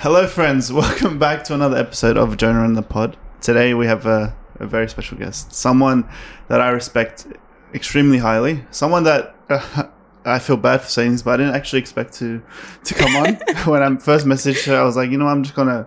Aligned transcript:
Hello, 0.00 0.26
friends. 0.26 0.72
Welcome 0.72 1.18
back 1.18 1.44
to 1.44 1.54
another 1.54 1.76
episode 1.76 2.16
of 2.16 2.38
Jonah 2.38 2.64
and 2.64 2.74
the 2.74 2.80
Pod. 2.80 3.18
Today 3.42 3.74
we 3.74 3.84
have 3.84 4.06
a, 4.06 4.34
a 4.58 4.66
very 4.66 4.88
special 4.88 5.18
guest, 5.18 5.52
someone 5.52 6.08
that 6.48 6.58
I 6.58 6.70
respect 6.70 7.26
extremely 7.74 8.16
highly, 8.16 8.64
someone 8.70 9.04
that 9.04 9.36
uh, 9.50 9.82
I 10.24 10.38
feel 10.38 10.56
bad 10.56 10.80
for 10.80 10.88
saying 10.88 11.12
this, 11.12 11.20
but 11.20 11.32
I 11.32 11.36
didn't 11.36 11.54
actually 11.54 11.80
expect 11.80 12.14
to 12.14 12.42
to 12.84 12.94
come 12.94 13.14
on. 13.14 13.34
when 13.70 13.82
I 13.82 13.94
first 13.98 14.24
messaged 14.24 14.64
her, 14.68 14.80
I 14.80 14.84
was 14.84 14.96
like, 14.96 15.10
you 15.10 15.18
know, 15.18 15.26
I'm 15.26 15.42
just 15.42 15.54
gonna 15.54 15.86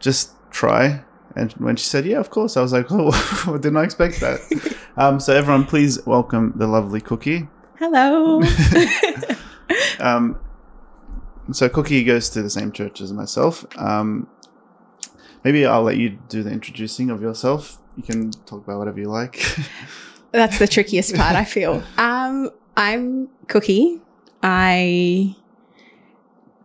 just 0.00 0.32
try. 0.50 1.04
And 1.36 1.52
when 1.52 1.76
she 1.76 1.84
said, 1.84 2.06
"Yeah, 2.06 2.18
of 2.18 2.30
course," 2.30 2.56
I 2.56 2.62
was 2.62 2.72
like, 2.72 2.86
"Oh, 2.90 3.58
did 3.58 3.74
not 3.74 3.82
I 3.82 3.84
expect 3.84 4.18
that." 4.22 4.76
um, 4.96 5.20
so 5.20 5.32
everyone, 5.36 5.66
please 5.66 6.04
welcome 6.04 6.52
the 6.56 6.66
lovely 6.66 7.00
Cookie. 7.00 7.46
Hello. 7.78 8.42
Um, 10.00 10.38
so 11.52 11.68
Cookie 11.68 12.04
goes 12.04 12.30
to 12.30 12.42
the 12.42 12.50
same 12.50 12.72
church 12.72 13.00
as 13.00 13.12
myself. 13.12 13.66
Um, 13.78 14.28
maybe 15.42 15.66
I'll 15.66 15.82
let 15.82 15.96
you 15.96 16.18
do 16.28 16.42
the 16.42 16.50
introducing 16.50 17.10
of 17.10 17.20
yourself. 17.20 17.78
You 17.96 18.02
can 18.02 18.30
talk 18.30 18.64
about 18.64 18.78
whatever 18.78 18.98
you 18.98 19.08
like. 19.08 19.44
That's 20.32 20.58
the 20.58 20.66
trickiest 20.66 21.14
part, 21.14 21.36
I 21.36 21.44
feel. 21.44 21.82
Um, 21.96 22.50
I'm 22.76 23.28
Cookie. 23.46 24.00
I 24.42 25.36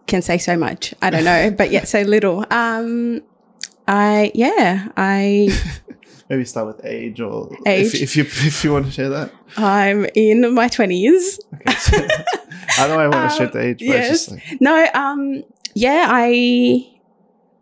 can 0.07 0.21
say 0.21 0.37
so 0.37 0.57
much. 0.57 0.93
I 1.01 1.09
don't 1.11 1.23
know, 1.23 1.51
but 1.51 1.71
yet 1.71 1.87
so 1.87 2.01
little. 2.01 2.45
Um, 2.51 3.21
I 3.87 4.31
yeah, 4.33 4.89
I 4.97 5.49
maybe 6.29 6.45
start 6.45 6.67
with 6.67 6.85
age 6.85 7.21
or 7.21 7.55
Age. 7.65 7.93
If, 7.93 8.01
if 8.01 8.15
you 8.17 8.23
if 8.23 8.63
you 8.63 8.73
want 8.73 8.85
to 8.87 8.91
share 8.91 9.09
that. 9.09 9.31
I'm 9.55 10.07
in 10.15 10.53
my 10.53 10.67
twenties. 10.67 11.39
Okay. 11.53 11.73
So, 11.73 12.07
I 12.77 12.87
don't 12.87 12.97
know. 12.97 13.03
I 13.03 13.07
want 13.07 13.13
to 13.13 13.19
Um, 13.33 13.37
share 13.37 13.47
the 13.47 13.61
age, 13.67 13.79
but 13.79 13.95
it's 13.95 14.09
just 14.09 14.31
like, 14.31 14.61
No, 14.61 14.87
um, 14.93 15.43
yeah, 15.73 16.07
I, 16.09 16.87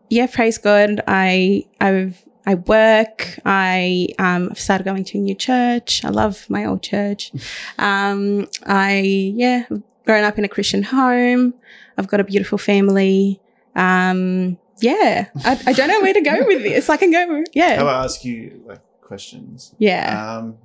yeah, 0.09 0.27
praise 0.27 0.57
God. 0.57 1.01
I, 1.07 1.65
I've, 1.81 2.23
I 2.45 2.55
work. 2.55 3.39
I, 3.45 4.07
um, 4.19 4.49
I've 4.51 4.59
started 4.59 4.85
going 4.85 5.03
to 5.03 5.17
a 5.17 5.21
new 5.21 5.35
church. 5.35 6.03
I 6.05 6.09
love 6.09 6.45
my 6.49 6.65
old 6.65 6.81
church. 6.83 7.31
Um, 7.79 8.47
I, 8.65 8.99
yeah, 9.35 9.65
I've 9.69 9.83
grown 10.05 10.23
up 10.23 10.37
in 10.37 10.45
a 10.45 10.49
Christian 10.49 10.83
home. 10.83 11.53
I've 11.97 12.07
got 12.07 12.19
a 12.19 12.23
beautiful 12.23 12.57
family. 12.57 13.39
Um, 13.75 14.57
yeah, 14.81 15.27
I, 15.43 15.59
I 15.67 15.73
don't 15.73 15.87
know 15.89 16.01
where 16.01 16.13
to 16.13 16.21
go 16.21 16.35
with 16.47 16.63
this. 16.63 16.89
I 16.89 16.97
can 16.97 17.11
go, 17.11 17.43
yeah, 17.53 17.73
about 17.81 17.87
I 18.01 18.03
ask 18.05 18.23
you 18.23 18.61
like 18.65 18.81
questions? 19.01 19.73
yeah. 19.77 20.37
Um, 20.37 20.57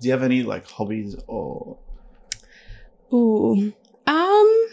do 0.00 0.06
you 0.06 0.12
have 0.12 0.22
any 0.22 0.42
like 0.44 0.64
hobbies 0.68 1.16
or 1.26 1.76
Ooh. 3.12 3.72
Um 4.06 4.68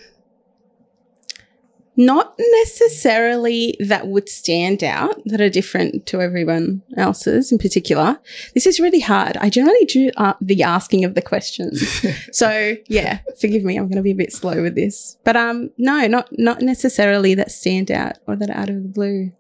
not 1.98 2.36
necessarily 2.38 3.78
that 3.80 4.08
would 4.08 4.28
stand 4.28 4.84
out 4.84 5.22
that 5.26 5.40
are 5.40 5.50
different 5.50 6.06
to 6.08 6.22
everyone 6.22 6.82
else's 6.98 7.52
in 7.52 7.58
particular. 7.58 8.20
This 8.54 8.66
is 8.66 8.80
really 8.80 9.00
hard. 9.00 9.38
I 9.38 9.50
generally 9.50 9.86
do 9.86 10.12
uh, 10.18 10.34
the 10.42 10.64
asking 10.64 11.06
of 11.06 11.16
the 11.16 11.22
questions. 11.22 12.06
so, 12.32 12.76
yeah, 12.88 13.20
forgive 13.40 13.64
me. 13.64 13.78
I'm 13.78 13.86
going 13.86 13.96
to 13.96 14.02
be 14.02 14.12
a 14.12 14.16
bit 14.16 14.34
slow 14.34 14.62
with 14.62 14.76
this. 14.76 15.18
But 15.24 15.36
um 15.38 15.72
no, 15.78 16.06
not 16.08 16.30
not 16.38 16.62
necessarily 16.62 17.36
that 17.36 17.52
stand 17.52 17.92
out 17.92 18.18
or 18.28 18.36
that 18.36 18.50
are 18.50 18.58
out 18.58 18.70
of 18.70 18.84
the 18.84 18.90
blue. 18.90 19.32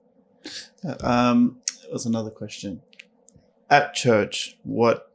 um? 1.01 1.59
That 1.81 1.91
was 1.91 2.05
another 2.05 2.31
question. 2.31 2.81
At 3.69 3.93
church, 3.93 4.57
what? 4.63 5.11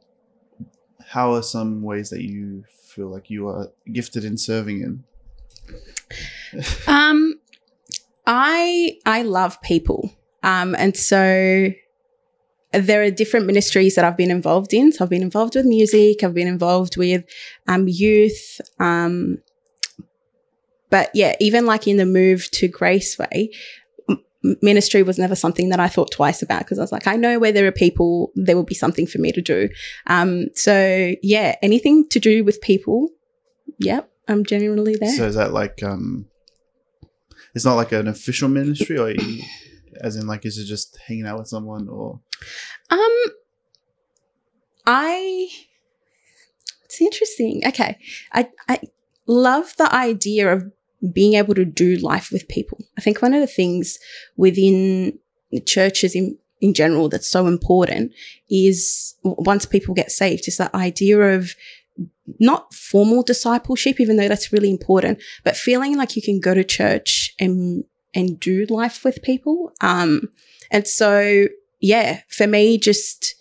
How 1.07 1.33
are 1.33 1.43
some 1.43 1.81
ways 1.81 2.09
that 2.11 2.21
you 2.21 2.63
feel 2.91 3.07
like 3.07 3.29
you 3.29 3.47
are 3.47 3.69
gifted 3.91 4.23
in 4.25 4.37
serving 4.37 4.81
in? 4.81 5.03
Um, 6.87 7.39
I 8.27 8.97
I 9.05 9.21
love 9.21 9.61
people. 9.61 10.13
Um, 10.43 10.75
and 10.75 10.97
so 10.97 11.71
there 12.73 13.03
are 13.03 13.11
different 13.11 13.45
ministries 13.45 13.95
that 13.95 14.05
I've 14.05 14.17
been 14.17 14.31
involved 14.31 14.73
in. 14.73 14.91
So 14.91 15.03
I've 15.03 15.09
been 15.09 15.21
involved 15.21 15.55
with 15.55 15.65
music. 15.65 16.23
I've 16.23 16.33
been 16.33 16.47
involved 16.47 16.97
with 16.97 17.23
um, 17.67 17.87
youth. 17.87 18.59
Um, 18.79 19.37
but 20.89 21.09
yeah, 21.13 21.35
even 21.39 21.65
like 21.65 21.87
in 21.87 21.97
the 21.97 22.05
move 22.05 22.49
to 22.51 22.67
Graceway, 22.67 23.49
ministry 24.61 25.03
was 25.03 25.19
never 25.19 25.35
something 25.35 25.69
that 25.69 25.79
I 25.79 25.87
thought 25.87 26.11
twice 26.11 26.41
about 26.41 26.59
because 26.59 26.79
I 26.79 26.81
was 26.81 26.91
like, 26.91 27.07
I 27.07 27.15
know 27.15 27.39
where 27.39 27.51
there 27.51 27.67
are 27.67 27.71
people, 27.71 28.31
there 28.35 28.55
will 28.55 28.63
be 28.63 28.75
something 28.75 29.05
for 29.05 29.19
me 29.19 29.31
to 29.31 29.41
do. 29.41 29.69
Um, 30.07 30.47
so 30.55 31.13
yeah, 31.21 31.55
anything 31.61 32.07
to 32.09 32.19
do 32.19 32.43
with 32.43 32.61
people, 32.61 33.09
yep, 33.79 34.09
I'm 34.27 34.43
generally 34.45 34.95
there. 34.95 35.15
So 35.15 35.27
is 35.27 35.35
that 35.35 35.53
like 35.53 35.83
um? 35.83 36.27
It's 37.53 37.65
not 37.65 37.75
like 37.75 37.91
an 37.91 38.07
official 38.07 38.47
ministry, 38.47 38.97
or 38.97 39.09
you, 39.11 39.43
as 39.99 40.15
in 40.15 40.25
like 40.25 40.45
is 40.45 40.57
it 40.57 40.65
just 40.65 40.97
hanging 41.05 41.27
out 41.27 41.37
with 41.37 41.47
someone, 41.47 41.89
or 41.89 42.21
Um, 42.89 43.17
I. 44.85 45.49
It's 46.85 47.01
interesting. 47.01 47.61
Okay, 47.67 47.97
I 48.33 48.49
I 48.67 48.79
love 49.27 49.73
the 49.77 49.93
idea 49.93 50.53
of 50.53 50.71
being 51.13 51.33
able 51.33 51.55
to 51.55 51.65
do 51.65 51.95
life 51.97 52.31
with 52.31 52.47
people. 52.47 52.77
I 52.97 53.01
think 53.01 53.21
one 53.21 53.33
of 53.33 53.41
the 53.41 53.47
things 53.47 53.97
within 54.37 55.17
churches 55.65 56.15
in 56.15 56.37
in 56.61 56.73
general 56.75 57.09
that's 57.09 57.27
so 57.27 57.47
important 57.47 58.11
is 58.49 59.15
once 59.23 59.65
people 59.65 59.95
get 59.95 60.11
saved 60.11 60.47
is 60.47 60.57
that 60.57 60.73
idea 60.75 61.19
of 61.19 61.55
not 62.39 62.73
formal 62.73 63.23
discipleship 63.23 63.99
even 63.99 64.15
though 64.15 64.27
that's 64.27 64.53
really 64.53 64.69
important 64.69 65.21
but 65.43 65.57
feeling 65.57 65.97
like 65.97 66.15
you 66.15 66.21
can 66.21 66.39
go 66.39 66.53
to 66.53 66.63
church 66.63 67.33
and 67.39 67.83
and 68.13 68.39
do 68.39 68.65
life 68.69 69.03
with 69.03 69.23
people 69.23 69.73
um 69.81 70.21
and 70.69 70.87
so 70.87 71.47
yeah 71.79 72.21
for 72.29 72.47
me 72.47 72.77
just 72.77 73.35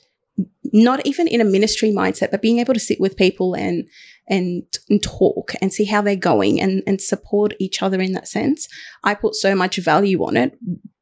not 0.72 1.04
even 1.06 1.26
in 1.28 1.40
a 1.40 1.44
ministry 1.44 1.90
mindset 1.90 2.30
but 2.30 2.42
being 2.42 2.58
able 2.58 2.74
to 2.74 2.80
sit 2.80 3.00
with 3.00 3.16
people 3.16 3.54
and 3.54 3.84
and, 4.28 4.62
and 4.88 5.02
talk 5.02 5.52
and 5.60 5.72
see 5.72 5.84
how 5.84 6.00
they're 6.00 6.14
going 6.16 6.60
and 6.60 6.82
and 6.86 7.00
support 7.00 7.52
each 7.58 7.82
other 7.82 8.00
in 8.00 8.12
that 8.12 8.28
sense 8.28 8.68
i 9.04 9.14
put 9.14 9.34
so 9.34 9.54
much 9.54 9.76
value 9.76 10.22
on 10.24 10.36
it 10.36 10.56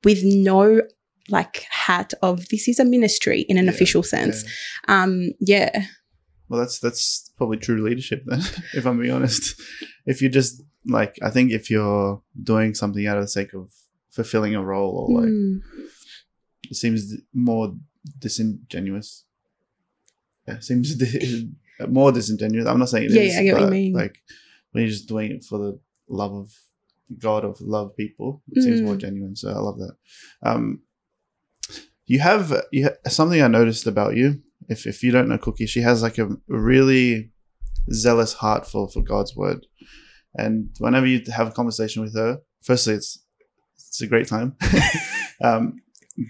with 0.05 0.21
no 0.25 0.81
like 1.31 1.67
hat 1.71 2.15
of 2.23 2.49
this 2.49 2.69
is 2.69 2.79
a 2.79 2.85
ministry 2.85 3.41
in 3.43 3.59
an 3.59 3.67
Yeah, 3.67 3.71
official 3.73 4.03
sense 4.03 4.45
Yeah. 4.89 5.03
um 5.03 5.31
yeah 5.41 5.85
Well, 6.49 6.61
that's 6.61 6.79
that's 6.79 7.31
probably 7.37 7.59
true 7.59 7.83
leadership 7.87 8.23
then, 8.27 8.41
if 8.75 8.87
I'm 8.87 8.99
being 8.99 9.13
honest. 9.13 9.61
If 10.07 10.23
you 10.23 10.31
just 10.31 10.63
like, 10.87 11.19
I 11.23 11.29
think 11.29 11.53
if 11.53 11.69
you're 11.71 12.23
doing 12.43 12.73
something 12.75 13.07
out 13.07 13.19
of 13.19 13.25
the 13.25 13.29
sake 13.29 13.53
of 13.53 13.75
fulfilling 14.11 14.55
a 14.55 14.65
role, 14.65 14.93
or 14.97 15.21
like, 15.21 15.29
Mm. 15.31 15.61
it 16.71 16.77
seems 16.77 17.01
more 17.35 17.75
disingenuous. 18.19 19.25
Yeah, 20.49 20.61
seems 20.61 20.95
more 21.89 22.13
disingenuous. 22.13 22.67
I'm 22.67 22.79
not 22.79 22.89
saying 22.89 23.05
it 23.05 23.11
is. 23.11 23.17
Yeah, 23.17 23.23
yeah, 23.23 23.41
I 23.41 23.43
get 23.45 23.55
what 23.55 23.63
you 23.63 23.71
mean. 23.71 23.93
Like 23.93 24.17
when 24.73 24.83
you're 24.83 24.91
just 24.91 25.09
doing 25.09 25.31
it 25.33 25.45
for 25.45 25.59
the 25.59 25.81
love 26.09 26.33
of 26.33 26.53
God 27.19 27.45
or 27.45 27.55
for 27.55 27.65
love 27.65 27.89
of 27.89 27.97
people, 27.97 28.43
it 28.53 28.63
seems 28.63 28.81
Mm. 28.81 28.85
more 28.85 28.97
genuine. 28.97 29.37
So 29.37 29.51
I 29.51 29.59
love 29.59 29.79
that. 29.79 29.97
Um, 30.43 30.83
you 32.07 32.21
have 32.21 32.63
you 32.73 32.85
ha- 32.87 33.11
something 33.11 33.43
I 33.43 33.49
noticed 33.49 33.87
about 33.87 34.17
you. 34.17 34.43
If 34.69 34.87
if 34.87 35.03
you 35.03 35.11
don't 35.13 35.29
know 35.29 35.39
Cookie, 35.39 35.67
she 35.67 35.81
has 35.81 36.03
like 36.03 36.19
a 36.19 36.29
really 36.49 37.33
zealous 37.93 38.33
heart 38.35 38.67
for 38.67 38.89
for 38.89 39.03
God's 39.03 39.37
word, 39.37 39.67
and 40.35 40.71
whenever 40.79 41.07
you 41.07 41.23
have 41.35 41.49
a 41.49 41.53
conversation 41.53 42.03
with 42.03 42.15
her, 42.15 42.41
firstly, 42.63 42.95
it's 42.95 43.23
it's 43.77 44.01
a 44.03 44.07
great 44.07 44.29
time. 44.29 44.57
um, 45.43 45.77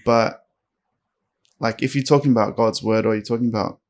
but 0.04 0.44
like 1.60 1.82
if 1.82 1.94
you're 1.94 2.04
talking 2.04 2.32
about 2.32 2.56
God's 2.56 2.82
word 2.82 3.06
or 3.06 3.14
you're 3.14 3.22
talking 3.24 3.48
about 3.48 3.80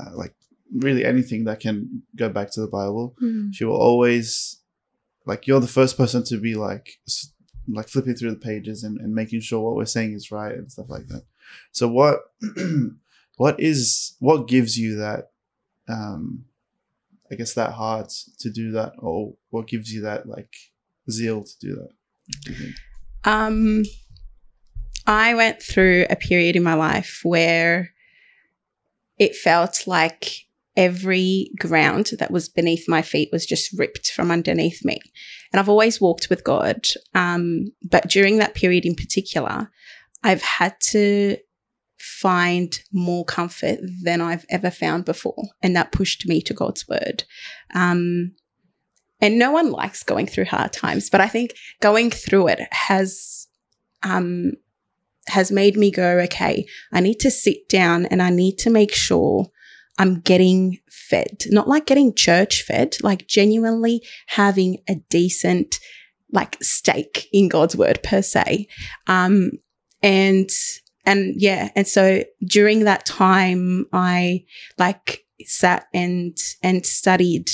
uh, 0.00 0.16
like 0.16 0.34
really 0.76 1.04
anything 1.04 1.44
that 1.44 1.60
can 1.60 2.02
go 2.16 2.28
back 2.28 2.50
to 2.52 2.60
the 2.60 2.68
Bible, 2.68 3.14
Mm. 3.22 3.52
she 3.52 3.64
will 3.64 3.76
always 3.76 4.58
like 5.26 5.46
you're 5.46 5.60
the 5.60 5.66
first 5.78 5.96
person 5.96 6.24
to 6.24 6.38
be 6.38 6.54
like 6.54 6.88
like 7.68 7.88
flipping 7.88 8.14
through 8.16 8.30
the 8.30 8.36
pages 8.50 8.82
and, 8.84 8.98
and 9.00 9.14
making 9.14 9.40
sure 9.40 9.60
what 9.60 9.76
we're 9.76 9.84
saying 9.84 10.12
is 10.14 10.30
right 10.32 10.54
and 10.56 10.70
stuff 10.72 10.88
like 10.88 11.06
that. 11.08 11.24
So 11.72 11.88
what 11.88 12.20
what 13.36 13.60
is 13.60 14.16
what 14.18 14.48
gives 14.48 14.78
you 14.78 14.96
that 14.96 15.30
um 15.88 16.44
I 17.30 17.36
guess 17.36 17.54
that 17.54 17.72
heart 17.72 18.12
to 18.40 18.50
do 18.50 18.72
that 18.72 18.92
or 18.98 19.34
what 19.50 19.68
gives 19.68 19.92
you 19.92 20.00
that 20.02 20.26
like 20.28 20.54
zeal 21.10 21.44
to 21.44 21.58
do 21.60 21.74
that? 21.76 21.90
do? 22.44 22.72
Um, 23.24 23.82
I 25.06 25.34
went 25.34 25.62
through 25.62 26.06
a 26.10 26.16
period 26.16 26.56
in 26.56 26.62
my 26.62 26.74
life 26.74 27.20
where 27.22 27.90
it 29.20 29.36
felt 29.36 29.86
like 29.86 30.46
every 30.76 31.50
ground 31.58 32.10
that 32.18 32.30
was 32.30 32.48
beneath 32.48 32.88
my 32.88 33.02
feet 33.02 33.28
was 33.30 33.44
just 33.44 33.78
ripped 33.78 34.10
from 34.10 34.30
underneath 34.30 34.82
me. 34.82 34.98
And 35.52 35.60
I've 35.60 35.68
always 35.68 36.00
walked 36.00 36.30
with 36.30 36.42
God. 36.42 36.86
Um, 37.14 37.66
but 37.82 38.08
during 38.08 38.38
that 38.38 38.54
period 38.54 38.86
in 38.86 38.94
particular, 38.94 39.70
I've 40.24 40.40
had 40.40 40.74
to 40.92 41.36
find 41.98 42.80
more 42.92 43.26
comfort 43.26 43.80
than 44.02 44.22
I've 44.22 44.46
ever 44.48 44.70
found 44.70 45.04
before. 45.04 45.42
And 45.62 45.76
that 45.76 45.92
pushed 45.92 46.26
me 46.26 46.40
to 46.42 46.54
God's 46.54 46.88
word. 46.88 47.24
Um, 47.74 48.32
and 49.20 49.38
no 49.38 49.50
one 49.50 49.70
likes 49.70 50.02
going 50.02 50.26
through 50.28 50.46
hard 50.46 50.72
times, 50.72 51.10
but 51.10 51.20
I 51.20 51.28
think 51.28 51.54
going 51.80 52.10
through 52.10 52.48
it 52.48 52.60
has, 52.72 53.48
um, 54.02 54.52
has 55.30 55.50
made 55.50 55.76
me 55.76 55.90
go, 55.90 56.18
okay, 56.18 56.66
I 56.92 57.00
need 57.00 57.20
to 57.20 57.30
sit 57.30 57.68
down 57.68 58.06
and 58.06 58.22
I 58.22 58.30
need 58.30 58.58
to 58.58 58.70
make 58.70 58.94
sure 58.94 59.46
I'm 59.98 60.20
getting 60.20 60.78
fed, 60.90 61.44
not 61.48 61.68
like 61.68 61.86
getting 61.86 62.14
church 62.14 62.62
fed, 62.62 62.96
like 63.02 63.26
genuinely 63.26 64.02
having 64.28 64.78
a 64.88 64.94
decent, 65.10 65.78
like 66.32 66.56
steak 66.62 67.28
in 67.32 67.48
God's 67.48 67.76
word 67.76 68.02
per 68.02 68.22
se. 68.22 68.66
Um, 69.06 69.52
and, 70.02 70.48
and 71.04 71.34
yeah. 71.36 71.70
And 71.76 71.86
so 71.86 72.24
during 72.46 72.84
that 72.84 73.04
time, 73.04 73.86
I 73.92 74.44
like 74.78 75.24
sat 75.44 75.86
and, 75.92 76.36
and 76.62 76.86
studied 76.86 77.50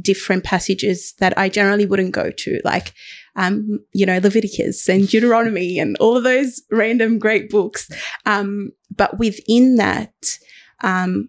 different 0.00 0.44
passages 0.44 1.14
that 1.20 1.38
I 1.38 1.48
generally 1.48 1.86
wouldn't 1.86 2.12
go 2.12 2.30
to, 2.30 2.60
like, 2.64 2.92
um, 3.36 3.80
you 3.92 4.06
know, 4.06 4.18
Leviticus 4.18 4.88
and 4.88 5.08
Deuteronomy 5.08 5.78
and 5.78 5.96
all 5.98 6.16
of 6.16 6.24
those 6.24 6.62
random 6.70 7.18
great 7.18 7.50
books. 7.50 7.88
Um, 8.24 8.72
but 8.94 9.18
within 9.18 9.76
that, 9.76 10.38
um, 10.82 11.28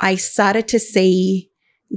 I 0.00 0.16
started 0.16 0.68
to 0.68 0.78
see 0.78 1.50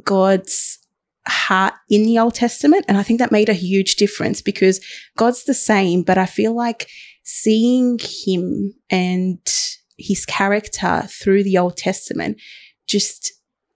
God's 0.03 0.79
heart 1.27 1.73
in 1.89 2.03
the 2.03 2.19
Old 2.19 2.35
Testament. 2.35 2.85
And 2.87 2.97
I 2.97 3.03
think 3.03 3.19
that 3.19 3.31
made 3.31 3.49
a 3.49 3.53
huge 3.53 3.95
difference 3.95 4.41
because 4.41 4.79
God's 5.17 5.43
the 5.43 5.53
same, 5.53 6.03
but 6.03 6.17
I 6.17 6.25
feel 6.25 6.55
like 6.55 6.87
seeing 7.23 7.99
him 7.99 8.73
and 8.89 9.39
his 9.97 10.25
character 10.25 11.03
through 11.07 11.43
the 11.43 11.57
Old 11.57 11.77
Testament 11.77 12.39
just 12.87 13.31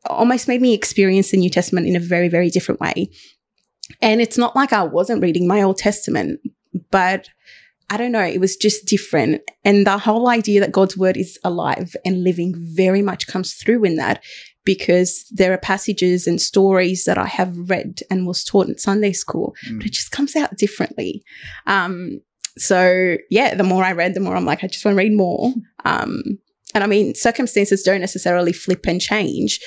almost 0.08 0.48
made 0.48 0.62
me 0.62 0.74
experience 0.74 1.32
the 1.32 1.38
New 1.38 1.50
Testament 1.50 1.88
in 1.88 1.96
a 1.96 2.00
very, 2.00 2.30
very 2.30 2.50
different 2.50 2.80
way. 2.80 3.10
And 4.02 4.22
it's 4.22 4.38
not 4.38 4.56
like 4.56 4.74
I 4.74 4.84
wasn't 4.84 5.22
reading 5.22 5.48
my 5.48 5.62
Old 5.62 5.78
Testament, 5.78 6.40
but 6.92 7.30
I 7.90 7.98
don't 7.98 8.12
know, 8.12 8.24
it 8.24 8.40
was 8.40 8.56
just 8.56 8.86
different. 8.88 9.42
And 9.64 9.86
the 9.86 9.98
whole 9.98 10.28
idea 10.28 10.60
that 10.60 10.72
God's 10.72 10.98
word 10.98 11.18
is 11.18 11.38
alive 11.44 11.96
and 12.04 12.24
living 12.24 12.54
very 12.58 13.02
much 13.02 13.28
comes 13.28 13.54
through 13.54 13.84
in 13.84 13.96
that 13.98 14.24
because 14.64 15.26
there 15.30 15.54
are 15.54 15.60
passages 15.60 16.26
and 16.26 16.42
stories 16.42 17.06
that 17.06 17.20
I 17.20 17.28
have 17.28 17.70
read 17.70 18.02
and 18.10 18.26
was 18.26 18.44
taught 18.44 18.68
in 18.68 18.78
Sunday 18.80 19.14
school, 19.14 19.56
mm. 19.68 19.78
but 19.78 19.86
it 19.86 19.94
just 19.94 20.12
comes 20.12 20.36
out 20.36 20.58
differently. 20.58 21.24
Um, 21.68 22.22
so 22.58 23.18
yeah, 23.30 23.54
the 23.54 23.64
more 23.64 23.84
I 23.84 23.92
read, 23.92 24.16
the 24.16 24.20
more 24.20 24.36
I'm 24.36 24.46
like, 24.46 24.64
I 24.64 24.68
just 24.68 24.84
want 24.84 24.96
to 24.96 25.04
read 25.04 25.14
more. 25.14 25.54
Um, 25.84 26.40
and 26.74 26.84
I 26.84 26.88
mean, 26.88 27.14
circumstances 27.14 27.84
don't 27.84 28.02
necessarily 28.02 28.52
flip 28.52 28.88
and 28.88 29.00
change, 29.00 29.60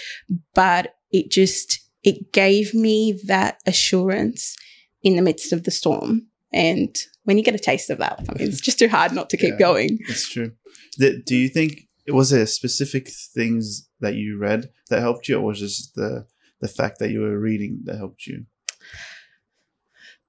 but 0.55 0.95
it 1.13 1.31
just, 1.31 1.88
it 2.09 2.33
gave 2.33 2.73
me 2.73 3.21
that 3.27 3.61
assurance 3.67 4.57
in 5.03 5.17
the 5.17 5.23
midst 5.23 5.53
of 5.53 5.65
the 5.65 5.71
storm. 5.71 6.27
And 6.53 6.97
when 7.25 7.37
you 7.37 7.45
get 7.45 7.55
a 7.55 7.59
taste 7.59 7.91
of 7.91 7.99
that, 7.99 8.25
I 8.29 8.33
mean, 8.39 8.49
it's 8.49 8.63
just 8.63 8.79
too 8.79 8.89
hard 8.89 9.13
not 9.13 9.29
to 9.31 9.37
keep 9.37 9.53
yeah, 9.53 9.59
going. 9.59 9.99
It's 10.09 10.29
true. 10.29 10.53
Do 10.99 11.37
you 11.37 11.49
think 11.49 11.83
it 12.07 12.13
was 12.13 12.31
there 12.31 12.47
specific 12.47 13.11
things 13.35 13.89
that 14.01 14.15
you 14.15 14.39
read 14.39 14.71
that 14.89 15.01
helped 15.01 15.29
you, 15.29 15.37
or 15.37 15.45
was 15.45 15.61
just 15.61 15.95
the 15.95 16.27
the 16.61 16.69
fact 16.69 16.99
that 16.99 17.11
you 17.11 17.21
were 17.21 17.39
reading 17.39 17.81
that 17.85 17.99
helped 17.99 18.27
you? 18.27 18.47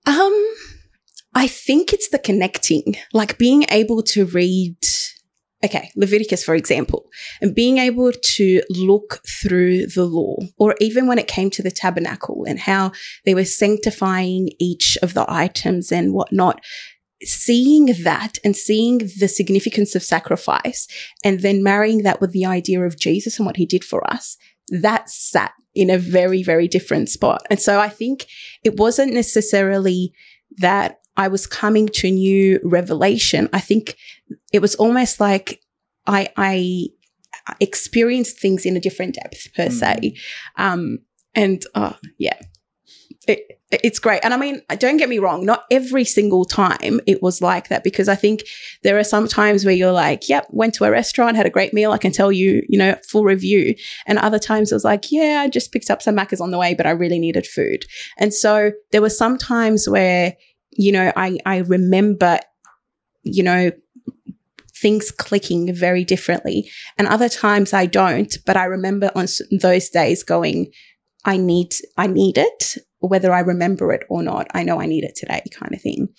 Um, 0.05 0.55
I 1.33 1.47
think 1.47 1.93
it's 1.93 2.09
the 2.09 2.19
connecting, 2.19 2.97
like 3.13 3.37
being 3.37 3.65
able 3.69 4.03
to 4.03 4.25
read 4.25 4.77
okay, 5.63 5.91
Leviticus, 5.95 6.43
for 6.43 6.55
example, 6.55 7.09
and 7.41 7.53
being 7.53 7.77
able 7.77 8.11
to 8.11 8.61
look 8.69 9.21
through 9.41 9.87
the 9.87 10.05
law, 10.05 10.37
or 10.57 10.75
even 10.79 11.07
when 11.07 11.19
it 11.19 11.27
came 11.27 11.49
to 11.51 11.63
the 11.63 11.71
tabernacle 11.71 12.45
and 12.47 12.59
how 12.59 12.91
they 13.25 13.35
were 13.35 13.45
sanctifying 13.45 14.49
each 14.59 14.97
of 15.01 15.13
the 15.13 15.25
items 15.27 15.91
and 15.91 16.13
whatnot, 16.13 16.61
seeing 17.23 17.87
that 18.03 18.37
and 18.45 18.55
seeing 18.55 18.99
the 19.19 19.27
significance 19.27 19.95
of 19.95 20.03
sacrifice 20.03 20.87
and 21.23 21.41
then 21.41 21.61
marrying 21.61 22.03
that 22.03 22.21
with 22.21 22.31
the 22.31 22.45
idea 22.45 22.81
of 22.81 22.97
Jesus 22.97 23.37
and 23.37 23.45
what 23.45 23.57
he 23.57 23.65
did 23.65 23.83
for 23.83 24.09
us, 24.09 24.37
that 24.69 25.09
sat 25.09 25.51
in 25.75 25.89
a 25.89 25.97
very, 25.97 26.43
very 26.43 26.67
different 26.67 27.09
spot. 27.09 27.45
And 27.49 27.59
so 27.59 27.79
I 27.79 27.89
think 27.89 28.25
it 28.63 28.77
wasn't 28.77 29.13
necessarily 29.13 30.13
that 30.57 30.99
I 31.17 31.27
was 31.27 31.45
coming 31.45 31.89
to 31.89 32.09
new 32.09 32.59
revelation. 32.63 33.49
I 33.51 33.59
think 33.59 33.97
it 34.51 34.61
was 34.61 34.75
almost 34.75 35.19
like 35.19 35.61
I, 36.05 36.29
I 36.37 36.87
experienced 37.59 38.39
things 38.39 38.65
in 38.65 38.75
a 38.77 38.79
different 38.79 39.15
depth 39.15 39.53
per 39.55 39.67
mm. 39.67 39.71
se. 39.71 40.15
Um, 40.57 40.99
and 41.35 41.63
uh, 41.75 41.93
yeah, 42.17 42.39
it, 43.27 43.61
it's 43.71 43.99
great. 43.99 44.21
And 44.23 44.33
I 44.33 44.37
mean, 44.37 44.61
don't 44.77 44.97
get 44.97 45.09
me 45.09 45.19
wrong, 45.19 45.45
not 45.45 45.65
every 45.69 46.03
single 46.03 46.43
time 46.43 46.99
it 47.05 47.21
was 47.21 47.41
like 47.41 47.67
that 47.67 47.83
because 47.83 48.09
I 48.09 48.15
think 48.15 48.41
there 48.83 48.97
are 48.97 49.03
some 49.03 49.27
times 49.27 49.63
where 49.63 49.75
you're 49.75 49.91
like, 49.91 50.27
yep, 50.27 50.47
went 50.49 50.73
to 50.75 50.85
a 50.85 50.91
restaurant, 50.91 51.37
had 51.37 51.45
a 51.45 51.51
great 51.51 51.73
meal. 51.73 51.91
I 51.91 51.99
can 51.99 52.11
tell 52.11 52.31
you, 52.31 52.63
you 52.67 52.79
know, 52.79 52.95
full 53.07 53.23
review. 53.23 53.75
And 54.07 54.17
other 54.17 54.39
times 54.39 54.71
it 54.71 54.75
was 54.75 54.83
like, 54.83 55.11
yeah, 55.11 55.41
I 55.43 55.49
just 55.49 55.71
picked 55.71 55.91
up 55.91 56.01
some 56.01 56.15
Maccas 56.15 56.41
on 56.41 56.49
the 56.49 56.57
way, 56.57 56.73
but 56.73 56.87
I 56.87 56.91
really 56.91 57.19
needed 57.19 57.45
food. 57.45 57.85
And 58.17 58.33
so 58.33 58.71
there 58.91 59.01
were 59.01 59.09
some 59.09 59.37
times 59.37 59.87
where 59.87 60.35
you 60.79 60.91
know, 60.91 61.11
I, 61.15 61.37
I 61.45 61.57
remember, 61.57 62.39
you 63.23 63.43
know, 63.43 63.71
things 64.81 65.11
clicking 65.11 65.73
very 65.73 66.03
differently. 66.03 66.69
And 66.97 67.07
other 67.07 67.29
times 67.29 67.73
I 67.73 67.85
don't, 67.85 68.35
but 68.45 68.57
I 68.57 68.65
remember 68.65 69.11
on 69.15 69.27
those 69.61 69.89
days 69.89 70.23
going, 70.23 70.71
I 71.25 71.37
need, 71.37 71.73
I 71.97 72.07
need 72.07 72.37
it, 72.37 72.77
whether 72.99 73.33
I 73.33 73.41
remember 73.41 73.91
it 73.91 74.03
or 74.09 74.23
not. 74.23 74.47
I 74.53 74.63
know 74.63 74.79
I 74.79 74.85
need 74.85 75.03
it 75.03 75.15
today 75.15 75.41
kind 75.51 75.73
of 75.73 75.81
thing. 75.81 76.09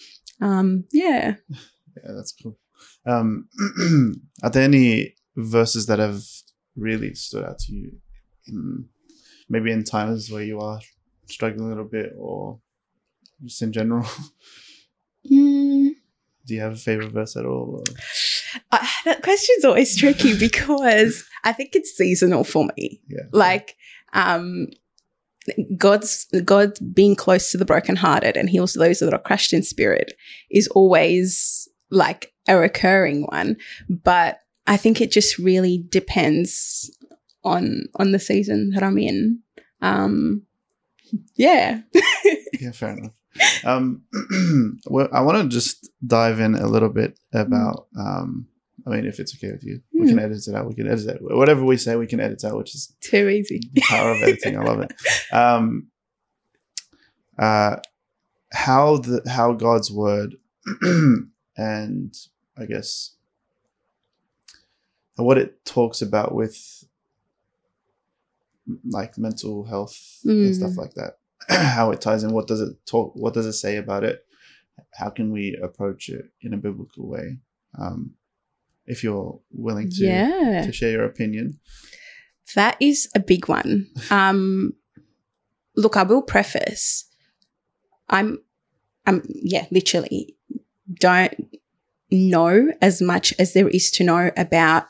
Um, 0.40 0.84
yeah. 0.92 1.34
Yeah, 1.96 2.12
that's 2.14 2.32
cool. 2.32 2.56
Um, 3.04 3.48
are 4.44 4.50
there 4.50 4.62
any 4.62 5.16
verses 5.36 5.86
that 5.86 5.98
have 5.98 6.22
really 6.76 7.14
stood 7.14 7.44
out 7.44 7.58
to 7.58 7.74
you 7.74 7.92
in 8.46 8.86
maybe 9.48 9.72
in 9.72 9.82
times 9.82 10.30
where 10.30 10.44
you 10.44 10.60
are 10.60 10.78
struggling 11.26 11.66
a 11.66 11.68
little 11.68 11.84
bit 11.84 12.12
or 12.16 12.60
just 13.44 13.60
in 13.60 13.72
general? 13.72 14.06
Mm. 15.30 15.90
Do 16.46 16.54
you 16.54 16.60
have 16.60 16.72
a 16.72 16.76
favorite 16.76 17.12
verse 17.12 17.36
at 17.36 17.44
all? 17.44 17.84
Uh, 18.72 18.86
that 19.04 19.22
question's 19.22 19.64
always 19.64 19.96
tricky 19.96 20.38
because 20.38 21.24
I 21.44 21.52
think 21.52 21.74
it's 21.74 21.96
seasonal 21.96 22.44
for 22.44 22.68
me. 22.76 23.00
Yeah. 23.08 23.24
Like, 23.32 23.76
um, 24.12 24.68
God's 25.76 26.26
God 26.44 26.72
being 26.94 27.16
close 27.16 27.50
to 27.50 27.58
the 27.58 27.64
brokenhearted 27.64 28.36
and 28.36 28.48
heals 28.48 28.74
those 28.74 28.98
that 29.00 29.14
are 29.14 29.20
crushed 29.20 29.52
in 29.52 29.62
spirit 29.62 30.12
is 30.50 30.68
always 30.68 31.68
like 31.90 32.32
a 32.46 32.56
recurring 32.56 33.22
one. 33.22 33.56
But 33.88 34.40
I 34.66 34.76
think 34.76 35.00
it 35.00 35.10
just 35.10 35.38
really 35.38 35.84
depends 35.88 36.90
on 37.42 37.84
on 37.96 38.12
the 38.12 38.18
season 38.18 38.70
that 38.70 38.82
I'm 38.82 38.98
in. 38.98 39.40
Um, 39.80 40.42
yeah. 41.36 41.80
yeah, 42.60 42.72
fair 42.72 42.96
enough. 42.96 43.12
Um, 43.64 44.02
well, 44.86 45.08
I 45.12 45.20
want 45.20 45.42
to 45.42 45.48
just 45.48 45.90
dive 46.06 46.40
in 46.40 46.54
a 46.54 46.66
little 46.66 46.88
bit 46.88 47.18
about. 47.32 47.86
Um, 47.98 48.46
I 48.86 48.90
mean, 48.90 49.04
if 49.04 49.20
it's 49.20 49.34
okay 49.34 49.52
with 49.52 49.62
you, 49.62 49.82
we 49.92 50.06
can 50.06 50.18
hmm. 50.18 50.24
edit 50.24 50.48
it 50.48 50.54
out. 50.54 50.66
We 50.66 50.74
can 50.74 50.88
edit 50.88 51.06
it. 51.06 51.18
Whatever 51.20 51.64
we 51.64 51.76
say, 51.76 51.96
we 51.96 52.06
can 52.06 52.20
edit 52.20 52.44
out, 52.44 52.56
which 52.56 52.74
is 52.74 52.94
too 53.00 53.28
easy. 53.28 53.60
Power 53.82 54.12
of 54.12 54.22
editing. 54.22 54.56
I 54.56 54.62
love 54.62 54.80
it. 54.80 54.92
Um, 55.32 55.88
uh, 57.38 57.76
how 58.52 58.96
the 58.96 59.22
how 59.28 59.52
God's 59.52 59.90
word 59.90 60.36
and 61.56 62.14
I 62.56 62.66
guess 62.66 63.12
what 65.16 65.38
it 65.38 65.64
talks 65.64 66.02
about 66.02 66.34
with 66.34 66.84
like 68.88 69.18
mental 69.18 69.64
health 69.64 70.20
mm. 70.24 70.46
and 70.46 70.56
stuff 70.56 70.72
mm. 70.72 70.78
like 70.78 70.94
that 70.94 71.19
how 71.48 71.90
it 71.90 72.00
ties 72.00 72.22
in 72.22 72.32
what 72.32 72.46
does 72.46 72.60
it 72.60 72.74
talk 72.86 73.12
what 73.14 73.34
does 73.34 73.46
it 73.46 73.54
say 73.54 73.76
about 73.76 74.04
it? 74.04 74.24
How 74.94 75.10
can 75.10 75.32
we 75.32 75.58
approach 75.62 76.08
it 76.08 76.26
in 76.42 76.54
a 76.54 76.56
biblical 76.58 77.08
way? 77.08 77.38
Um, 77.78 78.14
if 78.86 79.04
you're 79.04 79.40
willing 79.52 79.90
to 79.90 80.04
yeah. 80.04 80.62
to 80.64 80.72
share 80.72 80.90
your 80.90 81.04
opinion. 81.04 81.60
That 82.54 82.76
is 82.80 83.08
a 83.14 83.20
big 83.20 83.48
one. 83.48 83.86
Um, 84.10 84.72
look 85.76 85.96
i 85.96 86.02
will 86.02 86.22
preface. 86.22 87.06
I'm 88.08 88.38
i'm 89.06 89.22
yeah 89.26 89.66
literally 89.70 90.36
don't 90.94 91.34
know 92.10 92.68
as 92.82 93.00
much 93.00 93.32
as 93.38 93.52
there 93.52 93.68
is 93.68 93.90
to 93.92 94.04
know 94.04 94.30
about 94.36 94.86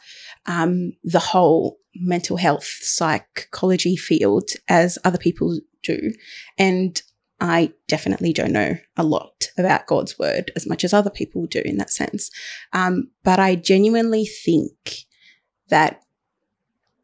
um, 0.47 0.93
the 1.05 1.19
whole 1.19 1.77
mental 1.95 2.37
health 2.37 2.65
psychology 2.65 3.97
field 3.97 4.49
as 4.69 4.99
other 5.05 5.19
people 5.19 5.59
do. 5.83 6.13
And 6.59 7.01
I 7.41 7.73
definitely 7.89 8.33
don't 8.33 8.53
know 8.53 8.77
a 8.97 9.03
lot 9.03 9.49
about 9.57 9.87
God's 9.87 10.19
word 10.19 10.51
as 10.57 10.67
much 10.67 10.85
as 10.85 10.93
other 10.93 11.11
people 11.11 11.47
do 11.47 11.63
in 11.65 11.79
that 11.79 11.91
sense. 11.91 12.31
Um, 12.73 13.11
but 13.25 13.39
I 13.39 13.55
genuinely 13.55 14.27
think 14.27 15.07
that 15.69 16.03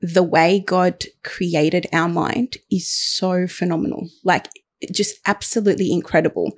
the 0.02 0.22
way 0.22 0.60
God 0.60 1.04
created 1.24 1.86
our 1.92 2.08
mind 2.08 2.58
is 2.70 2.88
so 2.88 3.46
phenomenal. 3.46 4.08
Like 4.24 4.48
just 4.92 5.16
absolutely 5.26 5.90
incredible. 5.90 6.52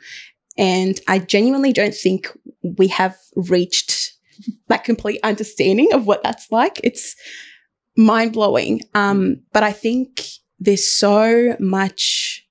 And 0.57 1.01
I 1.07 1.21
genuinely 1.21 1.73
don't 1.73 1.95
think 1.95 2.29
we 2.63 2.89
have 2.89 3.17
reached 3.37 4.13
that 4.67 4.85
complete 4.85 5.21
understanding 5.23 5.93
of 5.93 6.07
what 6.07 6.23
that's 6.23 6.51
like. 6.51 6.81
It's 6.83 7.15
mind 7.97 8.33
blowing. 8.33 8.81
Um, 8.95 9.43
but 9.53 9.63
I 9.63 9.73
think 9.73 10.25
there's 10.59 10.87
so 10.87 11.57
much 11.59 12.47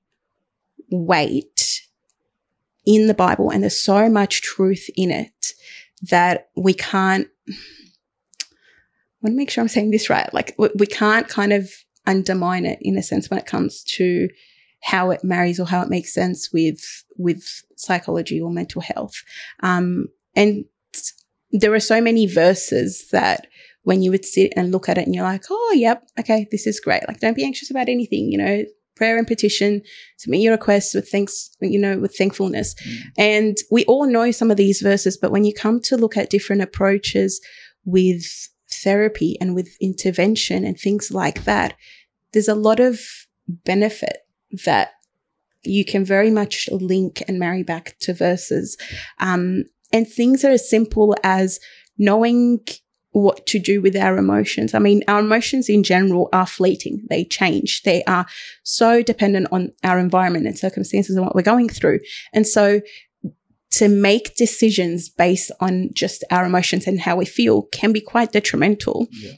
weight 0.89 1.81
in 2.85 3.07
the 3.07 3.13
Bible 3.13 3.49
and 3.49 3.63
there's 3.63 3.79
so 3.79 4.09
much 4.09 4.41
truth 4.41 4.89
in 4.95 5.11
it 5.11 5.53
that 6.09 6.49
we 6.55 6.73
can't. 6.73 7.27
I 7.49 7.53
want 9.21 9.33
to 9.33 9.37
make 9.37 9.49
sure 9.49 9.61
I'm 9.61 9.67
saying 9.67 9.91
this 9.91 10.09
right. 10.09 10.31
Like, 10.33 10.55
we, 10.57 10.85
can't 10.85 11.27
kind 11.27 11.51
of 11.51 11.69
undermine 12.05 12.65
it 12.65 12.77
in 12.81 12.97
a 12.97 13.03
sense 13.03 13.29
when 13.29 13.39
it 13.39 13.47
comes 13.47 13.83
to 13.83 14.29
how 14.81 15.09
it 15.09 15.23
marries 15.23 15.59
or 15.59 15.65
how 15.65 15.81
it 15.81 15.89
makes 15.89 16.13
sense 16.13 16.53
with 16.53 17.03
with 17.17 17.63
psychology 17.75 18.39
or 18.39 18.51
mental 18.51 18.81
health. 18.81 19.23
Um, 19.61 20.07
and 20.35 20.65
there 21.51 21.73
are 21.73 21.79
so 21.79 21.99
many 21.99 22.27
verses 22.27 23.09
that 23.11 23.47
when 23.87 24.01
you 24.01 24.11
would 24.11 24.25
sit 24.25 24.51
and 24.57 24.69
look 24.69 24.89
at 24.89 24.97
it 24.97 25.05
and 25.05 25.15
you're 25.15 25.23
like, 25.23 25.45
oh, 25.49 25.73
yep, 25.73 26.05
okay, 26.19 26.45
this 26.51 26.67
is 26.67 26.77
great. 26.77 27.07
Like, 27.07 27.21
don't 27.21 27.37
be 27.37 27.45
anxious 27.45 27.71
about 27.71 27.87
anything, 27.87 28.29
you 28.29 28.37
know, 28.37 28.65
prayer 28.97 29.17
and 29.17 29.25
petition, 29.25 29.81
submit 30.17 30.41
your 30.41 30.51
requests 30.51 30.93
with 30.93 31.07
thanks, 31.09 31.55
you 31.61 31.79
know, 31.79 31.97
with 31.97 32.13
thankfulness. 32.13 32.75
Mm. 32.85 32.97
And 33.17 33.57
we 33.71 33.85
all 33.85 34.05
know 34.05 34.29
some 34.31 34.51
of 34.51 34.57
these 34.57 34.81
verses, 34.81 35.15
but 35.15 35.31
when 35.31 35.45
you 35.45 35.53
come 35.53 35.79
to 35.83 35.95
look 35.95 36.17
at 36.17 36.29
different 36.29 36.63
approaches 36.63 37.39
with 37.85 38.25
therapy 38.83 39.37
and 39.39 39.55
with 39.55 39.69
intervention 39.79 40.65
and 40.65 40.77
things 40.77 41.09
like 41.09 41.45
that, 41.45 41.73
there's 42.33 42.49
a 42.49 42.55
lot 42.55 42.81
of 42.81 42.99
benefit 43.47 44.17
that 44.65 44.95
you 45.63 45.85
can 45.85 46.03
very 46.03 46.29
much 46.29 46.67
link 46.73 47.23
and 47.25 47.39
marry 47.39 47.63
back 47.63 47.95
to 48.01 48.13
verses. 48.13 48.75
Um, 49.19 49.63
and 49.93 50.05
things 50.05 50.43
are 50.43 50.51
as 50.51 50.69
simple 50.69 51.15
as 51.23 51.61
knowing 51.97 52.59
what 53.11 53.45
to 53.47 53.59
do 53.59 53.81
with 53.81 53.95
our 53.95 54.17
emotions. 54.17 54.73
I 54.73 54.79
mean, 54.79 55.03
our 55.07 55.19
emotions 55.19 55.69
in 55.69 55.83
general 55.83 56.29
are 56.33 56.45
fleeting. 56.45 57.05
They 57.09 57.23
change. 57.23 57.83
They 57.83 58.03
are 58.03 58.25
so 58.63 59.01
dependent 59.01 59.47
on 59.51 59.71
our 59.83 59.97
environment 59.97 60.45
and 60.45 60.57
circumstances 60.57 61.15
and 61.15 61.25
what 61.25 61.35
we're 61.35 61.41
going 61.41 61.69
through. 61.69 61.99
And 62.33 62.45
so 62.45 62.81
to 63.71 63.87
make 63.89 64.35
decisions 64.35 65.09
based 65.09 65.51
on 65.59 65.89
just 65.93 66.23
our 66.31 66.45
emotions 66.45 66.87
and 66.87 66.99
how 66.99 67.15
we 67.15 67.25
feel 67.25 67.63
can 67.63 67.91
be 67.91 68.01
quite 68.01 68.31
detrimental. 68.31 69.07
Yeah. 69.11 69.33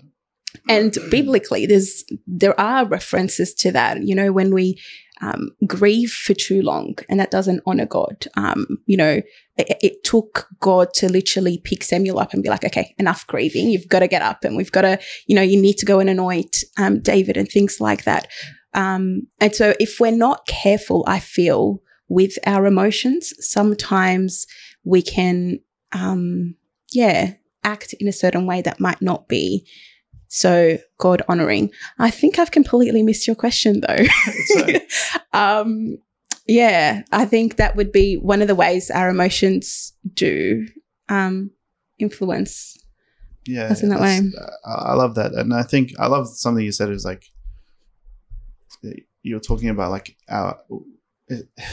And 0.67 0.97
biblically, 1.09 1.65
there's 1.65 2.03
there 2.25 2.59
are 2.59 2.85
references 2.85 3.53
to 3.55 3.71
that. 3.71 4.03
You 4.03 4.15
know, 4.15 4.31
when 4.31 4.53
we 4.53 4.79
um, 5.21 5.51
grieve 5.65 6.11
for 6.11 6.33
too 6.33 6.61
long, 6.61 6.95
and 7.09 7.19
that 7.19 7.31
doesn't 7.31 7.61
honor 7.65 7.85
God. 7.85 8.27
Um, 8.35 8.79
you 8.85 8.97
know, 8.97 9.21
it, 9.57 9.77
it, 9.81 10.03
took 10.03 10.47
God 10.59 10.93
to 10.95 11.09
literally 11.09 11.59
pick 11.63 11.83
Samuel 11.83 12.19
up 12.19 12.33
and 12.33 12.41
be 12.41 12.49
like, 12.49 12.63
"Okay, 12.63 12.95
enough 12.97 13.27
grieving. 13.27 13.69
You've 13.69 13.87
got 13.87 13.99
to 13.99 14.07
get 14.07 14.21
up, 14.21 14.43
and 14.43 14.55
we've 14.55 14.71
got 14.71 14.81
to, 14.81 14.99
you 15.27 15.35
know, 15.35 15.41
you 15.41 15.61
need 15.61 15.77
to 15.79 15.85
go 15.85 15.99
and 15.99 16.09
anoint 16.09 16.63
um, 16.77 16.99
David 16.99 17.37
and 17.37 17.49
things 17.49 17.81
like 17.81 18.05
that." 18.05 18.27
Um, 18.73 19.27
and 19.39 19.53
so, 19.53 19.73
if 19.79 19.99
we're 19.99 20.11
not 20.11 20.47
careful, 20.47 21.03
I 21.07 21.19
feel 21.19 21.81
with 22.07 22.37
our 22.45 22.65
emotions, 22.65 23.33
sometimes 23.39 24.47
we 24.83 25.01
can, 25.01 25.59
um, 25.91 26.55
yeah, 26.91 27.33
act 27.63 27.93
in 27.99 28.07
a 28.07 28.13
certain 28.13 28.45
way 28.45 28.61
that 28.61 28.79
might 28.79 29.01
not 29.01 29.27
be 29.27 29.67
so 30.29 30.77
God 30.99 31.21
honoring. 31.27 31.71
I 31.97 32.11
think 32.11 32.39
I've 32.39 32.51
completely 32.51 33.03
missed 33.03 33.27
your 33.27 33.35
question 33.35 33.81
though. 33.81 34.05
um, 35.33 35.97
yeah, 36.47 37.01
I 37.11 37.25
think 37.25 37.57
that 37.57 37.75
would 37.75 37.91
be 37.91 38.15
one 38.15 38.41
of 38.41 38.47
the 38.47 38.55
ways 38.55 38.89
our 38.89 39.09
emotions 39.09 39.93
do 40.13 40.67
um, 41.09 41.51
influence 41.97 42.77
yeah, 43.45 43.65
us 43.65 43.83
in 43.83 43.89
that 43.89 43.99
way. 43.99 44.21
I 44.65 44.93
love 44.93 45.15
that, 45.15 45.33
and 45.33 45.53
I 45.53 45.63
think 45.63 45.91
I 45.99 46.07
love 46.07 46.27
something 46.27 46.63
you 46.63 46.71
said 46.71 46.89
is 46.89 47.05
like 47.05 47.25
you're 49.23 49.39
talking 49.39 49.69
about 49.69 49.91
like 49.91 50.15
our 50.29 50.59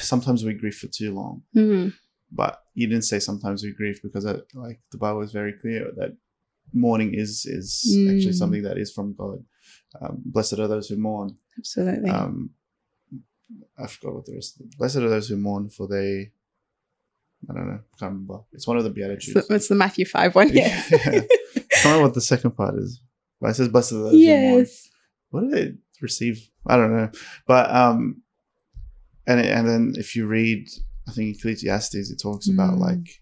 sometimes 0.00 0.44
we 0.44 0.54
grieve 0.54 0.74
for 0.74 0.88
too 0.88 1.14
long, 1.14 1.42
mm-hmm. 1.54 1.90
but 2.32 2.62
you 2.74 2.86
didn't 2.86 3.04
say 3.04 3.18
sometimes 3.18 3.62
we 3.62 3.72
grieve 3.72 4.00
because 4.02 4.26
I, 4.26 4.36
like 4.54 4.80
the 4.92 4.98
Bible 4.98 5.22
is 5.22 5.32
very 5.32 5.52
clear 5.52 5.90
that 5.96 6.16
mourning 6.72 7.14
is 7.14 7.46
is 7.46 7.94
mm. 7.96 8.14
actually 8.14 8.32
something 8.32 8.62
that 8.62 8.78
is 8.78 8.92
from 8.92 9.14
God. 9.14 9.44
Um, 10.00 10.22
blessed 10.24 10.58
are 10.58 10.68
those 10.68 10.88
who 10.88 10.96
mourn. 10.96 11.36
Absolutely. 11.58 12.10
Um, 12.10 12.50
I 13.78 13.86
forgot 13.86 14.14
what 14.14 14.26
the 14.26 14.34
rest. 14.34 14.60
Of 14.60 14.70
Blessed 14.78 14.96
are 14.96 15.08
those 15.08 15.28
who 15.28 15.36
mourn, 15.36 15.68
for 15.68 15.86
they. 15.86 16.32
I 17.48 17.54
don't 17.54 17.68
know. 17.68 17.80
I 17.94 17.98
Can't 17.98 18.12
remember. 18.12 18.40
It's 18.52 18.66
one 18.66 18.76
of 18.76 18.84
the 18.84 18.90
beatitudes. 18.90 19.36
It's 19.36 19.48
the, 19.48 19.54
it's 19.54 19.68
the 19.68 19.74
Matthew 19.74 20.04
five 20.04 20.34
one. 20.34 20.48
Yeah. 20.48 20.82
yeah. 20.90 20.98
I 21.06 21.82
don't 21.82 21.92
know 21.92 22.00
what 22.02 22.14
the 22.14 22.20
second 22.20 22.52
part 22.52 22.76
is. 22.76 23.00
But 23.40 23.50
it 23.50 23.54
says, 23.54 23.68
"Blessed 23.68 23.92
are 23.92 24.02
those 24.04 24.14
yes. 24.14 24.42
who 24.42 24.50
mourn." 24.50 24.66
What 25.30 25.40
do 25.40 25.50
they 25.50 25.74
receive? 26.00 26.48
I 26.66 26.76
don't 26.76 26.96
know. 26.96 27.10
But 27.46 27.70
um, 27.70 28.22
and 29.26 29.40
and 29.40 29.68
then 29.68 29.94
if 29.96 30.16
you 30.16 30.26
read, 30.26 30.68
I 31.08 31.12
think 31.12 31.36
Ecclesiastes, 31.36 32.10
it 32.10 32.20
talks 32.20 32.48
mm. 32.48 32.54
about 32.54 32.78
like 32.78 33.20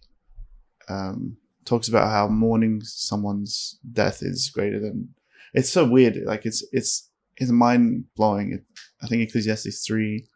um 0.89 1.37
talks 1.65 1.89
about 1.89 2.11
how 2.11 2.29
mourning 2.29 2.81
someone's 2.83 3.79
death 3.93 4.23
is 4.23 4.51
greater 4.51 4.81
than. 4.81 5.15
It's 5.53 5.71
so 5.71 5.85
weird. 5.85 6.17
Like 6.25 6.47
it's 6.47 6.65
it's 6.73 7.11
it's 7.37 7.51
mind 7.51 8.07
blowing. 8.17 8.53
It, 8.53 8.65
I 9.03 9.07
think 9.07 9.23
Ecclesiastes 9.23 9.87
three. 9.87 10.27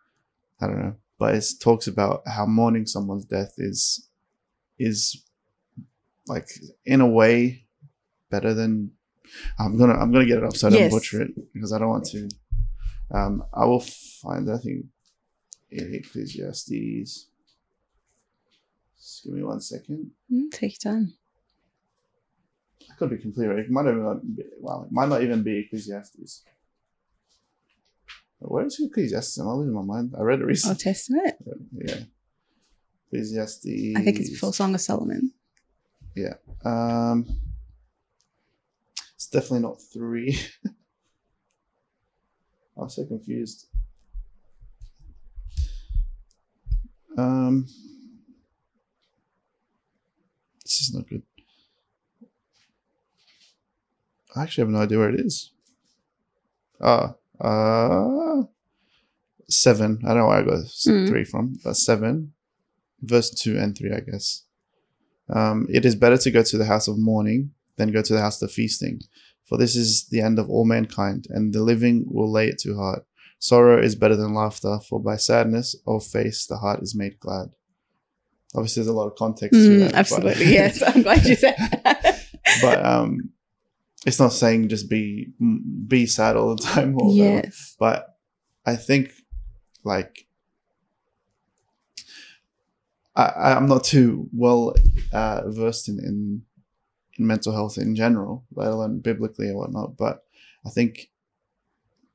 I 0.60 0.66
don't 0.66 0.82
know, 0.82 0.96
but 1.18 1.34
it 1.34 1.44
talks 1.60 1.86
about 1.86 2.22
how 2.26 2.46
mourning 2.46 2.86
someone's 2.86 3.24
death 3.24 3.54
is 3.58 4.08
is 4.78 5.24
like 6.26 6.48
in 6.84 7.00
a 7.00 7.06
way 7.06 7.66
better 8.30 8.54
than. 8.54 8.92
I'm 9.58 9.76
gonna 9.76 9.94
I'm 9.94 10.10
gonna 10.10 10.24
get 10.24 10.38
it 10.38 10.44
up 10.44 10.56
so 10.56 10.68
I 10.68 10.70
don't 10.70 10.80
yes. 10.80 10.92
butcher 10.92 11.22
it 11.22 11.52
because 11.52 11.72
I 11.72 11.78
don't 11.78 11.88
want 11.88 12.06
to. 12.06 12.28
Um, 13.12 13.44
I 13.52 13.66
will 13.66 13.80
find. 13.80 14.50
I 14.50 14.56
think 14.56 14.86
in 15.70 15.94
Ecclesiastes. 15.94 17.26
Just 18.96 19.24
give 19.24 19.34
me 19.34 19.42
one 19.42 19.60
second. 19.60 20.10
Mm, 20.32 20.50
take 20.50 20.78
time. 20.78 21.14
Could 22.98 23.10
be 23.10 23.18
completely 23.18 23.54
right. 23.54 23.64
It 23.64 23.70
might 23.70 23.82
even 23.82 24.20
be, 24.34 24.42
well, 24.58 24.82
it 24.82 24.92
might 24.92 25.08
not 25.08 25.22
even 25.22 25.44
be 25.44 25.58
Ecclesiastes. 25.60 26.42
Where 28.40 28.66
is 28.66 28.80
Ecclesiastes? 28.80 29.38
I'm 29.38 29.46
losing 29.48 29.74
my 29.74 29.82
mind? 29.82 30.14
I 30.18 30.22
read 30.22 30.40
it 30.40 30.46
recently. 30.46 30.72
Old 30.72 30.80
Testament. 30.80 31.34
Yeah. 31.72 32.00
Ecclesiastes. 33.06 33.96
I 33.96 34.02
think 34.02 34.18
it's 34.18 34.30
before 34.30 34.52
Song 34.52 34.74
of 34.74 34.80
Solomon. 34.80 35.32
Yeah. 36.16 36.34
Um. 36.64 37.26
It's 39.14 39.28
definitely 39.28 39.60
not 39.60 39.80
three. 39.80 40.36
I'm 42.76 42.88
so 42.88 43.04
confused. 43.04 43.66
Um. 47.16 47.66
This 50.64 50.80
is 50.80 50.94
not 50.94 51.08
good. 51.08 51.22
I 54.38 54.42
actually 54.44 54.62
have 54.62 54.70
no 54.70 54.82
idea 54.82 54.98
where 54.98 55.10
it 55.10 55.20
is. 55.20 55.52
Ah, 56.80 57.14
uh, 57.40 57.44
uh, 57.44 58.42
seven. 59.48 60.00
I 60.04 60.08
don't 60.08 60.18
know 60.18 60.26
where 60.28 60.38
I 60.38 60.42
got 60.42 60.64
mm. 60.64 61.08
three 61.08 61.24
from, 61.24 61.58
but 61.64 61.76
seven, 61.76 62.32
verse 63.02 63.30
two 63.30 63.58
and 63.58 63.76
three, 63.76 63.92
I 63.92 64.00
guess. 64.00 64.44
Um, 65.28 65.66
it 65.68 65.84
is 65.84 65.94
better 65.94 66.16
to 66.18 66.30
go 66.30 66.42
to 66.42 66.58
the 66.58 66.66
house 66.66 66.88
of 66.88 66.98
mourning 66.98 67.50
than 67.76 67.92
go 67.92 68.02
to 68.02 68.12
the 68.12 68.20
house 68.20 68.40
of 68.40 68.52
feasting, 68.52 69.00
for 69.44 69.58
this 69.58 69.74
is 69.74 70.06
the 70.08 70.20
end 70.20 70.38
of 70.38 70.48
all 70.48 70.64
mankind, 70.64 71.26
and 71.30 71.52
the 71.52 71.62
living 71.62 72.04
will 72.08 72.30
lay 72.30 72.48
it 72.48 72.58
to 72.60 72.76
heart. 72.76 73.04
Sorrow 73.40 73.80
is 73.80 73.94
better 73.94 74.16
than 74.16 74.34
laughter, 74.34 74.78
for 74.88 75.00
by 75.00 75.16
sadness 75.16 75.74
of 75.86 76.04
face 76.04 76.46
the 76.46 76.58
heart 76.58 76.80
is 76.82 76.94
made 76.94 77.18
glad. 77.18 77.48
Obviously, 78.54 78.82
there's 78.82 78.94
a 78.94 78.96
lot 78.96 79.08
of 79.08 79.16
context 79.16 79.58
mm, 79.58 79.64
to 79.64 79.78
that. 79.80 79.94
Absolutely, 79.94 80.52
yes. 80.52 80.82
I'm 80.82 81.02
glad 81.02 81.24
you 81.26 81.34
said 81.34 81.56
that. 81.84 82.24
but 82.62 82.84
um, 82.84 83.30
it's 84.06 84.20
not 84.20 84.32
saying 84.32 84.68
just 84.68 84.88
be 84.88 85.32
be 85.86 86.06
sad 86.06 86.36
all 86.36 86.54
the 86.54 86.62
time. 86.74 86.96
Or 87.00 87.12
yes, 87.12 87.74
whatever. 87.78 88.04
but 88.04 88.18
I 88.66 88.76
think 88.76 89.12
like 89.84 90.26
I, 93.16 93.54
I'm 93.54 93.66
not 93.66 93.84
too 93.84 94.28
well 94.32 94.74
uh, 95.12 95.42
versed 95.50 95.88
in, 95.88 95.98
in 95.98 96.42
in 97.18 97.26
mental 97.26 97.52
health 97.52 97.78
in 97.78 97.94
general, 97.94 98.44
let 98.54 98.68
alone 98.68 99.00
biblically 99.00 99.48
and 99.48 99.56
whatnot. 99.56 99.96
But 99.96 100.24
I 100.64 100.70
think 100.70 101.10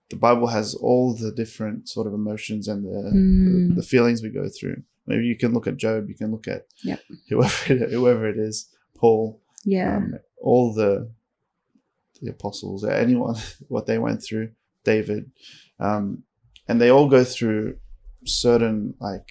the 0.10 0.16
Bible 0.16 0.48
has 0.48 0.76
all 0.76 1.14
the 1.14 1.32
different 1.32 1.90
sort 1.90 2.08
of 2.08 2.14
emotions 2.14 2.68
and 2.68 2.86
the, 2.86 3.12
mm. 3.12 3.70
the, 3.70 3.82
the, 3.82 3.88
feelings 3.88 4.22
we 4.22 4.30
go 4.30 4.48
through. 4.48 4.84
Maybe 5.06 5.26
you 5.26 5.36
can 5.36 5.54
look 5.54 5.68
at 5.68 5.78
Job, 5.78 6.08
you 6.08 6.16
can 6.16 6.32
look 6.32 6.48
at 6.48 6.68
yep. 6.84 7.02
whoever 7.30 7.74
it, 7.74 7.92
whoever 7.92 8.28
it 8.28 8.38
is, 8.38 8.70
Paul. 8.96 9.42
Yeah. 9.66 9.98
Um, 9.98 10.14
all 10.42 10.74
the 10.74 11.10
the 12.24 12.32
apostles, 12.32 12.84
or 12.84 12.92
anyone, 12.92 13.36
what 13.68 13.86
they 13.86 13.98
went 14.00 14.24
through, 14.24 14.50
David, 14.84 15.30
um, 15.80 16.24
and 16.68 16.80
they 16.82 16.90
all 16.90 17.08
go 17.10 17.24
through 17.24 17.78
certain 18.26 18.96
like 19.00 19.30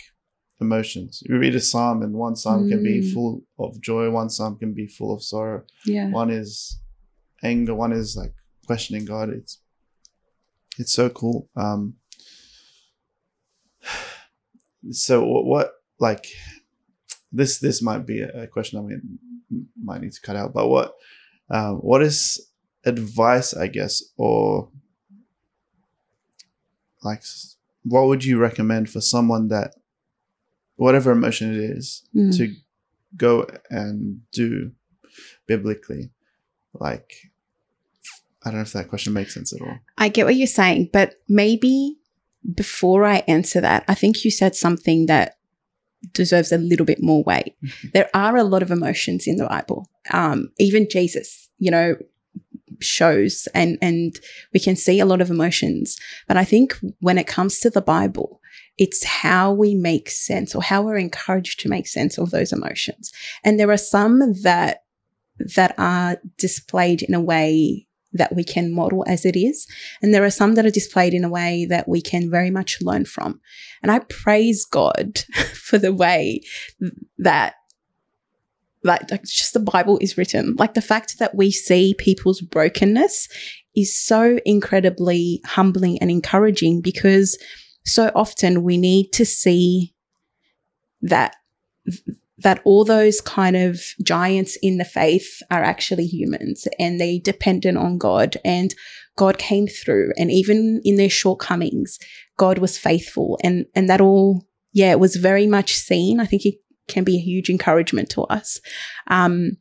emotions. 0.60 1.22
You 1.26 1.38
read 1.38 1.54
a 1.56 1.60
psalm, 1.60 2.02
and 2.02 2.12
one 2.14 2.36
psalm 2.36 2.68
can 2.68 2.82
be 2.84 3.00
Mm. 3.00 3.12
full 3.14 3.42
of 3.58 3.80
joy, 3.80 4.10
one 4.10 4.30
psalm 4.30 4.56
can 4.58 4.72
be 4.74 4.86
full 4.86 5.12
of 5.14 5.22
sorrow. 5.22 5.62
Yeah. 5.86 6.10
One 6.10 6.30
is 6.30 6.78
anger, 7.42 7.74
one 7.74 7.92
is 7.92 8.16
like 8.16 8.34
questioning 8.66 9.04
God. 9.06 9.30
It's 9.30 9.58
it's 10.78 10.92
so 10.92 11.08
cool. 11.10 11.48
Um, 11.56 11.94
so 14.90 15.24
what, 15.24 15.44
what 15.44 15.72
like 15.98 16.26
this 17.32 17.58
this 17.58 17.82
might 17.82 18.06
be 18.06 18.20
a 18.20 18.46
question 18.46 18.78
I 18.78 18.82
mean 18.82 19.18
might 19.82 20.00
need 20.02 20.12
to 20.12 20.20
cut 20.20 20.36
out, 20.36 20.52
but 20.52 20.68
what 20.68 20.94
um, 21.50 21.76
what 21.76 22.02
is 22.02 22.40
advice, 22.84 23.54
I 23.54 23.66
guess, 23.68 24.02
or 24.16 24.68
like 27.02 27.22
what 27.84 28.06
would 28.06 28.24
you 28.24 28.38
recommend 28.38 28.88
for 28.90 29.00
someone 29.00 29.48
that 29.48 29.74
whatever 30.76 31.10
emotion 31.12 31.52
it 31.52 31.58
is 31.60 32.02
Mm. 32.14 32.36
to 32.36 32.54
go 33.16 33.46
and 33.70 34.20
do 34.32 34.72
biblically 35.46 36.10
like 36.72 37.30
i 38.44 38.48
don't 38.50 38.56
know 38.58 38.62
if 38.62 38.72
that 38.72 38.88
question 38.88 39.12
makes 39.12 39.34
sense 39.34 39.52
at 39.52 39.60
all 39.60 39.78
I 39.98 40.08
get 40.08 40.24
what 40.26 40.34
you're 40.36 40.46
saying, 40.48 40.90
but 40.92 41.14
maybe 41.28 41.96
before 42.54 43.04
I 43.04 43.18
answer 43.28 43.60
that, 43.60 43.84
I 43.86 43.94
think 43.94 44.24
you 44.24 44.30
said 44.32 44.56
something 44.56 45.06
that 45.06 45.36
deserves 46.12 46.50
a 46.50 46.58
little 46.58 46.86
bit 46.86 47.00
more 47.00 47.22
weight. 47.22 47.54
there 47.94 48.10
are 48.14 48.36
a 48.36 48.42
lot 48.42 48.62
of 48.62 48.72
emotions 48.72 49.28
in 49.28 49.36
the 49.36 49.46
Bible. 49.46 49.88
Um, 50.10 50.50
even 50.58 50.88
Jesus, 50.90 51.48
you 51.58 51.70
know, 51.70 51.94
shows 52.84 53.48
and 53.54 53.78
and 53.80 54.18
we 54.52 54.60
can 54.60 54.76
see 54.76 55.00
a 55.00 55.06
lot 55.06 55.20
of 55.20 55.30
emotions. 55.30 55.98
But 56.28 56.36
I 56.36 56.44
think 56.44 56.76
when 57.00 57.18
it 57.18 57.26
comes 57.26 57.58
to 57.60 57.70
the 57.70 57.82
Bible, 57.82 58.40
it's 58.78 59.04
how 59.04 59.52
we 59.52 59.74
make 59.74 60.10
sense 60.10 60.54
or 60.54 60.62
how 60.62 60.82
we're 60.82 60.98
encouraged 60.98 61.60
to 61.60 61.68
make 61.68 61.86
sense 61.86 62.18
of 62.18 62.30
those 62.30 62.52
emotions. 62.52 63.12
And 63.44 63.58
there 63.58 63.70
are 63.70 63.76
some 63.76 64.20
that 64.42 64.84
that 65.56 65.74
are 65.78 66.18
displayed 66.36 67.02
in 67.02 67.14
a 67.14 67.20
way 67.20 67.86
that 68.12 68.34
we 68.34 68.44
can 68.44 68.72
model 68.72 69.04
as 69.06 69.24
it 69.24 69.36
is. 69.36 69.66
And 70.02 70.12
there 70.12 70.24
are 70.24 70.30
some 70.30 70.54
that 70.54 70.66
are 70.66 70.70
displayed 70.70 71.14
in 71.14 71.24
a 71.24 71.30
way 71.30 71.66
that 71.66 71.88
we 71.88 72.02
can 72.02 72.30
very 72.30 72.50
much 72.50 72.82
learn 72.82 73.04
from. 73.04 73.40
And 73.82 73.90
I 73.90 74.00
praise 74.00 74.64
God 74.64 75.18
for 75.54 75.78
the 75.78 75.94
way 75.94 76.42
that 77.18 77.54
like, 78.84 79.10
like 79.10 79.24
just 79.24 79.54
the 79.54 79.60
Bible 79.60 79.98
is 80.00 80.16
written. 80.16 80.54
Like 80.58 80.74
the 80.74 80.82
fact 80.82 81.18
that 81.18 81.34
we 81.34 81.50
see 81.50 81.94
people's 81.98 82.40
brokenness 82.40 83.28
is 83.76 83.96
so 83.98 84.38
incredibly 84.44 85.40
humbling 85.44 85.98
and 86.00 86.10
encouraging 86.10 86.80
because 86.80 87.38
so 87.84 88.10
often 88.14 88.62
we 88.62 88.76
need 88.76 89.12
to 89.12 89.24
see 89.24 89.94
that 91.00 91.36
that 92.38 92.60
all 92.64 92.84
those 92.84 93.20
kind 93.20 93.56
of 93.56 93.80
giants 94.02 94.56
in 94.62 94.78
the 94.78 94.84
faith 94.84 95.42
are 95.50 95.62
actually 95.62 96.06
humans 96.06 96.66
and 96.78 97.00
they 97.00 97.18
dependent 97.18 97.78
on 97.78 97.98
God 97.98 98.36
and 98.44 98.74
God 99.16 99.38
came 99.38 99.66
through 99.66 100.12
and 100.16 100.30
even 100.30 100.80
in 100.84 100.96
their 100.96 101.10
shortcomings 101.10 101.98
God 102.36 102.58
was 102.58 102.78
faithful 102.78 103.38
and 103.42 103.66
and 103.74 103.88
that 103.90 104.00
all 104.00 104.46
yeah 104.72 104.92
it 104.92 105.00
was 105.00 105.16
very 105.16 105.46
much 105.46 105.74
seen 105.74 106.20
I 106.20 106.24
think 106.24 106.44
it 106.44 106.54
can 106.88 107.04
be 107.04 107.16
a 107.16 107.20
huge 107.20 107.48
encouragement 107.48 108.10
to 108.10 108.22
us 108.24 108.60
um 109.08 109.52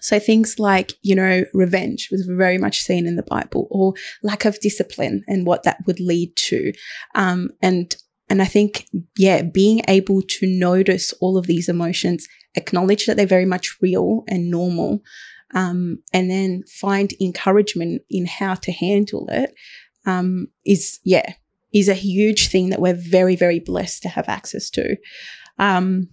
so 0.00 0.18
things 0.18 0.58
like 0.58 0.92
you 1.02 1.14
know 1.14 1.44
revenge 1.54 2.08
was 2.10 2.26
very 2.26 2.58
much 2.58 2.80
seen 2.80 3.06
in 3.06 3.16
the 3.16 3.22
Bible 3.22 3.68
or 3.70 3.94
lack 4.22 4.44
of 4.44 4.58
discipline 4.60 5.22
and 5.28 5.46
what 5.46 5.62
that 5.62 5.78
would 5.86 6.00
lead 6.00 6.34
to 6.36 6.72
um 7.14 7.50
and 7.62 7.96
and 8.28 8.40
I 8.40 8.46
think, 8.46 8.88
yeah, 9.18 9.42
being 9.42 9.82
able 9.88 10.22
to 10.22 10.46
notice 10.46 11.12
all 11.20 11.36
of 11.36 11.46
these 11.46 11.68
emotions, 11.68 12.26
acknowledge 12.54 13.06
that 13.06 13.16
they're 13.16 13.26
very 13.26 13.44
much 13.44 13.76
real 13.82 14.24
and 14.28 14.50
normal, 14.50 15.00
um, 15.54 15.98
and 16.12 16.30
then 16.30 16.64
find 16.66 17.12
encouragement 17.20 18.02
in 18.10 18.26
how 18.26 18.54
to 18.54 18.72
handle 18.72 19.28
it 19.30 19.54
um, 20.06 20.48
is, 20.64 21.00
yeah, 21.04 21.34
is 21.72 21.88
a 21.88 21.94
huge 21.94 22.48
thing 22.48 22.70
that 22.70 22.80
we're 22.80 22.94
very, 22.94 23.36
very 23.36 23.60
blessed 23.60 24.02
to 24.02 24.08
have 24.08 24.28
access 24.28 24.70
to. 24.70 24.96
Um, 25.58 26.08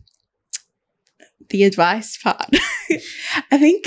the 1.52 1.64
advice 1.64 2.18
part, 2.18 2.50
I 3.52 3.58
think 3.58 3.84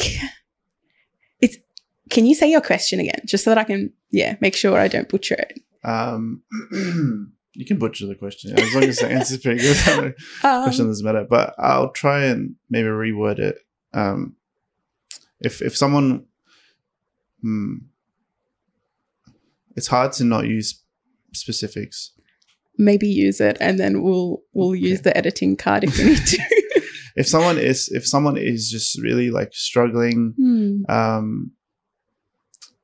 it's. 1.40 1.57
Can 2.11 2.27
you 2.27 2.35
say 2.35 2.50
your 2.50 2.61
question 2.61 3.00
again, 3.00 3.20
just 3.27 3.44
so 3.44 3.50
that 3.50 3.59
I 3.59 3.64
can, 3.64 3.92
yeah, 4.11 4.37
make 4.40 4.55
sure 4.55 4.79
I 4.79 4.88
don't 4.88 5.09
butcher 5.09 5.35
it? 5.35 5.59
um 5.87 6.42
you 7.53 7.66
can 7.66 7.79
butcher 7.79 8.07
the 8.07 8.14
question 8.14 8.59
as 8.59 8.74
long 8.74 8.85
as 8.85 8.98
the 9.00 9.07
answer's 9.07 9.37
pretty 9.38 9.61
good 9.61 9.77
the 9.77 10.14
question 10.40 10.85
Um, 10.87 10.88
doesn't 10.90 11.05
matter 11.05 11.27
but 11.29 11.55
i'll 11.59 11.90
try 11.90 12.24
and 12.24 12.55
maybe 12.70 12.88
reword 12.88 13.38
it 13.38 13.59
um 13.92 14.35
if 15.40 15.61
if 15.61 15.77
someone 15.77 16.24
hmm, 17.42 17.74
it's 19.77 19.88
hard 19.88 20.12
to 20.12 20.24
not 20.24 20.46
use 20.46 20.81
specifics 21.35 22.12
maybe 22.79 23.07
use 23.07 23.42
it 23.42 23.59
and 23.61 23.79
then 23.79 24.03
we'll 24.03 24.40
we'll 24.55 24.74
use 24.74 25.00
Okay. 25.00 25.11
the 25.11 25.16
editing 25.18 25.55
card 25.55 25.85
if 25.85 25.98
we 25.98 26.05
need 26.05 26.27
to. 26.27 26.38
If 27.16 27.27
someone 27.27 27.59
is 27.59 27.88
if 27.92 28.07
someone 28.07 28.37
is 28.37 28.70
just 28.70 29.00
really 29.03 29.31
like 29.31 29.53
struggling 29.55 30.35
Hmm. 30.37 30.83
um 30.88 31.53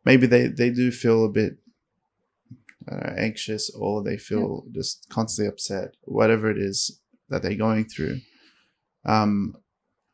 maybe 0.04 0.26
they 0.26 0.46
they 0.46 0.70
do 0.70 0.90
feel 0.90 1.24
a 1.24 1.28
bit 1.28 1.56
uh, 2.90 3.12
anxious 3.16 3.70
or 3.70 4.02
they 4.02 4.16
feel 4.16 4.64
just 4.72 5.06
constantly 5.10 5.48
upset 5.48 5.94
whatever 6.02 6.50
it 6.50 6.58
is 6.58 7.00
that 7.28 7.42
they're 7.42 7.54
going 7.54 7.84
through 7.84 8.20
um 9.04 9.56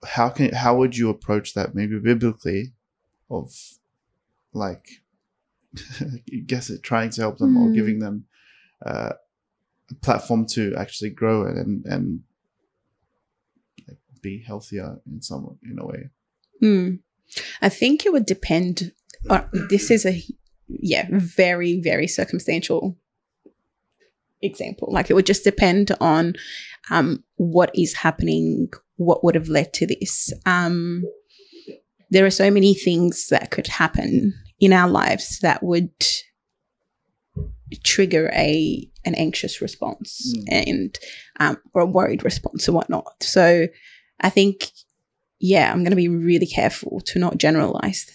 how 0.05 0.29
can 0.29 0.53
how 0.53 0.77
would 0.77 0.97
you 0.97 1.09
approach 1.09 1.55
that 1.55 1.75
maybe 1.75 1.99
biblically 1.99 2.73
of 3.31 3.51
like 4.53 4.87
I 6.01 6.21
guess 6.47 6.71
it 6.71 6.83
trying 6.83 7.11
to 7.11 7.21
help 7.21 7.39
them 7.39 7.57
or 7.57 7.69
Hmm. 7.69 7.75
giving 7.75 7.99
them 7.99 8.25
uh, 8.85 9.13
a 9.91 9.95
platform 9.97 10.47
to 10.49 10.75
actually 10.77 11.11
grow 11.11 11.47
it 11.47 11.57
and 11.57 11.85
and 11.87 12.21
be 14.29 14.35
healthier 14.51 14.89
in 15.11 15.19
some 15.29 15.43
in 15.71 15.79
a 15.85 15.87
way 15.93 16.03
Hmm. 16.63 16.89
I 17.61 17.69
think 17.81 17.97
it 18.07 18.13
would 18.15 18.29
depend. 18.37 18.93
Uh, 19.29 19.45
this 19.73 19.91
is 19.95 20.03
a 20.07 20.15
yeah 20.93 21.07
very 21.11 21.73
very 21.91 22.09
circumstantial 22.19 22.83
example. 24.49 24.89
Like 24.97 25.09
it 25.11 25.15
would 25.17 25.27
just 25.33 25.45
depend 25.45 25.87
on 26.01 26.23
um, 26.95 27.09
what 27.37 27.71
is 27.75 27.93
happening, 28.05 28.69
what 28.97 29.23
would 29.23 29.35
have 29.35 29.49
led 29.59 29.69
to 29.75 29.87
this. 29.87 30.33
Um, 30.47 31.03
there 32.15 32.25
are 32.27 32.31
so 32.43 32.51
many 32.51 32.73
things 32.87 33.29
that 33.29 33.51
could 33.51 33.67
happen 33.83 34.33
in 34.61 34.73
our 34.73 34.89
lives 34.89 35.41
that 35.41 35.63
would 35.63 35.93
trigger 37.83 38.31
a 38.33 38.89
an 39.05 39.15
anxious 39.15 39.61
response 39.61 40.33
Mm. 40.37 40.45
and 40.51 40.99
um, 41.41 41.57
or 41.75 41.83
a 41.83 41.87
worried 41.97 42.23
response 42.25 42.69
or 42.69 42.73
whatnot. 42.73 43.23
So 43.23 43.67
I 44.21 44.31
think 44.31 44.71
yeah, 45.39 45.71
I'm 45.71 45.81
going 45.81 45.91
to 45.91 45.97
be 45.97 46.09
really 46.09 46.47
careful 46.47 47.01
to 47.07 47.19
not 47.19 47.39
generalize. 47.39 48.11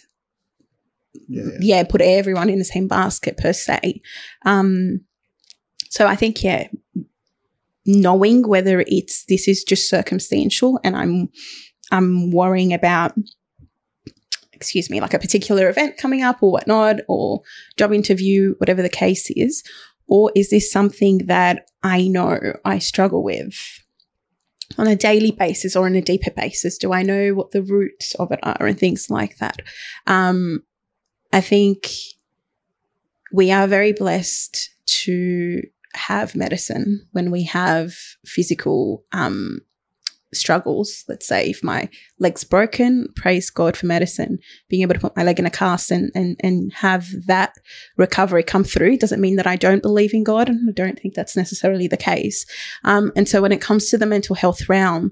yeah, 1.27 1.43
yeah. 1.43 1.57
Yeah, 1.59 1.83
put 1.83 2.01
everyone 2.01 2.49
in 2.49 2.59
the 2.59 2.65
same 2.65 2.87
basket 2.87 3.37
per 3.37 3.53
se. 3.53 4.01
Um, 4.45 5.01
so 5.89 6.07
I 6.07 6.15
think 6.15 6.43
yeah, 6.43 6.67
knowing 7.85 8.47
whether 8.47 8.83
it's 8.87 9.25
this 9.25 9.47
is 9.47 9.63
just 9.63 9.89
circumstantial 9.89 10.79
and 10.83 10.95
I'm 10.95 11.29
I'm 11.91 12.31
worrying 12.31 12.73
about 12.73 13.13
excuse 14.53 14.91
me, 14.91 15.01
like 15.01 15.15
a 15.15 15.19
particular 15.19 15.69
event 15.69 15.97
coming 15.97 16.21
up 16.21 16.43
or 16.43 16.51
whatnot, 16.51 16.97
or 17.07 17.41
job 17.77 17.91
interview, 17.91 18.53
whatever 18.59 18.83
the 18.83 18.89
case 18.89 19.31
is, 19.31 19.63
or 20.07 20.31
is 20.35 20.51
this 20.51 20.71
something 20.71 21.25
that 21.25 21.67
I 21.81 22.07
know 22.07 22.39
I 22.63 22.77
struggle 22.77 23.23
with 23.23 23.55
on 24.77 24.87
a 24.87 24.95
daily 24.95 25.31
basis 25.31 25.75
or 25.75 25.85
on 25.85 25.95
a 25.95 26.01
deeper 26.01 26.31
basis? 26.31 26.77
Do 26.77 26.93
I 26.93 27.03
know 27.03 27.33
what 27.33 27.51
the 27.51 27.61
roots 27.61 28.15
of 28.15 28.31
it 28.31 28.39
are 28.43 28.65
and 28.65 28.79
things 28.79 29.09
like 29.09 29.37
that? 29.37 29.61
Um, 30.07 30.63
I 31.33 31.41
think 31.41 31.89
we 33.31 33.51
are 33.51 33.67
very 33.67 33.93
blessed 33.93 34.69
to 34.85 35.61
have 35.93 36.35
medicine 36.35 37.07
when 37.11 37.31
we 37.31 37.43
have 37.43 37.93
physical 38.25 39.03
um, 39.11 39.59
struggles. 40.33 41.03
Let's 41.07 41.27
say 41.27 41.49
if 41.49 41.63
my 41.63 41.89
leg's 42.19 42.43
broken, 42.43 43.07
praise 43.15 43.49
God 43.49 43.75
for 43.75 43.85
medicine. 43.85 44.39
Being 44.69 44.83
able 44.83 44.93
to 44.93 44.99
put 44.99 45.15
my 45.15 45.23
leg 45.23 45.39
in 45.39 45.45
a 45.45 45.51
cast 45.51 45.91
and 45.91 46.11
and 46.15 46.37
and 46.41 46.71
have 46.73 47.07
that 47.27 47.53
recovery 47.97 48.43
come 48.43 48.63
through 48.63 48.97
doesn't 48.97 49.21
mean 49.21 49.35
that 49.35 49.47
I 49.47 49.55
don't 49.55 49.81
believe 49.81 50.13
in 50.13 50.23
God, 50.23 50.49
and 50.49 50.69
I 50.69 50.73
don't 50.73 50.99
think 50.99 51.13
that's 51.13 51.37
necessarily 51.37 51.87
the 51.87 51.97
case. 51.97 52.45
Um, 52.83 53.11
and 53.15 53.27
so 53.27 53.41
when 53.41 53.51
it 53.51 53.61
comes 53.61 53.89
to 53.89 53.97
the 53.97 54.05
mental 54.05 54.35
health 54.35 54.69
realm, 54.69 55.11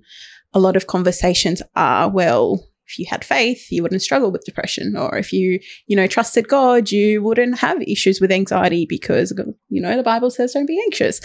a 0.53 0.59
lot 0.59 0.75
of 0.75 0.87
conversations 0.87 1.61
are 1.75 2.09
well. 2.09 2.65
If 2.87 2.97
you 2.97 3.05
had 3.07 3.23
faith, 3.23 3.67
you 3.69 3.83
wouldn't 3.83 4.01
struggle 4.01 4.31
with 4.31 4.45
depression, 4.45 4.97
or 4.97 5.15
if 5.15 5.31
you, 5.31 5.59
you 5.85 5.95
know, 5.95 6.07
trusted 6.07 6.47
God, 6.47 6.89
you 6.89 7.21
wouldn't 7.21 7.59
have 7.59 7.79
issues 7.83 8.19
with 8.19 8.31
anxiety 8.31 8.87
because, 8.89 9.31
you 9.69 9.79
know, 9.79 9.95
the 9.95 10.01
Bible 10.01 10.31
says 10.31 10.53
don't 10.53 10.65
be 10.65 10.81
anxious. 10.85 11.21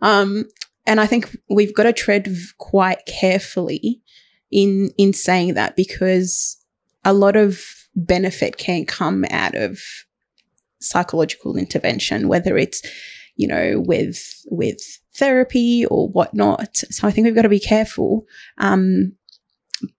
Um, 0.00 0.44
and 0.88 1.00
I 1.00 1.06
think 1.06 1.36
we've 1.50 1.74
got 1.74 1.84
to 1.84 1.92
tread 1.92 2.34
quite 2.56 3.04
carefully 3.06 4.00
in 4.50 4.90
in 4.96 5.12
saying 5.12 5.54
that 5.54 5.76
because 5.76 6.56
a 7.04 7.12
lot 7.12 7.36
of 7.36 7.62
benefit 7.94 8.56
can 8.56 8.86
come 8.86 9.24
out 9.30 9.54
of 9.54 9.78
psychological 10.80 11.56
intervention, 11.56 12.26
whether 12.26 12.56
it's 12.56 12.80
you 13.36 13.46
know 13.46 13.84
with 13.86 14.18
with 14.46 14.80
therapy 15.14 15.84
or 15.86 16.08
whatnot. 16.08 16.76
So 16.76 17.06
I 17.06 17.10
think 17.10 17.26
we've 17.26 17.34
got 17.34 17.42
to 17.42 17.48
be 17.50 17.60
careful. 17.60 18.24
Um, 18.56 19.12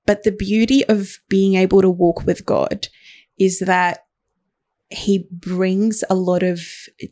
but 0.05 0.23
the 0.23 0.31
beauty 0.31 0.83
of 0.85 1.19
being 1.29 1.53
able 1.55 1.81
to 1.81 1.89
walk 1.89 2.25
with 2.25 2.45
God 2.45 2.87
is 3.37 3.59
that 3.59 4.05
He 4.89 5.27
brings 5.31 6.03
a 6.09 6.15
lot 6.15 6.41
of 6.41 6.61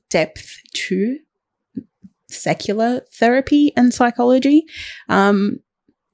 depth 0.09 0.57
to 0.73 1.19
secular 2.29 3.01
therapy 3.13 3.71
and 3.75 3.93
psychology. 3.93 4.63
Um, 5.09 5.59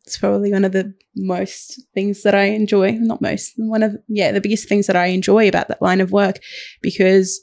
it's 0.06 0.18
probably 0.18 0.52
one 0.52 0.66
of 0.66 0.74
the 0.74 0.94
most 1.16 1.82
things 1.94 2.24
that 2.24 2.36
I 2.36 2.46
enjoy. 2.46 2.92
Not 2.94 3.22
most, 3.22 3.54
one 3.58 3.84
of 3.84 3.96
yeah, 4.08 4.32
the 4.32 4.42
biggest 4.42 4.68
things 4.68 4.88
that 4.88 4.96
I 4.96 5.08
enjoy 5.08 5.48
about 5.48 5.70
that 5.70 5.82
line 5.82 6.02
of 6.02 6.12
work 6.12 6.40
because 6.82 7.42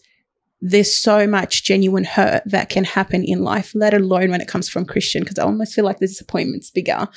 there's 0.61 0.95
so 0.95 1.27
much 1.27 1.65
genuine 1.65 2.05
hurt 2.05 2.43
that 2.45 2.69
can 2.69 2.85
happen 2.85 3.25
in 3.25 3.43
life, 3.43 3.73
let 3.75 3.95
alone 3.95 4.31
when 4.31 4.43
it 4.43 4.49
comes 4.49 4.69
from 4.69 4.85
Christian, 4.85 5.23
because 5.23 5.39
I 5.39 5.45
almost 5.45 5.75
feel 5.75 5.87
like 5.87 5.99
the 5.99 6.07
disappointment's 6.07 6.71
bigger. 6.71 7.09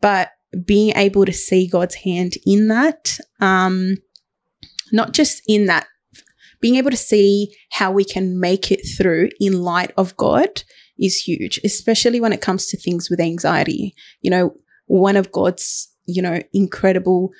But 0.00 0.30
being 0.64 0.92
able 0.96 1.24
to 1.24 1.32
see 1.32 1.68
God's 1.68 1.94
hand 1.94 2.34
in 2.44 2.68
that, 2.68 3.18
um, 3.40 3.94
not 4.90 5.12
just 5.12 5.42
in 5.46 5.66
that, 5.66 5.86
being 6.60 6.74
able 6.74 6.90
to 6.90 6.96
see 6.96 7.54
how 7.70 7.92
we 7.92 8.04
can 8.04 8.38
make 8.38 8.72
it 8.72 8.82
through 8.96 9.30
in 9.40 9.62
light 9.62 9.92
of 9.96 10.16
God 10.16 10.62
is 10.98 11.16
huge, 11.16 11.58
especially 11.64 12.20
when 12.20 12.32
it 12.32 12.40
comes 12.40 12.66
to 12.66 12.76
things 12.76 13.10
with 13.10 13.20
anxiety. 13.20 13.94
You 14.20 14.30
know, 14.30 14.56
one 14.86 15.16
of 15.16 15.32
God's, 15.32 15.88
you 16.06 16.22
know, 16.22 16.40
incredible 16.52 17.32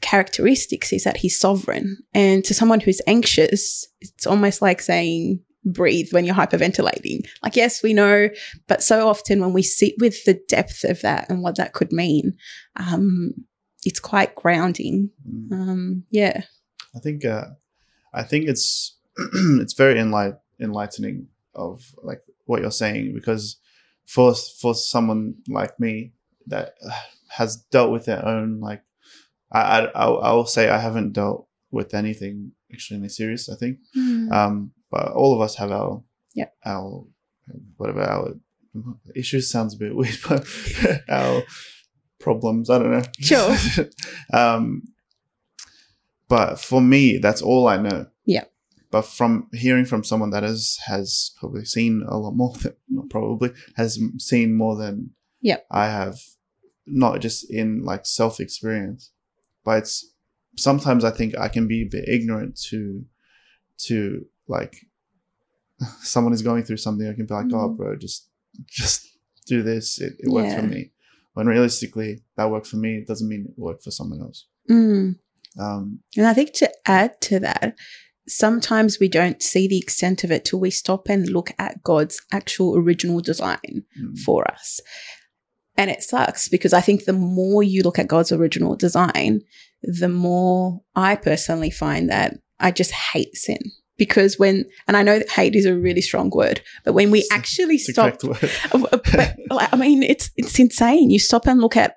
characteristics 0.00 0.92
is 0.92 1.04
that 1.04 1.16
he's 1.16 1.38
sovereign. 1.38 1.98
And 2.14 2.44
to 2.44 2.54
someone 2.54 2.80
who's 2.80 3.00
anxious, 3.06 3.86
it's 4.00 4.26
almost 4.26 4.62
like 4.62 4.80
saying, 4.80 5.40
breathe 5.66 6.12
when 6.12 6.24
you're 6.24 6.34
hyperventilating. 6.34 7.26
Like, 7.42 7.56
yes, 7.56 7.82
we 7.82 7.92
know, 7.92 8.30
but 8.68 8.82
so 8.82 9.08
often 9.08 9.40
when 9.40 9.52
we 9.52 9.62
sit 9.62 9.94
with 9.98 10.24
the 10.24 10.40
depth 10.48 10.84
of 10.84 11.02
that 11.02 11.28
and 11.28 11.42
what 11.42 11.56
that 11.56 11.72
could 11.72 11.92
mean, 11.92 12.36
um, 12.76 13.34
it's 13.84 14.00
quite 14.00 14.34
grounding. 14.34 15.10
Mm. 15.28 15.52
Um, 15.52 16.04
yeah. 16.10 16.42
I 16.94 17.00
think 17.00 17.24
uh, 17.24 17.48
I 18.14 18.22
think 18.22 18.48
it's 18.48 18.96
it's 19.16 19.74
very 19.74 19.96
enlight- 19.96 20.38
enlightening 20.60 21.28
of 21.54 21.94
like 22.02 22.22
what 22.46 22.62
you're 22.62 22.70
saying 22.70 23.12
because 23.14 23.58
for 24.06 24.34
for 24.34 24.74
someone 24.74 25.34
like 25.48 25.78
me 25.78 26.12
that 26.46 26.74
has 27.28 27.56
dealt 27.70 27.90
with 27.92 28.04
their 28.06 28.24
own 28.24 28.60
like 28.60 28.82
I 29.52 29.86
I 29.86 30.06
I'll, 30.06 30.46
say 30.46 30.68
I 30.68 30.78
haven't 30.78 31.12
dealt 31.12 31.48
with 31.70 31.94
anything 31.94 32.52
extremely 32.72 33.08
serious. 33.08 33.48
I 33.48 33.54
think, 33.56 33.78
um, 34.32 34.72
but 34.90 35.12
all 35.12 35.34
of 35.34 35.40
us 35.40 35.56
have 35.56 35.70
our 35.70 36.02
Yep. 36.34 36.52
our 36.66 37.06
whatever 37.76 38.02
our 38.02 38.34
issues 39.14 39.50
sounds 39.50 39.74
a 39.74 39.78
bit 39.78 39.94
weird, 40.00 40.18
but 40.28 40.46
our 41.08 41.42
problems. 42.18 42.68
I 42.70 42.78
don't 42.78 42.90
know. 42.90 43.02
Sure. 43.18 43.56
um, 44.32 44.82
but 46.28 46.60
for 46.60 46.80
me, 46.80 47.18
that's 47.18 47.40
all 47.42 47.68
I 47.68 47.76
know. 47.78 48.06
But 48.90 49.02
from 49.02 49.48
hearing 49.52 49.84
from 49.84 50.04
someone 50.04 50.30
that 50.30 50.42
has 50.42 50.78
has 50.86 51.32
probably 51.38 51.64
seen 51.64 52.04
a 52.08 52.16
lot 52.18 52.32
more 52.34 52.52
than 52.54 52.74
not 52.88 53.10
probably 53.10 53.50
has 53.76 53.98
seen 54.18 54.54
more 54.54 54.76
than 54.76 55.10
Yeah. 55.40 55.58
I 55.70 55.86
have, 55.86 56.18
not 56.86 57.20
just 57.20 57.50
in 57.50 57.82
like 57.84 58.06
self 58.06 58.40
experience, 58.40 59.10
but 59.64 59.78
it's 59.78 60.12
sometimes 60.56 61.04
I 61.04 61.10
think 61.10 61.36
I 61.36 61.48
can 61.48 61.66
be 61.66 61.82
a 61.82 61.88
bit 61.90 62.08
ignorant 62.08 62.56
to 62.70 63.04
to 63.88 64.24
like 64.48 64.76
someone 66.00 66.32
is 66.32 66.42
going 66.42 66.64
through 66.64 66.78
something. 66.78 67.06
I 67.08 67.12
can 67.14 67.26
be 67.26 67.34
like, 67.34 67.46
oh, 67.52 67.70
Mhm. 67.70 67.76
bro, 67.76 67.96
just 67.96 68.28
just 68.68 69.06
do 69.46 69.62
this. 69.62 70.00
It, 70.00 70.14
it 70.20 70.30
works 70.30 70.54
for 70.54 70.62
me. 70.62 70.92
When 71.34 71.46
realistically, 71.46 72.22
that 72.36 72.50
worked 72.50 72.66
for 72.66 72.76
me. 72.76 72.96
It 72.96 73.06
doesn't 73.06 73.28
mean 73.28 73.46
it 73.48 73.58
worked 73.60 73.84
for 73.84 73.90
someone 73.90 74.20
else. 74.22 74.46
Mm. 74.70 75.18
Um, 75.58 76.00
And 76.16 76.26
I 76.26 76.32
think 76.34 76.52
to 76.54 76.70
add 76.86 77.20
to 77.22 77.38
that, 77.40 77.76
sometimes 78.28 78.98
we 78.98 79.08
don't 79.08 79.42
see 79.42 79.68
the 79.68 79.78
extent 79.78 80.24
of 80.24 80.30
it 80.30 80.44
till 80.44 80.60
we 80.60 80.70
stop 80.70 81.08
and 81.08 81.28
look 81.28 81.50
at 81.58 81.82
God's 81.82 82.20
actual 82.32 82.76
original 82.76 83.20
design 83.20 83.84
mm, 84.00 84.18
for 84.18 84.48
us. 84.50 84.80
And 85.76 85.90
it 85.90 86.02
sucks 86.02 86.48
because 86.48 86.72
I 86.72 86.80
think 86.80 87.04
the 87.04 87.12
more 87.12 87.62
you 87.62 87.82
look 87.82 87.98
at 87.98 88.08
God's 88.08 88.32
original 88.32 88.76
design, 88.76 89.42
the 89.82 90.08
more 90.08 90.80
I 90.94 91.16
personally 91.16 91.70
find 91.70 92.08
that 92.10 92.38
I 92.58 92.70
just 92.70 92.92
hate 92.92 93.36
sin. 93.36 93.58
Because 93.98 94.38
when, 94.38 94.66
and 94.86 94.96
I 94.96 95.02
know 95.02 95.18
that 95.18 95.30
hate 95.30 95.54
is 95.54 95.64
a 95.64 95.74
really 95.74 96.02
strong 96.02 96.30
word, 96.30 96.60
but 96.84 96.92
when 96.92 97.10
we 97.10 97.20
It's 97.20 97.32
actually 97.32 97.78
stop 97.78 98.20
correct 98.20 98.24
word. 98.24 98.50
But 99.48 99.72
I 99.72 99.76
mean, 99.76 100.02
it's 100.02 100.30
it's 100.36 100.58
insane. 100.58 101.10
You 101.10 101.18
stop 101.18 101.46
and 101.46 101.62
look 101.62 101.78
at 101.78 101.96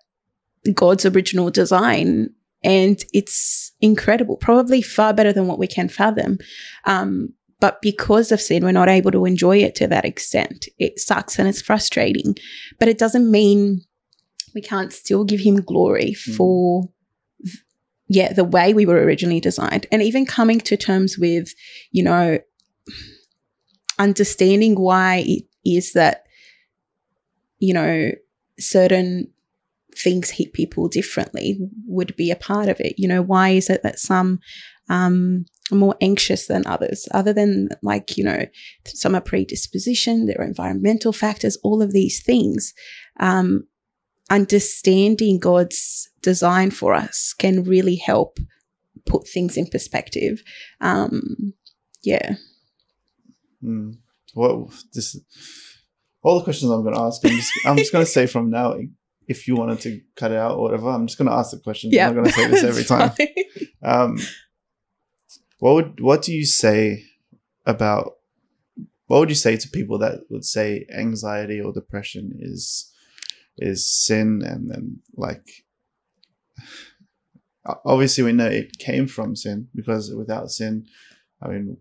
God's 0.73 1.05
original 1.05 1.49
design, 1.49 2.29
and 2.63 3.03
it's 3.13 3.71
incredible. 3.81 4.37
Probably 4.37 4.81
far 4.81 5.13
better 5.13 5.31
than 5.33 5.47
what 5.47 5.59
we 5.59 5.67
can 5.67 5.89
fathom. 5.89 6.37
Um, 6.85 7.33
but 7.59 7.81
because 7.81 8.31
of 8.31 8.39
sin, 8.41 8.63
we're 8.63 8.71
not 8.71 8.89
able 8.89 9.11
to 9.11 9.25
enjoy 9.25 9.57
it 9.57 9.75
to 9.75 9.87
that 9.87 10.05
extent. 10.05 10.67
It 10.77 10.99
sucks 10.99 11.37
and 11.37 11.47
it's 11.47 11.61
frustrating. 11.61 12.35
But 12.79 12.87
it 12.87 12.97
doesn't 12.97 13.29
mean 13.29 13.81
we 14.55 14.61
can't 14.61 14.93
still 14.93 15.23
give 15.25 15.41
Him 15.41 15.61
glory 15.61 16.15
Mm. 16.27 16.35
for. 16.35 16.89
Yeah, 18.07 18.33
the 18.33 18.43
way 18.43 18.73
we 18.73 18.85
were 18.87 19.03
originally 19.03 19.39
designed, 19.39 19.85
and 19.91 20.01
even 20.01 20.25
coming 20.25 20.59
to 20.61 20.75
terms 20.75 21.17
with, 21.17 21.53
you 21.91 22.01
know, 22.03 22.39
understanding 23.99 24.75
why 24.79 25.23
it 25.27 25.43
is 25.65 25.93
that 25.93 26.23
you 27.59 27.73
know, 27.73 28.09
certain 28.57 29.29
things 29.95 30.29
hit 30.29 30.53
people 30.53 30.87
differently 30.87 31.57
would 31.85 32.15
be 32.15 32.31
a 32.31 32.35
part 32.35 32.69
of 32.69 32.79
it. 32.79 32.95
You 32.97 33.07
know, 33.07 33.21
why 33.21 33.49
is 33.49 33.69
it 33.69 33.83
that 33.83 33.99
some 33.99 34.39
um, 34.89 35.45
are 35.71 35.77
more 35.77 35.95
anxious 36.01 36.47
than 36.47 36.65
others, 36.65 37.07
other 37.11 37.33
than 37.33 37.69
like, 37.81 38.17
you 38.17 38.23
know, 38.23 38.45
some 38.85 39.15
are 39.15 39.21
predisposition, 39.21 40.25
there 40.25 40.39
are 40.39 40.45
environmental 40.45 41.13
factors, 41.13 41.57
all 41.63 41.81
of 41.81 41.93
these 41.93 42.23
things. 42.23 42.73
Um, 43.19 43.67
understanding 44.29 45.39
God's 45.39 46.09
design 46.21 46.71
for 46.71 46.93
us 46.93 47.33
can 47.33 47.63
really 47.63 47.95
help 47.95 48.37
put 49.05 49.27
things 49.27 49.57
in 49.57 49.67
perspective. 49.67 50.43
Um, 50.81 51.53
yeah. 52.03 52.35
Mm. 53.63 53.97
What 54.33 54.71
this? 54.93 55.19
All 56.21 56.37
the 56.37 56.43
questions 56.43 56.71
I'm 56.71 56.83
going 56.83 56.95
to 56.95 57.01
ask. 57.01 57.21
I'm 57.25 57.31
just, 57.31 57.51
just 57.77 57.91
going 57.91 58.05
to 58.05 58.11
say 58.11 58.27
from 58.27 58.49
now, 58.49 58.75
if 59.29 59.47
you 59.47 59.55
wanted 59.55 59.79
to 59.81 60.01
cut 60.15 60.31
it 60.31 60.37
out 60.37 60.57
or 60.57 60.63
whatever, 60.63 60.89
I'm 60.89 61.07
just 61.07 61.17
going 61.17 61.29
to 61.29 61.35
ask 61.35 61.51
the 61.51 61.59
question. 61.59 61.91
Yeah. 61.91 62.09
I'm 62.09 62.15
not 62.15 62.21
going 62.23 62.31
to 62.31 62.33
say 62.33 62.47
this 62.49 62.63
every 62.63 62.83
time. 62.93 63.11
Um, 63.83 64.17
what 65.59 65.73
would 65.75 65.99
what 66.01 66.21
do 66.23 66.33
you 66.33 66.45
say 66.45 67.03
about 67.65 68.13
what 69.07 69.19
would 69.19 69.29
you 69.29 69.35
say 69.35 69.55
to 69.57 69.69
people 69.69 69.97
that 69.99 70.21
would 70.29 70.45
say 70.45 70.85
anxiety 70.93 71.61
or 71.61 71.71
depression 71.73 72.31
is 72.39 72.91
is 73.57 73.87
sin 73.89 74.41
and 74.43 74.69
then 74.71 74.99
like 75.15 75.45
obviously 77.85 78.23
we 78.23 78.31
know 78.31 78.47
it 78.47 78.77
came 78.79 79.05
from 79.07 79.35
sin 79.35 79.67
because 79.75 80.13
without 80.15 80.49
sin 80.49 80.85
i 81.41 81.47
mean 81.49 81.77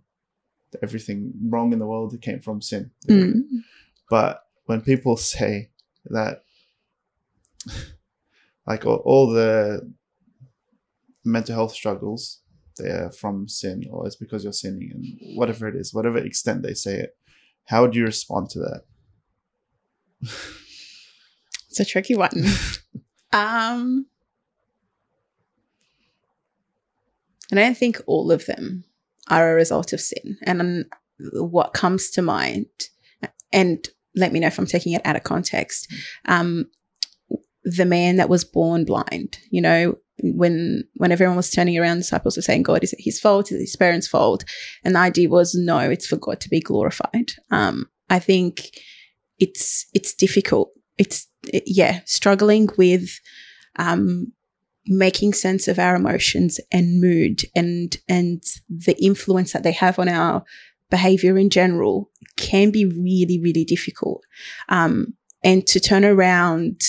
everything 0.82 1.32
wrong 1.48 1.72
in 1.72 1.78
the 1.78 1.86
world 1.86 2.14
came 2.20 2.40
from 2.40 2.60
sin 2.60 2.90
Mm. 3.08 3.42
but 4.10 4.42
when 4.66 4.80
people 4.82 5.16
say 5.16 5.70
that 6.06 6.42
like 8.66 8.84
all, 8.86 9.02
all 9.04 9.30
the 9.30 9.80
mental 11.24 11.54
health 11.54 11.72
struggles 11.72 12.40
they're 12.76 13.10
from 13.10 13.48
sin 13.48 13.82
or 13.90 14.06
it's 14.06 14.16
because 14.16 14.44
you're 14.44 14.52
sinning 14.52 14.90
and 14.94 15.36
whatever 15.36 15.66
it 15.66 15.74
is 15.74 15.92
whatever 15.92 16.18
extent 16.18 16.62
they 16.62 16.74
say 16.74 16.96
it 16.98 17.16
how 17.66 17.82
would 17.82 17.94
you 17.94 18.04
respond 18.04 18.48
to 18.48 18.60
that 18.60 18.82
It's 21.78 21.80
a 21.80 21.84
tricky 21.84 22.16
one. 22.16 22.30
um, 23.32 24.06
and 27.50 27.60
I 27.60 27.72
think 27.74 28.00
all 28.06 28.32
of 28.32 28.46
them 28.46 28.84
are 29.28 29.52
a 29.52 29.54
result 29.54 29.92
of 29.92 30.00
sin. 30.00 30.38
And 30.42 30.60
um, 30.60 30.84
what 31.50 31.74
comes 31.74 32.10
to 32.10 32.22
mind, 32.22 32.66
and 33.52 33.86
let 34.16 34.32
me 34.32 34.40
know 34.40 34.46
if 34.48 34.58
I'm 34.58 34.66
taking 34.66 34.92
it 34.92 35.02
out 35.04 35.16
of 35.16 35.22
context, 35.22 35.92
um, 36.24 36.68
the 37.76 37.84
man 37.84 38.16
that 38.16 38.28
was 38.28 38.44
born 38.44 38.84
blind, 38.84 39.38
you 39.50 39.60
know, 39.60 39.96
when 40.22 40.84
when 40.96 41.12
everyone 41.12 41.36
was 41.36 41.50
turning 41.50 41.78
around, 41.78 41.98
disciples 41.98 42.36
were 42.36 42.42
saying, 42.42 42.62
God, 42.62 42.82
is 42.82 42.92
it 42.92 43.00
his 43.00 43.20
fault? 43.20 43.52
Is 43.52 43.58
it 43.58 43.64
his 43.64 43.76
parents' 43.76 44.08
fault? 44.08 44.44
And 44.84 44.94
the 44.94 45.00
idea 45.00 45.28
was, 45.28 45.54
no, 45.54 45.78
it's 45.78 46.06
for 46.06 46.16
God 46.16 46.40
to 46.40 46.48
be 46.48 46.60
glorified. 46.60 47.32
Um, 47.50 47.88
I 48.10 48.18
think 48.18 48.70
it's 49.38 49.86
it's 49.94 50.14
difficult. 50.14 50.70
It's 50.96 51.28
yeah, 51.52 52.00
struggling 52.04 52.68
with 52.76 53.20
um, 53.76 54.32
making 54.86 55.34
sense 55.34 55.68
of 55.68 55.78
our 55.78 55.94
emotions 55.94 56.58
and 56.72 57.00
mood 57.00 57.42
and 57.54 57.96
and 58.08 58.42
the 58.68 58.96
influence 59.02 59.52
that 59.52 59.62
they 59.62 59.72
have 59.72 59.98
on 59.98 60.08
our 60.08 60.42
behavior 60.90 61.36
in 61.36 61.50
general 61.50 62.10
can 62.36 62.70
be 62.70 62.86
really 62.86 63.38
really 63.42 63.64
difficult 63.64 64.24
um, 64.70 65.14
and 65.44 65.66
to 65.66 65.78
turn 65.78 66.04
around 66.04 66.80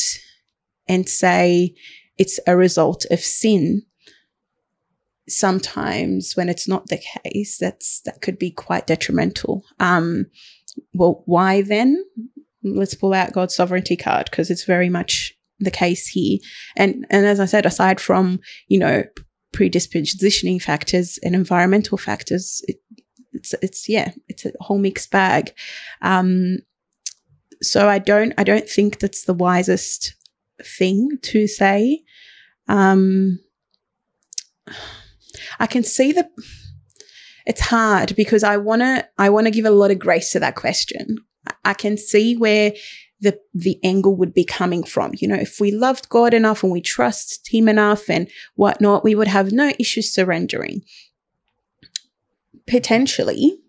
and 0.90 1.08
say 1.08 1.74
it's 2.18 2.40
a 2.46 2.58
result 2.58 3.06
of 3.12 3.20
sin 3.20 3.84
sometimes 5.30 6.34
when 6.36 6.50
it's 6.50 6.68
not 6.68 6.88
the 6.88 7.00
case 7.24 7.58
that's 7.60 8.02
that 8.02 8.22
could 8.22 8.40
be 8.40 8.52
quite 8.52 8.88
detrimental 8.88 9.64
um, 9.80 10.26
well 10.94 11.24
why 11.26 11.62
then 11.62 12.04
let's 12.64 12.96
pull 12.96 13.14
out 13.14 13.32
god's 13.32 13.56
sovereignty 13.56 13.96
card 13.96 14.28
because 14.30 14.50
it's 14.50 14.66
very 14.66 14.90
much 14.90 15.40
the 15.60 15.72
case 15.72 16.08
here. 16.08 16.40
And 16.76 17.06
and 17.10 17.26
as 17.26 17.40
I 17.40 17.46
said, 17.46 17.66
aside 17.66 18.00
from 18.00 18.40
you 18.68 18.80
know 18.80 19.04
predispositioning 19.54 20.62
factors 20.62 21.20
and 21.24 21.36
environmental 21.36 21.98
factors, 21.98 22.62
it, 22.68 22.78
it's 23.34 23.54
it's 23.62 23.90
yeah, 23.90 24.12
it's 24.28 24.46
a 24.46 24.52
whole 24.62 24.80
mixed 24.80 25.12
bag. 25.12 25.54
Um, 26.02 26.60
so 27.62 27.90
I 27.90 28.00
don't 28.00 28.34
I 28.38 28.44
don't 28.44 28.70
think 28.70 29.00
that's 29.00 29.26
the 29.26 29.34
wisest 29.34 30.16
thing 30.64 31.18
to 31.24 31.48
say. 31.48 32.04
Um, 32.68 33.40
I 35.60 35.68
can 35.68 35.84
see 35.84 36.12
the. 36.12 36.30
It's 37.46 37.62
hard 37.62 38.16
because 38.16 38.44
I 38.44 38.58
wanna 38.58 39.08
I 39.18 39.30
wanna 39.30 39.52
give 39.52 39.66
a 39.66 39.72
lot 39.72 39.92
of 39.92 40.00
grace 40.00 40.32
to 40.32 40.40
that 40.40 40.56
question. 40.56 41.18
I 41.66 41.74
can 41.74 41.98
see 41.98 42.36
where 42.36 42.74
the 43.22 43.40
the 43.54 43.80
angle 43.84 44.16
would 44.16 44.34
be 44.34 44.46
coming 44.46 44.84
from. 44.84 45.12
You 45.18 45.28
know, 45.28 45.36
if 45.36 45.60
we 45.60 45.72
loved 45.72 46.10
God 46.10 46.34
enough 46.34 46.64
and 46.64 46.72
we 46.72 46.82
trust 46.82 47.48
Him 47.52 47.68
enough 47.68 48.10
and 48.10 48.30
whatnot, 48.56 49.04
we 49.04 49.16
would 49.16 49.28
have 49.28 49.52
no 49.52 49.72
issues 49.80 50.14
surrendering. 50.14 50.82
Potentially, 52.68 53.60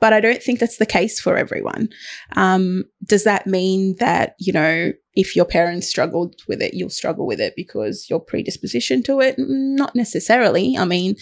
but 0.00 0.12
I 0.12 0.20
don't 0.20 0.42
think 0.42 0.58
that's 0.58 0.78
the 0.78 0.86
case 0.86 1.20
for 1.20 1.36
everyone. 1.36 1.88
Um, 2.36 2.84
does 3.04 3.24
that 3.24 3.46
mean 3.46 3.96
that 3.96 4.34
you 4.38 4.52
know 4.52 4.92
if 5.14 5.36
your 5.36 5.44
parents 5.44 5.88
struggled 5.88 6.36
with 6.48 6.62
it, 6.62 6.74
you'll 6.74 6.90
struggle 6.90 7.26
with 7.26 7.40
it 7.40 7.54
because 7.56 8.08
your 8.08 8.20
predisposition 8.20 9.02
to 9.04 9.20
it? 9.20 9.34
Not 9.38 9.94
necessarily. 9.94 10.76
I 10.76 10.84
mean, 10.84 11.16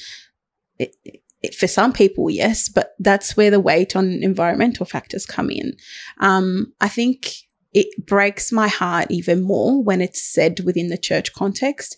it, 0.78 0.94
it, 1.42 1.54
for 1.54 1.66
some 1.66 1.92
people, 1.92 2.30
yes, 2.30 2.68
but 2.68 2.94
that's 2.98 3.36
where 3.36 3.50
the 3.50 3.60
weight 3.60 3.96
on 3.96 4.22
environmental 4.22 4.86
factors 4.86 5.24
come 5.24 5.50
in. 5.50 5.76
Um, 6.20 6.72
I 6.80 6.88
think 6.88 7.34
it 7.72 8.06
breaks 8.06 8.50
my 8.50 8.68
heart 8.68 9.06
even 9.10 9.42
more 9.42 9.82
when 9.82 10.00
it's 10.00 10.22
said 10.22 10.60
within 10.64 10.88
the 10.88 10.98
church 10.98 11.32
context, 11.32 11.96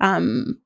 um, 0.00 0.60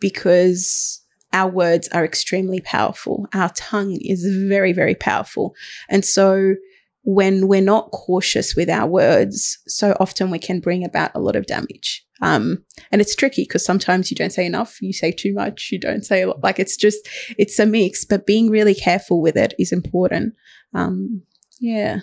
because 0.00 0.97
our 1.32 1.50
words 1.50 1.88
are 1.88 2.04
extremely 2.04 2.60
powerful. 2.60 3.26
Our 3.34 3.50
tongue 3.50 3.98
is 4.00 4.24
very, 4.48 4.72
very 4.72 4.94
powerful. 4.94 5.54
And 5.88 6.04
so 6.04 6.54
when 7.02 7.48
we're 7.48 7.60
not 7.60 7.90
cautious 7.90 8.54
with 8.54 8.68
our 8.68 8.86
words, 8.86 9.58
so 9.66 9.96
often 10.00 10.30
we 10.30 10.38
can 10.38 10.60
bring 10.60 10.84
about 10.84 11.10
a 11.14 11.20
lot 11.20 11.36
of 11.36 11.46
damage. 11.46 12.04
Um, 12.20 12.64
and 12.90 13.00
it's 13.00 13.14
tricky 13.14 13.42
because 13.42 13.64
sometimes 13.64 14.10
you 14.10 14.16
don't 14.16 14.32
say 14.32 14.44
enough, 14.44 14.82
you 14.82 14.92
say 14.92 15.12
too 15.12 15.32
much, 15.32 15.70
you 15.70 15.78
don't 15.78 16.04
say 16.04 16.22
a 16.22 16.28
lot. 16.28 16.42
Like 16.42 16.58
it's 16.58 16.76
just, 16.76 17.08
it's 17.38 17.58
a 17.58 17.66
mix, 17.66 18.04
but 18.04 18.26
being 18.26 18.50
really 18.50 18.74
careful 18.74 19.22
with 19.22 19.36
it 19.36 19.54
is 19.58 19.72
important. 19.72 20.34
Um, 20.74 21.22
yeah. 21.60 22.00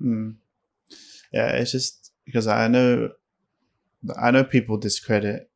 Mm 0.00 0.36
yeah, 1.32 1.48
it's 1.52 1.72
just 1.72 2.12
because 2.24 2.46
I 2.46 2.68
know, 2.68 3.10
I 4.20 4.30
know 4.30 4.44
people 4.44 4.76
discredit, 4.76 5.50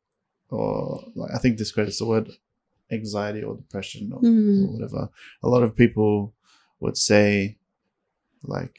or 0.49 1.03
like 1.15 1.31
I 1.33 1.37
think 1.37 1.57
discredits 1.57 1.99
the 1.99 2.05
word 2.05 2.29
anxiety 2.91 3.43
or 3.43 3.55
depression 3.55 4.11
or, 4.13 4.21
mm. 4.21 4.65
or 4.65 4.73
whatever. 4.73 5.09
A 5.43 5.47
lot 5.47 5.63
of 5.63 5.75
people 5.75 6.33
would 6.79 6.97
say, 6.97 7.57
like, 8.43 8.77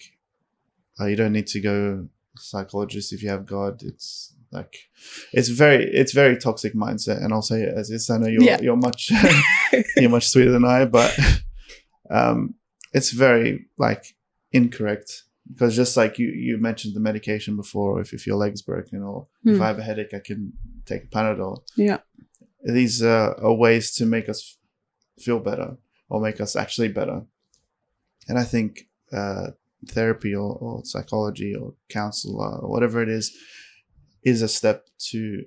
oh, 0.98 1.06
you 1.06 1.16
don't 1.16 1.32
need 1.32 1.46
to 1.48 1.60
go 1.60 2.08
psychologist 2.36 3.12
if 3.12 3.22
you 3.22 3.28
have 3.28 3.46
God. 3.46 3.82
It's 3.82 4.34
like 4.50 4.76
it's 5.32 5.48
very 5.48 5.84
it's 5.84 6.12
very 6.12 6.36
toxic 6.36 6.74
mindset, 6.74 7.22
and 7.22 7.32
I'll 7.32 7.42
say 7.42 7.62
it 7.62 7.74
as 7.76 7.90
is. 7.90 8.08
I 8.10 8.18
know 8.18 8.28
you're 8.28 8.42
yeah. 8.42 8.60
you're 8.60 8.76
much 8.76 9.10
you're 9.96 10.10
much 10.10 10.28
sweeter 10.28 10.52
than 10.52 10.64
I, 10.64 10.84
but 10.86 11.18
um, 12.10 12.54
it's 12.92 13.10
very 13.10 13.66
like 13.76 14.16
incorrect 14.52 15.24
because 15.52 15.76
just 15.76 15.96
like 15.96 16.18
you 16.18 16.28
you 16.28 16.58
mentioned 16.58 16.94
the 16.94 17.00
medication 17.00 17.56
before 17.56 18.00
if, 18.00 18.12
if 18.12 18.26
your 18.26 18.36
leg's 18.36 18.62
broken 18.62 19.02
or 19.02 19.26
if 19.44 19.56
hmm. 19.56 19.62
i 19.62 19.66
have 19.66 19.78
a 19.78 19.82
headache 19.82 20.14
i 20.14 20.18
can 20.18 20.52
take 20.86 21.04
a 21.04 21.06
panadol 21.06 21.62
yeah 21.76 21.98
these 22.62 23.02
uh, 23.02 23.34
are 23.40 23.54
ways 23.54 23.94
to 23.94 24.04
make 24.04 24.28
us 24.28 24.58
feel 25.18 25.38
better 25.38 25.76
or 26.08 26.20
make 26.20 26.40
us 26.40 26.56
actually 26.56 26.88
better 26.88 27.22
and 28.28 28.38
i 28.38 28.44
think 28.44 28.88
uh, 29.12 29.48
therapy 29.86 30.34
or, 30.34 30.56
or 30.60 30.84
psychology 30.84 31.54
or 31.54 31.74
counselor 31.88 32.58
or 32.58 32.68
whatever 32.68 33.02
it 33.02 33.08
is 33.08 33.36
is 34.22 34.42
a 34.42 34.48
step 34.48 34.86
to 34.98 35.44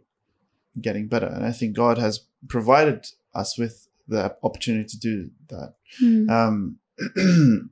getting 0.80 1.08
better 1.08 1.28
and 1.28 1.46
i 1.46 1.52
think 1.52 1.76
god 1.76 1.98
has 1.98 2.28
provided 2.48 3.06
us 3.36 3.58
with 3.58 3.88
the 4.08 4.36
opportunity 4.44 4.86
to 4.86 5.00
do 5.00 5.30
that 5.48 5.74
mm. 6.02 6.30
um 6.30 6.78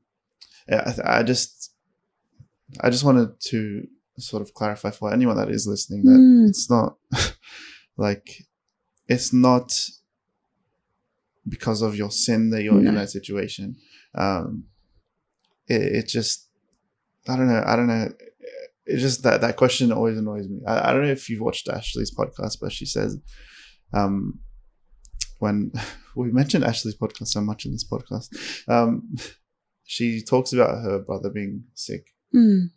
I, 0.71 1.19
I 1.19 1.23
just 1.23 1.71
I 2.81 2.89
just 2.89 3.03
wanted 3.03 3.39
to 3.39 3.87
sort 4.17 4.41
of 4.41 4.53
clarify 4.53 4.91
for 4.91 5.13
anyone 5.13 5.37
that 5.37 5.49
is 5.49 5.67
listening 5.67 6.03
that 6.03 6.11
mm. 6.11 6.49
it's 6.49 6.69
not 6.69 6.97
like 7.97 8.45
it's 9.09 9.33
not 9.33 9.73
because 11.47 11.81
of 11.81 11.95
your 11.95 12.11
sin 12.11 12.51
that 12.51 12.63
you're 12.63 12.73
no. 12.75 12.89
in 12.89 12.95
that 12.95 13.09
situation. 13.09 13.75
Um, 14.15 14.65
it, 15.67 15.81
it, 15.81 16.07
just, 16.07 16.47
I 17.27 17.35
don't 17.35 17.47
know. 17.47 17.63
I 17.65 17.75
don't 17.75 17.87
know. 17.87 18.09
It's 18.85 19.01
just 19.01 19.23
that 19.23 19.41
that 19.41 19.57
question 19.57 19.91
always 19.91 20.17
annoys 20.17 20.47
me. 20.47 20.61
I, 20.65 20.89
I 20.89 20.93
don't 20.93 21.03
know 21.03 21.11
if 21.11 21.29
you've 21.29 21.41
watched 21.41 21.67
Ashley's 21.67 22.15
podcast, 22.15 22.57
but 22.61 22.71
she 22.71 22.85
says, 22.85 23.17
um, 23.93 24.39
when 25.39 25.71
we 26.15 26.31
mentioned 26.31 26.63
Ashley's 26.63 26.97
podcast 26.97 27.27
so 27.27 27.41
much 27.41 27.65
in 27.65 27.71
this 27.73 27.87
podcast, 27.87 28.29
um, 28.69 29.15
she 29.83 30.23
talks 30.23 30.53
about 30.53 30.83
her 30.83 30.99
brother 30.99 31.29
being 31.29 31.65
sick 31.73 32.13
Mm. 32.33 32.71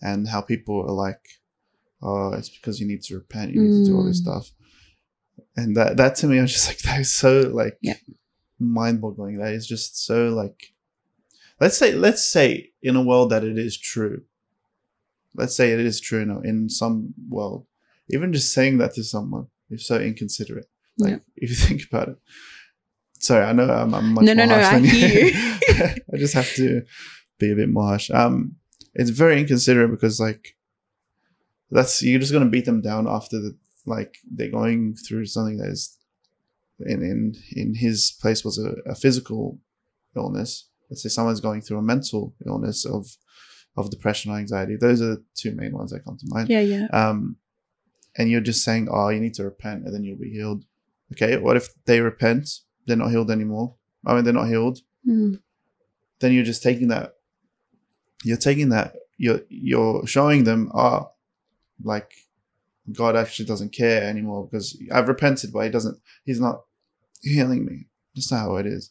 And 0.00 0.28
how 0.28 0.40
people 0.40 0.82
are 0.82 0.92
like, 0.92 1.20
oh, 2.02 2.32
it's 2.32 2.48
because 2.48 2.80
you 2.80 2.86
need 2.86 3.02
to 3.02 3.14
repent, 3.14 3.52
you 3.52 3.60
need 3.60 3.70
mm. 3.70 3.84
to 3.84 3.90
do 3.90 3.96
all 3.96 4.04
this 4.04 4.20
hmm. 4.20 4.30
stuff. 4.30 4.50
And 5.56 5.76
that 5.76 5.96
that 5.96 6.16
to 6.16 6.26
me, 6.26 6.38
I 6.38 6.42
was 6.42 6.52
just 6.52 6.68
like, 6.68 6.78
that 6.82 7.00
is 7.00 7.12
so 7.12 7.40
like 7.52 7.78
yeah. 7.80 7.94
mind 8.58 9.00
boggling. 9.00 9.38
That 9.38 9.52
is 9.52 9.66
just 9.66 10.04
so 10.04 10.28
like 10.28 10.72
let's 11.60 11.76
say 11.76 11.92
let's 11.92 12.24
say 12.24 12.70
in 12.82 12.96
a 12.96 13.02
world 13.02 13.30
that 13.30 13.44
it 13.44 13.58
is 13.58 13.76
true. 13.76 14.22
Let's 15.34 15.56
say 15.56 15.72
it 15.72 15.80
is 15.80 16.00
true 16.00 16.20
in, 16.20 16.30
in 16.44 16.68
some 16.68 17.14
world. 17.28 17.66
Even 18.10 18.32
just 18.32 18.52
saying 18.52 18.78
that 18.78 18.94
to 18.94 19.04
someone 19.04 19.48
is 19.70 19.86
so 19.86 19.98
inconsiderate. 19.98 20.68
Like 20.98 21.10
yeah. 21.10 21.18
if 21.36 21.50
you 21.50 21.56
think 21.56 21.82
about 21.90 22.08
it. 22.08 22.18
Sorry, 23.20 23.44
I 23.44 23.52
know 23.52 23.68
I'm, 23.68 23.94
I'm 23.94 24.14
much 24.14 24.24
no, 24.24 24.34
more 24.34 24.46
no, 24.46 24.54
harsh 24.54 24.72
no, 24.72 24.78
than 24.78 24.84
I 24.84 24.94
you. 24.94 25.94
I 26.14 26.16
just 26.16 26.34
have 26.34 26.52
to 26.54 26.82
be 27.38 27.50
a 27.50 27.56
bit 27.56 27.68
more 27.68 27.84
harsh. 27.84 28.10
Um, 28.10 28.56
it's 28.94 29.10
very 29.10 29.40
inconsiderate 29.40 29.90
because 29.90 30.20
like 30.20 30.56
that's 31.70 32.02
you're 32.02 32.20
just 32.20 32.32
gonna 32.32 32.46
beat 32.46 32.64
them 32.64 32.80
down 32.80 33.08
after 33.08 33.38
the 33.40 33.56
like 33.88 34.18
they're 34.30 34.50
going 34.50 34.96
through 34.96 35.26
something 35.26 35.58
that 35.58 35.68
is 35.68 35.96
in 36.80 37.02
in 37.02 37.34
in 37.52 37.74
his 37.74 38.16
place 38.20 38.44
was 38.44 38.58
a, 38.58 38.74
a 38.90 38.94
physical 38.94 39.58
illness. 40.16 40.68
Let's 40.90 41.02
say 41.02 41.08
someone's 41.08 41.40
going 41.40 41.60
through 41.62 41.78
a 41.78 41.82
mental 41.82 42.34
illness 42.46 42.84
of 42.84 43.16
of 43.76 43.90
depression 43.90 44.32
or 44.32 44.38
anxiety. 44.38 44.76
Those 44.76 45.00
are 45.02 45.16
the 45.16 45.24
two 45.34 45.54
main 45.54 45.72
ones 45.72 45.92
that 45.92 46.04
come 46.04 46.16
to 46.18 46.26
mind. 46.28 46.48
Yeah, 46.48 46.60
yeah. 46.60 46.86
Um, 46.92 47.36
and 48.16 48.28
you're 48.28 48.40
just 48.40 48.64
saying, 48.64 48.88
oh, 48.90 49.10
you 49.10 49.20
need 49.20 49.34
to 49.34 49.44
repent 49.44 49.84
and 49.84 49.94
then 49.94 50.02
you'll 50.02 50.18
be 50.18 50.30
healed. 50.30 50.64
Okay, 51.12 51.36
what 51.36 51.56
if 51.56 51.68
they 51.84 52.00
repent? 52.00 52.48
They're 52.86 52.96
not 52.96 53.10
healed 53.10 53.30
anymore. 53.30 53.76
I 54.04 54.14
mean, 54.14 54.24
they're 54.24 54.32
not 54.32 54.48
healed. 54.48 54.80
Mm. 55.06 55.40
Then 56.18 56.32
you're 56.32 56.44
just 56.44 56.62
taking 56.62 56.88
that 56.88 57.14
you're 58.24 58.36
taking 58.36 58.70
that 58.70 58.94
you're 59.16 59.40
you're 59.48 60.06
showing 60.06 60.44
them 60.44 60.70
oh 60.74 61.10
like 61.82 62.10
god 62.92 63.16
actually 63.16 63.44
doesn't 63.44 63.72
care 63.72 64.02
anymore 64.02 64.46
because 64.46 64.80
i've 64.92 65.08
repented 65.08 65.52
but 65.52 65.60
he 65.60 65.70
doesn't 65.70 65.98
he's 66.24 66.40
not 66.40 66.62
healing 67.22 67.64
me. 67.64 67.86
That's 68.14 68.32
not 68.32 68.40
how 68.40 68.56
it 68.56 68.66
is. 68.66 68.90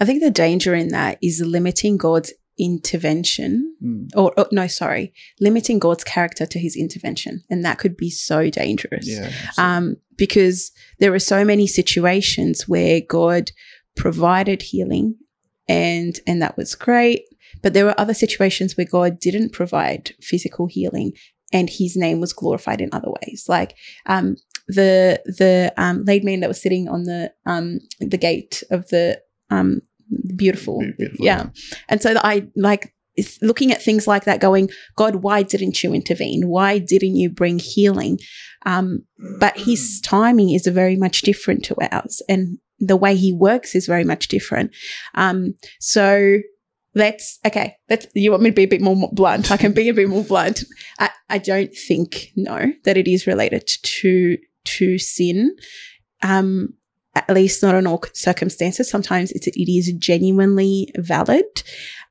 I 0.00 0.04
think 0.04 0.22
the 0.22 0.30
danger 0.30 0.74
in 0.74 0.88
that 0.88 1.18
is 1.22 1.40
limiting 1.40 1.96
god's 1.96 2.32
intervention 2.58 3.76
mm. 3.82 4.08
or, 4.16 4.32
or, 4.38 4.46
no 4.50 4.66
sorry 4.66 5.12
limiting 5.40 5.78
god's 5.78 6.04
character 6.04 6.46
to 6.46 6.58
his 6.58 6.74
intervention 6.74 7.44
and 7.50 7.62
that 7.64 7.78
could 7.78 7.96
be 7.96 8.10
so 8.10 8.48
dangerous. 8.48 9.06
Yeah, 9.06 9.30
um 9.58 9.96
because 10.16 10.72
there 10.98 11.12
are 11.12 11.18
so 11.18 11.44
many 11.44 11.66
situations 11.66 12.66
where 12.66 13.00
god 13.00 13.50
provided 13.94 14.62
healing 14.62 15.16
and 15.68 16.20
and 16.26 16.40
that 16.40 16.56
was 16.56 16.74
great 16.74 17.24
but 17.62 17.74
there 17.74 17.84
were 17.84 17.98
other 17.98 18.14
situations 18.14 18.76
where 18.76 18.86
God 18.86 19.18
didn't 19.18 19.52
provide 19.52 20.12
physical 20.20 20.66
healing 20.66 21.12
and 21.52 21.70
his 21.70 21.96
name 21.96 22.20
was 22.20 22.32
glorified 22.32 22.80
in 22.80 22.90
other 22.92 23.08
ways. 23.22 23.44
Like 23.48 23.76
um, 24.06 24.36
the 24.68 25.20
the 25.26 25.72
um, 25.76 26.04
lame 26.04 26.24
man 26.24 26.40
that 26.40 26.48
was 26.48 26.60
sitting 26.60 26.88
on 26.88 27.04
the 27.04 27.32
um, 27.46 27.78
the 28.00 28.18
gate 28.18 28.62
of 28.70 28.88
the 28.88 29.20
um, 29.50 29.80
beautiful, 30.34 30.80
Beautiful, 30.98 31.24
yeah. 31.24 31.48
And 31.88 32.02
so 32.02 32.14
I 32.22 32.48
like 32.56 32.92
is 33.16 33.38
looking 33.40 33.72
at 33.72 33.82
things 33.82 34.06
like 34.06 34.24
that, 34.24 34.40
going, 34.40 34.68
God, 34.94 35.16
why 35.16 35.42
didn't 35.42 35.82
you 35.82 35.94
intervene? 35.94 36.48
Why 36.48 36.78
didn't 36.78 37.16
you 37.16 37.30
bring 37.30 37.58
healing? 37.58 38.18
Um, 38.66 39.04
but 39.38 39.58
His 39.58 40.00
timing 40.04 40.50
is 40.50 40.66
very 40.66 40.96
much 40.96 41.22
different 41.22 41.64
to 41.66 41.76
ours, 41.92 42.22
and 42.28 42.58
the 42.78 42.96
way 42.96 43.16
He 43.16 43.32
works 43.32 43.74
is 43.74 43.86
very 43.86 44.04
much 44.04 44.28
different. 44.28 44.72
Um, 45.14 45.54
so 45.80 46.38
let's 46.96 47.38
okay. 47.46 47.76
Let's. 47.88 48.06
You 48.14 48.32
want 48.32 48.42
me 48.42 48.50
to 48.50 48.56
be 48.56 48.64
a 48.64 48.68
bit 48.68 48.80
more 48.80 49.08
blunt? 49.12 49.52
I 49.52 49.56
can 49.56 49.72
be 49.72 49.88
a 49.88 49.94
bit 49.94 50.08
more 50.08 50.24
blunt. 50.24 50.64
I, 50.98 51.10
I 51.28 51.38
don't 51.38 51.72
think 51.72 52.32
no 52.34 52.72
that 52.84 52.96
it 52.96 53.06
is 53.06 53.28
related 53.28 53.68
to 53.82 54.38
to 54.64 54.98
sin. 54.98 55.54
Um, 56.22 56.74
at 57.14 57.30
least 57.30 57.62
not 57.62 57.74
in 57.74 57.86
all 57.86 58.02
circumstances. 58.12 58.90
Sometimes 58.90 59.32
it's, 59.32 59.46
it 59.46 59.70
is 59.70 59.90
genuinely 59.98 60.90
valid. 60.98 61.46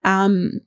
Um, 0.03 0.61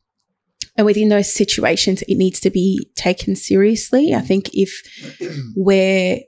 and 0.76 0.86
within 0.86 1.08
those 1.08 1.32
situations, 1.32 2.02
it 2.02 2.16
needs 2.16 2.38
to 2.40 2.50
be 2.50 2.88
taken 2.94 3.34
seriously. 3.34 4.14
I 4.14 4.20
think 4.20 4.50
if 4.52 4.82
we're 5.56 6.20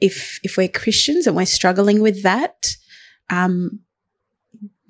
if 0.00 0.40
if 0.42 0.56
we're 0.56 0.68
Christians 0.68 1.26
and 1.26 1.36
we're 1.36 1.46
struggling 1.46 2.00
with 2.00 2.22
that, 2.22 2.74
um, 3.30 3.80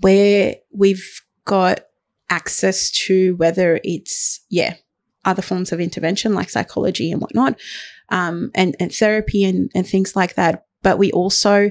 where 0.00 0.56
we've 0.72 1.20
got 1.44 1.80
access 2.30 2.90
to 2.90 3.36
whether 3.36 3.80
it's 3.84 4.40
yeah 4.50 4.74
other 5.24 5.42
forms 5.42 5.72
of 5.72 5.80
intervention 5.80 6.34
like 6.34 6.50
psychology 6.50 7.10
and 7.10 7.20
whatnot, 7.20 7.58
um, 8.10 8.50
and 8.54 8.76
and 8.80 8.94
therapy 8.94 9.44
and 9.44 9.70
and 9.74 9.86
things 9.86 10.16
like 10.16 10.34
that, 10.34 10.66
but 10.82 10.98
we 10.98 11.10
also 11.12 11.70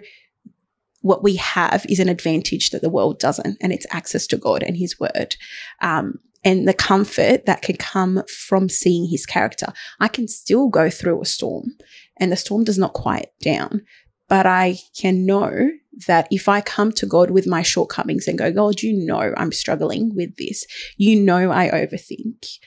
what 1.01 1.23
we 1.23 1.35
have 1.35 1.85
is 1.87 1.99
an 1.99 2.09
advantage 2.09 2.71
that 2.71 2.81
the 2.81 2.89
world 2.89 3.19
doesn't, 3.19 3.57
and 3.61 3.71
it's 3.71 3.85
access 3.91 4.25
to 4.27 4.37
God 4.37 4.63
and 4.63 4.77
His 4.77 4.99
Word. 4.99 5.35
Um, 5.81 6.19
and 6.45 6.67
the 6.67 6.73
comfort 6.73 7.47
that 7.47 7.63
can 7.63 7.75
come 7.75 8.21
from 8.27 8.69
seeing 8.69 9.09
his 9.09 9.25
character. 9.25 9.73
I 9.99 10.07
can 10.07 10.27
still 10.27 10.69
go 10.69 10.91
through 10.91 11.19
a 11.19 11.25
storm 11.25 11.75
and 12.17 12.31
the 12.31 12.37
storm 12.37 12.63
does 12.63 12.77
not 12.77 12.93
quiet 12.93 13.33
down, 13.41 13.81
but 14.27 14.45
I 14.45 14.77
can 14.99 15.25
know 15.25 15.71
that 16.07 16.27
if 16.31 16.49
I 16.49 16.61
come 16.61 16.91
to 16.93 17.05
God 17.05 17.31
with 17.31 17.47
my 17.47 17.61
shortcomings 17.61 18.27
and 18.27 18.37
go, 18.37 18.51
God, 18.51 18.81
you 18.81 18.93
know 18.93 19.33
I'm 19.37 19.51
struggling 19.51 20.15
with 20.15 20.35
this. 20.37 20.65
You 20.97 21.19
know 21.19 21.51
I 21.51 21.69
overthink. 21.69 22.57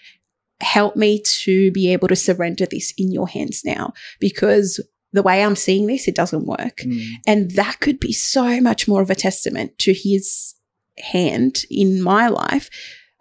Help 0.61 0.97
me 0.97 1.21
to 1.23 1.71
be 1.73 1.93
able 1.93 2.09
to 2.09 2.17
surrender 2.17 2.67
this 2.67 2.93
in 2.97 3.13
your 3.13 3.29
hands 3.29 3.63
now 3.65 3.93
because 4.19 4.81
the 5.13 5.23
way 5.23 5.43
I'm 5.43 5.57
seeing 5.57 5.87
this, 5.87 6.09
it 6.09 6.15
doesn't 6.15 6.47
work. 6.47 6.79
Mm. 6.79 7.07
And 7.27 7.51
that 7.53 7.81
could 7.81 8.01
be 8.01 8.13
so 8.13 8.61
much 8.61 8.89
more 8.89 9.03
of 9.03 9.11
a 9.11 9.15
testament 9.15 9.79
to 9.81 9.95
his 9.95 10.55
hand 10.99 11.63
in 11.71 12.03
my 12.03 12.29
life 12.29 12.71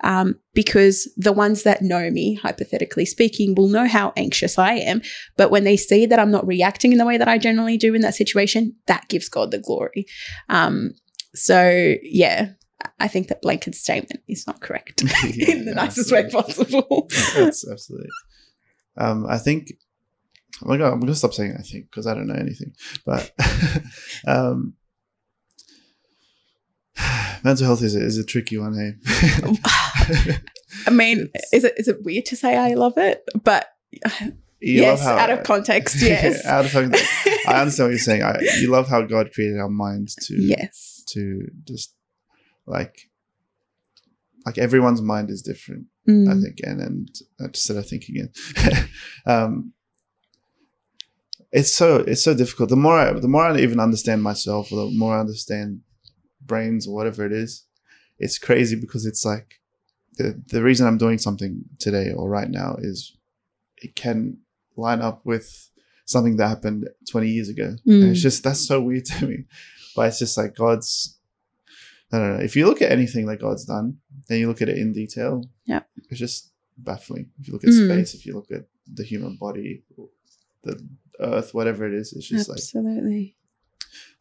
um, 0.03 0.39
because 0.53 1.11
the 1.17 1.33
ones 1.33 1.63
that 1.63 1.81
know 1.81 2.09
me, 2.11 2.35
hypothetically 2.35 3.05
speaking, 3.05 3.55
will 3.55 3.67
know 3.67 3.87
how 3.87 4.13
anxious 4.15 4.57
I 4.57 4.73
am. 4.73 5.01
But 5.37 5.51
when 5.51 5.63
they 5.63 5.77
see 5.77 6.05
that 6.05 6.19
I'm 6.19 6.31
not 6.31 6.45
reacting 6.45 6.91
in 6.91 6.97
the 6.97 7.05
way 7.05 7.17
that 7.17 7.27
I 7.27 7.37
generally 7.37 7.77
do 7.77 7.93
in 7.95 8.01
that 8.01 8.15
situation, 8.15 8.75
that 8.85 9.07
gives 9.09 9.29
God 9.29 9.51
the 9.51 9.59
glory. 9.59 10.05
Um, 10.49 10.91
so, 11.33 11.95
yeah, 12.03 12.49
I 12.99 13.07
think 13.07 13.27
that 13.27 13.41
blanket 13.41 13.75
statement 13.75 14.21
is 14.27 14.45
not 14.47 14.61
correct 14.61 15.03
Yeah, 15.03 15.51
in 15.55 15.65
the 15.65 15.73
nicest 15.73 16.11
way 16.11 16.29
possible. 16.29 17.07
That's 17.35 17.67
absolutely. 17.67 18.09
Um, 18.97 19.25
I 19.27 19.37
think. 19.37 19.73
Oh 20.63 20.69
my 20.69 20.77
god, 20.77 20.91
I'm 20.91 20.99
gonna 20.99 21.13
stop 21.13 21.35
saying 21.35 21.55
I 21.57 21.61
think 21.61 21.85
because 21.91 22.07
I 22.07 22.15
don't 22.15 22.25
know 22.25 22.33
anything. 22.33 22.73
But 23.05 23.31
um, 24.27 24.73
mental 27.43 27.65
health 27.65 27.83
is 27.83 27.95
a, 27.95 28.03
is 28.03 28.17
a 28.17 28.25
tricky 28.25 28.57
one, 28.57 28.73
hey. 28.73 28.95
I 30.85 30.89
mean, 30.91 31.29
is 31.53 31.63
it 31.63 31.73
is 31.77 31.87
it 31.87 32.03
weird 32.03 32.25
to 32.27 32.35
say 32.35 32.55
I 32.57 32.73
love 32.73 32.97
it? 32.97 33.23
But 33.43 33.67
yes, 34.61 35.05
out 35.05 35.29
of 35.29 35.43
context, 35.43 35.95
yes. 36.01 36.45
out 36.45 36.65
of 36.65 36.71
context. 36.71 37.05
I 37.47 37.53
understand 37.61 37.87
what 37.87 37.91
you're 37.91 37.99
saying. 37.99 38.23
I, 38.23 38.39
you 38.59 38.69
love 38.69 38.87
how 38.87 39.01
God 39.03 39.31
created 39.33 39.59
our 39.59 39.69
minds 39.69 40.15
to 40.27 40.35
yes. 40.35 41.03
to 41.09 41.47
just 41.65 41.93
like 42.65 43.09
like 44.45 44.57
everyone's 44.57 45.01
mind 45.01 45.29
is 45.29 45.41
different. 45.41 45.85
I 46.07 46.11
Mm. 46.11 46.41
think, 46.41 46.59
and 46.63 46.81
and 46.81 47.09
I 47.41 47.47
just 47.47 47.65
said 47.65 47.77
I 47.77 47.81
think 47.81 48.05
again. 48.07 48.29
um, 49.25 49.73
it's 51.51 51.73
so 51.73 51.97
it's 51.97 52.23
so 52.23 52.33
difficult. 52.33 52.69
The 52.69 52.75
more 52.77 52.97
I 52.97 53.11
the 53.13 53.27
more 53.27 53.43
I 53.45 53.57
even 53.59 53.79
understand 53.79 54.23
myself, 54.23 54.71
or 54.71 54.85
the 54.85 54.97
more 54.97 55.15
I 55.17 55.19
understand 55.19 55.81
brains 56.45 56.87
or 56.87 56.95
whatever 56.95 57.25
it 57.25 57.33
is, 57.33 57.65
it's 58.19 58.37
crazy 58.37 58.75
because 58.79 59.05
it's 59.05 59.25
like 59.25 59.55
the 60.17 60.41
the 60.49 60.63
reason 60.63 60.87
I'm 60.87 60.97
doing 60.97 61.17
something 61.17 61.63
today 61.79 62.11
or 62.11 62.29
right 62.29 62.49
now 62.49 62.75
is 62.79 63.15
it 63.77 63.95
can 63.95 64.37
line 64.75 65.01
up 65.01 65.25
with 65.25 65.69
something 66.05 66.37
that 66.37 66.47
happened 66.47 66.87
20 67.11 67.27
years 67.29 67.49
ago. 67.49 67.75
And 67.85 68.03
Mm. 68.03 68.11
it's 68.11 68.21
just 68.21 68.43
that's 68.43 68.65
so 68.67 68.81
weird 68.81 69.05
to 69.05 69.27
me. 69.27 69.45
But 69.95 70.07
it's 70.09 70.19
just 70.19 70.37
like 70.37 70.55
God's 70.55 71.17
I 72.11 72.19
don't 72.19 72.37
know. 72.37 72.43
If 72.43 72.55
you 72.55 72.65
look 72.67 72.81
at 72.81 72.91
anything 72.91 73.25
that 73.25 73.41
God's 73.41 73.65
done, 73.65 73.97
then 74.29 74.39
you 74.39 74.47
look 74.47 74.61
at 74.61 74.69
it 74.69 74.77
in 74.77 74.93
detail. 74.93 75.43
Yeah. 75.65 75.81
It's 76.09 76.19
just 76.19 76.51
baffling. 76.77 77.31
If 77.39 77.47
you 77.47 77.53
look 77.53 77.63
at 77.65 77.71
Mm. 77.71 77.85
space, 77.87 78.13
if 78.13 78.25
you 78.25 78.33
look 78.35 78.49
at 78.51 78.65
the 78.93 79.03
human 79.03 79.35
body, 79.35 79.83
the 80.63 80.79
earth, 81.19 81.53
whatever 81.53 81.85
it 81.87 81.93
is, 81.93 82.13
it's 82.13 82.27
just 82.29 82.47
like 82.49 82.57
Absolutely. 82.59 83.35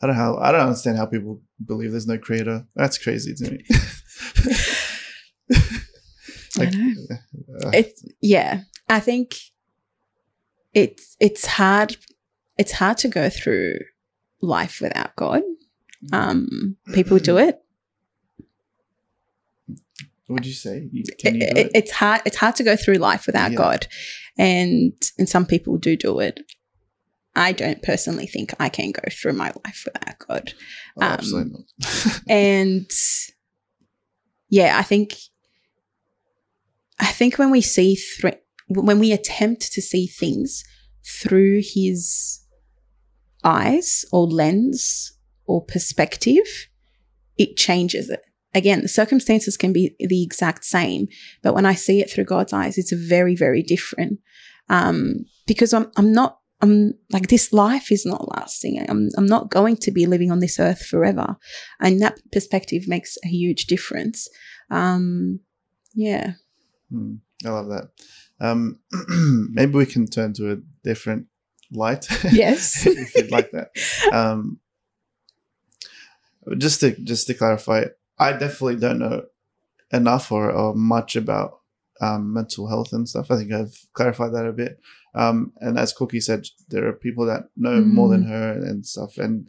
I 0.01 0.07
don't 0.07 0.17
know 0.17 0.23
how 0.23 0.37
I 0.39 0.51
don't 0.53 0.63
understand 0.69 0.97
how 0.99 1.07
people 1.07 1.41
believe 1.65 1.91
there's 1.93 2.07
no 2.07 2.19
creator. 2.19 2.67
That's 2.75 2.99
crazy 2.99 3.35
to 3.35 3.51
me. 3.53 3.65
I 6.59 6.71
know. 6.71 6.95
uh, 7.65 7.71
It's 7.75 8.05
yeah. 8.21 8.63
I 8.89 9.01
think 9.01 9.35
it's 10.75 11.17
it's 11.21 11.47
hard 11.47 11.97
it's 12.59 12.73
hard 12.73 12.99
to 12.99 13.09
go 13.09 13.29
through 13.29 13.79
life 14.41 14.81
without 14.81 15.15
God. 15.17 15.43
Um 16.13 16.77
people 16.93 17.19
do 17.19 17.39
it. 17.39 17.61
what 20.27 20.35
would 20.35 20.47
you 20.47 20.53
say? 20.53 20.89
You 20.93 21.05
It- 21.25 21.57
it? 21.59 21.71
It's 21.75 21.91
hard 21.93 22.21
it's 22.25 22.37
hard 22.37 22.57
to 22.57 22.65
go 22.65 22.77
through 22.77 22.95
life 22.97 23.27
without 23.27 23.53
Yeah. 23.53 23.57
God. 23.59 23.87
And 24.39 24.93
and 25.19 25.29
some 25.29 25.47
people 25.47 25.77
do 25.79 25.97
do 25.97 26.19
it. 26.21 26.41
I 27.35 27.53
don't 27.53 27.83
personally 27.83 28.27
think 28.27 28.55
I 28.59 28.69
can 28.71 28.93
go 28.93 29.03
through 29.11 29.35
my 29.35 29.53
life 29.65 29.85
without 29.85 30.19
God. 30.27 30.55
Oh, 30.97 31.03
um, 31.07 31.13
absolutely 31.13 31.53
not. 31.53 32.21
and 32.29 32.91
yeah 34.49 34.79
i 34.79 34.83
think 34.83 35.17
i 36.99 37.07
think 37.07 37.37
when 37.39 37.51
we 37.51 37.61
see 37.61 37.95
through 37.95 38.33
when 38.69 38.99
we 38.99 39.13
attempt 39.13 39.73
to 39.73 39.81
see 39.81 40.07
things 40.07 40.65
through 41.05 41.61
his 41.63 42.41
eyes 43.45 44.05
or 44.13 44.27
lens 44.27 45.13
or 45.47 45.65
perspective 45.65 46.69
it 47.39 47.57
changes 47.57 48.09
it. 48.09 48.23
Again 48.55 48.81
the 48.83 48.89
circumstances 48.89 49.57
can 49.57 49.73
be 49.73 49.95
the 50.01 50.23
exact 50.23 50.65
same 50.65 51.07
but 51.43 51.55
when 51.55 51.67
i 51.67 51.75
see 51.75 52.01
it 52.01 52.11
through 52.11 52.25
god's 52.25 52.53
eyes 52.53 52.79
it's 52.79 52.93
very 52.93 53.37
very 53.37 53.63
different. 53.63 54.19
Um, 54.69 55.27
because 55.47 55.73
i'm 55.73 55.93
i'm 55.97 56.13
not 56.13 56.41
i'm 56.61 56.95
like 57.13 57.29
this 57.29 57.53
life 57.53 57.93
is 57.93 58.05
not 58.05 58.29
lasting. 58.37 58.85
I'm 58.89 59.11
i'm 59.17 59.27
not 59.27 59.51
going 59.51 59.77
to 59.77 59.93
be 59.93 60.07
living 60.07 60.33
on 60.33 60.41
this 60.41 60.59
earth 60.59 60.85
forever. 60.85 61.37
And 61.81 62.01
that 62.01 62.19
perspective 62.33 62.89
makes 62.89 63.17
a 63.25 63.29
huge 63.29 63.67
difference. 63.67 64.29
Um 64.71 65.41
yeah 65.95 66.33
Hmm, 66.91 67.17
I 67.45 67.51
love 67.51 67.69
that. 67.69 67.91
Um, 68.41 68.79
maybe 69.53 69.73
we 69.73 69.87
can 69.87 70.07
turn 70.07 70.33
to 70.35 70.53
a 70.53 70.57
different 70.85 71.27
light. 71.73 72.07
Yes. 72.33 72.87
if 72.87 73.15
you'd 73.15 73.31
like 73.31 73.51
that. 73.53 73.71
Um, 74.13 74.61
just 76.59 76.81
to 76.81 76.93
just 76.93 77.27
to 77.27 77.35
clarify, 77.35 77.87
I 78.19 78.33
definitely 78.33 78.77
don't 78.77 78.99
know 78.99 79.25
enough 79.93 80.31
or, 80.31 80.51
or 80.51 80.75
much 80.75 81.17
about 81.17 81.61
um, 82.01 82.33
mental 82.33 82.69
health 82.69 82.93
and 82.93 83.09
stuff. 83.09 83.31
I 83.31 83.37
think 83.37 83.53
I've 83.53 83.77
clarified 83.95 84.33
that 84.35 84.47
a 84.47 84.53
bit. 84.53 84.79
Um, 85.15 85.53
and 85.61 85.79
as 85.79 85.93
Cookie 85.93 86.21
said, 86.21 86.47
there 86.69 86.87
are 86.87 86.93
people 86.93 87.25
that 87.27 87.49
know 87.57 87.81
more 87.81 88.09
than 88.09 88.25
her 88.25 88.53
and 88.53 88.85
stuff. 88.85 89.17
And 89.17 89.49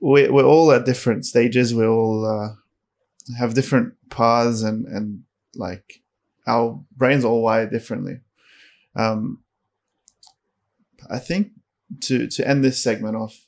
we, 0.00 0.28
we're 0.28 0.44
all 0.44 0.72
at 0.72 0.84
different 0.84 1.24
stages. 1.24 1.74
We 1.74 1.86
all 1.86 2.26
uh, 2.26 2.54
have 3.38 3.54
different 3.54 3.94
paths 4.10 4.62
and, 4.62 4.86
and 4.86 5.22
like 5.54 6.02
our 6.46 6.82
brains 6.96 7.24
all 7.24 7.42
wired 7.42 7.70
differently. 7.70 8.20
Um, 8.96 9.42
I 11.08 11.18
think 11.18 11.52
to 12.02 12.26
to 12.28 12.48
end 12.48 12.64
this 12.64 12.82
segment 12.82 13.16
off, 13.16 13.46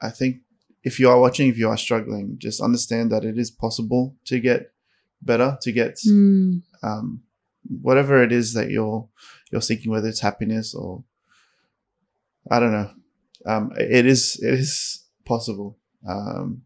I 0.00 0.10
think 0.10 0.42
if 0.82 0.98
you 0.98 1.08
are 1.10 1.20
watching, 1.20 1.48
if 1.48 1.58
you 1.58 1.68
are 1.68 1.76
struggling, 1.76 2.36
just 2.38 2.60
understand 2.60 3.10
that 3.12 3.24
it 3.24 3.38
is 3.38 3.50
possible 3.50 4.16
to 4.26 4.40
get 4.40 4.72
better 5.22 5.58
to 5.62 5.72
get 5.72 5.96
Mm. 6.06 6.62
um, 6.82 7.22
whatever 7.82 8.22
it 8.22 8.32
is 8.32 8.54
that 8.54 8.70
you're 8.70 9.08
you're 9.52 9.60
seeking, 9.60 9.90
whether 9.90 10.08
it's 10.08 10.20
happiness 10.20 10.74
or 10.74 11.04
I 12.50 12.58
don't 12.60 12.72
know. 12.72 12.90
Um, 13.46 13.72
it 13.76 14.06
is 14.06 14.38
it 14.42 14.54
is 14.54 15.04
possible, 15.24 15.78
um, 16.06 16.62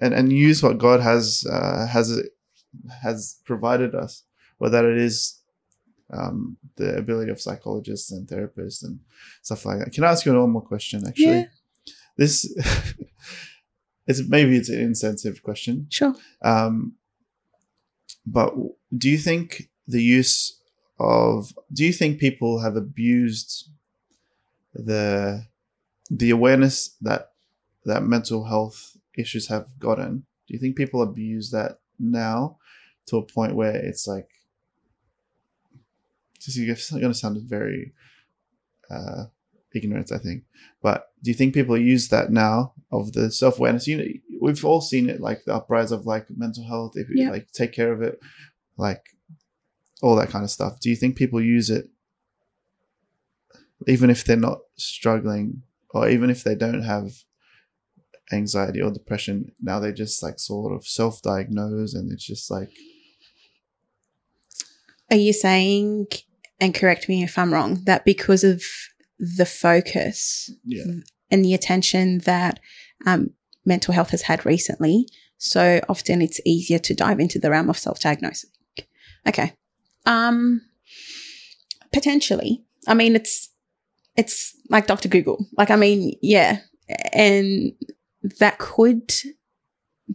and 0.00 0.14
and 0.14 0.32
use 0.32 0.62
what 0.62 0.78
God 0.78 1.00
has 1.00 1.46
uh, 1.50 1.86
has 1.86 2.20
has 3.02 3.38
provided 3.44 3.94
us, 3.94 4.24
whether 4.58 4.90
it 4.92 4.98
is 4.98 5.38
um, 6.12 6.56
the 6.76 6.96
ability 6.96 7.30
of 7.30 7.40
psychologists 7.40 8.10
and 8.12 8.28
therapists 8.28 8.84
and 8.84 9.00
stuff 9.42 9.64
like 9.64 9.78
that. 9.78 9.92
Can 9.92 10.04
I 10.04 10.10
ask 10.10 10.26
you 10.26 10.34
one 10.38 10.50
more 10.50 10.62
question? 10.62 11.06
Actually, 11.06 11.40
Yeah. 11.40 11.44
this 12.18 12.52
it's 14.06 14.28
maybe 14.28 14.56
it's 14.56 14.68
an 14.68 14.80
insensitive 14.80 15.42
question, 15.42 15.86
Sure. 15.90 16.14
um, 16.42 16.94
but 18.26 18.54
do 18.96 19.08
you 19.10 19.18
think 19.18 19.68
the 19.88 20.02
use 20.02 20.60
of 20.98 21.52
do 21.72 21.84
you 21.84 21.92
think 21.92 22.20
people 22.20 22.60
have 22.60 22.76
abused 22.76 23.68
the 24.74 25.46
the 26.10 26.30
awareness 26.30 26.96
that 27.00 27.32
that 27.84 28.02
mental 28.02 28.44
health 28.44 28.96
issues 29.16 29.48
have 29.48 29.66
gotten? 29.78 30.24
Do 30.46 30.54
you 30.54 30.58
think 30.60 30.76
people 30.76 31.02
abuse 31.02 31.50
that 31.50 31.78
now 31.98 32.58
to 33.12 33.18
a 33.18 33.22
point 33.26 33.54
where 33.54 33.76
it's 33.76 34.06
like 34.06 34.28
this 36.44 36.56
is 36.56 36.90
going 36.90 37.02
to 37.12 37.14
sound 37.14 37.38
very 37.48 37.92
uh, 38.90 39.24
ignorant, 39.74 40.10
I 40.10 40.18
think. 40.18 40.44
But 40.82 41.08
do 41.22 41.30
you 41.30 41.34
think 41.36 41.54
people 41.54 41.78
use 41.78 42.08
that 42.08 42.32
now 42.32 42.72
of 42.90 43.12
the 43.12 43.30
self 43.30 43.58
awareness? 43.58 43.86
You 43.86 43.98
know, 43.98 44.04
we've 44.40 44.64
all 44.64 44.80
seen 44.80 45.08
it, 45.10 45.20
like 45.20 45.44
the 45.44 45.54
uprise 45.54 45.92
of 45.92 46.06
like 46.06 46.26
mental 46.34 46.64
health. 46.66 46.92
If 46.96 47.08
you 47.10 47.24
Yeah. 47.24 47.30
like 47.30 47.52
take 47.52 47.72
care 47.72 47.92
of 47.92 48.02
it, 48.02 48.18
like 48.76 49.02
all 50.00 50.16
that 50.16 50.30
kind 50.30 50.42
of 50.44 50.50
stuff. 50.50 50.80
Do 50.80 50.90
you 50.90 50.96
think 50.96 51.16
people 51.16 51.40
use 51.40 51.70
it 51.70 51.88
even 53.86 54.10
if 54.10 54.24
they're 54.24 54.36
not 54.36 54.60
struggling, 54.76 55.62
or 55.90 56.08
even 56.08 56.30
if 56.30 56.42
they 56.44 56.54
don't 56.54 56.82
have 56.82 57.12
anxiety 58.32 58.80
or 58.80 58.90
depression? 58.90 59.52
Now 59.60 59.78
they 59.80 59.92
just 59.92 60.22
like 60.22 60.38
sort 60.38 60.72
of 60.72 60.86
self 60.86 61.22
diagnose, 61.22 61.94
and 61.94 62.10
it's 62.10 62.24
just 62.26 62.50
like 62.50 62.70
Are 65.12 65.16
you 65.16 65.34
saying, 65.34 66.06
and 66.58 66.74
correct 66.74 67.06
me 67.06 67.22
if 67.22 67.36
I'm 67.36 67.52
wrong, 67.52 67.84
that 67.84 68.06
because 68.06 68.44
of 68.44 68.62
the 69.18 69.44
focus 69.44 70.50
yeah, 70.64 70.84
and 71.30 71.44
the 71.44 71.52
attention 71.52 72.20
that 72.20 72.58
um, 73.04 73.30
mental 73.66 73.92
health 73.92 74.08
has 74.10 74.22
had 74.22 74.46
recently, 74.46 75.06
so 75.36 75.82
often 75.86 76.22
it's 76.22 76.40
easier 76.46 76.78
to 76.78 76.94
dive 76.94 77.20
into 77.20 77.38
the 77.38 77.50
realm 77.50 77.68
of 77.68 77.78
self-diagnosing. 77.78 78.48
Okay, 79.28 79.52
um, 80.06 80.62
potentially. 81.92 82.64
I 82.88 82.94
mean, 82.94 83.14
it's 83.14 83.50
it's 84.16 84.56
like 84.70 84.86
Doctor 84.86 85.10
Google. 85.10 85.46
Like, 85.58 85.70
I 85.70 85.76
mean, 85.76 86.16
yeah, 86.22 86.60
and 87.12 87.72
that 88.38 88.56
could 88.58 89.12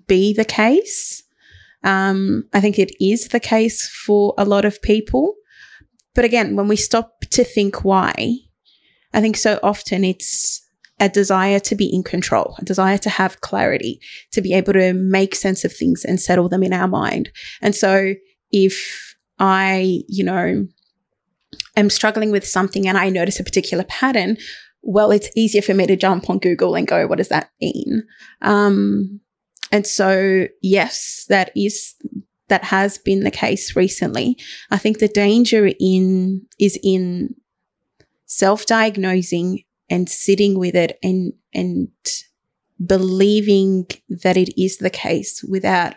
be 0.07 0.33
the 0.33 0.45
case. 0.45 1.21
Um, 1.87 2.43
I 2.53 2.59
think 2.59 2.77
it 2.77 2.91
is 2.99 3.29
the 3.29 3.39
case 3.39 3.87
for 4.05 4.33
a 4.37 4.43
lot 4.43 4.65
of 4.65 4.81
people. 4.81 5.35
But 6.13 6.25
again, 6.25 6.57
when 6.57 6.67
we 6.67 6.75
stop 6.75 7.21
to 7.31 7.45
think 7.45 7.85
why, 7.85 8.39
I 9.13 9.21
think 9.21 9.37
so 9.37 9.57
often 9.63 10.03
it's 10.03 10.61
a 10.99 11.07
desire 11.07 11.59
to 11.61 11.75
be 11.75 11.85
in 11.85 12.03
control, 12.03 12.55
a 12.59 12.65
desire 12.65 12.97
to 12.97 13.09
have 13.09 13.39
clarity, 13.39 14.01
to 14.33 14.41
be 14.41 14.53
able 14.53 14.73
to 14.73 14.93
make 14.93 15.33
sense 15.33 15.63
of 15.63 15.71
things 15.71 16.03
and 16.03 16.19
settle 16.19 16.49
them 16.49 16.61
in 16.61 16.73
our 16.73 16.89
mind. 16.89 17.31
And 17.61 17.73
so 17.73 18.15
if 18.51 19.15
I, 19.39 20.01
you 20.09 20.25
know, 20.25 20.67
am 21.77 21.89
struggling 21.89 22.31
with 22.31 22.45
something 22.45 22.85
and 22.85 22.97
I 22.97 23.09
notice 23.09 23.39
a 23.39 23.45
particular 23.45 23.85
pattern, 23.85 24.35
well, 24.81 25.11
it's 25.11 25.29
easier 25.37 25.61
for 25.61 25.73
me 25.73 25.87
to 25.87 25.95
jump 25.95 26.29
on 26.29 26.39
Google 26.39 26.75
and 26.75 26.85
go, 26.85 27.07
what 27.07 27.19
does 27.19 27.29
that 27.29 27.49
mean? 27.61 28.03
Um, 28.41 29.21
and 29.71 29.85
so, 29.85 30.47
yes, 30.61 31.25
that 31.29 31.51
is 31.55 31.95
that 32.49 32.63
has 32.63 32.97
been 32.97 33.21
the 33.21 33.31
case 33.31 33.75
recently. 33.75 34.37
I 34.71 34.77
think 34.77 34.99
the 34.99 35.07
danger 35.07 35.69
in 35.79 36.45
is 36.59 36.79
in 36.81 37.35
self-diagnosing 38.25 39.63
and 39.89 40.09
sitting 40.09 40.57
with 40.57 40.75
it 40.75 40.97
and 41.03 41.33
and 41.53 41.89
believing 42.85 43.87
that 44.09 44.37
it 44.37 44.61
is 44.61 44.77
the 44.77 44.89
case 44.89 45.43
without 45.43 45.95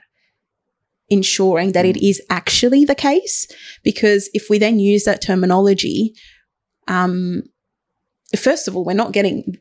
ensuring 1.08 1.72
that 1.72 1.84
it 1.84 1.96
is 1.96 2.22
actually 2.30 2.84
the 2.84 2.94
case 2.94 3.46
because 3.82 4.30
if 4.32 4.48
we 4.48 4.58
then 4.58 4.78
use 4.78 5.04
that 5.04 5.20
terminology 5.20 6.14
um 6.86 7.42
first 8.36 8.68
of 8.68 8.76
all 8.76 8.84
we're 8.84 8.94
not 8.94 9.12
getting 9.12 9.58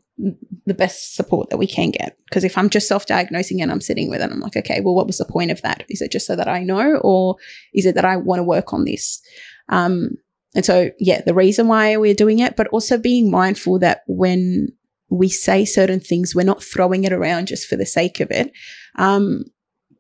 the 0.65 0.74
best 0.74 1.15
support 1.15 1.49
that 1.49 1.57
we 1.57 1.65
can 1.65 1.91
get 1.91 2.17
because 2.26 2.43
if 2.43 2.57
i'm 2.57 2.70
just 2.70 2.88
self-diagnosing 2.88 3.61
and 3.61 3.72
i'm 3.72 3.82
sitting 3.82 4.09
with 4.09 4.22
it 4.22 4.32
i'm 4.32 4.41
like 4.41 4.57
okay 4.57 4.82
well 4.82 4.93
what 4.93 5.07
was 5.07 5.17
the 5.17 5.26
point 5.26 5.49
of 5.49 5.61
that 5.61 5.84
is 5.89 6.01
it 6.01 6.11
just 6.11 6.28
so 6.28 6.36
that 6.36 6.47
i 6.47 6.61
know 6.61 6.97
or 6.97 7.38
is 7.74 7.86
it 7.86 7.95
that 7.95 8.05
i 8.05 8.17
want 8.17 8.38
to 8.38 8.43
work 8.43 8.74
on 8.74 8.84
this 8.84 9.22
um 9.70 10.09
and 10.55 10.65
so, 10.65 10.89
yeah, 10.99 11.22
the 11.22 11.34
reason 11.34 11.67
why 11.67 11.95
we're 11.97 12.13
doing 12.13 12.39
it, 12.39 12.55
but 12.55 12.67
also 12.67 12.97
being 12.97 13.30
mindful 13.30 13.80
that 13.80 14.01
when 14.07 14.70
we 15.09 15.30
say 15.30 15.65
certain 15.65 15.99
things, 15.99 16.34
we're 16.34 16.43
not 16.43 16.63
throwing 16.63 17.03
it 17.03 17.13
around 17.13 17.47
just 17.47 17.67
for 17.67 17.76
the 17.76 17.86
sake 17.86 18.20
of 18.20 18.32
it. 18.32 18.51
Um, 18.95 19.45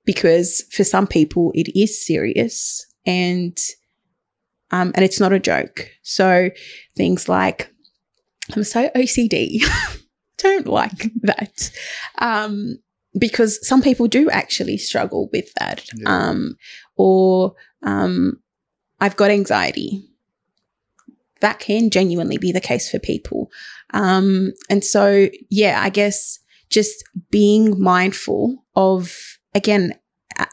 because 0.05 0.63
for 0.71 0.83
some 0.83 1.05
people, 1.05 1.51
it 1.53 1.71
is 1.79 2.05
serious 2.05 2.85
and, 3.05 3.57
um, 4.71 4.91
and 4.95 5.05
it's 5.05 5.19
not 5.19 5.33
a 5.33 5.39
joke. 5.39 5.87
So 6.01 6.49
things 6.97 7.29
like, 7.29 7.71
I'm 8.55 8.63
so 8.63 8.89
OCD. 8.95 9.61
Don't 10.39 10.67
like 10.67 11.11
that. 11.21 11.71
Um, 12.17 12.79
because 13.17 13.65
some 13.67 13.81
people 13.81 14.07
do 14.07 14.29
actually 14.29 14.77
struggle 14.77 15.29
with 15.31 15.51
that. 15.59 15.85
Yeah. 15.95 16.09
Um, 16.09 16.57
or, 16.95 17.53
um, 17.83 18.39
I've 18.99 19.15
got 19.15 19.31
anxiety 19.31 20.09
that 21.41 21.59
can 21.59 21.89
genuinely 21.89 22.37
be 22.37 22.51
the 22.51 22.61
case 22.61 22.89
for 22.89 22.99
people. 22.99 23.49
Um, 23.93 24.53
and 24.69 24.83
so, 24.83 25.29
yeah, 25.49 25.81
I 25.81 25.89
guess 25.89 26.39
just 26.69 27.03
being 27.31 27.81
mindful 27.81 28.65
of, 28.75 29.15
again, 29.55 29.93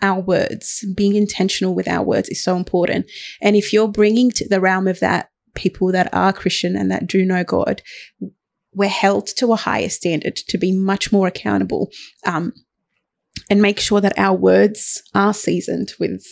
our 0.03 0.21
words, 0.21 0.85
being 0.97 1.15
intentional 1.15 1.75
with 1.75 1.89
our 1.89 2.03
words 2.03 2.29
is 2.29 2.43
so 2.43 2.57
important. 2.57 3.07
And 3.41 3.57
if 3.57 3.73
you're 3.73 3.89
bringing 3.89 4.31
to 4.33 4.49
the 4.49 4.61
realm 4.61 4.89
of 4.89 5.01
that 5.01 5.31
people 5.55 5.93
that 5.93 6.13
are 6.13 6.33
Christian 6.33 6.77
and 6.77 6.91
that 6.91 7.07
do 7.07 7.25
know 7.25 7.45
God, 7.45 7.83
we're 8.77 8.89
held 8.89 9.27
to 9.27 9.53
a 9.53 9.57
higher 9.57 9.89
standard 9.89 10.37
to 10.37 10.59
be 10.59 10.71
much 10.71 11.11
more 11.11 11.27
accountable 11.27 11.91
um, 12.27 12.53
and 13.51 13.63
make 13.63 13.81
sure 13.81 14.01
that 14.03 14.19
our 14.19 14.37
words 14.37 15.03
are 15.15 15.35
seasoned 15.35 15.93
with 15.99 16.25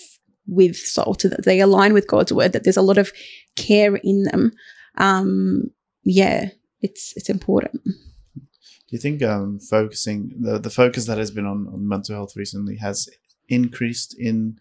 with 0.46 0.76
salt, 0.76 1.22
that 1.22 1.46
they 1.46 1.58
align 1.58 1.94
with 1.94 2.06
God's 2.06 2.30
word, 2.30 2.52
that 2.52 2.64
there's 2.64 2.76
a 2.76 2.82
lot 2.82 2.98
of 2.98 3.10
care 3.56 3.96
in 3.96 4.24
them. 4.24 4.52
Um, 4.98 5.70
yeah, 6.04 6.50
it's 6.82 7.14
it's 7.16 7.30
important. 7.30 7.82
Do 7.84 8.90
you 8.90 8.98
think 8.98 9.22
um, 9.22 9.58
focusing 9.58 10.32
the 10.38 10.58
the 10.58 10.70
focus 10.70 11.06
that 11.06 11.18
has 11.18 11.30
been 11.30 11.46
on, 11.46 11.66
on 11.72 11.88
mental 11.88 12.14
health 12.14 12.36
recently 12.36 12.76
has 12.76 13.08
increased 13.48 14.14
in 14.18 14.58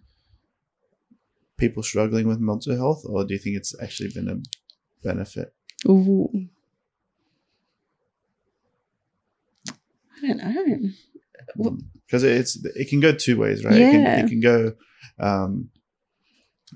people 1.57 1.83
struggling 1.83 2.29
with 2.29 2.39
mental 2.39 2.75
health, 2.77 3.03
or 3.05 3.25
do 3.25 3.33
you 3.33 3.39
think 3.39 3.57
it's 3.57 3.75
actually 3.81 4.09
been 4.15 4.29
a 4.29 4.37
benefit? 5.05 5.53
Ooh. 5.87 6.29
I 10.21 10.27
don't 10.27 10.37
know. 10.37 11.77
Because 12.05 12.23
it's 12.23 12.63
it 12.75 12.89
can 12.89 12.99
go 12.99 13.13
two 13.13 13.37
ways, 13.39 13.63
right? 13.65 13.75
It, 13.81 13.91
can, 13.91 14.01
Yeah. 14.03 14.19
it 14.25 14.29
can 14.29 14.39
go. 14.39 14.73
Um, 15.19 15.69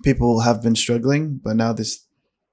people 0.03 0.41
have 0.41 0.61
been 0.61 0.75
struggling, 0.75 1.39
but 1.43 1.55
now 1.55 1.73
this 1.73 2.05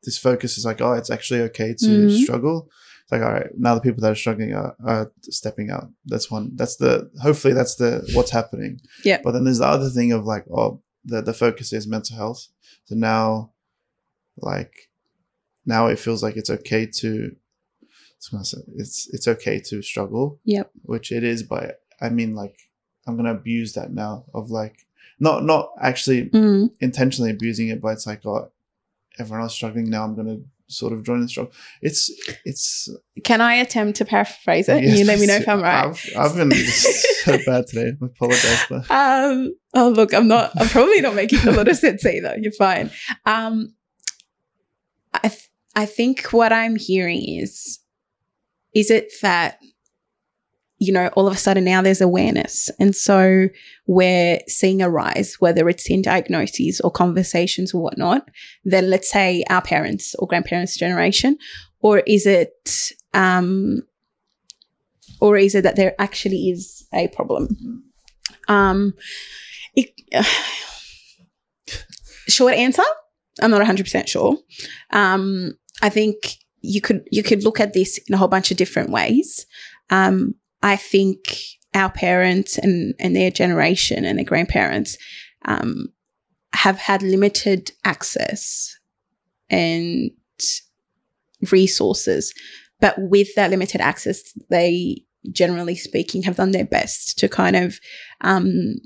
this 0.02 0.18
focus 0.18 0.58
is 0.58 0.64
like, 0.64 0.80
oh, 0.82 0.92
it's 0.92 1.10
actually 1.10 1.40
okay 1.42 1.74
to 1.78 1.86
Mhm. 1.86 2.22
struggle. 2.22 2.68
It's 3.02 3.12
like, 3.12 3.22
all 3.22 3.32
right, 3.32 3.50
now 3.56 3.74
the 3.74 3.80
people 3.80 4.00
that 4.02 4.12
are 4.12 4.14
struggling 4.14 4.52
are, 4.54 4.76
are 4.84 5.12
stepping 5.22 5.70
out. 5.70 5.88
That's 6.06 6.30
one. 6.30 6.52
That's 6.56 6.76
the 6.76 7.10
hopefully 7.22 7.54
that's 7.54 7.76
the 7.76 8.06
what's 8.14 8.30
happening. 8.30 8.80
Yeah. 9.04 9.20
But 9.22 9.32
then 9.32 9.44
there's 9.44 9.58
the 9.58 9.66
other 9.66 9.88
thing 9.90 10.12
of 10.12 10.24
like, 10.24 10.44
oh, 10.50 10.82
the 11.04 11.22
the 11.22 11.34
focus 11.34 11.72
is 11.72 11.86
mental 11.86 12.16
health. 12.16 12.46
So 12.84 12.94
now, 12.96 13.52
like, 14.36 14.72
now 15.64 15.86
it 15.86 15.98
feels 15.98 16.22
like 16.22 16.36
it's 16.36 16.50
okay 16.50 16.86
to. 17.00 17.34
It's 18.32 18.54
It's 18.76 19.08
it's 19.12 19.28
okay 19.28 19.60
to 19.60 19.82
struggle. 19.82 20.40
Yep. 20.44 20.70
Which 20.82 21.12
it 21.12 21.24
is, 21.24 21.42
but 21.42 21.80
I 22.00 22.08
mean, 22.08 22.34
like, 22.34 22.56
I'm 23.06 23.16
gonna 23.16 23.32
abuse 23.34 23.72
that 23.74 23.92
now 23.92 24.24
of 24.34 24.50
like, 24.50 24.86
not 25.20 25.44
not 25.44 25.70
actually 25.80 26.30
Mm, 26.30 26.70
intentionally 26.80 27.30
abusing 27.30 27.68
it, 27.68 27.80
but 27.80 27.88
it's 27.88 28.06
like, 28.06 28.24
oh, 28.26 28.50
everyone 29.18 29.42
else 29.42 29.54
struggling 29.54 29.90
now. 29.90 30.04
I'm 30.04 30.16
gonna 30.16 30.38
sort 30.66 30.92
of 30.94 31.04
joining 31.04 31.22
the 31.22 31.28
struggle. 31.28 31.52
It's 31.82 32.10
it's. 32.44 32.88
Can 33.22 33.40
I 33.40 33.54
attempt 33.56 33.98
to 33.98 34.04
paraphrase 34.04 34.68
it? 34.68 34.82
yes, 34.82 34.98
you 34.98 35.04
let 35.04 35.20
me 35.20 35.26
know 35.26 35.36
if 35.36 35.48
I'm 35.48 35.62
right. 35.62 35.84
I've, 35.86 36.12
I've 36.16 36.34
been 36.36 36.50
so 37.24 37.38
bad 37.46 37.66
today. 37.66 37.92
I 38.02 38.04
apologize. 38.06 38.64
But 38.68 38.86
Um, 38.90 39.54
oh, 39.74 39.90
look, 39.90 40.12
I'm 40.14 40.26
not, 40.26 40.50
I'm 40.56 40.68
probably 40.68 41.00
not 41.00 41.14
making 41.14 41.46
a 41.46 41.52
lot 41.52 41.68
of 41.68 41.76
sense 41.76 42.04
either. 42.06 42.36
You're 42.38 42.52
fine. 42.52 42.90
Um, 43.26 43.74
I, 45.12 45.28
th- 45.28 45.48
I 45.76 45.86
think 45.86 46.32
what 46.32 46.52
I'm 46.52 46.76
hearing 46.76 47.22
is, 47.22 47.78
is 48.74 48.90
it 48.90 49.12
that, 49.22 49.58
you 50.78 50.92
know, 50.92 51.08
all 51.14 51.26
of 51.26 51.34
a 51.34 51.38
sudden 51.38 51.64
now 51.64 51.80
there's 51.80 52.00
awareness. 52.00 52.70
And 52.78 52.94
so 52.94 53.48
we're 53.86 54.40
seeing 54.48 54.82
a 54.82 54.90
rise, 54.90 55.36
whether 55.38 55.68
it's 55.68 55.88
in 55.88 56.02
diagnoses 56.02 56.80
or 56.80 56.90
conversations 56.90 57.72
or 57.72 57.82
whatnot, 57.82 58.28
then 58.64 58.90
let's 58.90 59.10
say 59.10 59.44
our 59.48 59.62
parents 59.62 60.14
or 60.16 60.26
grandparents' 60.26 60.76
generation, 60.76 61.38
or 61.80 62.00
is 62.00 62.26
it, 62.26 62.92
um, 63.12 63.82
or 65.20 65.36
is 65.36 65.54
it 65.54 65.62
that 65.62 65.76
there 65.76 65.94
actually 65.98 66.50
is 66.50 66.86
a 66.92 67.08
problem? 67.08 67.84
Um, 68.48 68.94
it, 69.74 69.90
short 72.28 72.54
answer, 72.54 72.82
I'm 73.40 73.50
not 73.50 73.62
100% 73.62 74.08
sure. 74.08 74.38
Um, 74.90 75.56
I 75.82 75.88
think 75.88 76.36
you 76.64 76.80
could 76.80 77.06
you 77.10 77.22
could 77.22 77.44
look 77.44 77.60
at 77.60 77.74
this 77.74 77.98
in 78.08 78.14
a 78.14 78.18
whole 78.18 78.28
bunch 78.28 78.50
of 78.50 78.56
different 78.56 78.90
ways. 78.90 79.46
Um, 79.90 80.34
I 80.62 80.76
think 80.76 81.36
our 81.74 81.90
parents 81.90 82.58
and 82.58 82.94
and 82.98 83.14
their 83.14 83.30
generation 83.30 84.04
and 84.04 84.18
their 84.18 84.24
grandparents 84.24 84.96
um, 85.44 85.88
have 86.54 86.78
had 86.78 87.02
limited 87.02 87.72
access 87.84 88.76
and 89.50 90.10
resources, 91.50 92.32
but 92.80 92.94
with 92.98 93.34
that 93.34 93.50
limited 93.50 93.80
access, 93.80 94.22
they 94.50 95.04
generally 95.32 95.74
speaking 95.74 96.22
have 96.22 96.36
done 96.36 96.52
their 96.52 96.64
best 96.64 97.18
to 97.18 97.28
kind 97.28 97.56
of 97.56 97.78
um, 98.20 98.76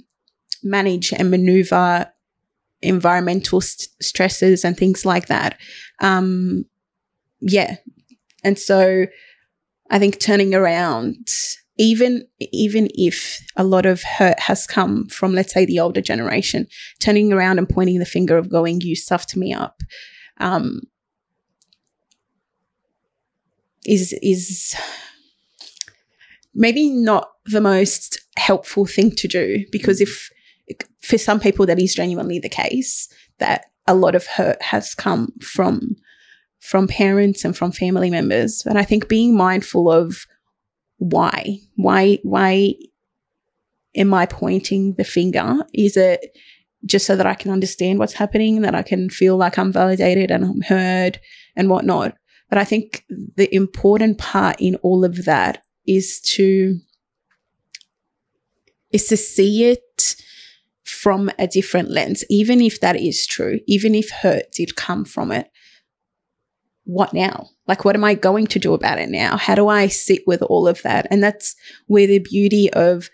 manage 0.62 1.12
and 1.12 1.30
maneuver 1.30 2.10
environmental 2.80 3.60
st- 3.60 3.88
stresses 4.00 4.64
and 4.64 4.76
things 4.76 5.04
like 5.04 5.26
that. 5.26 5.58
Um, 6.00 6.64
yeah. 7.40 7.76
And 8.44 8.58
so 8.58 9.06
I 9.90 9.98
think 9.98 10.18
turning 10.18 10.54
around, 10.54 11.28
even, 11.78 12.26
even 12.40 12.88
if 12.94 13.40
a 13.56 13.64
lot 13.64 13.86
of 13.86 14.02
hurt 14.02 14.38
has 14.40 14.66
come 14.66 15.06
from, 15.08 15.34
let's 15.34 15.52
say, 15.52 15.64
the 15.64 15.80
older 15.80 16.00
generation, 16.00 16.66
turning 17.00 17.32
around 17.32 17.58
and 17.58 17.68
pointing 17.68 17.98
the 17.98 18.04
finger 18.04 18.36
of 18.36 18.50
going, 18.50 18.80
you 18.80 18.96
stuffed 18.96 19.36
me 19.36 19.52
up, 19.52 19.82
um, 20.38 20.80
is, 23.86 24.12
is 24.22 24.76
maybe 26.54 26.90
not 26.90 27.30
the 27.46 27.60
most 27.60 28.20
helpful 28.36 28.84
thing 28.84 29.10
to 29.12 29.28
do 29.28 29.64
because 29.72 30.00
if 30.00 30.30
for 31.00 31.16
some 31.16 31.40
people 31.40 31.64
that 31.64 31.78
is 31.78 31.94
genuinely 31.94 32.38
the 32.38 32.48
case 32.48 33.08
that 33.38 33.66
a 33.86 33.94
lot 33.94 34.14
of 34.14 34.26
hurt 34.26 34.60
has 34.60 34.94
come 34.94 35.32
from 35.40 35.96
from 36.60 36.88
parents 36.88 37.44
and 37.44 37.56
from 37.56 37.72
family 37.72 38.10
members. 38.10 38.64
And 38.66 38.78
i 38.78 38.84
think 38.84 39.08
being 39.08 39.36
mindful 39.36 39.90
of 39.90 40.26
why 40.98 41.58
why 41.76 42.18
why 42.22 42.74
am 43.96 44.14
i 44.14 44.26
pointing 44.26 44.94
the 44.94 45.04
finger? 45.04 45.58
Is 45.72 45.96
it 45.96 46.36
just 46.84 47.06
so 47.06 47.16
that 47.16 47.26
i 47.26 47.34
can 47.34 47.50
understand 47.50 47.98
what's 47.98 48.12
happening 48.12 48.62
that 48.62 48.74
i 48.74 48.82
can 48.82 49.10
feel 49.10 49.36
like 49.36 49.58
i'm 49.58 49.72
validated 49.72 50.30
and 50.30 50.44
i'm 50.44 50.60
heard 50.62 51.20
and 51.56 51.70
whatnot? 51.70 52.14
But 52.48 52.58
i 52.58 52.64
think 52.64 53.04
the 53.36 53.52
important 53.54 54.18
part 54.18 54.56
in 54.60 54.76
all 54.76 55.04
of 55.04 55.24
that 55.24 55.62
is 55.86 56.20
to 56.20 56.78
is 58.90 59.06
to 59.06 59.16
see 59.16 59.64
it 59.64 60.16
from 60.84 61.30
a 61.38 61.46
different 61.46 61.90
lens 61.90 62.24
even 62.30 62.60
if 62.60 62.80
that 62.80 62.96
is 62.96 63.26
true 63.26 63.60
even 63.66 63.94
if 63.94 64.10
hurt 64.10 64.50
did 64.52 64.74
come 64.74 65.04
from 65.04 65.30
it 65.30 65.50
what 66.88 67.12
now? 67.12 67.50
Like 67.66 67.84
what 67.84 67.94
am 67.94 68.02
i 68.02 68.14
going 68.14 68.46
to 68.46 68.58
do 68.58 68.72
about 68.72 68.98
it 68.98 69.10
now? 69.10 69.36
How 69.36 69.54
do 69.54 69.68
i 69.68 69.88
sit 69.88 70.22
with 70.26 70.40
all 70.42 70.66
of 70.66 70.82
that? 70.82 71.06
And 71.10 71.22
that's 71.22 71.54
where 71.86 72.06
the 72.06 72.18
beauty 72.18 72.72
of 72.72 73.10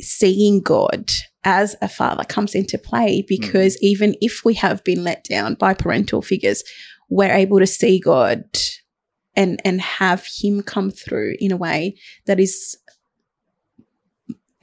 seeing 0.00 0.60
god 0.60 1.12
as 1.44 1.76
a 1.80 1.88
father 1.88 2.24
comes 2.24 2.56
into 2.56 2.76
play 2.76 3.24
because 3.28 3.76
mm-hmm. 3.76 3.86
even 3.86 4.14
if 4.20 4.44
we 4.44 4.54
have 4.54 4.82
been 4.82 5.04
let 5.04 5.22
down 5.22 5.54
by 5.54 5.72
parental 5.72 6.20
figures 6.20 6.64
we're 7.08 7.30
able 7.32 7.60
to 7.60 7.66
see 7.66 8.00
god 8.00 8.42
and 9.36 9.60
and 9.64 9.80
have 9.80 10.26
him 10.42 10.62
come 10.62 10.90
through 10.90 11.36
in 11.38 11.52
a 11.52 11.56
way 11.56 11.96
that 12.26 12.40
is 12.40 12.76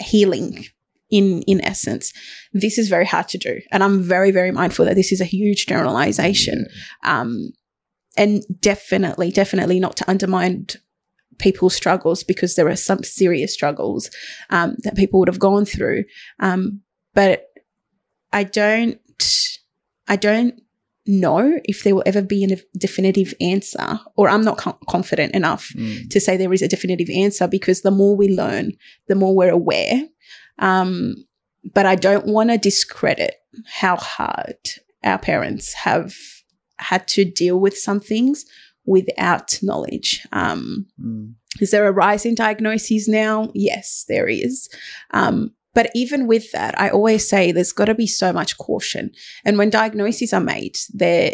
healing 0.01 0.65
in 1.09 1.41
in 1.43 1.63
essence. 1.63 2.11
This 2.51 2.77
is 2.77 2.89
very 2.89 3.05
hard 3.05 3.29
to 3.29 3.37
do. 3.37 3.61
And 3.71 3.83
i'm 3.83 4.01
very 4.01 4.31
very 4.31 4.51
mindful 4.51 4.85
that 4.85 4.95
this 4.95 5.13
is 5.13 5.21
a 5.21 5.25
huge 5.25 5.67
generalization. 5.67 6.65
Um 7.05 7.51
and 8.18 8.43
definitely 8.59 9.32
definitely 9.32 9.80
not 9.80 9.95
to 9.97 10.09
undermine 10.09 10.68
people's 11.39 11.76
struggles 11.76 12.24
because 12.24 12.55
there 12.55 12.68
are 12.68 12.76
some 12.76 13.03
serious 13.03 13.53
struggles 13.53 14.09
um, 14.49 14.76
that 14.84 14.95
people 14.95 15.20
would 15.20 15.30
have 15.30 15.39
gone 15.39 15.66
through 15.66 16.03
um, 16.39 16.82
but 17.14 17.47
i 18.32 18.43
don't 18.43 18.99
i 20.07 20.16
don't 20.16 20.62
know 21.07 21.59
if 21.66 21.84
there 21.84 21.95
will 21.95 22.03
ever 22.05 22.22
be 22.22 22.43
a 22.43 22.57
definitive 22.78 23.34
answer, 23.41 23.99
or 24.16 24.30
I'm 24.30 24.43
not 24.43 24.57
com- 24.57 24.78
confident 24.88 25.34
enough 25.34 25.70
mm. 25.76 26.09
to 26.09 26.20
say 26.20 26.38
there 26.38 26.53
is 26.53 26.62
a 26.62 26.68
definitive 26.68 27.09
answer 27.09 27.47
because 27.47 27.82
the 27.82 27.91
more 27.91 28.16
we 28.16 28.30
learn, 28.30 28.74
the 29.07 29.16
more 29.16 29.36
we're 29.36 29.49
aware. 29.49 30.03
Um, 30.59 31.16
but 31.74 31.86
I 31.86 31.95
don't 31.95 32.28
want 32.28 32.49
to 32.49 32.57
discredit 32.57 33.36
how 33.66 33.97
hard 33.97 34.57
our 35.03 35.18
parents 35.18 35.74
have 35.74 36.14
had 36.82 37.07
to 37.09 37.25
deal 37.25 37.59
with 37.59 37.77
some 37.77 37.99
things 37.99 38.45
without 38.86 39.57
knowledge. 39.61 40.25
Um, 40.32 40.88
mm. 40.99 41.34
Is 41.59 41.71
there 41.71 41.88
a 41.88 41.91
rise 41.91 42.25
in 42.25 42.36
diagnoses 42.36 43.07
now? 43.07 43.51
Yes, 43.53 44.05
there 44.07 44.27
is. 44.27 44.69
Um, 45.11 45.51
but 45.73 45.89
even 45.95 46.27
with 46.27 46.51
that, 46.51 46.79
I 46.79 46.89
always 46.89 47.27
say 47.27 47.51
there's 47.51 47.71
got 47.71 47.86
to 47.86 47.95
be 47.95 48.07
so 48.07 48.34
much 48.34 48.57
caution. 48.57 49.11
And 49.45 49.57
when 49.57 49.69
diagnoses 49.69 50.34
are 50.34 50.41
made, 50.41 50.77
there 50.93 51.34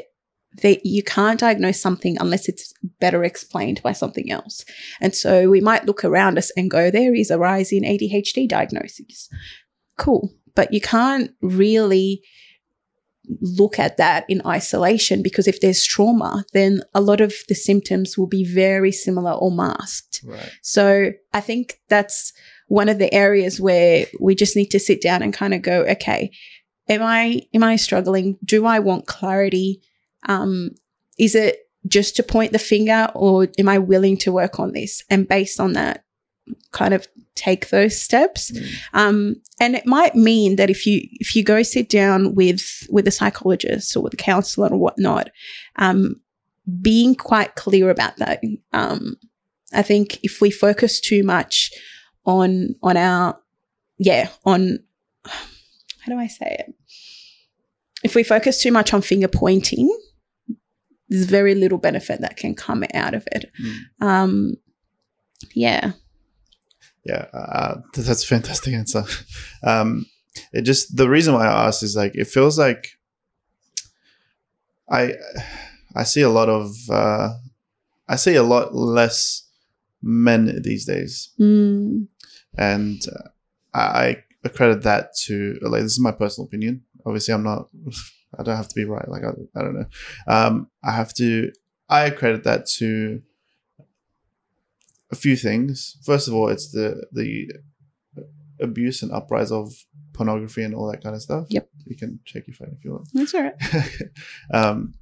they, 0.61 0.81
you 0.83 1.03
can't 1.03 1.39
diagnose 1.39 1.79
something 1.79 2.17
unless 2.19 2.49
it's 2.49 2.73
better 2.99 3.23
explained 3.23 3.81
by 3.83 3.91
something 3.91 4.31
else. 4.31 4.65
And 4.99 5.13
so 5.13 5.49
we 5.49 5.61
might 5.61 5.85
look 5.85 6.03
around 6.03 6.37
us 6.37 6.51
and 6.57 6.71
go, 6.71 6.89
there 6.89 7.13
is 7.13 7.29
a 7.29 7.37
rise 7.37 7.71
in 7.71 7.83
ADHD 7.83 8.47
diagnoses. 8.47 9.29
Cool. 9.97 10.33
But 10.55 10.73
you 10.73 10.81
can't 10.81 11.31
really 11.41 12.23
look 13.41 13.79
at 13.79 13.97
that 13.97 14.25
in 14.29 14.41
isolation 14.45 15.21
because 15.21 15.47
if 15.47 15.61
there's 15.61 15.85
trauma, 15.85 16.45
then 16.53 16.81
a 16.93 17.01
lot 17.01 17.21
of 17.21 17.33
the 17.47 17.55
symptoms 17.55 18.17
will 18.17 18.27
be 18.27 18.43
very 18.43 18.91
similar 18.91 19.33
or 19.33 19.51
masked. 19.51 20.21
Right. 20.23 20.51
So 20.61 21.11
I 21.33 21.41
think 21.41 21.79
that's 21.89 22.33
one 22.67 22.89
of 22.89 22.99
the 22.99 23.13
areas 23.13 23.59
where 23.59 24.05
we 24.19 24.35
just 24.35 24.55
need 24.55 24.71
to 24.71 24.79
sit 24.79 25.01
down 25.01 25.21
and 25.21 25.33
kind 25.33 25.53
of 25.53 25.61
go, 25.61 25.83
okay, 25.83 26.31
am 26.89 27.01
I 27.03 27.41
am 27.53 27.63
I 27.63 27.75
struggling? 27.75 28.37
Do 28.43 28.65
I 28.65 28.79
want 28.79 29.07
clarity? 29.07 29.81
Um, 30.27 30.71
is 31.17 31.35
it 31.35 31.59
just 31.87 32.15
to 32.17 32.23
point 32.23 32.51
the 32.51 32.59
finger, 32.59 33.09
or 33.15 33.47
am 33.57 33.69
I 33.69 33.77
willing 33.77 34.17
to 34.17 34.31
work 34.31 34.59
on 34.59 34.73
this? 34.73 35.03
And 35.09 35.27
based 35.27 35.59
on 35.59 35.73
that, 35.73 36.03
kind 36.71 36.93
of 36.93 37.07
take 37.35 37.69
those 37.69 37.99
steps. 37.99 38.51
Mm. 38.51 38.73
Um, 38.93 39.35
and 39.59 39.75
it 39.75 39.85
might 39.85 40.15
mean 40.15 40.55
that 40.57 40.69
if 40.69 40.85
you 40.85 41.01
if 41.13 41.35
you 41.35 41.43
go 41.43 41.63
sit 41.63 41.89
down 41.89 42.35
with 42.35 42.87
with 42.89 43.07
a 43.07 43.11
psychologist 43.11 43.95
or 43.95 44.01
with 44.01 44.13
a 44.13 44.17
counselor 44.17 44.69
or 44.69 44.77
whatnot, 44.77 45.29
um, 45.77 46.19
being 46.81 47.15
quite 47.15 47.55
clear 47.55 47.89
about 47.89 48.17
that. 48.17 48.41
Um, 48.73 49.15
I 49.73 49.81
think 49.81 50.19
if 50.23 50.41
we 50.41 50.51
focus 50.51 50.99
too 50.99 51.23
much 51.23 51.71
on 52.25 52.75
on 52.83 52.97
our 52.97 53.39
yeah 53.97 54.29
on 54.45 54.79
how 55.25 56.13
do 56.13 56.17
I 56.17 56.27
say 56.27 56.55
it? 56.59 56.73
If 58.03 58.15
we 58.15 58.23
focus 58.23 58.61
too 58.61 58.71
much 58.71 58.93
on 58.93 59.01
finger 59.01 59.27
pointing, 59.27 59.89
there's 61.09 61.25
very 61.25 61.55
little 61.55 61.77
benefit 61.77 62.21
that 62.21 62.37
can 62.37 62.53
come 62.53 62.83
out 62.93 63.13
of 63.13 63.27
it. 63.31 63.51
Mm. 63.61 64.05
Um, 64.05 64.53
yeah. 65.53 65.93
Yeah, 67.07 67.25
uh, 67.33 67.75
that's 67.93 68.23
a 68.23 68.27
fantastic 68.27 68.73
answer. 68.73 69.03
Um, 69.63 70.05
it 70.53 70.61
just 70.61 70.95
the 70.95 71.09
reason 71.09 71.33
why 71.33 71.47
I 71.47 71.67
asked 71.67 71.83
is 71.83 71.95
like 71.95 72.13
it 72.15 72.27
feels 72.27 72.59
like 72.59 72.89
I 74.89 75.13
I 75.95 76.03
see 76.03 76.21
a 76.21 76.29
lot 76.29 76.49
of 76.49 76.71
uh, 76.89 77.29
I 78.07 78.15
see 78.17 78.35
a 78.35 78.43
lot 78.43 78.75
less 78.75 79.47
men 80.01 80.61
these 80.61 80.85
days. 80.85 81.33
Mm 81.39 82.07
and 82.57 83.01
uh, 83.07 83.29
I 83.73 84.23
accredit 84.43 84.83
that 84.83 85.15
to 85.25 85.57
like 85.61 85.83
this 85.83 85.93
is 85.93 85.99
my 85.99 86.11
personal 86.11 86.47
opinion. 86.47 86.83
Obviously, 87.05 87.33
I'm 87.33 87.43
not. 87.43 87.69
I 88.37 88.43
don't 88.43 88.57
have 88.57 88.67
to 88.67 88.75
be 88.75 88.83
right. 88.83 89.07
Like 89.07 89.23
I, 89.23 89.29
I 89.55 89.63
don't 89.63 89.75
know. 89.75 89.85
Um, 90.27 90.69
I 90.83 90.91
have 90.91 91.13
to 91.15 91.51
I 91.89 92.09
credit 92.09 92.43
that 92.43 92.65
to 92.77 93.21
a 95.11 95.15
few 95.15 95.35
things. 95.35 95.97
First 96.05 96.27
of 96.27 96.33
all, 96.33 96.49
it's 96.49 96.71
the 96.71 97.05
the 97.11 97.47
abuse 98.59 99.03
and 99.03 99.11
uprise 99.11 99.51
of 99.51 99.71
pornography 100.13 100.63
and 100.63 100.73
all 100.73 100.89
that 100.91 101.03
kind 101.03 101.15
of 101.15 101.21
stuff. 101.21 101.45
Yep. 101.49 101.69
You 101.85 101.95
can 101.95 102.19
check 102.25 102.47
your 102.47 102.55
phone 102.55 102.75
if 102.77 102.83
you 102.83 102.91
want. 102.91 103.07
That's 103.13 103.33
all 103.35 103.43
right. 103.43 103.53
um, 104.53 104.93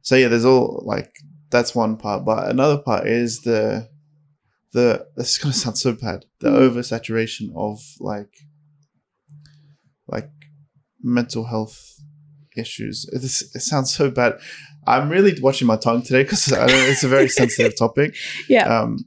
so 0.00 0.14
yeah, 0.16 0.28
there's 0.28 0.44
all 0.44 0.82
like 0.86 1.12
that's 1.50 1.74
one 1.74 1.96
part, 1.96 2.24
but 2.24 2.48
another 2.48 2.78
part 2.78 3.06
is 3.06 3.40
the 3.42 3.88
the 4.72 5.06
this 5.16 5.32
is 5.32 5.38
gonna 5.38 5.52
sound 5.52 5.76
so 5.78 5.92
bad 5.92 6.24
the 6.40 6.48
Mm. 6.50 6.70
oversaturation 6.70 7.52
of 7.54 7.80
like 8.00 8.34
like 10.08 10.30
mental 11.02 11.44
health 11.44 12.00
issues. 12.56 13.08
It, 13.12 13.22
is, 13.24 13.50
it 13.54 13.60
sounds 13.60 13.94
so 13.94 14.10
bad. 14.10 14.38
I'm 14.86 15.08
really 15.08 15.38
watching 15.40 15.66
my 15.68 15.76
tongue 15.76 16.02
today 16.02 16.22
because 16.24 16.48
it's 16.52 17.04
a 17.04 17.08
very 17.08 17.28
sensitive 17.40 17.76
topic. 17.76 18.16
Yeah. 18.48 18.66
Um, 18.80 18.98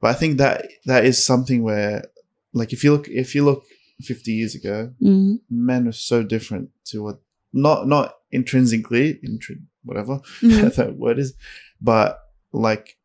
but 0.00 0.08
I 0.08 0.14
think 0.14 0.38
that 0.38 0.66
that 0.86 1.04
is 1.04 1.24
something 1.24 1.62
where, 1.62 2.04
like, 2.52 2.72
if 2.72 2.84
you 2.84 2.92
look, 2.92 3.08
if 3.08 3.34
you 3.34 3.44
look 3.44 3.64
50 4.02 4.32
years 4.32 4.54
ago, 4.54 4.92
Mm. 5.02 5.40
men 5.50 5.86
were 5.86 5.92
so 5.92 6.22
different 6.22 6.70
to 6.86 7.02
what 7.02 7.20
not 7.52 7.88
not 7.88 8.14
intrinsically, 8.30 9.14
intri- 9.24 9.62
whatever 9.84 10.20
Mm. 10.40 10.74
that 10.76 10.96
word 10.96 11.18
is, 11.18 11.34
but 11.80 12.18
like 12.52 12.96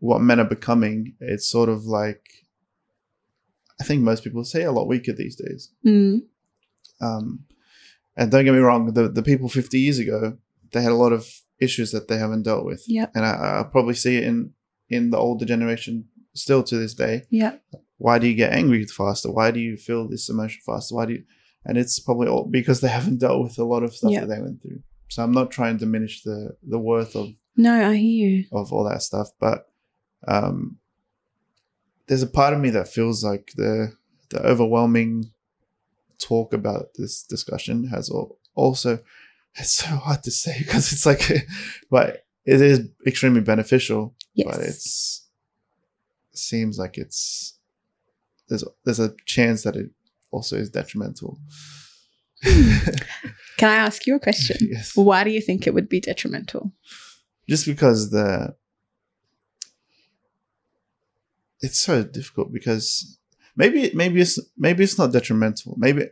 what 0.00 0.20
men 0.20 0.40
are 0.40 0.44
becoming. 0.48 1.14
It's 1.20 1.48
sort 1.50 1.68
of 1.68 1.84
like 1.84 2.22
I 3.80 3.84
think 3.84 4.02
most 4.02 4.24
people 4.24 4.42
say 4.44 4.64
a 4.64 4.72
lot 4.72 4.88
weaker 4.88 5.12
these 5.12 5.36
days. 5.36 5.70
Mm. 5.86 6.22
Um, 7.00 7.44
and 8.18 8.30
don't 8.30 8.44
get 8.44 8.52
me 8.52 8.58
wrong, 8.60 8.92
the 8.92 9.08
the 9.08 9.22
people 9.22 9.48
50 9.48 9.78
years 9.78 9.98
ago 9.98 10.36
they 10.72 10.82
had 10.82 10.92
a 10.92 11.02
lot 11.04 11.12
of 11.14 11.22
issues 11.60 11.90
that 11.92 12.08
they 12.08 12.18
haven't 12.18 12.42
dealt 12.48 12.64
with, 12.70 12.82
Yep. 12.86 13.12
and 13.14 13.24
I, 13.24 13.60
I 13.60 13.62
probably 13.72 13.94
see 13.94 14.16
it 14.18 14.24
in 14.24 14.52
in 14.96 15.10
the 15.10 15.16
older 15.26 15.46
generation 15.46 15.94
still 16.34 16.62
to 16.64 16.76
this 16.76 16.94
day. 16.94 17.22
Yeah. 17.30 17.54
Why 17.96 18.18
do 18.18 18.26
you 18.28 18.34
get 18.34 18.52
angry 18.52 18.84
faster? 18.86 19.30
Why 19.38 19.50
do 19.50 19.60
you 19.60 19.76
feel 19.76 20.06
this 20.08 20.28
emotion 20.28 20.60
faster? 20.64 20.94
Why 20.94 21.06
do 21.06 21.12
you? 21.14 21.24
And 21.66 21.76
it's 21.78 21.98
probably 21.98 22.28
all 22.28 22.44
because 22.58 22.80
they 22.80 22.88
haven't 22.98 23.18
dealt 23.20 23.42
with 23.42 23.58
a 23.58 23.64
lot 23.64 23.82
of 23.82 23.94
stuff 23.94 24.12
Yeah. 24.12 24.20
that 24.20 24.28
they 24.34 24.40
went 24.42 24.60
through. 24.62 24.80
So 25.08 25.22
I'm 25.24 25.32
not 25.32 25.50
trying 25.50 25.78
to 25.78 25.84
diminish 25.86 26.22
the 26.22 26.56
the 26.74 26.78
worth 26.90 27.16
of 27.16 27.26
No, 27.56 27.72
I 27.90 27.96
hear 27.96 28.28
you. 28.30 28.44
of 28.52 28.72
all 28.72 28.84
that 28.90 29.02
stuff, 29.02 29.28
but 29.40 29.58
um, 30.26 30.78
there's 32.06 32.22
a 32.22 32.26
part 32.40 32.54
of 32.54 32.60
me 32.60 32.70
that 32.70 32.88
feels 32.88 33.24
like 33.24 33.52
the 33.56 33.92
the 34.30 34.40
overwhelming 34.46 35.30
talk 36.18 36.52
about 36.52 36.88
this 36.96 37.22
discussion 37.22 37.88
has 37.88 38.10
also 38.54 38.98
it's 39.54 39.72
so 39.72 39.86
hard 39.86 40.22
to 40.22 40.30
say 40.30 40.56
because 40.58 40.92
it's 40.92 41.06
like, 41.06 41.22
but 41.90 42.24
it 42.44 42.60
is 42.60 42.88
extremely 43.06 43.40
beneficial, 43.40 44.14
Yes. 44.34 44.46
but 44.50 44.60
it's 44.64 45.24
seems 46.32 46.78
like 46.78 46.96
it's 46.98 47.58
there's 48.48 48.64
there's 48.84 49.00
a 49.00 49.14
chance 49.26 49.62
that 49.64 49.74
it 49.76 49.90
also 50.30 50.56
is 50.56 50.70
detrimental. 50.70 51.38
Hmm. 52.44 52.78
Can 53.56 53.68
I 53.70 53.76
ask 53.76 54.06
you 54.06 54.14
a 54.14 54.20
question? 54.20 54.56
yes. 54.60 54.92
Why 54.94 55.24
do 55.24 55.30
you 55.30 55.40
think 55.40 55.66
it 55.66 55.74
would 55.74 55.88
be 55.88 56.00
detrimental? 56.00 56.72
just 57.48 57.64
because 57.66 58.10
the 58.10 58.54
it's 61.60 61.78
so 61.78 62.02
difficult 62.04 62.52
because 62.52 63.17
maybe 63.60 63.80
maybe 64.00 64.18
it's 64.24 64.36
maybe 64.64 64.80
it's 64.84 64.98
not 65.00 65.12
detrimental 65.12 65.74
maybe 65.84 66.02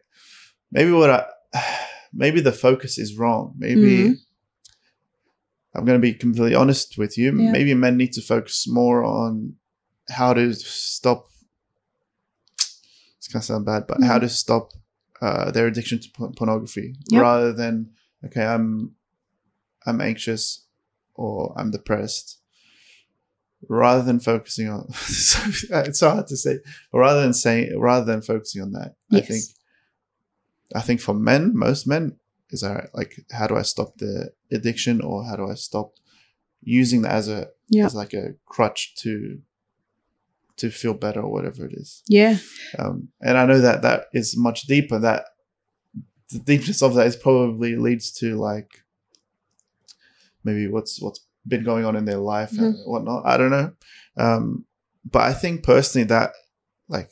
maybe 0.77 0.91
what 0.99 1.11
i 1.11 1.21
maybe 2.23 2.41
the 2.49 2.53
focus 2.67 2.93
is 3.05 3.11
wrong 3.19 3.55
maybe 3.65 3.95
Mhm. 4.05 4.15
i'm 5.75 5.85
going 5.87 6.01
to 6.01 6.07
be 6.09 6.15
completely 6.25 6.55
honest 6.63 6.89
with 6.99 7.13
you 7.21 7.29
Yeah. 7.39 7.53
maybe 7.57 7.73
men 7.75 7.97
need 7.97 8.13
to 8.15 8.21
focus 8.35 8.67
more 8.81 8.99
on 9.05 9.33
how 10.19 10.31
to 10.35 10.45
stop 10.55 11.21
it's 13.19 13.29
going 13.29 13.41
to 13.41 13.47
sound 13.47 13.65
bad 13.67 13.87
but 13.87 14.03
how 14.03 14.19
Mhm. 14.19 14.21
to 14.25 14.29
stop 14.29 14.65
uh, 15.23 15.51
their 15.51 15.67
addiction 15.67 15.99
to 15.99 16.09
por- 16.17 16.33
pornography 16.39 16.89
Yep. 17.11 17.23
rather 17.23 17.53
than 17.61 17.75
okay 18.27 18.45
i'm 18.55 18.95
i'm 19.87 20.01
anxious 20.11 20.67
or 21.15 21.55
i'm 21.59 21.71
depressed 21.71 22.39
rather 23.69 24.03
than 24.03 24.21
focusing 24.21 24.69
on 24.69 24.87
it's 24.91 25.99
so 25.99 26.11
hard 26.11 26.27
to 26.27 26.37
say 26.37 26.59
rather 26.93 27.23
than 27.23 27.33
saying 27.35 27.79
rather 27.79 28.05
than 28.05 28.21
focusing 28.23 28.63
on 28.63 28.73
that 28.73 28.95
i 29.13 29.21
think 29.21 29.43
i 30.75 30.81
think 30.81 31.01
for 31.01 31.15
men 31.15 31.53
most 31.57 31.87
men 31.87 32.17
is 32.51 32.63
all 32.63 32.75
right 32.75 32.89
like 32.95 33.15
how 33.33 33.47
do 33.47 33.57
i 33.57 33.63
stop 33.63 33.97
the 33.99 34.31
addiction 34.53 35.01
or 35.01 35.25
how 35.25 35.35
do 35.37 35.49
i 35.51 35.55
stop 35.55 35.93
using 36.63 37.03
that 37.03 37.13
as 37.13 37.29
a 37.29 37.49
Yeah. 37.69 37.87
as 37.87 37.95
like 37.95 38.13
a 38.13 38.35
crutch 38.45 38.95
to 39.03 39.41
to 40.57 40.71
feel 40.71 40.95
better 40.95 41.21
or 41.21 41.31
whatever 41.33 41.67
it 41.67 41.73
is 41.75 42.03
Yeah. 42.09 42.39
um, 42.79 43.09
and 43.21 43.37
I 43.39 43.45
know 43.47 43.61
that 43.61 43.83
that 43.83 44.07
is 44.15 44.37
much 44.37 44.63
deeper. 44.63 44.99
That 44.99 45.25
the 46.31 46.39
deepness 46.39 46.83
of 46.83 46.95
that 46.95 47.07
is 47.07 47.15
probably 47.17 47.77
leads 47.77 48.11
to 48.21 48.37
like 48.37 48.71
maybe 50.45 50.67
what's 50.69 51.01
what's 51.01 51.21
been 51.47 51.65
going 51.65 51.85
on 51.85 51.97
in 51.97 52.05
their 52.05 52.19
life 52.19 52.53
and 52.59 52.77
whatnot. 52.87 53.27
I 53.27 53.37
don't 53.37 53.51
know, 53.51 53.73
um, 54.17 54.65
but 55.11 55.23
I 55.23 55.33
think 55.33 55.63
personally 55.63 56.07
that 56.07 56.33
like 56.89 57.11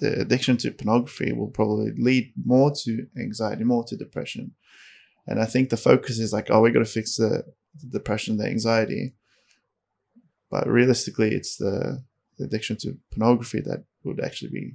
the 0.00 0.20
addiction 0.20 0.56
to 0.58 0.70
pornography 0.70 1.32
will 1.32 1.48
probably 1.48 1.92
lead 1.96 2.32
more 2.44 2.72
to 2.84 3.06
anxiety, 3.18 3.64
more 3.64 3.84
to 3.84 3.96
depression, 3.96 4.54
and 5.26 5.40
I 5.40 5.46
think 5.46 5.70
the 5.70 5.76
focus 5.76 6.18
is 6.18 6.32
like, 6.32 6.50
oh, 6.50 6.60
we 6.60 6.70
got 6.70 6.80
to 6.80 6.84
fix 6.84 7.16
the, 7.16 7.44
the 7.80 7.88
depression, 7.98 8.36
the 8.36 8.46
anxiety, 8.46 9.14
but 10.50 10.68
realistically, 10.68 11.34
it's 11.34 11.56
the 11.56 12.04
the 12.38 12.44
addiction 12.44 12.76
to 12.76 12.98
pornography 13.10 13.60
that 13.60 13.84
would 14.04 14.20
actually 14.20 14.50
be 14.50 14.74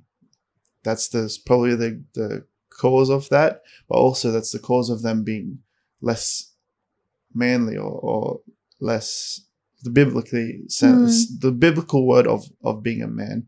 that's 0.83 1.09
the 1.09 1.35
probably 1.45 1.75
the 1.75 2.03
the 2.13 2.45
cause 2.69 3.09
of 3.09 3.27
that 3.29 3.61
but 3.87 3.95
also 3.95 4.31
that's 4.31 4.51
the 4.51 4.59
cause 4.59 4.89
of 4.89 5.01
them 5.01 5.23
being 5.23 5.59
less 6.01 6.50
manly 7.33 7.77
or, 7.77 7.91
or 7.91 8.41
less 8.79 9.41
the 9.83 9.89
biblically 9.89 10.61
sense 10.67 11.27
the 11.39 11.51
biblical 11.51 12.05
word 12.05 12.27
of 12.27 12.45
of 12.63 12.83
being 12.83 13.01
a 13.01 13.07
man 13.07 13.47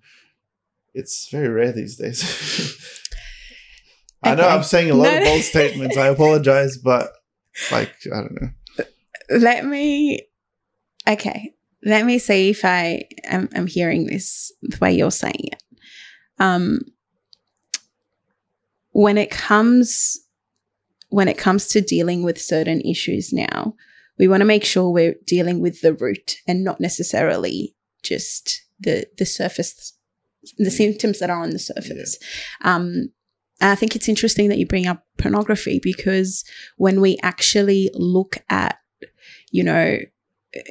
it's 0.93 1.29
very 1.29 1.47
rare 1.49 1.71
these 1.71 1.97
days 1.97 3.01
i 4.23 4.33
know 4.33 4.47
i'm 4.47 4.63
saying 4.63 4.89
a 4.89 4.95
lot 4.95 5.13
of 5.13 5.23
bold 5.23 5.41
statements 5.41 5.97
i 5.97 6.07
apologize 6.07 6.77
but 6.77 7.11
like 7.71 7.93
i 8.11 8.17
don't 8.17 8.41
know 8.41 8.49
Let 9.29 9.65
me. 9.65 10.27
Okay. 11.07 11.53
Let 11.85 12.05
me 12.05 12.17
see 12.19 12.49
if 12.49 12.63
I 12.63 13.03
am 13.25 13.49
I'm 13.55 13.67
hearing 13.67 14.05
this 14.05 14.51
the 14.61 14.77
way 14.79 14.93
you're 14.93 15.11
saying 15.11 15.49
it. 15.51 15.63
Um, 16.39 16.79
when 18.91 19.17
it 19.17 19.29
comes 19.29 20.22
when 21.13 21.27
it 21.27 21.37
comes 21.37 21.67
to 21.67 21.79
dealing 21.79 22.23
with 22.23 22.41
certain 22.41 22.81
issues 22.81 23.31
now, 23.31 23.75
we 24.17 24.27
want 24.27 24.41
to 24.41 24.45
make 24.45 24.65
sure 24.65 24.89
we're 24.89 25.15
dealing 25.27 25.61
with 25.61 25.81
the 25.81 25.93
root 25.93 26.37
and 26.47 26.63
not 26.63 26.79
necessarily 26.79 27.75
just 28.01 28.63
the 28.79 29.05
the 29.19 29.25
surface, 29.25 29.93
the 30.57 30.71
symptoms 30.71 31.19
that 31.19 31.29
are 31.29 31.43
on 31.43 31.51
the 31.51 31.59
surface. 31.59 32.17
Um, 32.61 33.11
and 33.61 33.69
I 33.69 33.75
think 33.75 33.95
it's 33.95 34.09
interesting 34.09 34.49
that 34.49 34.57
you 34.57 34.65
bring 34.65 34.87
up 34.87 35.05
pornography 35.19 35.79
because 35.83 36.43
when 36.77 36.99
we 36.99 37.19
actually 37.21 37.91
look 37.93 38.37
at, 38.49 38.79
you 39.51 39.63
know, 39.63 39.99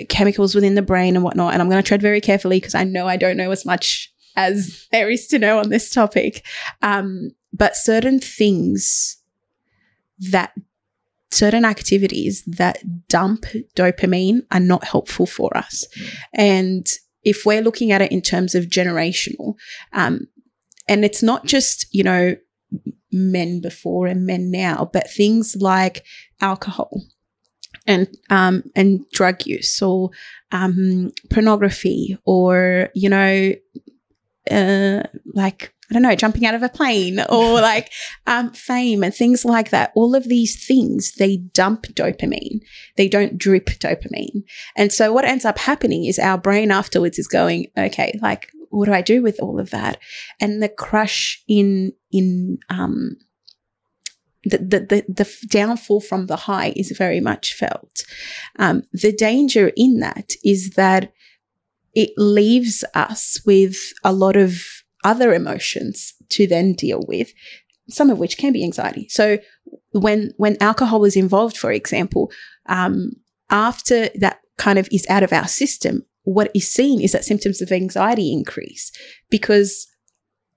chemicals 0.08 0.56
within 0.56 0.74
the 0.74 0.82
brain 0.82 1.14
and 1.14 1.24
whatnot, 1.24 1.52
and 1.52 1.62
I'm 1.62 1.70
going 1.70 1.80
to 1.80 1.86
tread 1.86 2.02
very 2.02 2.20
carefully 2.20 2.58
because 2.58 2.74
I 2.74 2.82
know 2.82 3.06
I 3.06 3.16
don't 3.16 3.36
know 3.36 3.52
as 3.52 3.64
much 3.64 4.12
as 4.34 4.88
there 4.90 5.08
is 5.08 5.28
to 5.28 5.38
know 5.38 5.60
on 5.60 5.68
this 5.68 5.94
topic. 5.94 6.44
Um, 6.82 7.30
but 7.52 7.76
certain 7.76 8.18
things 8.18 9.21
that 10.30 10.52
certain 11.30 11.64
activities 11.64 12.42
that 12.46 12.78
dump 13.08 13.46
dopamine 13.74 14.42
are 14.50 14.60
not 14.60 14.84
helpful 14.84 15.26
for 15.26 15.56
us. 15.56 15.86
And 16.34 16.86
if 17.24 17.46
we're 17.46 17.62
looking 17.62 17.92
at 17.92 18.02
it 18.02 18.12
in 18.12 18.20
terms 18.20 18.54
of 18.54 18.66
generational, 18.66 19.54
um, 19.92 20.26
and 20.88 21.04
it's 21.04 21.22
not 21.22 21.46
just, 21.46 21.86
you 21.92 22.02
know, 22.02 22.36
men 23.10 23.60
before 23.60 24.06
and 24.06 24.26
men 24.26 24.50
now, 24.50 24.90
but 24.92 25.10
things 25.10 25.56
like 25.58 26.04
alcohol 26.40 27.02
and 27.86 28.08
um, 28.30 28.62
and 28.74 29.08
drug 29.10 29.46
use 29.46 29.80
or 29.82 30.10
um, 30.50 31.12
pornography 31.30 32.16
or 32.24 32.90
you 32.94 33.08
know 33.08 33.52
uh, 34.50 35.02
like 35.34 35.74
I 35.92 35.94
don't 35.94 36.02
know 36.02 36.16
jumping 36.16 36.46
out 36.46 36.54
of 36.54 36.62
a 36.62 36.70
plane 36.70 37.20
or 37.28 37.52
like 37.60 37.92
um, 38.26 38.50
fame 38.52 39.04
and 39.04 39.14
things 39.14 39.44
like 39.44 39.68
that. 39.70 39.92
All 39.94 40.14
of 40.14 40.24
these 40.24 40.64
things 40.66 41.12
they 41.16 41.36
dump 41.36 41.84
dopamine. 41.88 42.60
They 42.96 43.08
don't 43.08 43.36
drip 43.36 43.66
dopamine. 43.66 44.44
And 44.74 44.90
so 44.90 45.12
what 45.12 45.26
ends 45.26 45.44
up 45.44 45.58
happening 45.58 46.06
is 46.06 46.18
our 46.18 46.38
brain 46.38 46.70
afterwards 46.70 47.18
is 47.18 47.28
going, 47.28 47.66
okay, 47.76 48.18
like 48.22 48.50
what 48.70 48.86
do 48.86 48.94
I 48.94 49.02
do 49.02 49.22
with 49.22 49.38
all 49.40 49.60
of 49.60 49.68
that? 49.70 49.98
And 50.40 50.62
the 50.62 50.68
crush 50.70 51.42
in 51.46 51.92
in 52.10 52.58
um 52.70 53.16
the, 54.44 54.58
the, 54.58 54.80
the, 54.80 55.04
the 55.08 55.46
downfall 55.48 56.00
from 56.00 56.26
the 56.26 56.36
high 56.36 56.72
is 56.74 56.90
very 56.96 57.20
much 57.20 57.54
felt. 57.54 58.02
Um, 58.58 58.82
the 58.92 59.12
danger 59.12 59.70
in 59.76 60.00
that 60.00 60.32
is 60.42 60.70
that 60.70 61.12
it 61.94 62.10
leaves 62.16 62.84
us 62.94 63.40
with 63.46 63.92
a 64.02 64.12
lot 64.12 64.36
of 64.36 64.81
other 65.04 65.34
emotions 65.34 66.14
to 66.30 66.46
then 66.46 66.72
deal 66.72 67.02
with, 67.06 67.32
some 67.88 68.10
of 68.10 68.18
which 68.18 68.38
can 68.38 68.52
be 68.52 68.64
anxiety. 68.64 69.08
So 69.08 69.38
when 69.92 70.32
when 70.36 70.56
alcohol 70.60 71.04
is 71.04 71.16
involved, 71.16 71.56
for 71.56 71.72
example, 71.72 72.30
um, 72.66 73.12
after 73.50 74.08
that 74.16 74.40
kind 74.58 74.78
of 74.78 74.88
is 74.92 75.06
out 75.08 75.22
of 75.22 75.32
our 75.32 75.48
system, 75.48 76.04
what 76.24 76.50
is 76.54 76.70
seen 76.70 77.00
is 77.00 77.12
that 77.12 77.24
symptoms 77.24 77.60
of 77.60 77.72
anxiety 77.72 78.32
increase 78.32 78.92
because 79.30 79.88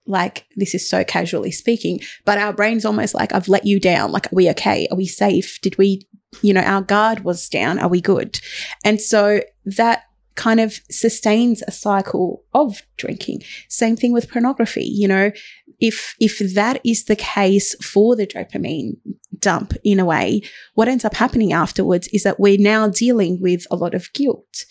like 0.08 0.46
this 0.56 0.76
is 0.76 0.88
so 0.88 1.04
casually 1.04 1.52
speaking, 1.52 2.00
but 2.26 2.38
our 2.38 2.54
brain's 2.54 2.86
almost 2.86 3.16
like, 3.16 3.34
I've 3.34 3.48
let 3.48 3.66
you 3.66 3.80
down. 3.80 4.12
Like, 4.12 4.28
are 4.28 4.36
we 4.36 4.50
okay? 4.52 4.88
Are 4.92 4.98
we 4.98 5.08
safe? 5.08 5.60
Did 5.62 5.78
we, 5.78 6.08
you 6.42 6.54
know, 6.54 6.62
our 6.62 6.82
guard 6.82 7.24
was 7.24 7.50
down. 7.50 7.80
Are 7.80 7.90
we 7.90 8.02
good? 8.02 8.40
And 8.84 9.02
so 9.02 9.42
that 9.66 10.04
kind 10.36 10.60
of 10.60 10.80
sustains 10.90 11.64
a 11.68 11.72
cycle 11.72 12.44
of 12.54 12.82
drinking. 12.98 13.42
Same 13.70 13.96
thing 13.96 14.12
with 14.14 14.30
pornography. 14.30 14.84
You 14.84 15.08
know, 15.08 15.32
if, 15.80 16.16
if 16.20 16.54
that 16.54 16.82
is 16.86 17.06
the 17.06 17.16
case 17.16 17.76
for 17.84 18.16
the 18.16 18.28
dopamine 18.28 18.98
dump 19.40 19.74
in 19.84 20.00
a 20.00 20.06
way, 20.06 20.42
what 20.74 20.88
ends 20.88 21.06
up 21.06 21.16
happening 21.16 21.54
afterwards 21.54 22.08
is 22.10 22.24
that 22.24 22.40
we're 22.40 22.58
now 22.60 22.88
dealing 22.88 23.40
with 23.42 23.66
a 23.72 23.76
lot 23.76 23.94
of 23.94 24.12
guilt. 24.14 24.66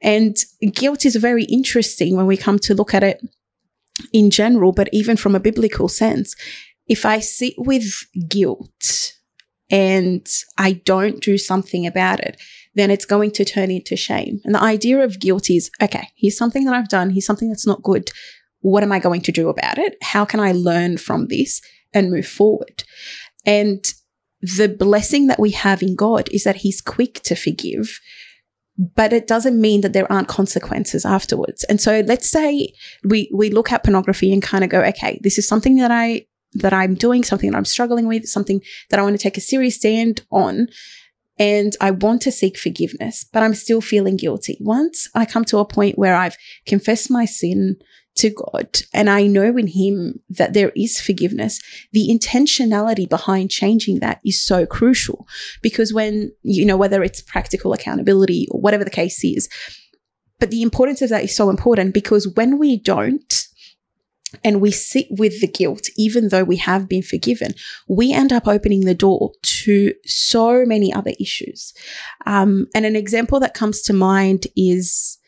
And 0.00 0.36
guilt 0.72 1.04
is 1.04 1.16
very 1.16 1.44
interesting 1.44 2.16
when 2.16 2.26
we 2.26 2.36
come 2.36 2.58
to 2.60 2.74
look 2.74 2.94
at 2.94 3.04
it 3.04 3.20
in 4.12 4.30
general, 4.30 4.72
but 4.72 4.88
even 4.92 5.16
from 5.16 5.34
a 5.34 5.40
biblical 5.40 5.88
sense. 5.88 6.34
If 6.88 7.06
I 7.06 7.20
sit 7.20 7.54
with 7.56 7.92
guilt 8.28 9.12
and 9.70 10.26
I 10.58 10.72
don't 10.72 11.22
do 11.22 11.38
something 11.38 11.86
about 11.86 12.20
it, 12.20 12.40
then 12.74 12.90
it's 12.90 13.04
going 13.04 13.30
to 13.32 13.44
turn 13.44 13.70
into 13.70 13.96
shame. 13.96 14.40
And 14.44 14.54
the 14.54 14.62
idea 14.62 15.00
of 15.00 15.20
guilt 15.20 15.50
is 15.50 15.70
okay, 15.80 16.08
here's 16.16 16.36
something 16.36 16.64
that 16.64 16.74
I've 16.74 16.88
done, 16.88 17.10
here's 17.10 17.26
something 17.26 17.48
that's 17.48 17.66
not 17.66 17.82
good. 17.82 18.10
What 18.60 18.82
am 18.82 18.92
I 18.92 18.98
going 18.98 19.22
to 19.22 19.32
do 19.32 19.48
about 19.48 19.78
it? 19.78 19.96
How 20.02 20.24
can 20.24 20.40
I 20.40 20.52
learn 20.52 20.96
from 20.96 21.26
this 21.26 21.60
and 21.92 22.10
move 22.10 22.26
forward? 22.26 22.84
And 23.44 23.84
the 24.40 24.68
blessing 24.68 25.26
that 25.26 25.40
we 25.40 25.50
have 25.50 25.82
in 25.82 25.96
God 25.96 26.28
is 26.30 26.44
that 26.44 26.56
He's 26.56 26.80
quick 26.80 27.20
to 27.24 27.34
forgive 27.34 28.00
but 28.78 29.12
it 29.12 29.26
doesn't 29.26 29.60
mean 29.60 29.82
that 29.82 29.92
there 29.92 30.10
aren't 30.10 30.28
consequences 30.28 31.04
afterwards. 31.04 31.64
And 31.64 31.80
so 31.80 32.00
let's 32.06 32.28
say 32.28 32.72
we 33.04 33.30
we 33.32 33.50
look 33.50 33.70
at 33.70 33.84
pornography 33.84 34.32
and 34.32 34.42
kind 34.42 34.64
of 34.64 34.70
go, 34.70 34.80
okay, 34.80 35.20
this 35.22 35.38
is 35.38 35.46
something 35.46 35.76
that 35.76 35.90
I 35.90 36.26
that 36.54 36.72
I'm 36.72 36.94
doing, 36.94 37.24
something 37.24 37.50
that 37.50 37.56
I'm 37.56 37.64
struggling 37.64 38.06
with, 38.06 38.26
something 38.26 38.60
that 38.90 38.98
I 38.98 39.02
want 39.02 39.14
to 39.14 39.22
take 39.22 39.36
a 39.36 39.42
serious 39.42 39.76
stand 39.76 40.22
on. 40.30 40.68
And 41.42 41.74
I 41.80 41.90
want 41.90 42.22
to 42.22 42.30
seek 42.30 42.56
forgiveness, 42.56 43.24
but 43.24 43.42
I'm 43.42 43.54
still 43.54 43.80
feeling 43.80 44.16
guilty. 44.16 44.56
Once 44.60 45.08
I 45.12 45.24
come 45.24 45.44
to 45.46 45.58
a 45.58 45.64
point 45.64 45.98
where 45.98 46.14
I've 46.14 46.36
confessed 46.66 47.10
my 47.10 47.24
sin, 47.24 47.78
to 48.14 48.30
God. 48.30 48.80
And 48.92 49.08
I 49.08 49.26
know 49.26 49.56
in 49.56 49.66
Him 49.66 50.20
that 50.28 50.52
there 50.52 50.70
is 50.76 51.00
forgiveness. 51.00 51.60
The 51.92 52.08
intentionality 52.10 53.08
behind 53.08 53.50
changing 53.50 54.00
that 54.00 54.20
is 54.22 54.44
so 54.44 54.66
crucial 54.66 55.26
because 55.62 55.94
when, 55.94 56.30
you 56.42 56.66
know, 56.66 56.76
whether 56.76 57.02
it's 57.02 57.22
practical 57.22 57.72
accountability 57.72 58.48
or 58.50 58.60
whatever 58.60 58.84
the 58.84 58.90
case 58.90 59.24
is, 59.24 59.48
but 60.38 60.50
the 60.50 60.60
importance 60.60 61.00
of 61.00 61.08
that 61.08 61.24
is 61.24 61.34
so 61.34 61.48
important 61.48 61.94
because 61.94 62.28
when 62.28 62.58
we 62.58 62.76
don't, 62.78 63.48
and 64.44 64.60
we 64.60 64.70
sit 64.70 65.06
with 65.10 65.40
the 65.40 65.46
guilt, 65.46 65.88
even 65.96 66.28
though 66.28 66.44
we 66.44 66.56
have 66.56 66.88
been 66.88 67.02
forgiven, 67.02 67.54
we 67.88 68.12
end 68.12 68.32
up 68.32 68.48
opening 68.48 68.84
the 68.84 68.94
door 68.94 69.32
to 69.42 69.92
so 70.04 70.64
many 70.64 70.92
other 70.92 71.12
issues. 71.20 71.74
Um, 72.26 72.66
and 72.74 72.86
an 72.86 72.96
example 72.96 73.40
that 73.40 73.54
comes 73.54 73.82
to 73.82 73.92
mind 73.92 74.46
is 74.56 75.18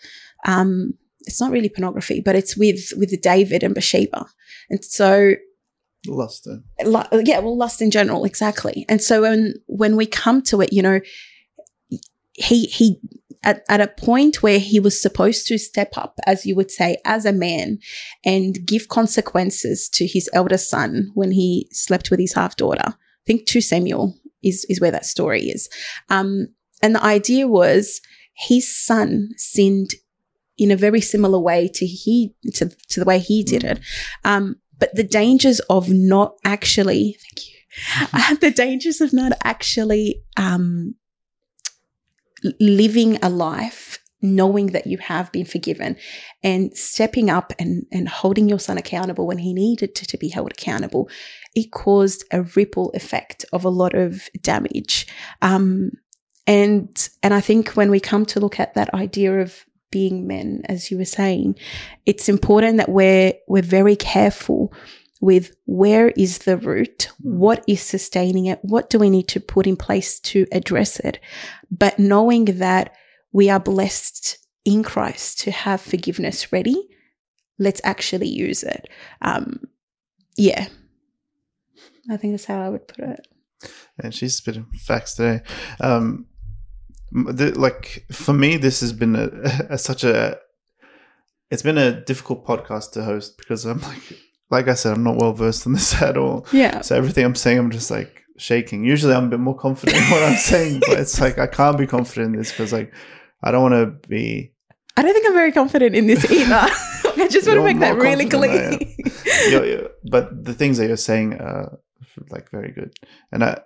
um, 0.47 0.95
it's 1.21 1.41
not 1.41 1.51
really 1.51 1.69
pornography, 1.69 2.21
but 2.21 2.37
it's 2.37 2.57
with 2.57 2.93
with 2.97 3.21
David 3.23 3.63
and 3.63 3.75
Bathsheba, 3.75 4.27
and 4.71 4.85
so 4.85 5.35
lust. 6.07 6.49
yeah, 7.13 7.39
well, 7.39 7.57
lust 7.57 7.81
in 7.81 7.91
general, 7.91 8.25
exactly. 8.25 8.85
And 8.89 9.03
so 9.03 9.23
when 9.23 9.55
when 9.67 9.97
we 9.97 10.07
come 10.07 10.43
to 10.43 10.61
it, 10.61 10.73
you 10.73 10.83
know, 10.83 11.01
he 12.35 12.67
he 12.67 13.01
at, 13.45 13.63
at 13.69 13.81
a 13.81 13.87
point 13.87 14.43
where 14.43 14.59
he 14.59 14.81
was 14.81 15.01
supposed 15.01 15.47
to 15.47 15.59
step 15.59 15.97
up, 15.97 16.19
as 16.27 16.45
you 16.45 16.57
would 16.57 16.71
say, 16.71 16.97
as 17.05 17.25
a 17.25 17.33
man 17.33 17.79
and 18.25 18.67
give 18.67 18.89
consequences 18.89 19.89
to 19.91 20.07
his 20.07 20.29
eldest 20.33 20.69
son 20.69 21.11
when 21.15 21.31
he 21.31 21.69
slept 21.71 22.11
with 22.11 22.19
his 22.19 22.35
half 22.35 22.57
daughter. 22.57 22.83
I 22.87 23.25
think 23.27 23.47
2 23.47 23.61
Samuel 23.61 24.15
is, 24.43 24.67
is 24.69 24.81
where 24.81 24.91
that 24.91 25.07
story 25.07 25.43
is. 25.43 25.69
Um, 26.09 26.49
and 26.83 26.95
the 26.95 27.05
idea 27.05 27.47
was 27.47 28.01
his 28.37 28.75
son 28.75 29.31
sinned 29.37 29.91
in 30.57 30.71
a 30.71 30.77
very 30.77 31.01
similar 31.01 31.39
way 31.39 31.69
to 31.69 31.87
he 31.87 32.35
to, 32.55 32.71
to 32.89 33.01
the 33.01 33.07
way 33.07 33.19
he 33.19 33.43
did 33.43 33.65
it. 33.65 33.81
Um, 34.25 34.57
but 34.79 34.95
the 34.95 35.05
dangers 35.05 35.61
of 35.71 35.89
not 35.89 36.35
actually, 36.45 37.17
thank 37.21 37.47
you, 37.47 37.55
uh, 38.13 38.35
the 38.41 38.51
dangers 38.51 39.01
of 39.01 39.13
not 39.13 39.33
actually 39.43 40.23
um, 40.37 40.95
living 42.61 43.19
a 43.23 43.29
life 43.29 43.99
knowing 44.25 44.69
that 44.69 44.87
you 44.87 44.97
have 44.99 45.31
been 45.33 45.45
forgiven 45.45 45.97
and 46.43 46.75
stepping 46.77 47.29
up 47.29 47.53
and, 47.59 47.85
and 47.93 48.09
holding 48.09 48.49
your 48.49 48.59
son 48.59 48.79
accountable 48.79 49.27
when 49.27 49.39
he 49.39 49.53
needed 49.53 49.95
to, 49.95 50.07
to 50.07 50.17
be 50.17 50.29
held 50.29 50.51
accountable, 50.51 51.09
it 51.55 51.71
caused 51.71 52.25
a 52.33 52.43
ripple 52.57 52.91
effect 52.95 53.45
of 53.53 53.65
a 53.65 53.69
lot 53.69 53.95
of 53.95 54.29
damage. 54.41 55.07
Um, 55.43 55.91
and 56.47 57.09
and 57.23 57.33
I 57.33 57.41
think 57.41 57.71
when 57.71 57.91
we 57.91 58.01
come 58.01 58.27
to 58.27 58.41
look 58.41 58.59
at 58.59 58.75
that 58.75 58.93
idea 58.93 59.41
of 59.41 59.65
being 59.91 60.27
men, 60.27 60.63
as 60.67 60.91
you 60.91 60.99
were 60.99 61.05
saying, 61.05 61.57
it's 62.05 62.29
important 62.29 62.79
that 62.79 62.89
we're 62.89 63.35
we're 63.47 63.63
very 63.63 63.97
careful 63.97 64.73
with 65.25 65.57
where 65.65 66.09
is 66.11 66.39
the 66.39 66.59
root, 66.59 67.11
hmm. 67.23 67.39
what 67.39 67.65
is 67.67 67.81
sustaining 67.81 68.45
it, 68.45 68.59
what 68.63 68.91
do 68.91 68.99
we 68.99 69.09
need 69.09 69.27
to 69.29 69.41
put 69.41 69.67
in 69.67 69.75
place 69.75 70.21
to 70.21 70.47
address 70.53 71.01
it, 71.01 71.19
but 71.71 71.99
knowing 71.99 72.45
that 72.45 72.95
we 73.33 73.49
are 73.49 73.59
blessed 73.59 74.37
in 74.67 74.83
Christ 74.83 75.41
to 75.41 75.51
have 75.51 75.81
forgiveness 75.81 76.53
ready, 76.53 76.77
let's 77.59 77.81
actually 77.85 78.29
use 78.29 78.63
it. 78.63 78.87
Um, 79.23 79.61
yeah, 80.37 80.69
I 82.11 82.19
think 82.19 82.35
that's 82.35 82.45
how 82.45 82.61
I 82.61 82.69
would 82.69 82.87
put 82.87 82.99
it. 82.99 83.27
And 83.99 84.15
she's 84.15 84.35
spitting 84.35 84.67
facts 84.79 85.15
today. 85.15 85.43
Um, 85.81 86.27
the, 87.13 87.59
like 87.59 88.05
for 88.13 88.35
me, 88.35 88.59
this 88.59 88.81
has 88.81 88.93
been 88.93 89.17
a, 89.17 89.31
a, 89.71 89.79
such 89.79 90.05
a 90.05 90.39
it's 91.51 91.63
been 91.63 91.79
a 91.79 92.05
difficult 92.05 92.47
podcast 92.47 92.93
to 92.93 93.05
host 93.05 93.39
because 93.39 93.65
I'm 93.65 93.81
like 93.81 94.19
like 94.51 94.69
I 94.69 94.75
said, 94.75 94.95
I'm 94.95 95.05
not 95.05 95.17
well 95.17 95.33
versed 95.33 95.67
in 95.67 95.73
this 95.73 95.95
at 96.03 96.17
all. 96.17 96.47
Yeah. 96.53 96.81
So 96.81 96.97
everything 96.97 97.25
I'm 97.25 97.35
saying, 97.35 97.59
I'm 97.59 97.71
just 97.71 97.91
like 97.91 98.23
shaking. 98.37 98.85
Usually, 98.85 99.15
I'm 99.15 99.25
a 99.25 99.31
bit 99.31 99.41
more 99.41 99.57
confident 99.57 99.99
in 99.99 100.11
what 100.11 100.23
I'm 100.23 100.37
saying, 100.37 100.81
but 100.81 100.99
it's 101.01 101.21
like 101.21 101.39
I 101.39 101.47
can't 101.47 101.79
be 101.79 101.87
confident 101.87 102.35
in 102.35 102.41
this 102.41 102.51
because 102.51 102.73
like 102.73 102.93
I 103.43 103.51
don't 103.51 103.63
want 103.63 103.75
to 103.75 104.09
be. 104.09 104.53
I 104.97 105.03
don't 105.03 105.13
think 105.13 105.27
I'm 105.27 105.35
very 105.35 105.53
confident 105.53 105.97
in 105.97 106.07
this 106.07 106.25
either. 106.31 106.55
I 107.17 107.29
just 107.29 107.47
want 107.47 107.59
to 107.59 107.65
make 107.65 107.81
that 107.81 107.97
really 107.97 108.27
clear. 108.29 108.79
you're, 109.49 109.65
you're, 109.65 109.91
but 110.05 110.45
the 110.45 110.53
things 110.53 110.79
that 110.79 110.89
you're 110.89 110.97
saying 110.97 111.35
are 111.35 111.79
like 112.31 112.51
very 112.51 112.73
good, 112.73 112.93
and 113.33 113.43
I 113.45 113.61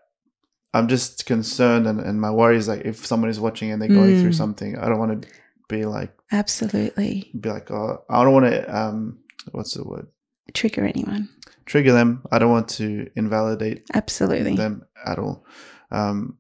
I'm 0.75 0.89
just 0.89 1.27
concerned, 1.27 1.87
and, 1.87 2.01
and 2.01 2.21
my 2.21 2.31
worry 2.31 2.57
is 2.57 2.69
like 2.69 2.83
if 2.83 3.07
someone 3.07 3.31
is 3.31 3.41
watching 3.41 3.71
and 3.71 3.81
they're 3.81 3.89
going 3.89 4.17
mm. 4.17 4.21
through 4.21 4.35
something, 4.35 4.79
I 4.79 4.89
don't 4.89 4.99
want 4.99 5.23
to 5.23 5.29
be 5.69 5.85
like 5.85 6.13
absolutely 6.33 7.31
be 7.39 7.51
like 7.51 7.71
oh 7.71 8.03
I 8.09 8.25
don't 8.25 8.33
want 8.33 8.47
to 8.47 8.77
um 8.77 9.19
what's 9.53 9.75
the 9.75 9.85
word 9.85 10.07
trigger 10.55 10.85
anyone 10.85 11.29
trigger 11.69 11.93
them. 11.93 12.23
I 12.33 12.39
don't 12.39 12.51
want 12.51 12.69
to 12.71 13.09
invalidate 13.15 13.87
absolutely 13.95 14.57
them 14.57 14.85
at 15.07 15.19
all. 15.19 15.45
Um, 15.93 16.39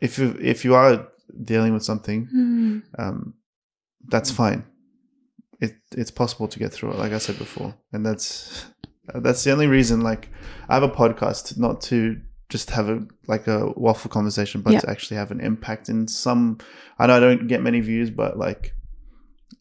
if 0.00 0.18
you 0.18 0.36
if 0.40 0.64
you 0.64 0.74
are 0.74 1.08
dealing 1.42 1.74
with 1.74 1.82
something, 1.82 2.28
mm. 2.34 2.82
um, 2.98 3.34
that's 4.08 4.30
fine. 4.30 4.64
It 5.60 5.74
it's 5.92 6.10
possible 6.10 6.48
to 6.48 6.58
get 6.58 6.72
through 6.72 6.92
it, 6.92 6.98
like 6.98 7.12
I 7.12 7.18
said 7.18 7.38
before, 7.38 7.74
and 7.92 8.06
that's 8.06 8.66
that's 9.14 9.44
the 9.44 9.52
only 9.52 9.66
reason. 9.66 10.00
Like 10.00 10.30
I 10.68 10.74
have 10.74 10.82
a 10.82 10.88
podcast 10.88 11.58
not 11.58 11.80
to 11.82 12.20
just 12.48 12.70
have 12.70 12.88
a 12.88 13.04
like 13.26 13.46
a 13.48 13.72
waffle 13.76 14.10
conversation, 14.10 14.62
but 14.62 14.72
yeah. 14.72 14.80
to 14.80 14.90
actually 14.90 15.16
have 15.16 15.30
an 15.30 15.40
impact 15.40 15.88
in 15.88 16.08
some. 16.08 16.58
I 16.98 17.06
know 17.06 17.16
I 17.16 17.20
don't 17.20 17.48
get 17.48 17.62
many 17.62 17.80
views, 17.80 18.10
but 18.10 18.38
like 18.38 18.74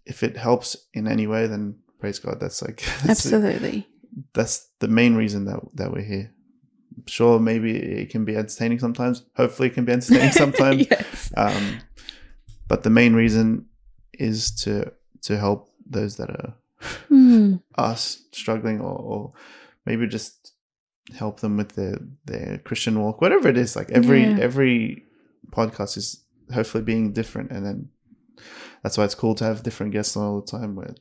if 0.05 0.21
it 0.21 0.37
helps 0.37 0.77
in 0.93 1.07
any 1.07 1.25
way, 1.27 1.47
then 1.47 1.79
praise 2.05 2.19
God. 2.19 2.39
That's 2.39 2.61
like 2.61 2.77
that's 3.03 3.25
absolutely. 3.25 3.79
It. 3.79 4.23
That's 4.33 4.69
the 4.79 4.87
main 4.87 5.15
reason 5.15 5.45
that 5.45 5.59
that 5.73 5.91
we're 5.91 6.03
here. 6.03 6.31
Sure, 7.07 7.39
maybe 7.39 7.75
it 7.75 8.09
can 8.11 8.25
be 8.25 8.35
entertaining 8.35 8.79
sometimes. 8.79 9.23
Hopefully, 9.35 9.69
it 9.69 9.73
can 9.73 9.85
be 9.85 9.91
entertaining 9.91 10.31
sometimes. 10.43 10.87
yes. 10.89 11.33
Um, 11.35 11.79
but 12.67 12.83
the 12.83 12.91
main 12.91 13.13
reason 13.13 13.65
is 14.13 14.51
to 14.63 14.91
to 15.23 15.37
help 15.37 15.69
those 15.85 16.17
that 16.17 16.29
are 16.29 16.53
mm. 17.09 17.61
us 17.75 18.23
struggling 18.31 18.79
or, 18.79 18.97
or 18.97 19.33
maybe 19.85 20.07
just 20.07 20.53
help 21.17 21.39
them 21.39 21.57
with 21.57 21.71
their 21.73 21.97
their 22.25 22.59
Christian 22.59 23.01
walk, 23.01 23.19
whatever 23.19 23.49
it 23.49 23.57
is. 23.57 23.75
Like 23.75 23.89
every 23.89 24.23
Yeah. 24.23 24.37
every 24.39 25.05
podcast 25.49 25.97
is 25.97 26.23
hopefully 26.53 26.83
being 26.83 27.13
different, 27.13 27.49
and 27.51 27.65
then 27.65 27.89
that's 28.83 28.95
why 28.95 29.05
it's 29.05 29.15
cool 29.15 29.33
to 29.35 29.43
have 29.43 29.63
different 29.63 29.91
guests 29.91 30.15
on 30.15 30.23
all 30.23 30.41
the 30.41 30.51
time. 30.57 30.75
Where 30.75 30.93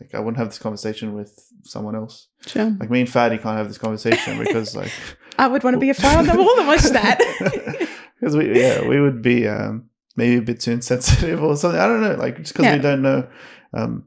like 0.00 0.14
I 0.14 0.18
wouldn't 0.20 0.36
have 0.38 0.48
this 0.48 0.58
conversation 0.58 1.14
with 1.14 1.38
someone 1.64 1.96
else. 1.96 2.28
Sure. 2.46 2.70
Like 2.78 2.90
me 2.90 3.00
and 3.00 3.08
Fadi 3.08 3.40
can't 3.42 3.56
have 3.58 3.68
this 3.68 3.78
conversation 3.78 4.38
because 4.38 4.76
like 4.76 4.92
I 5.38 5.48
would 5.48 5.64
want 5.64 5.74
to 5.74 5.80
be 5.80 5.90
a 5.90 5.94
on 6.06 6.26
the 6.26 6.34
wall 6.36 6.58
and 6.58 6.66
watch 6.68 6.82
that. 6.92 7.88
because 8.20 8.36
we 8.36 8.58
yeah 8.58 8.86
we 8.86 9.00
would 9.00 9.22
be 9.22 9.46
um 9.48 9.88
maybe 10.16 10.36
a 10.36 10.42
bit 10.42 10.60
too 10.60 10.72
insensitive 10.72 11.42
or 11.44 11.56
something. 11.56 11.80
I 11.80 11.86
don't 11.86 12.00
know. 12.02 12.14
Like 12.14 12.36
just 12.38 12.52
because 12.52 12.64
Yeah. 12.66 12.76
we 12.76 12.82
don't 12.82 13.02
know 13.02 13.28
um 13.72 14.04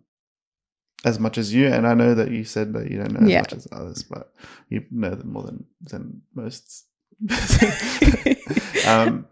as 1.03 1.19
much 1.19 1.37
as 1.39 1.51
you, 1.51 1.65
and 1.67 1.87
I 1.87 1.95
know 1.95 2.13
that 2.13 2.29
you 2.29 2.43
said 2.43 2.73
that 2.73 2.91
you 2.91 2.97
don't 2.99 3.13
know 3.13 3.27
as 3.27 3.41
much 3.41 3.53
as 3.53 3.67
others, 3.71 4.03
but 4.03 4.31
you 4.69 4.85
know 4.91 5.09
them 5.15 5.33
more 5.33 5.43
than 5.43 5.65
than 5.81 6.21
most. 6.35 6.85
um. 8.87 9.25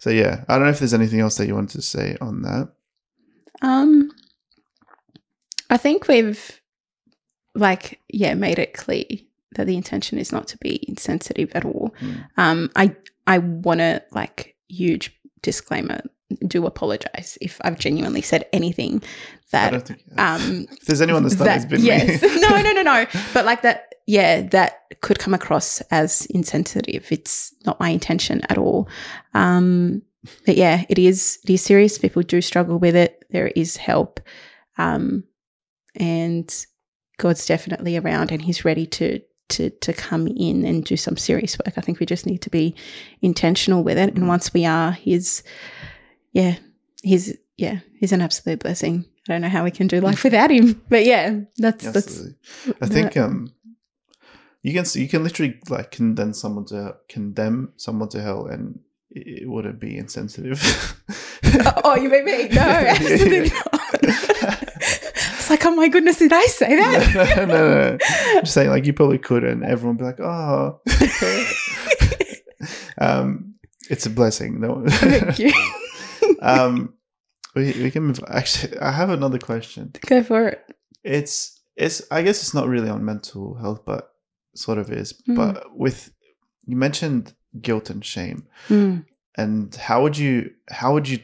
So 0.00 0.10
yeah, 0.10 0.44
I 0.48 0.54
don't 0.54 0.64
know 0.64 0.70
if 0.70 0.78
there's 0.78 0.94
anything 0.94 1.18
else 1.20 1.36
that 1.38 1.48
you 1.48 1.54
wanted 1.56 1.72
to 1.76 1.82
say 1.82 2.16
on 2.20 2.42
that. 2.42 2.68
Um, 3.62 4.12
I 5.70 5.76
think 5.76 6.08
we've, 6.08 6.60
like, 7.54 8.00
yeah, 8.08 8.34
made 8.34 8.58
it 8.58 8.74
clear 8.74 9.04
that 9.52 9.66
the 9.66 9.76
intention 9.76 10.18
is 10.18 10.32
not 10.32 10.46
to 10.48 10.58
be 10.58 10.84
insensitive 10.88 11.50
at 11.54 11.64
all. 11.64 11.94
Mm. 12.00 12.28
Um, 12.36 12.70
I 12.76 12.94
I 13.26 13.38
want 13.38 13.80
to 13.80 14.02
like 14.12 14.56
huge 14.68 15.18
disclaimer. 15.42 16.00
Do 16.46 16.66
apologize 16.66 17.38
if 17.40 17.58
I've 17.62 17.78
genuinely 17.78 18.20
said 18.20 18.46
anything 18.52 19.02
I 19.02 19.06
that 19.52 19.70
don't 19.70 19.86
think 19.86 20.02
um 20.18 20.66
if 20.72 20.84
there's 20.84 21.00
anyone 21.00 21.22
that's 21.22 21.36
done 21.36 21.48
it's 21.48 21.64
been 21.64 21.80
yes. 21.82 22.20
me. 22.22 22.40
no, 22.40 22.60
no, 22.60 22.72
no, 22.72 22.82
no. 22.82 23.06
But 23.32 23.46
like 23.46 23.62
that, 23.62 23.94
yeah, 24.06 24.42
that 24.42 24.82
could 25.00 25.18
come 25.18 25.34
across 25.34 25.80
as 25.90 26.26
insensitive. 26.26 27.06
It's 27.10 27.54
not 27.64 27.80
my 27.80 27.88
intention 27.88 28.42
at 28.48 28.58
all. 28.58 28.88
Um, 29.34 30.02
but 30.44 30.56
yeah, 30.56 30.84
it 30.88 30.98
is. 30.98 31.38
It 31.44 31.50
is 31.50 31.62
serious. 31.62 31.98
People 31.98 32.22
do 32.22 32.40
struggle 32.40 32.78
with 32.78 32.94
it. 32.94 33.24
There 33.30 33.48
is 33.48 33.76
help, 33.76 34.20
um, 34.76 35.24
and 35.98 36.66
God's 37.18 37.44
definitely 37.46 37.96
around, 37.98 38.32
and 38.32 38.40
He's 38.42 38.64
ready 38.64 38.86
to 38.86 39.20
to 39.50 39.70
to 39.70 39.92
come 39.92 40.26
in 40.28 40.64
and 40.64 40.84
do 40.84 40.96
some 40.96 41.16
serious 41.16 41.58
work. 41.58 41.74
I 41.76 41.80
think 41.80 42.00
we 42.00 42.06
just 42.06 42.26
need 42.26 42.42
to 42.42 42.50
be 42.50 42.74
intentional 43.22 43.82
with 43.82 43.98
it. 43.98 44.14
And 44.14 44.24
Mm. 44.24 44.28
once 44.28 44.52
we 44.54 44.64
are, 44.64 44.92
He's 44.92 45.42
yeah, 46.32 46.56
He's 47.02 47.36
yeah, 47.56 47.80
He's 47.98 48.12
an 48.12 48.20
absolute 48.22 48.60
blessing. 48.60 49.04
I 49.28 49.32
don't 49.32 49.42
know 49.42 49.48
how 49.48 49.64
we 49.64 49.70
can 49.70 49.88
do 49.88 50.00
life 50.00 50.24
without 50.24 50.50
him, 50.50 50.80
but 50.88 51.04
yeah, 51.04 51.40
that's 51.58 51.90
that's 51.92 52.22
I 52.80 52.86
think 52.86 53.14
um, 53.16 53.52
you 54.62 54.72
can 54.72 54.84
you 54.94 55.06
can 55.08 55.22
literally 55.22 55.58
like 55.68 55.90
condemn 55.90 56.32
someone 56.32 56.64
to 56.66 56.96
condemn 57.10 57.72
someone 57.76 58.08
to 58.10 58.22
hell, 58.22 58.46
and 58.46 58.80
it, 59.10 59.42
it 59.42 59.48
wouldn't 59.48 59.80
be 59.80 59.98
insensitive. 59.98 60.62
oh, 61.84 61.96
you 61.96 62.08
mean 62.08 62.24
me? 62.24 62.48
No, 62.48 62.62
absolutely 62.62 63.50
not. 63.50 64.62
like, 65.50 65.64
oh 65.64 65.74
my 65.74 65.88
goodness, 65.88 66.18
did 66.18 66.32
I 66.32 66.44
say 66.46 66.76
that? 66.76 67.14
no, 67.38 67.44
no, 67.46 67.90
no, 67.90 67.98
just 68.40 68.54
saying, 68.54 68.70
like 68.70 68.86
you 68.86 68.92
probably 68.92 69.18
could, 69.18 69.44
and 69.44 69.64
everyone 69.64 69.96
would 69.96 70.02
be 70.02 70.04
like, 70.04 70.20
"Oh." 70.20 70.80
um, 72.98 73.54
it's 73.90 74.06
a 74.06 74.10
blessing. 74.10 74.60
No, 74.60 74.84
Thank 74.86 75.38
you. 75.38 75.52
um, 76.42 76.94
we 77.54 77.72
we 77.82 77.90
can 77.90 78.04
move. 78.04 78.20
Actually, 78.28 78.78
I 78.78 78.92
have 78.92 79.10
another 79.10 79.38
question. 79.38 79.92
Go 80.06 80.22
for 80.22 80.48
it. 80.48 80.64
It's 81.04 81.60
it's. 81.76 82.02
I 82.10 82.22
guess 82.22 82.42
it's 82.42 82.54
not 82.54 82.68
really 82.68 82.90
on 82.90 83.04
mental 83.04 83.54
health, 83.54 83.84
but 83.84 84.12
sort 84.54 84.78
of 84.78 84.90
is. 84.90 85.14
Mm. 85.28 85.36
But 85.36 85.76
with 85.76 86.12
you 86.66 86.76
mentioned 86.76 87.34
guilt 87.60 87.90
and 87.90 88.04
shame, 88.04 88.46
Mm. 88.68 89.04
and 89.36 89.74
how 89.74 90.02
would 90.02 90.18
you 90.18 90.50
how 90.70 90.92
would 90.94 91.08
you 91.08 91.20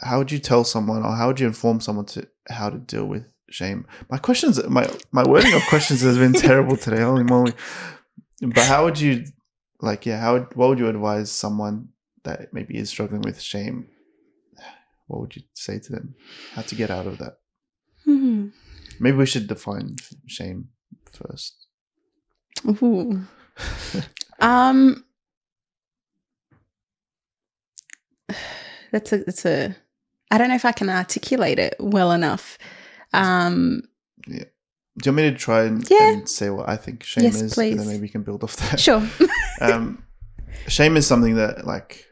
how 0.00 0.18
would 0.18 0.30
you 0.30 0.38
tell 0.38 0.64
someone 0.64 1.04
or 1.04 1.14
how 1.14 1.26
would 1.26 1.40
you 1.40 1.46
inform 1.46 1.80
someone 1.80 2.06
to 2.06 2.26
how 2.48 2.70
to 2.70 2.78
deal 2.78 3.04
with 3.06 3.24
shame 3.50 3.86
my 4.10 4.18
questions 4.18 4.62
my 4.68 4.88
my 5.12 5.26
wording 5.26 5.52
of 5.54 5.62
questions 5.68 6.00
has 6.02 6.18
been 6.18 6.32
terrible 6.32 6.76
today 6.76 7.02
holy 7.02 7.24
moly 7.24 7.52
but 8.42 8.64
how 8.64 8.84
would 8.84 9.00
you 9.00 9.24
like 9.80 10.04
yeah 10.06 10.18
how 10.20 10.34
would, 10.34 10.54
what 10.54 10.68
would 10.68 10.78
you 10.78 10.88
advise 10.88 11.30
someone 11.30 11.88
that 12.24 12.52
maybe 12.52 12.76
is 12.76 12.90
struggling 12.90 13.22
with 13.22 13.40
shame 13.40 13.88
what 15.06 15.20
would 15.20 15.34
you 15.36 15.42
say 15.54 15.78
to 15.78 15.92
them 15.92 16.14
how 16.52 16.62
to 16.62 16.74
get 16.74 16.90
out 16.90 17.06
of 17.06 17.18
that 17.18 17.38
Mm. 18.06 18.52
maybe 19.00 19.16
we 19.18 19.26
should 19.26 19.46
define 19.46 19.96
shame 20.26 20.68
first 21.12 21.66
Ooh. 22.82 23.22
Um, 24.40 25.04
that's 28.92 29.12
a 29.12 29.18
that's 29.18 29.44
a. 29.46 29.76
I 30.30 30.38
don't 30.38 30.48
know 30.48 30.54
if 30.54 30.64
I 30.64 30.72
can 30.72 30.90
articulate 30.90 31.58
it 31.58 31.74
well 31.78 32.12
enough. 32.12 32.58
Um, 33.12 33.82
do 34.26 34.34
you 34.34 35.12
want 35.12 35.16
me 35.16 35.30
to 35.30 35.36
try 35.36 35.64
and, 35.64 35.88
Yeah. 35.88 36.12
and 36.12 36.28
say 36.28 36.50
what 36.50 36.68
i 36.68 36.76
think 36.76 37.04
shame 37.04 37.24
Yes, 37.24 37.40
is 37.40 37.56
and 37.56 37.78
then 37.78 37.86
maybe 37.86 38.00
we 38.02 38.08
can 38.08 38.22
build 38.24 38.42
off 38.42 38.56
that 38.56 38.80
sure. 38.80 39.08
um, 39.60 40.02
shame 40.66 40.96
is 40.96 41.06
something 41.06 41.36
that 41.36 41.66
like 41.66 42.04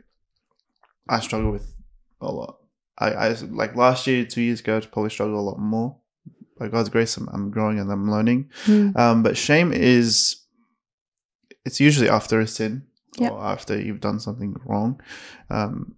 I 1.09 1.21
struggle 1.21 1.51
with 1.53 1.75
a 2.21 2.33
lot. 2.33 2.59
I, 2.99 3.11
I 3.13 3.29
like 3.51 3.77
last 3.77 4.07
year, 4.07 4.25
two 4.25 4.41
years 4.41 4.61
ago, 4.61 4.77
I 4.79 4.81
probably 4.81 5.11
struggled 5.11 5.37
a 5.39 5.41
lot 5.41 5.59
more. 5.59 5.99
By 6.59 6.69
God's 6.69 6.89
grace, 6.89 7.17
I'm, 7.17 7.29
I'm 7.33 7.51
growing 7.51 7.79
and 7.79 7.93
I'm 7.93 8.11
learning. 8.11 8.51
Mm. 8.65 8.97
Um, 8.97 9.23
but 9.23 9.37
shame 9.37 9.73
is 9.73 10.37
it's 11.65 11.79
usually 11.81 12.09
after 12.09 12.41
a 12.41 12.47
sin 12.47 12.87
Yep. 13.19 13.33
or 13.33 13.45
after 13.45 13.81
you've 13.81 14.01
done 14.01 14.19
something 14.21 14.57
wrong. 14.65 15.01
Um, 15.51 15.97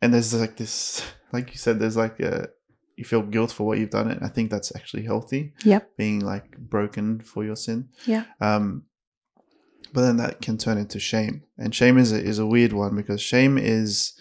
and 0.00 0.12
there's 0.14 0.32
like 0.34 0.56
this, 0.56 1.02
like 1.34 1.50
you 1.50 1.58
said, 1.58 1.80
there's 1.80 1.96
like 1.96 2.20
a 2.20 2.48
you 2.96 3.04
feel 3.04 3.22
guilt 3.22 3.50
for 3.50 3.66
what 3.66 3.78
you've 3.78 3.90
done, 3.90 4.08
and 4.08 4.24
I 4.24 4.28
think 4.28 4.50
that's 4.50 4.74
actually 4.76 5.02
healthy. 5.02 5.52
Yep. 5.64 5.96
being 5.96 6.20
like 6.20 6.56
broken 6.56 7.20
for 7.20 7.44
your 7.44 7.56
sin. 7.56 7.88
Yeah. 8.06 8.24
Um, 8.40 8.84
but 9.92 10.02
then 10.02 10.16
that 10.18 10.40
can 10.40 10.58
turn 10.58 10.78
into 10.78 11.00
shame, 11.00 11.42
and 11.58 11.74
shame 11.74 11.98
is 11.98 12.12
a, 12.12 12.22
is 12.22 12.38
a 12.38 12.46
weird 12.46 12.72
one 12.72 12.94
because 12.94 13.20
shame 13.20 13.58
is 13.58 14.12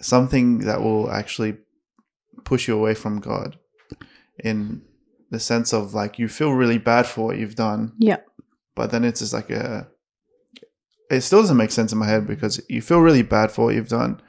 something 0.00 0.60
that 0.60 0.80
will 0.80 1.10
actually 1.10 1.58
push 2.44 2.68
you 2.68 2.74
away 2.74 2.94
from 2.94 3.20
God, 3.20 3.58
in 4.42 4.80
the 5.30 5.38
sense 5.38 5.74
of 5.74 5.92
like 5.92 6.18
you 6.18 6.26
feel 6.26 6.52
really 6.52 6.78
bad 6.78 7.06
for 7.06 7.26
what 7.26 7.38
you've 7.38 7.54
done. 7.54 7.92
Yeah. 7.98 8.20
But 8.74 8.90
then 8.90 9.04
it's 9.04 9.20
just 9.20 9.34
like 9.34 9.50
a. 9.50 9.88
It 11.10 11.20
still 11.20 11.42
doesn't 11.42 11.58
make 11.58 11.70
sense 11.70 11.92
in 11.92 11.98
my 11.98 12.08
head 12.08 12.26
because 12.26 12.62
you 12.70 12.80
feel 12.80 13.00
really 13.00 13.22
bad 13.22 13.52
for 13.52 13.66
what 13.66 13.74
you've 13.74 13.88
done, 13.88 14.22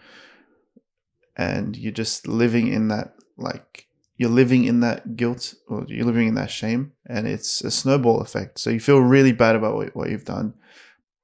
and 1.37 1.75
you're 1.77 1.91
just 1.91 2.27
living 2.27 2.67
in 2.67 2.87
that 2.87 3.13
like 3.37 3.87
you're 4.17 4.29
living 4.29 4.63
in 4.63 4.79
that 4.79 5.15
guilt 5.17 5.55
or 5.67 5.85
you're 5.89 6.05
living 6.05 6.27
in 6.27 6.35
that 6.35 6.49
shame 6.49 6.93
and 7.05 7.27
it's 7.27 7.61
a 7.61 7.69
snowball 7.71 8.21
effect 8.21 8.57
so 8.59 8.69
you 8.69 8.79
feel 8.79 8.99
really 8.99 9.33
bad 9.33 9.55
about 9.55 9.75
what, 9.75 9.95
what 9.95 10.09
you've 10.09 10.25
done 10.25 10.53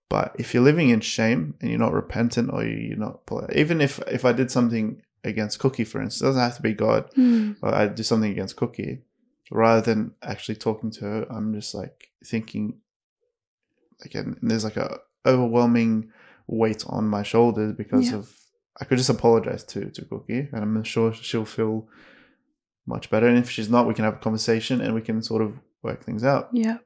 but 0.10 0.36
if 0.38 0.54
you're 0.54 0.64
living 0.64 0.90
in 0.90 1.00
shame 1.00 1.54
and 1.62 1.70
you're 1.70 1.80
not 1.80 1.94
repentant 1.94 2.50
or 2.52 2.66
you're 2.66 2.98
not 2.98 3.22
even 3.56 3.80
if 3.80 4.00
if 4.08 4.26
i 4.26 4.34
did 4.34 4.52
something 4.52 5.02
against 5.24 5.60
cookie 5.60 5.86
for 5.86 6.02
instance 6.02 6.22
it 6.22 6.26
doesn't 6.26 6.42
have 6.42 6.56
to 6.58 6.62
be 6.62 6.74
god 6.74 7.10
Mm. 7.18 7.56
or 7.62 7.74
i 7.74 7.88
do 7.88 8.04
something 8.04 8.32
against 8.32 8.58
cookie 8.58 9.04
rather 9.52 9.82
than 9.82 10.12
actually 10.22 10.56
talking 10.56 10.92
to 10.92 11.02
her 11.06 11.26
i'm 11.30 11.54
just 11.54 11.74
like 11.74 12.10
thinking 12.26 12.80
again 14.04 14.38
there's 14.42 14.64
like 14.64 14.78
a 14.78 15.00
overwhelming 15.26 16.12
weight 16.48 16.84
on 16.88 17.08
my 17.08 17.24
shoulders 17.24 17.74
because 17.74 18.10
Yeah. 18.12 18.18
of 18.18 18.36
i 18.82 18.86
could 18.86 18.98
just 18.98 19.10
apologize 19.10 19.64
to 19.64 19.90
to 19.92 20.04
cookie 20.06 20.50
and 20.52 20.62
i'm 20.64 20.84
sure 20.84 21.14
she'll 21.14 21.46
feel 21.46 21.88
much 22.88 23.12
better. 23.12 23.28
And 23.28 23.38
if 23.38 23.50
she's 23.50 23.70
not 23.70 23.88
we 23.88 23.94
can 23.94 24.06
have 24.06 24.16
a 24.16 24.18
conversation 24.18 24.82
and 24.82 24.94
we 24.96 25.02
can 25.02 25.22
sort 25.22 25.44
of 25.44 25.54
work 25.84 26.04
things 26.04 26.24
out. 26.24 26.50
Yeah. 26.52 26.80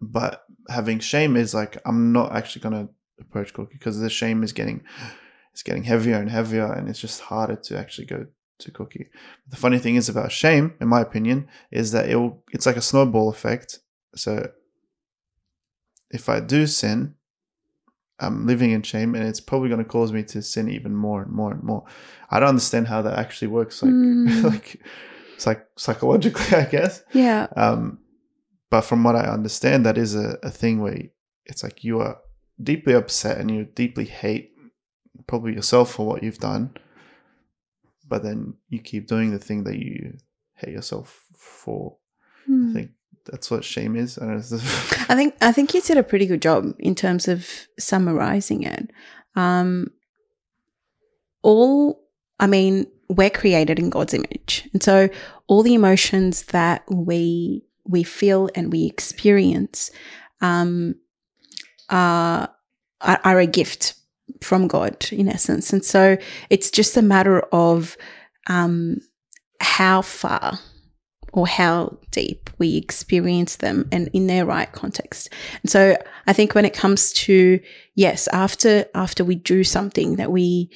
but 0.00 0.44
having 0.70 1.00
shame 1.00 1.36
is 1.36 1.52
like 1.54 1.76
i'm 1.84 2.12
not 2.12 2.32
actually 2.32 2.62
going 2.62 2.86
to 2.86 2.92
approach 3.20 3.52
cookie 3.52 3.74
because 3.78 3.98
the 3.98 4.08
shame 4.08 4.42
is 4.44 4.52
getting 4.52 4.82
it's 5.52 5.62
getting 5.64 5.82
heavier 5.82 6.16
and 6.16 6.30
heavier 6.30 6.72
and 6.72 6.88
it's 6.88 7.00
just 7.00 7.20
harder 7.22 7.56
to 7.56 7.76
actually 7.76 8.06
go 8.06 8.26
to 8.60 8.70
cookie. 8.72 9.08
The 9.48 9.56
funny 9.56 9.78
thing 9.78 9.96
is 9.96 10.08
about 10.08 10.32
shame 10.32 10.74
in 10.80 10.88
my 10.88 11.00
opinion 11.00 11.48
is 11.70 11.92
that 11.92 12.08
it 12.08 12.16
will 12.16 12.44
it's 12.52 12.66
like 12.66 12.76
a 12.76 12.82
snowball 12.82 13.28
effect. 13.28 13.80
So 14.14 14.50
if 16.10 16.28
i 16.28 16.40
do 16.40 16.66
sin 16.66 17.14
i'm 18.20 18.46
living 18.46 18.70
in 18.72 18.82
shame 18.82 19.14
and 19.14 19.26
it's 19.28 19.40
probably 19.40 19.68
going 19.68 19.82
to 19.82 19.88
cause 19.88 20.12
me 20.12 20.22
to 20.22 20.42
sin 20.42 20.68
even 20.68 20.94
more 20.94 21.22
and 21.22 21.32
more 21.32 21.52
and 21.52 21.62
more 21.62 21.84
i 22.30 22.38
don't 22.40 22.48
understand 22.50 22.88
how 22.88 23.00
that 23.02 23.18
actually 23.18 23.48
works 23.48 23.82
like 23.82 23.92
Mm. 23.92 24.44
like 25.46 25.66
psychologically 25.76 26.56
i 26.58 26.64
guess 26.64 27.02
Yeah. 27.12 27.46
um, 27.56 27.98
but 28.70 28.82
from 28.82 29.02
what 29.02 29.16
I 29.16 29.24
understand, 29.24 29.86
that 29.86 29.96
is 29.96 30.14
a, 30.14 30.36
a 30.42 30.50
thing 30.50 30.82
where 30.82 30.98
it's 31.46 31.62
like 31.62 31.84
you 31.84 32.00
are 32.00 32.18
deeply 32.62 32.92
upset 32.92 33.38
and 33.38 33.50
you 33.50 33.64
deeply 33.64 34.04
hate 34.04 34.50
probably 35.26 35.54
yourself 35.54 35.90
for 35.92 36.06
what 36.06 36.22
you've 36.22 36.36
done, 36.38 36.74
but 38.06 38.22
then 38.22 38.54
you 38.68 38.78
keep 38.80 39.06
doing 39.06 39.30
the 39.30 39.38
thing 39.38 39.64
that 39.64 39.78
you 39.78 40.18
hate 40.54 40.72
yourself 40.74 41.24
for. 41.34 41.96
I 42.46 42.50
Mm. 42.50 42.72
think 42.74 42.90
that's 43.30 43.50
what 43.50 43.64
shame 43.64 43.96
is. 43.96 44.18
I. 44.18 44.34
I 44.34 45.14
think 45.14 45.34
I 45.40 45.52
think 45.52 45.74
you 45.74 45.80
did 45.80 45.98
a 45.98 46.02
pretty 46.02 46.26
good 46.26 46.42
job 46.42 46.74
in 46.78 46.94
terms 46.94 47.28
of 47.28 47.48
summarizing 47.78 48.62
it. 48.62 48.90
Um, 49.34 49.90
all 51.42 52.00
I 52.40 52.46
mean, 52.46 52.86
we're 53.08 53.30
created 53.30 53.78
in 53.78 53.90
God's 53.90 54.14
image, 54.14 54.68
and 54.72 54.82
so 54.82 55.08
all 55.46 55.62
the 55.62 55.74
emotions 55.74 56.44
that 56.44 56.84
we 56.90 57.64
we 57.84 58.02
feel 58.02 58.48
and 58.54 58.72
we 58.72 58.86
experience 58.86 59.90
um, 60.40 60.94
are 61.90 62.50
are 63.00 63.20
are 63.24 63.38
a 63.40 63.46
gift 63.46 63.94
from 64.42 64.68
God, 64.68 65.06
in 65.10 65.28
essence. 65.28 65.72
And 65.72 65.84
so 65.84 66.16
it's 66.50 66.70
just 66.70 66.96
a 66.96 67.02
matter 67.02 67.40
of 67.52 67.96
um, 68.48 69.00
how 69.60 70.02
far 70.02 70.58
or 71.32 71.46
how 71.46 71.96
deep 72.10 72.50
we 72.58 72.76
experience 72.76 73.56
them 73.56 73.88
and 73.92 74.08
in 74.12 74.26
their 74.26 74.46
right 74.46 74.70
context. 74.72 75.32
And 75.62 75.70
so 75.70 75.96
I 76.26 76.32
think 76.32 76.54
when 76.54 76.64
it 76.64 76.74
comes 76.74 77.12
to 77.14 77.60
yes, 77.94 78.28
after 78.28 78.86
after 78.94 79.24
we 79.24 79.34
do 79.34 79.64
something 79.64 80.16
that 80.16 80.32
we, 80.32 80.70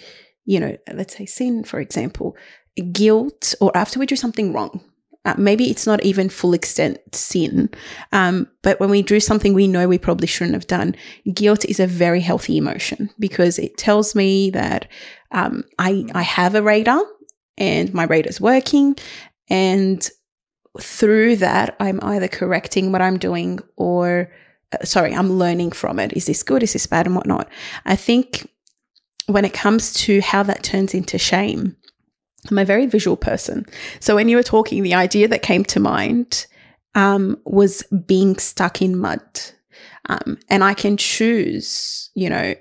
you 0.45 0.61
know, 0.61 0.77
let's 0.93 1.17
say 1.17 1.27
sin, 1.27 1.65
for 1.65 1.81
example, 1.81 2.37
guilt, 2.93 3.55
or 3.61 3.77
after 3.77 3.99
we 3.99 4.07
do 4.07 4.17
something 4.17 4.53
wrong. 4.53 4.83
Uh, 5.25 5.35
maybe 5.39 5.71
it's 5.71 5.87
not 5.87 6.03
even 6.03 6.29
full 6.29 6.53
extent 6.53 6.99
sin, 7.15 7.71
um, 8.11 8.49
but 8.63 8.81
when 8.81 8.91
we 8.91 9.03
do 9.03 9.21
something 9.21 9.55
we 9.55 9.69
know 9.69 9.87
we 9.87 9.97
probably 9.97 10.27
shouldn't 10.27 10.55
have 10.55 10.67
done, 10.67 10.97
guilt 11.33 11.65
is 11.67 11.79
a 11.79 11.87
very 11.87 12.19
healthy 12.19 12.57
emotion 12.57 13.09
because 13.21 13.57
it 13.57 13.77
tells 13.77 14.17
me 14.17 14.51
that 14.51 14.89
um, 15.31 15.63
I 15.79 16.07
I 16.13 16.23
have 16.23 16.57
a 16.57 16.63
radar 16.63 17.05
and 17.57 17.95
my 17.95 18.05
radar's 18.05 18.41
working, 18.41 18.97
and 19.49 20.11
through 20.81 21.37
that 21.37 21.77
I'm 21.81 22.01
either 22.03 22.29
correcting 22.29 22.93
what 22.93 23.03
I'm 23.03 23.19
doing 23.19 23.59
or 23.77 24.33
uh, 24.73 24.85
sorry 24.85 25.15
I'm 25.15 25.33
learning 25.33 25.73
from 25.73 25.99
it. 25.99 26.13
Is 26.15 26.27
this 26.27 26.43
good? 26.43 26.63
Is 26.63 26.73
this 26.73 26.87
bad? 26.87 27.07
And 27.07 27.15
whatnot. 27.15 27.49
I 27.85 27.97
think 27.97 28.49
when 29.27 29.45
it 29.45 29.53
comes 29.53 29.93
to 29.95 30.21
how 30.21 30.43
that 30.45 30.63
turns 30.63 30.95
into 30.95 31.19
shame, 31.19 31.77
I'm 32.51 32.59
a 32.59 32.65
very 32.65 32.87
visual 32.87 33.17
person. 33.17 33.67
So 34.01 34.17
when 34.17 34.29
you 34.29 34.37
were 34.37 34.43
talking, 34.43 34.83
the 34.83 34.95
idea 34.95 35.29
that 35.29 35.43
came 35.43 35.65
to 35.67 35.81
mind 35.81 36.47
um, 36.95 37.39
was 37.45 37.83
being 38.07 38.37
stuck 38.39 38.83
in 38.83 38.99
mud. 38.99 39.23
Um, 40.09 40.39
and 40.49 40.65
I 40.65 40.75
can 40.75 40.97
choose, 40.97 42.11
you 42.15 42.29
know, 42.29 42.55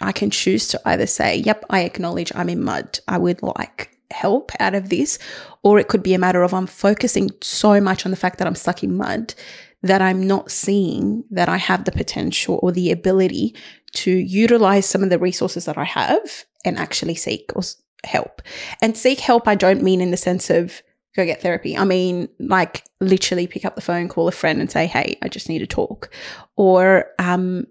I 0.00 0.12
can 0.12 0.30
choose 0.30 0.68
to 0.68 0.80
either 0.84 1.06
say, 1.06 1.36
yep, 1.36 1.64
I 1.70 1.80
acknowledge 1.80 2.32
I'm 2.34 2.48
in 2.48 2.62
mud. 2.62 3.00
I 3.06 3.18
would 3.18 3.42
like 3.42 3.97
help 4.10 4.52
out 4.60 4.74
of 4.74 4.88
this. 4.88 5.18
Or 5.62 5.78
it 5.78 5.88
could 5.88 6.02
be 6.02 6.14
a 6.14 6.18
matter 6.18 6.42
of 6.42 6.54
I'm 6.54 6.66
focusing 6.66 7.30
so 7.42 7.80
much 7.80 8.04
on 8.04 8.10
the 8.10 8.16
fact 8.16 8.38
that 8.38 8.46
I'm 8.46 8.54
stuck 8.54 8.82
in 8.82 8.96
mud 8.96 9.34
that 9.82 10.02
I'm 10.02 10.26
not 10.26 10.50
seeing 10.50 11.24
that 11.30 11.48
I 11.48 11.56
have 11.56 11.84
the 11.84 11.92
potential 11.92 12.58
or 12.62 12.72
the 12.72 12.90
ability 12.90 13.54
to 13.92 14.10
utilize 14.10 14.86
some 14.86 15.02
of 15.02 15.10
the 15.10 15.18
resources 15.18 15.66
that 15.66 15.78
I 15.78 15.84
have 15.84 16.44
and 16.64 16.76
actually 16.76 17.14
seek 17.14 17.52
or 17.54 17.62
help. 18.04 18.42
And 18.82 18.96
seek 18.96 19.20
help, 19.20 19.46
I 19.46 19.54
don't 19.54 19.82
mean 19.82 20.00
in 20.00 20.10
the 20.10 20.16
sense 20.16 20.50
of 20.50 20.82
go 21.14 21.24
get 21.24 21.42
therapy. 21.42 21.76
I 21.76 21.84
mean, 21.84 22.28
like 22.38 22.84
literally 23.00 23.46
pick 23.46 23.64
up 23.64 23.76
the 23.76 23.80
phone, 23.80 24.08
call 24.08 24.28
a 24.28 24.32
friend 24.32 24.60
and 24.60 24.70
say, 24.70 24.86
hey, 24.86 25.16
I 25.22 25.28
just 25.28 25.48
need 25.48 25.60
to 25.60 25.66
talk. 25.66 26.10
Or, 26.56 27.06
um, 27.18 27.66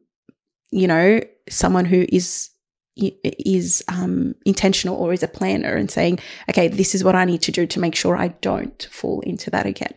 you 0.72 0.88
know, 0.88 1.22
someone 1.50 1.86
who 1.86 2.06
is 2.10 2.50
is 2.98 3.84
um, 3.88 4.36
intentional 4.46 4.96
or 4.96 5.14
is 5.14 5.24
a 5.24 5.28
planner 5.28 5.76
and 5.76 5.90
saying, 5.92 6.20
okay, 6.50 6.68
this 6.68 6.94
is 6.96 7.04
what 7.04 7.16
I 7.16 7.26
need 7.26 7.42
to 7.44 7.52
do 7.52 7.66
to 7.68 7.80
make 7.80 7.96
sure 7.96 8.16
I 8.18 8.30
don't 8.42 8.88
fall 8.92 9.22
into 9.22 9.50
that 9.52 9.66
again. 9.66 9.94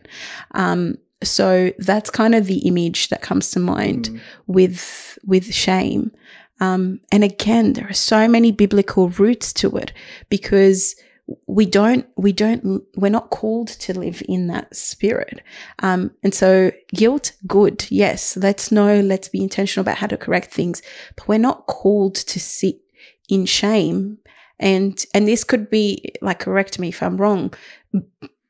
Um, 0.51 0.97
so 1.23 1.71
that's 1.77 2.09
kind 2.09 2.33
of 2.33 2.47
the 2.47 2.59
image 2.59 3.09
that 3.09 3.21
comes 3.21 3.51
to 3.51 3.59
mind 3.59 4.09
Mm. 4.09 4.19
with 4.47 5.19
with 5.25 5.53
shame. 5.53 6.11
Um, 6.59 6.99
and 7.11 7.23
again, 7.23 7.73
there 7.73 7.89
are 7.89 7.93
so 7.93 8.27
many 8.27 8.51
biblical 8.51 9.09
roots 9.09 9.53
to 9.53 9.77
it 9.77 9.93
because 10.29 10.95
we 11.47 11.65
don't 11.65 12.05
we 12.17 12.33
don't 12.33 12.83
we're 12.97 13.09
not 13.09 13.29
called 13.29 13.67
to 13.67 13.97
live 13.97 14.21
in 14.27 14.47
that 14.47 14.75
spirit. 14.75 15.41
Um, 15.79 16.11
and 16.23 16.33
so 16.33 16.71
guilt, 16.93 17.33
good, 17.47 17.85
yes. 17.89 18.35
Let's 18.35 18.71
know. 18.71 18.99
Let's 19.01 19.29
be 19.29 19.41
intentional 19.41 19.83
about 19.83 19.97
how 19.97 20.07
to 20.07 20.17
correct 20.17 20.51
things, 20.51 20.81
but 21.15 21.27
we're 21.27 21.37
not 21.39 21.67
called 21.67 22.15
to 22.15 22.39
sit 22.39 22.80
in 23.31 23.45
shame. 23.47 24.17
And 24.59 25.03
and 25.15 25.27
this 25.27 25.43
could 25.43 25.69
be 25.71 26.11
like 26.21 26.39
correct 26.39 26.77
me 26.77 26.89
if 26.89 27.01
I'm 27.01 27.17
wrong. 27.17 27.51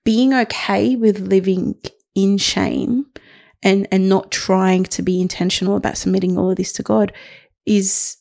Being 0.04 0.34
okay 0.34 0.96
with 0.98 1.20
living 1.20 1.76
in 2.16 2.38
shame 2.38 3.06
and 3.64 3.88
and 3.92 4.10
not 4.10 4.32
trying 4.32 4.84
to 4.96 5.02
be 5.04 5.22
intentional 5.22 5.78
about 5.78 5.98
submitting 5.98 6.38
all 6.38 6.50
of 6.52 6.58
this 6.58 6.74
to 6.74 6.84
God 6.84 7.14
is 7.66 8.18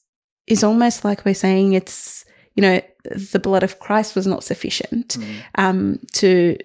is 0.47 0.63
almost 0.63 1.05
like 1.05 1.25
we're 1.25 1.35
saying 1.35 1.73
it's 1.73 2.25
you 2.55 2.63
know 2.63 2.81
the 3.05 3.39
blood 3.43 3.63
of 3.63 3.79
Christ 3.81 4.15
was 4.15 4.27
not 4.27 4.45
sufficient 4.45 5.17
Mm. 5.19 5.37
um 5.65 5.99
to 6.13 6.57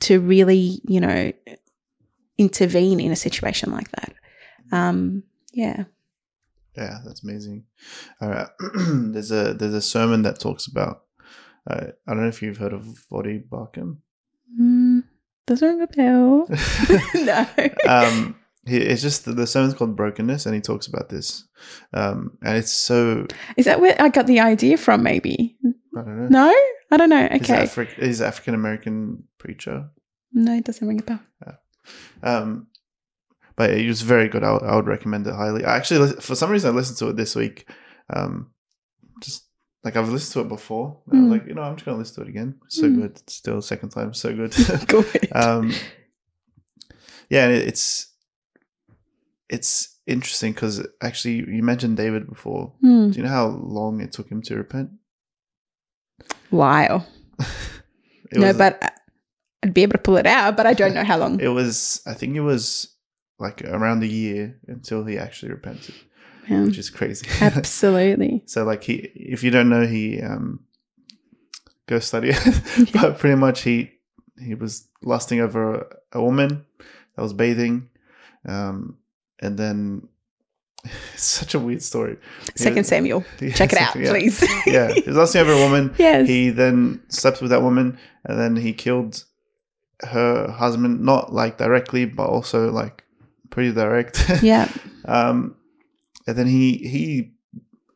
to 0.00 0.18
really 0.20 0.80
you 0.88 1.00
know 1.00 1.32
intervene 2.38 3.00
in 3.00 3.12
a 3.12 3.16
situation 3.16 3.70
like 3.70 3.90
that 3.92 4.12
um 4.72 5.22
yeah 5.52 5.84
Yeah, 6.76 6.98
that's 7.04 7.22
amazing. 7.22 7.64
All 8.20 8.28
right, 8.30 8.48
there's 9.12 9.30
a 9.30 9.54
there's 9.54 9.74
a 9.74 9.80
sermon 9.80 10.22
that 10.22 10.40
talks 10.40 10.66
about. 10.66 11.02
Uh, 11.70 11.86
I 12.06 12.12
don't 12.12 12.22
know 12.22 12.28
if 12.28 12.42
you've 12.42 12.58
heard 12.58 12.72
of 12.74 12.82
Voddie 13.10 13.42
Baucham. 13.48 13.98
mm, 14.60 15.02
doesn't 15.46 15.68
ring 15.68 15.82
a 15.82 15.86
bell 15.86 16.46
no 17.14 17.46
um, 17.88 18.36
he, 18.66 18.78
it's 18.78 19.02
just 19.02 19.24
the 19.24 19.46
sermon's 19.46 19.74
called 19.74 19.96
Brokenness, 19.96 20.46
and 20.46 20.54
he 20.54 20.60
talks 20.60 20.86
about 20.86 21.08
this, 21.10 21.46
um, 21.92 22.36
and 22.42 22.56
it's 22.58 22.72
so 22.72 23.26
is 23.56 23.64
that 23.66 23.80
where 23.80 23.96
I 24.00 24.08
got 24.08 24.26
the 24.26 24.40
idea 24.40 24.76
from 24.76 25.02
maybe 25.02 25.56
I 25.96 26.02
don't 26.02 26.30
know. 26.30 26.48
no 26.50 26.54
I 26.90 26.96
don't 26.96 27.08
know 27.10 27.26
okay 27.36 27.64
Afri- 27.64 28.02
he's 28.02 28.20
an 28.20 28.26
African 28.26 28.54
American 28.54 29.24
preacher. 29.38 29.88
no 30.32 30.54
it 30.56 30.64
doesn't 30.64 30.86
ring 30.88 31.00
a 31.00 31.02
bell 31.04 31.20
Um, 32.22 32.66
but 33.56 33.70
it 33.70 33.86
was 33.86 34.02
very 34.02 34.28
good. 34.28 34.42
I 34.44 34.52
would, 34.52 34.62
I 34.62 34.76
would 34.76 34.86
recommend 34.86 35.26
it 35.26 35.34
highly. 35.34 35.64
I 35.64 35.76
actually, 35.76 36.12
for 36.20 36.34
some 36.34 36.50
reason, 36.50 36.72
I 36.72 36.76
listened 36.76 36.98
to 36.98 37.08
it 37.08 37.16
this 37.16 37.34
week. 37.36 37.68
Um, 38.12 38.50
just 39.20 39.44
like 39.84 39.96
I've 39.96 40.08
listened 40.08 40.32
to 40.34 40.40
it 40.40 40.48
before. 40.48 41.00
and 41.10 41.18
I 41.18 41.22
was 41.22 41.28
Mm. 41.28 41.32
like, 41.40 41.48
you 41.48 41.54
know, 41.54 41.62
I'm 41.62 41.76
just 41.76 41.84
gonna 41.84 41.98
listen 41.98 42.16
to 42.16 42.22
it 42.22 42.28
again. 42.28 42.54
It's 42.66 42.76
so 42.76 42.84
Mm. 42.88 43.00
good. 43.00 43.10
It's 43.18 43.34
still 43.34 43.60
second 43.62 43.90
time. 43.90 44.14
So 44.14 44.34
good. 44.34 44.54
good 44.88 45.28
um, 45.32 45.72
yeah, 47.30 47.48
it's 47.48 48.12
it's 49.48 49.98
interesting 50.06 50.52
because 50.52 50.86
actually 51.02 51.36
you 51.36 51.62
mentioned 51.62 51.96
David 51.96 52.28
before. 52.28 52.72
Hmm. 52.80 53.10
Do 53.10 53.16
you 53.18 53.22
know 53.24 53.30
how 53.30 53.46
long 53.48 54.00
it 54.00 54.12
took 54.12 54.28
him 54.30 54.42
to 54.42 54.56
repent? 54.56 54.90
wow 56.50 57.04
no 58.32 58.46
was- 58.48 58.56
but 58.56 58.78
I- 58.82 58.90
I'd 59.62 59.74
be 59.74 59.82
able 59.82 59.92
to 59.94 59.98
pull 59.98 60.16
it 60.18 60.26
out 60.26 60.56
but 60.56 60.66
I 60.66 60.74
don't 60.74 60.94
know 60.94 61.04
how 61.04 61.16
long 61.18 61.40
it 61.40 61.48
was. 61.48 62.00
I 62.06 62.14
think 62.14 62.36
it 62.36 62.40
was 62.42 62.93
like 63.38 63.62
around 63.64 64.02
a 64.02 64.06
year 64.06 64.58
until 64.68 65.04
he 65.04 65.18
actually 65.18 65.50
repented, 65.52 65.94
Yeah. 66.48 66.64
which 66.64 66.78
is 66.78 66.90
crazy. 66.90 67.26
absolutely 67.40 68.42
So 68.46 68.64
like 68.64 68.84
he, 68.84 68.94
if 69.14 69.42
you 69.42 69.50
don't 69.50 69.68
know, 69.68 69.86
he 69.86 70.20
um, 70.20 70.60
go 71.86 71.98
study 71.98 72.30
it. 72.32 72.90
but 72.92 73.18
pretty 73.18 73.36
much 73.36 73.62
he 73.62 73.90
he 74.38 74.54
was 74.54 74.88
lusting 75.02 75.40
over 75.40 75.74
a, 75.74 76.18
a 76.18 76.22
woman 76.22 76.64
that 77.16 77.22
was 77.22 77.32
bathing, 77.32 77.88
um, 78.46 78.98
and 79.40 79.56
then 79.58 80.08
it's 81.14 81.22
such 81.22 81.54
a 81.54 81.58
weird 81.58 81.82
story. 81.82 82.16
second 82.56 82.84
Samuel 82.84 83.24
Yeah, 83.40 83.52
check 83.54 83.72
it 83.72 83.78
out 83.78 83.94
yeah. 83.96 84.10
please 84.10 84.42
Yeah, 84.66 84.92
he 84.92 85.02
was 85.02 85.16
lusting 85.16 85.40
over 85.40 85.52
a 85.52 85.58
woman. 85.58 85.94
yes 85.98 86.26
He 86.28 86.50
then 86.50 87.02
slept 87.08 87.40
with 87.40 87.50
that 87.50 87.62
woman, 87.62 87.98
and 88.24 88.38
then 88.38 88.56
he 88.56 88.72
killed 88.72 89.24
her 90.02 90.50
husband. 90.50 91.00
Not 91.00 91.32
like 91.32 91.56
directly, 91.58 92.04
but 92.04 92.26
also 92.28 92.70
like 92.72 93.03
pretty 93.50 93.72
direct. 93.72 94.24
yeah 94.42 94.70
um, 95.04 95.56
and 96.26 96.36
then 96.36 96.46
he 96.46 96.78
he, 96.78 97.32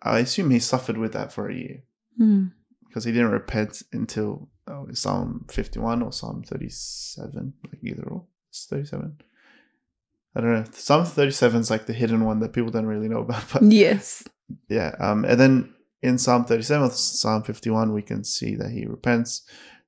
I 0.03 0.19
assume 0.21 0.51
he 0.51 0.59
suffered 0.59 0.99
with 0.99 1.13
that 1.13 1.33
for 1.33 1.49
a 1.49 1.55
year 1.55 1.83
Hmm. 2.17 2.47
because 2.87 3.05
he 3.05 3.13
didn't 3.13 3.31
repent 3.31 3.83
until 3.93 4.49
oh, 4.67 4.87
Psalm 4.93 5.47
51 5.51 6.03
or 6.03 6.13
Psalm 6.13 6.43
37, 6.43 7.53
like 7.65 7.79
either 7.85 8.03
or. 8.05 8.25
It's 8.51 8.67
37. 8.67 9.19
I 10.35 10.41
don't 10.41 10.53
know. 10.53 10.65
Psalm 10.73 11.05
37 11.05 11.61
is 11.61 11.71
like 11.71 11.87
the 11.87 11.93
hidden 11.93 12.25
one 12.25 12.41
that 12.41 12.53
people 12.53 12.71
don't 12.71 12.87
really 12.87 13.09
know 13.09 13.21
about. 13.21 13.45
But 13.53 13.63
yes 13.65 14.25
yeah, 14.69 14.95
um, 14.99 15.25
and 15.25 15.39
then 15.39 15.75
in 16.03 16.19
Psalm 16.19 16.45
37, 16.45 16.91
Psalm 16.91 17.43
51, 17.43 17.93
we 17.93 18.03
can 18.03 18.25
see 18.25 18.57
that 18.57 18.71
he 18.71 18.87
repents, 18.87 19.43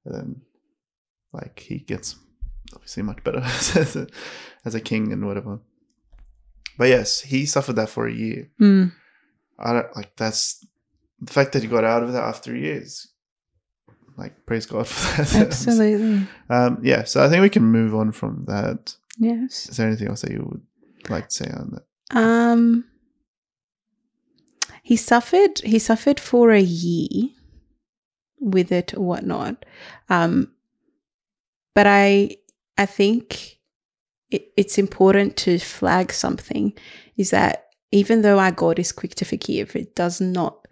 and 0.04 0.14
then 0.14 0.40
like 1.32 1.60
he 1.60 1.78
gets 1.78 2.16
obviously 2.74 3.02
much 3.02 3.22
better 3.24 3.38
as 3.44 3.96
a, 3.96 4.06
as 4.64 4.74
a 4.74 4.80
king 4.80 5.12
and 5.12 5.26
whatever. 5.26 5.60
But 6.78 6.88
yes, 6.88 7.20
he 7.20 7.46
suffered 7.46 7.76
that 7.76 7.90
for 7.90 8.06
a 8.06 8.12
year. 8.12 8.50
Hmm. 8.58 8.86
I 9.58 9.72
don't 9.74 9.96
like 9.96 10.16
that's 10.16 10.64
the 11.20 11.32
fact 11.32 11.52
that 11.52 11.62
he 11.62 11.68
got 11.68 11.84
out 11.84 12.02
of 12.02 12.12
that 12.12 12.24
after 12.24 12.56
years. 12.56 13.08
Like 14.16 14.46
praise 14.46 14.66
God 14.66 14.86
for 14.86 15.22
that. 15.22 15.46
absolutely 15.46 16.26
Um, 16.48 16.78
yeah, 16.82 17.04
so 17.04 17.24
I 17.24 17.28
think 17.28 17.42
we 17.42 17.50
can 17.50 17.64
move 17.64 17.94
on 17.94 18.12
from 18.12 18.44
that. 18.46 18.96
Yes. 19.18 19.68
Is 19.68 19.76
there 19.76 19.86
anything 19.86 20.08
else 20.08 20.22
that 20.22 20.32
you 20.32 20.46
would 20.50 21.10
like 21.10 21.28
to 21.28 21.34
say 21.34 21.50
on 21.50 21.70
that? 21.72 22.16
Um, 22.16 22.84
he 24.82 24.96
suffered. 24.96 25.60
He 25.60 25.78
suffered 25.78 26.18
for 26.18 26.50
a 26.50 26.60
year 26.60 27.30
with 28.40 28.72
it 28.72 28.94
or 28.94 29.00
whatnot. 29.04 29.64
Um, 30.08 30.52
but 31.74 31.86
I, 31.86 32.36
I 32.80 32.86
think 32.86 33.58
it, 34.30 34.42
it's 34.56 34.78
important 34.78 35.36
to 35.44 35.58
flag 35.58 36.12
something. 36.12 36.72
Is 37.16 37.30
that 37.30 37.66
even 37.92 38.22
though 38.22 38.38
our 38.38 38.52
God 38.52 38.78
is 38.78 38.92
quick 38.92 39.14
to 39.16 39.24
forgive, 39.24 39.76
it 39.76 39.94
does 39.94 40.20
not 40.20 40.66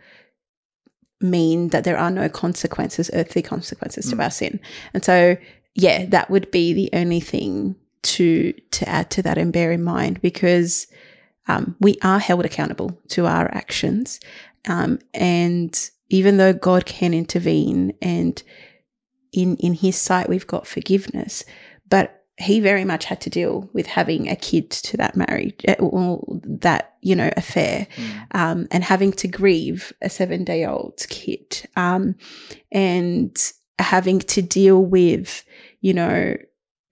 mean 1.20 1.68
that 1.68 1.84
there 1.84 1.98
are 1.98 2.10
no 2.10 2.28
consequences, 2.28 3.10
earthly 3.12 3.42
consequences 3.42 4.06
Mm. 4.06 4.10
to 4.10 4.22
our 4.22 4.30
sin. 4.30 4.60
And 4.94 5.04
so, 5.04 5.36
yeah, 5.74 6.06
that 6.06 6.30
would 6.30 6.50
be 6.50 6.72
the 6.72 6.90
only 6.92 7.20
thing 7.20 7.76
to 8.02 8.52
to 8.70 8.88
add 8.88 9.10
to 9.10 9.22
that 9.22 9.38
and 9.38 9.52
bear 9.52 9.72
in 9.72 9.82
mind 9.82 10.22
because 10.22 10.86
um, 11.48 11.76
we 11.80 11.96
are 12.02 12.20
held 12.20 12.44
accountable 12.44 12.90
to 13.08 13.26
our 13.26 13.52
actions, 13.54 14.20
um, 14.68 14.98
and 15.14 15.90
even 16.08 16.36
though 16.36 16.52
God 16.52 16.86
can 16.86 17.12
intervene 17.12 17.92
and 18.00 18.42
in 19.32 19.56
in 19.56 19.74
His 19.74 19.96
sight 19.96 20.28
we've 20.28 20.46
got 20.46 20.66
forgiveness, 20.66 21.44
but 21.88 22.18
he 22.38 22.60
very 22.60 22.84
much 22.84 23.04
had 23.04 23.20
to 23.20 23.30
deal 23.30 23.68
with 23.72 23.86
having 23.86 24.28
a 24.28 24.36
kid 24.36 24.70
to 24.70 24.96
that 24.96 25.16
marriage 25.16 25.60
or 25.80 26.24
that 26.44 26.94
you 27.02 27.16
know 27.16 27.30
affair 27.36 27.86
um, 28.32 28.68
and 28.70 28.84
having 28.84 29.12
to 29.12 29.26
grieve 29.26 29.92
a 30.02 30.08
seven 30.08 30.44
day 30.44 30.64
old 30.64 31.04
kid 31.08 31.68
um, 31.76 32.14
and 32.70 33.52
having 33.78 34.20
to 34.20 34.40
deal 34.40 34.84
with 34.84 35.44
you 35.80 35.92
know 35.92 36.36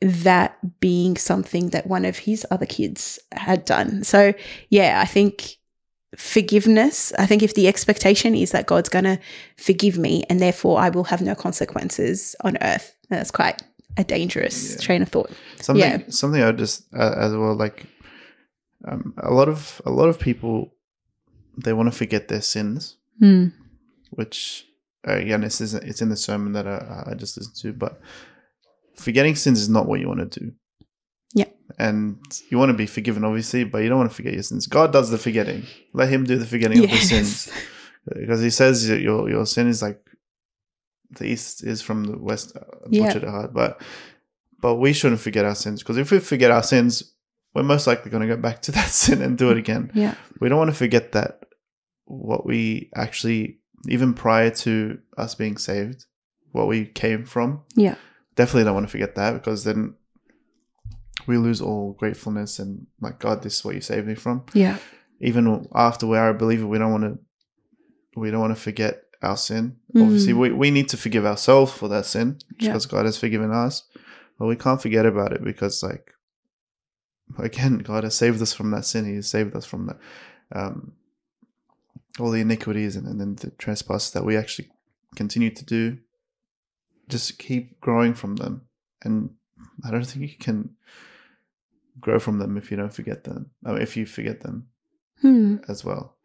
that 0.00 0.58
being 0.80 1.16
something 1.16 1.70
that 1.70 1.86
one 1.86 2.04
of 2.04 2.18
his 2.18 2.46
other 2.50 2.66
kids 2.66 3.18
had 3.32 3.64
done. 3.64 4.02
So 4.04 4.34
yeah 4.68 5.00
i 5.00 5.06
think 5.06 5.56
forgiveness 6.16 7.12
i 7.18 7.26
think 7.26 7.42
if 7.42 7.54
the 7.54 7.68
expectation 7.68 8.34
is 8.34 8.52
that 8.52 8.66
god's 8.66 8.88
going 8.88 9.04
to 9.04 9.18
forgive 9.58 9.98
me 9.98 10.24
and 10.30 10.40
therefore 10.40 10.78
i 10.78 10.88
will 10.88 11.04
have 11.04 11.20
no 11.20 11.34
consequences 11.34 12.34
on 12.42 12.56
earth 12.62 12.96
that's 13.10 13.30
quite 13.30 13.60
a 13.96 14.04
dangerous 14.04 14.72
Yeah. 14.72 14.80
train 14.86 15.02
of 15.02 15.08
thought 15.08 15.30
Something 15.60 15.90
Yeah. 15.90 16.02
something 16.10 16.42
I 16.42 16.52
just 16.52 16.84
uh, 16.94 17.14
as 17.16 17.32
well 17.32 17.54
like 17.54 17.86
um, 18.86 19.14
a 19.18 19.32
lot 19.32 19.48
of 19.48 19.80
a 19.86 19.90
lot 19.90 20.08
of 20.08 20.18
people 20.18 20.72
they 21.64 21.72
want 21.72 21.90
to 21.90 21.96
forget 21.96 22.28
their 22.28 22.42
sins, 22.42 22.96
Hmm. 23.18 23.46
which 24.10 24.66
uh, 25.08 25.14
again 25.14 25.40
this 25.40 25.60
is 25.60 25.74
it's 25.74 26.02
in 26.02 26.08
the 26.10 26.16
sermon 26.16 26.52
that 26.52 26.66
I, 26.66 27.04
I 27.10 27.14
just 27.14 27.36
listened 27.36 27.56
to, 27.62 27.72
but 27.72 28.00
forgetting 28.96 29.34
sins 29.34 29.60
is 29.60 29.68
not 29.68 29.86
what 29.88 30.00
you 30.00 30.08
want 30.08 30.30
to 30.32 30.40
do. 30.40 30.52
Yeah. 31.34 31.46
And 31.78 32.18
you 32.50 32.58
want 32.58 32.70
to 32.70 32.76
be 32.76 32.86
forgiven, 32.86 33.24
obviously, 33.24 33.64
but 33.64 33.78
you 33.82 33.88
don't 33.88 33.98
want 33.98 34.10
to 34.10 34.14
forget 34.16 34.34
your 34.34 34.42
sins. 34.42 34.66
God 34.66 34.92
does 34.92 35.10
the 35.10 35.18
forgetting. 35.18 35.64
Let 35.92 36.08
Him 36.10 36.24
do 36.24 36.36
the 36.38 36.46
forgetting 36.46 36.84
of 36.84 36.90
the 36.90 36.96
sins. 36.98 37.50
because 38.14 38.40
he 38.40 38.50
says 38.50 38.88
your 38.88 39.28
your 39.28 39.44
sin 39.46 39.66
is 39.68 39.82
like 39.82 40.00
the 41.16 41.26
east 41.26 41.64
is 41.64 41.82
from 41.82 42.04
the 42.04 42.16
west 42.18 42.56
uh, 42.56 42.60
Yeah. 42.90 43.06
butchered 43.06 43.24
hard 43.24 43.52
but 43.54 43.80
but 44.60 44.76
we 44.76 44.92
shouldn't 44.92 45.20
forget 45.20 45.44
our 45.44 45.54
sins 45.54 45.82
because 45.82 45.98
if 45.98 46.10
we 46.10 46.18
forget 46.18 46.50
our 46.50 46.62
sins 46.62 47.12
we're 47.54 47.62
most 47.62 47.86
likely 47.86 48.10
going 48.10 48.20
to 48.28 48.34
go 48.36 48.40
back 48.40 48.60
to 48.62 48.72
that 48.76 48.88
sin 48.90 49.22
and 49.22 49.38
do 49.38 49.50
it 49.50 49.56
again. 49.56 49.90
Yeah. 49.94 50.14
We 50.40 50.48
don't 50.50 50.58
want 50.58 50.70
to 50.70 50.76
forget 50.76 51.12
that 51.12 51.40
what 52.04 52.44
we 52.46 52.90
actually 52.94 53.58
even 53.88 54.12
prior 54.14 54.50
to 54.50 54.98
us 55.16 55.34
being 55.34 55.56
saved 55.56 56.04
what 56.52 56.66
we 56.68 56.84
came 56.86 57.24
from. 57.24 57.62
Yeah. 57.74 57.94
definitely 58.34 58.64
don't 58.64 58.74
want 58.74 58.86
to 58.86 58.90
forget 58.90 59.14
that 59.14 59.32
because 59.34 59.64
then 59.64 59.94
we 61.26 61.38
lose 61.38 61.60
all 61.60 61.92
gratefulness 61.94 62.58
and 62.58 62.86
like 63.00 63.18
god 63.18 63.42
this 63.42 63.58
is 63.58 63.64
what 63.64 63.74
you 63.74 63.80
saved 63.80 64.06
me 64.06 64.14
from. 64.14 64.44
Yeah. 64.54 64.78
Even 65.20 65.66
after 65.74 66.06
we 66.06 66.18
are 66.18 66.28
a 66.30 66.34
believer, 66.34 66.66
we 66.66 66.78
don't 66.78 66.92
want 66.92 67.04
to 67.04 67.18
we 68.20 68.30
don't 68.30 68.40
want 68.40 68.54
to 68.54 68.60
forget 68.60 69.02
our 69.26 69.36
sin. 69.36 69.76
Mm. 69.94 70.02
Obviously, 70.04 70.32
we, 70.32 70.50
we 70.52 70.70
need 70.70 70.88
to 70.90 70.96
forgive 70.96 71.26
ourselves 71.26 71.72
for 71.72 71.88
that 71.88 72.06
sin 72.06 72.38
Yeah. 72.58 72.68
because 72.70 72.86
God 72.86 73.04
has 73.06 73.18
forgiven 73.18 73.50
us, 73.50 73.82
but 74.38 74.46
we 74.46 74.56
can't 74.56 74.80
forget 74.80 75.04
about 75.06 75.32
it 75.32 75.42
because, 75.44 75.82
like, 75.82 76.12
again, 77.38 77.78
God 77.90 78.04
has 78.04 78.14
saved 78.14 78.40
us 78.40 78.52
from 78.54 78.70
that 78.70 78.84
sin. 78.86 79.04
He 79.04 79.16
has 79.16 79.28
saved 79.28 79.54
us 79.56 79.66
from 79.66 79.86
that 79.86 79.98
um, 80.52 80.92
all 82.18 82.30
the 82.30 82.40
iniquities 82.40 82.96
and, 82.96 83.06
and 83.06 83.20
then 83.20 83.34
the 83.36 83.50
trespasses 83.50 84.12
that 84.12 84.24
we 84.24 84.36
actually 84.36 84.68
continue 85.16 85.50
to 85.50 85.64
do. 85.64 85.98
Just 87.08 87.38
keep 87.38 87.80
growing 87.80 88.14
from 88.14 88.36
them, 88.36 88.62
and 89.04 89.30
I 89.84 89.90
don't 89.92 90.04
think 90.04 90.22
you 90.30 90.36
can 90.38 90.70
grow 92.00 92.18
from 92.18 92.38
them 92.38 92.56
if 92.56 92.70
you 92.70 92.76
don't 92.76 92.92
forget 92.92 93.22
them. 93.24 93.50
I 93.64 93.72
mean, 93.72 93.82
if 93.82 93.96
you 93.96 94.06
forget 94.06 94.40
them 94.40 94.68
Hmm. 95.22 95.56
as 95.68 95.82
well. 95.84 96.16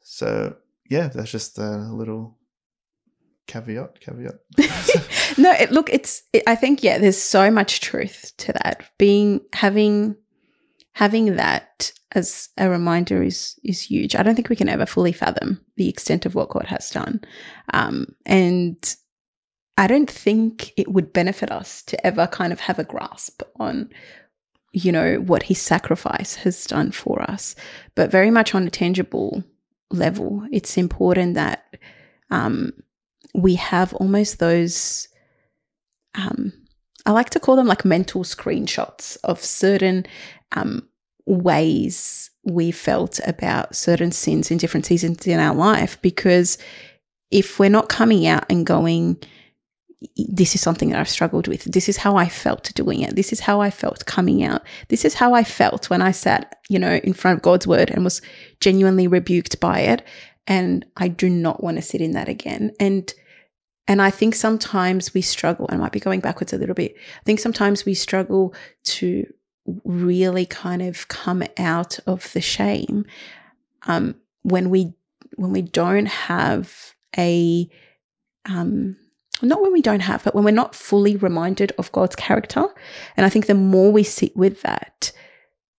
So 0.00 0.56
yeah, 0.88 1.08
that's 1.08 1.30
just 1.30 1.58
a 1.58 1.76
little 1.92 2.37
caveat. 3.48 4.00
Caveat. 4.00 4.38
no, 5.38 5.50
it, 5.52 5.72
look, 5.72 5.90
it's. 5.92 6.22
It, 6.32 6.44
I 6.46 6.54
think 6.54 6.84
yeah, 6.84 6.98
there's 6.98 7.20
so 7.20 7.50
much 7.50 7.80
truth 7.80 8.32
to 8.38 8.52
that. 8.52 8.84
Being 8.98 9.40
having 9.52 10.16
having 10.92 11.36
that 11.36 11.92
as 12.12 12.50
a 12.56 12.68
reminder 12.68 13.22
is 13.22 13.58
is 13.64 13.82
huge. 13.82 14.14
I 14.14 14.22
don't 14.22 14.36
think 14.36 14.48
we 14.48 14.56
can 14.56 14.68
ever 14.68 14.86
fully 14.86 15.12
fathom 15.12 15.60
the 15.76 15.88
extent 15.88 16.26
of 16.26 16.36
what 16.36 16.50
God 16.50 16.66
has 16.66 16.90
done, 16.90 17.20
um, 17.72 18.14
and 18.24 18.96
I 19.76 19.88
don't 19.88 20.10
think 20.10 20.72
it 20.76 20.92
would 20.92 21.12
benefit 21.12 21.50
us 21.50 21.82
to 21.84 22.06
ever 22.06 22.28
kind 22.28 22.52
of 22.52 22.60
have 22.60 22.78
a 22.78 22.84
grasp 22.84 23.42
on. 23.58 23.90
You 24.74 24.92
know 24.92 25.16
what 25.16 25.44
his 25.44 25.60
sacrifice 25.60 26.34
has 26.36 26.66
done 26.66 26.92
for 26.92 27.22
us, 27.22 27.56
but 27.94 28.10
very 28.10 28.30
much 28.30 28.54
on 28.54 28.66
a 28.66 28.70
tangible 28.70 29.42
level, 29.90 30.46
it's 30.52 30.76
important 30.76 31.34
that 31.34 31.74
um, 32.30 32.72
we 33.34 33.54
have 33.54 33.92
almost 33.94 34.38
those 34.38 35.08
um, 36.14 36.52
I 37.06 37.12
like 37.12 37.30
to 37.30 37.40
call 37.40 37.56
them 37.56 37.66
like 37.66 37.84
mental 37.84 38.22
screenshots 38.24 39.16
of 39.24 39.42
certain 39.42 40.06
um, 40.52 40.88
ways 41.26 42.30
we 42.44 42.70
felt 42.70 43.20
about 43.26 43.76
certain 43.76 44.10
sins 44.10 44.50
in 44.50 44.58
different 44.58 44.86
seasons 44.86 45.26
in 45.26 45.38
our 45.38 45.54
life 45.54 46.00
because 46.02 46.58
if 47.30 47.58
we're 47.58 47.68
not 47.68 47.88
coming 47.88 48.26
out 48.26 48.44
and 48.50 48.66
going 48.66 49.18
this 50.16 50.54
is 50.54 50.60
something 50.60 50.90
that 50.90 51.00
I've 51.00 51.08
struggled 51.08 51.48
with. 51.48 51.64
This 51.64 51.88
is 51.88 51.96
how 51.96 52.16
I 52.16 52.28
felt 52.28 52.72
doing 52.74 53.00
it. 53.00 53.16
This 53.16 53.32
is 53.32 53.40
how 53.40 53.60
I 53.60 53.70
felt 53.70 54.06
coming 54.06 54.44
out. 54.44 54.62
This 54.88 55.04
is 55.04 55.14
how 55.14 55.34
I 55.34 55.42
felt 55.42 55.90
when 55.90 56.02
I 56.02 56.12
sat, 56.12 56.56
you 56.68 56.78
know, 56.78 57.00
in 57.02 57.14
front 57.14 57.36
of 57.36 57.42
God's 57.42 57.66
word 57.66 57.90
and 57.90 58.04
was 58.04 58.22
genuinely 58.60 59.08
rebuked 59.08 59.58
by 59.58 59.80
it. 59.80 60.04
And 60.48 60.84
I 60.96 61.06
do 61.06 61.28
not 61.28 61.62
want 61.62 61.76
to 61.76 61.82
sit 61.82 62.00
in 62.00 62.12
that 62.12 62.28
again. 62.28 62.72
And 62.80 63.12
and 63.86 64.02
I 64.02 64.10
think 64.10 64.34
sometimes 64.34 65.14
we 65.14 65.22
struggle, 65.22 65.66
I 65.70 65.76
might 65.76 65.92
be 65.92 66.00
going 66.00 66.20
backwards 66.20 66.52
a 66.52 66.58
little 66.58 66.74
bit. 66.74 66.94
I 66.96 67.24
think 67.24 67.40
sometimes 67.40 67.86
we 67.86 67.94
struggle 67.94 68.54
to 68.84 69.24
really 69.84 70.44
kind 70.44 70.82
of 70.82 71.08
come 71.08 71.42
out 71.56 71.98
of 72.06 72.30
the 72.34 72.40
shame 72.42 73.06
um, 73.86 74.14
when 74.42 74.68
we 74.68 74.92
when 75.36 75.52
we 75.52 75.62
don't 75.62 76.06
have 76.06 76.94
a 77.16 77.68
um, 78.44 78.96
not 79.40 79.62
when 79.62 79.72
we 79.72 79.82
don't 79.82 80.00
have, 80.00 80.24
but 80.24 80.34
when 80.34 80.44
we're 80.44 80.50
not 80.50 80.74
fully 80.74 81.16
reminded 81.16 81.72
of 81.78 81.92
God's 81.92 82.16
character. 82.16 82.66
And 83.16 83.24
I 83.24 83.28
think 83.28 83.46
the 83.46 83.54
more 83.54 83.92
we 83.92 84.02
sit 84.02 84.36
with 84.36 84.62
that, 84.62 85.12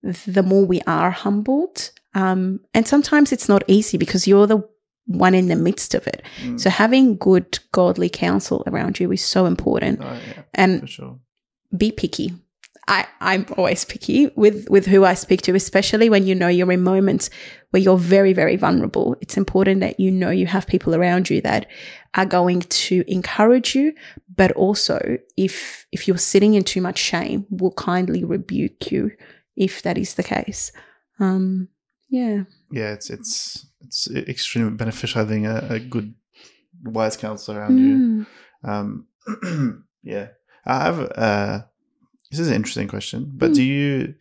the 0.01 0.43
more 0.43 0.65
we 0.65 0.81
are 0.87 1.11
humbled. 1.11 1.91
Um, 2.13 2.59
and 2.73 2.87
sometimes 2.87 3.31
it's 3.31 3.49
not 3.49 3.63
easy 3.67 3.97
because 3.97 4.27
you're 4.27 4.47
the 4.47 4.67
one 5.05 5.33
in 5.33 5.47
the 5.47 5.55
midst 5.55 5.95
of 5.95 6.05
it. 6.07 6.23
Mm. 6.41 6.59
So 6.59 6.69
having 6.69 7.17
good 7.17 7.59
godly 7.71 8.09
counsel 8.09 8.63
around 8.67 8.99
you 8.99 9.11
is 9.11 9.23
so 9.23 9.45
important. 9.45 9.99
Oh, 10.01 10.17
yeah, 10.27 10.43
And 10.53 10.81
for 10.81 10.87
sure. 10.87 11.19
be 11.75 11.91
picky. 11.91 12.33
I, 12.87 13.05
I'm 13.21 13.45
always 13.55 13.85
picky 13.85 14.31
with, 14.35 14.67
with 14.69 14.87
who 14.87 15.05
I 15.05 15.13
speak 15.13 15.43
to, 15.43 15.53
especially 15.53 16.09
when 16.09 16.25
you 16.25 16.33
know 16.33 16.47
you're 16.47 16.71
in 16.71 16.81
moments 16.81 17.29
where 17.69 17.81
you're 17.81 17.97
very, 17.99 18.33
very 18.33 18.55
vulnerable. 18.55 19.15
It's 19.21 19.37
important 19.37 19.81
that 19.81 19.99
you 19.99 20.09
know 20.09 20.31
you 20.31 20.47
have 20.47 20.65
people 20.65 20.95
around 20.95 21.29
you 21.29 21.39
that 21.41 21.67
are 22.15 22.25
going 22.25 22.61
to 22.61 23.03
encourage 23.07 23.75
you, 23.75 23.93
but 24.35 24.51
also 24.53 25.19
if 25.37 25.85
if 25.91 26.07
you're 26.07 26.17
sitting 26.17 26.55
in 26.55 26.63
too 26.63 26.81
much 26.81 26.97
shame, 26.97 27.45
will 27.51 27.73
kindly 27.73 28.23
rebuke 28.23 28.91
you 28.91 29.11
if 29.55 29.83
that 29.83 29.97
is 29.97 30.15
the 30.15 30.23
case. 30.23 30.71
Um, 31.19 31.67
yeah. 32.09 32.43
Yeah, 32.71 32.93
it's 32.93 33.09
it's 33.09 33.65
it's 33.81 34.07
extremely 34.11 34.71
beneficial 34.75 35.19
having 35.19 35.45
a, 35.47 35.65
a 35.69 35.79
good, 35.79 36.13
wise 36.83 37.17
counsel 37.17 37.55
around 37.57 37.77
you. 37.77 38.25
Mm. 38.65 39.07
Um, 39.43 39.85
yeah, 40.03 40.27
I 40.65 40.83
have. 40.83 40.99
Uh, 41.15 41.59
this 42.31 42.39
is 42.39 42.49
an 42.49 42.55
interesting 42.55 42.87
question, 42.87 43.31
but 43.35 43.51
Mm. 43.51 43.55
do 43.55 43.63
you 43.63 44.15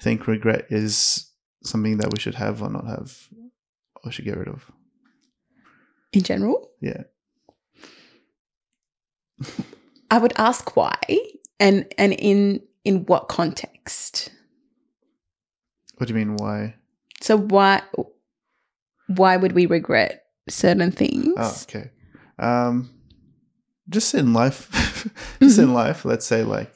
think 0.00 0.26
regret 0.26 0.66
is 0.70 1.30
something 1.62 1.98
that 1.98 2.12
we 2.12 2.18
should 2.18 2.34
have 2.34 2.60
or 2.62 2.70
not 2.70 2.86
have, 2.86 3.28
or 4.04 4.10
should 4.10 4.24
get 4.24 4.36
rid 4.36 4.48
of? 4.48 4.70
In 6.12 6.22
general, 6.22 6.70
Yeah. 6.80 7.04
I 10.10 10.18
would 10.18 10.32
ask 10.36 10.76
why 10.76 11.00
and 11.58 11.86
and 11.98 12.12
in 12.12 12.60
in 12.84 13.06
what 13.06 13.28
context. 13.28 14.30
What 15.96 16.08
do 16.08 16.14
you 16.14 16.18
mean? 16.18 16.36
Why? 16.36 16.74
So 17.22 17.38
why 17.38 17.82
why 19.06 19.36
would 19.36 19.52
we 19.52 19.66
regret 19.66 20.24
certain 20.48 20.90
things? 20.90 21.34
Oh, 21.36 21.56
okay. 21.62 21.90
Um, 22.38 22.90
just 23.88 24.14
in 24.14 24.32
life, 24.32 24.68
just 25.40 25.58
in 25.58 25.72
life. 25.72 26.04
Let's 26.04 26.26
say 26.26 26.42
like 26.42 26.74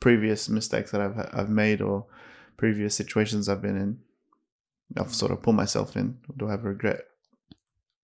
previous 0.00 0.48
mistakes 0.48 0.90
that 0.90 1.00
I've 1.00 1.30
I've 1.32 1.50
made 1.50 1.80
or 1.80 2.06
previous 2.56 2.94
situations 2.94 3.48
I've 3.48 3.62
been 3.62 3.76
in. 3.76 3.98
I've 4.96 5.14
sort 5.14 5.32
of 5.32 5.42
put 5.42 5.54
myself 5.54 5.96
in. 5.96 6.18
Do 6.36 6.48
I 6.48 6.52
have 6.52 6.64
regret 6.64 7.00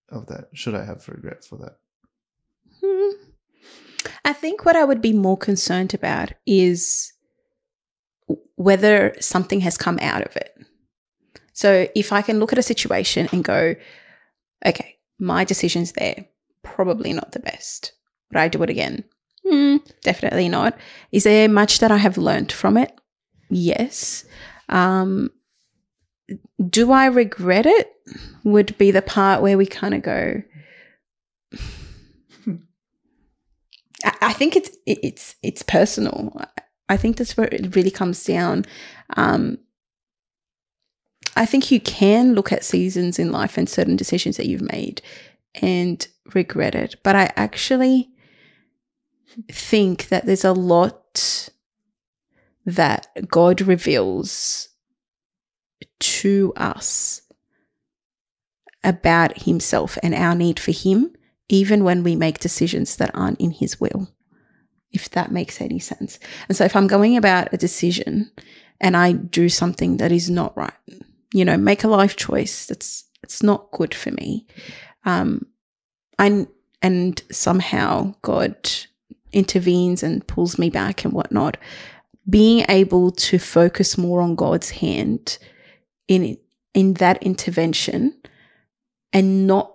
of 0.09 0.27
that? 0.27 0.49
Should 0.53 0.75
I 0.75 0.85
have 0.85 1.07
regret 1.07 1.43
for 1.43 1.57
that? 1.57 1.77
Hmm. 2.81 3.25
I 4.23 4.33
think 4.33 4.65
what 4.65 4.75
I 4.75 4.83
would 4.83 5.01
be 5.01 5.13
more 5.13 5.37
concerned 5.37 5.93
about 5.93 6.33
is 6.45 7.13
whether 8.55 9.15
something 9.19 9.61
has 9.61 9.77
come 9.77 9.99
out 10.01 10.23
of 10.23 10.35
it. 10.35 10.54
So 11.55 11.87
if 11.95 12.11
I 12.11 12.21
can 12.21 12.39
look 12.39 12.51
at 12.51 12.59
a 12.59 12.63
situation 12.63 13.29
and 13.31 13.43
go, 13.43 13.75
okay, 14.65 14.97
my 15.19 15.45
decision's 15.45 15.93
there, 15.93 16.25
probably 16.63 17.13
not 17.13 17.31
the 17.31 17.39
best. 17.39 17.93
Would 18.29 18.39
I 18.39 18.49
do 18.49 18.61
it 18.61 18.69
again? 18.69 19.05
Hmm, 19.47 19.77
definitely 20.01 20.49
not. 20.49 20.77
Is 21.13 21.23
there 21.23 21.47
much 21.47 21.79
that 21.79 21.91
I 21.91 21.97
have 21.97 22.17
learned 22.17 22.51
from 22.51 22.75
it? 22.75 22.91
Yes. 23.49 24.25
Um, 24.67 25.29
do 26.69 26.91
I 26.91 27.05
regret 27.05 27.65
it? 27.65 27.89
Would 28.43 28.77
be 28.77 28.91
the 28.91 29.01
part 29.01 29.41
where 29.41 29.57
we 29.57 29.65
kind 29.65 29.93
of 29.93 30.01
go. 30.01 30.41
I, 34.03 34.13
I 34.21 34.33
think 34.33 34.57
it's 34.57 34.71
it's 34.85 35.35
it's 35.41 35.63
personal. 35.63 36.35
I 36.89 36.97
think 36.97 37.15
that's 37.15 37.37
where 37.37 37.47
it 37.47 37.75
really 37.77 37.91
comes 37.91 38.23
down. 38.25 38.65
Um, 39.15 39.57
I 41.35 41.45
think 41.45 41.71
you 41.71 41.79
can 41.79 42.33
look 42.33 42.51
at 42.51 42.63
seasons 42.63 43.19
in 43.19 43.31
life 43.31 43.57
and 43.57 43.67
certain 43.67 43.95
decisions 43.95 44.37
that 44.37 44.47
you've 44.47 44.61
made 44.61 45.01
and 45.61 46.05
regret 46.33 46.75
it, 46.75 46.95
but 47.03 47.15
I 47.15 47.31
actually 47.35 48.09
think 49.51 50.07
that 50.07 50.25
there's 50.25 50.45
a 50.45 50.53
lot 50.53 51.49
that 52.65 53.07
God 53.27 53.61
reveals 53.61 54.69
to 55.99 56.53
us 56.55 57.21
about 58.83 59.43
Himself 59.43 59.97
and 60.01 60.13
our 60.13 60.35
need 60.35 60.59
for 60.59 60.71
Him, 60.71 61.13
even 61.49 61.83
when 61.83 62.03
we 62.03 62.15
make 62.15 62.39
decisions 62.39 62.95
that 62.97 63.11
aren't 63.13 63.39
in 63.41 63.51
His 63.51 63.79
will, 63.79 64.09
if 64.91 65.09
that 65.11 65.31
makes 65.31 65.59
any 65.59 65.79
sense. 65.79 66.19
And 66.47 66.55
so, 66.55 66.63
if 66.63 66.75
I'm 66.75 66.87
going 66.87 67.17
about 67.17 67.53
a 67.53 67.57
decision 67.57 68.31
and 68.79 68.95
I 68.95 69.11
do 69.11 69.49
something 69.49 69.97
that 69.97 70.11
is 70.11 70.29
not 70.29 70.55
right, 70.55 70.73
you 71.35 71.43
know, 71.43 71.57
make 71.57 71.83
a 71.83 71.89
life 71.89 72.15
choice 72.15 72.67
that's 72.67 73.03
it's 73.21 73.43
not 73.43 73.69
good 73.71 73.93
for 73.93 74.11
me, 74.11 74.47
um, 75.03 75.45
I 76.17 76.47
and 76.81 77.21
somehow 77.29 78.15
God 78.21 78.55
intervenes 79.33 80.01
and 80.01 80.25
pulls 80.27 80.57
me 80.57 80.69
back 80.69 81.03
and 81.03 81.11
whatnot. 81.11 81.57
Being 82.29 82.65
able 82.69 83.11
to 83.11 83.37
focus 83.37 83.97
more 83.97 84.21
on 84.21 84.35
God's 84.35 84.69
hand 84.69 85.37
in 86.07 86.37
in 86.73 86.93
that 86.95 87.21
intervention 87.21 88.15
and 89.11 89.45
not 89.45 89.73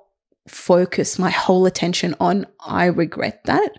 focus 0.49 1.19
my 1.19 1.31
whole 1.31 1.67
attention 1.67 2.15
on 2.21 2.47
I 2.61 2.87
regret 2.87 3.45
that 3.45 3.73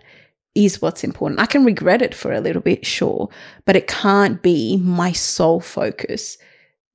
is 0.54 0.80
what's 0.80 1.02
important. 1.02 1.40
I 1.40 1.46
can 1.46 1.64
regret 1.64 2.00
it 2.00 2.14
for 2.14 2.32
a 2.32 2.40
little 2.40 2.62
bit, 2.62 2.86
sure, 2.86 3.28
but 3.64 3.74
it 3.74 3.88
can't 3.88 4.40
be 4.40 4.76
my 4.76 5.10
sole 5.10 5.60
focus 5.60 6.38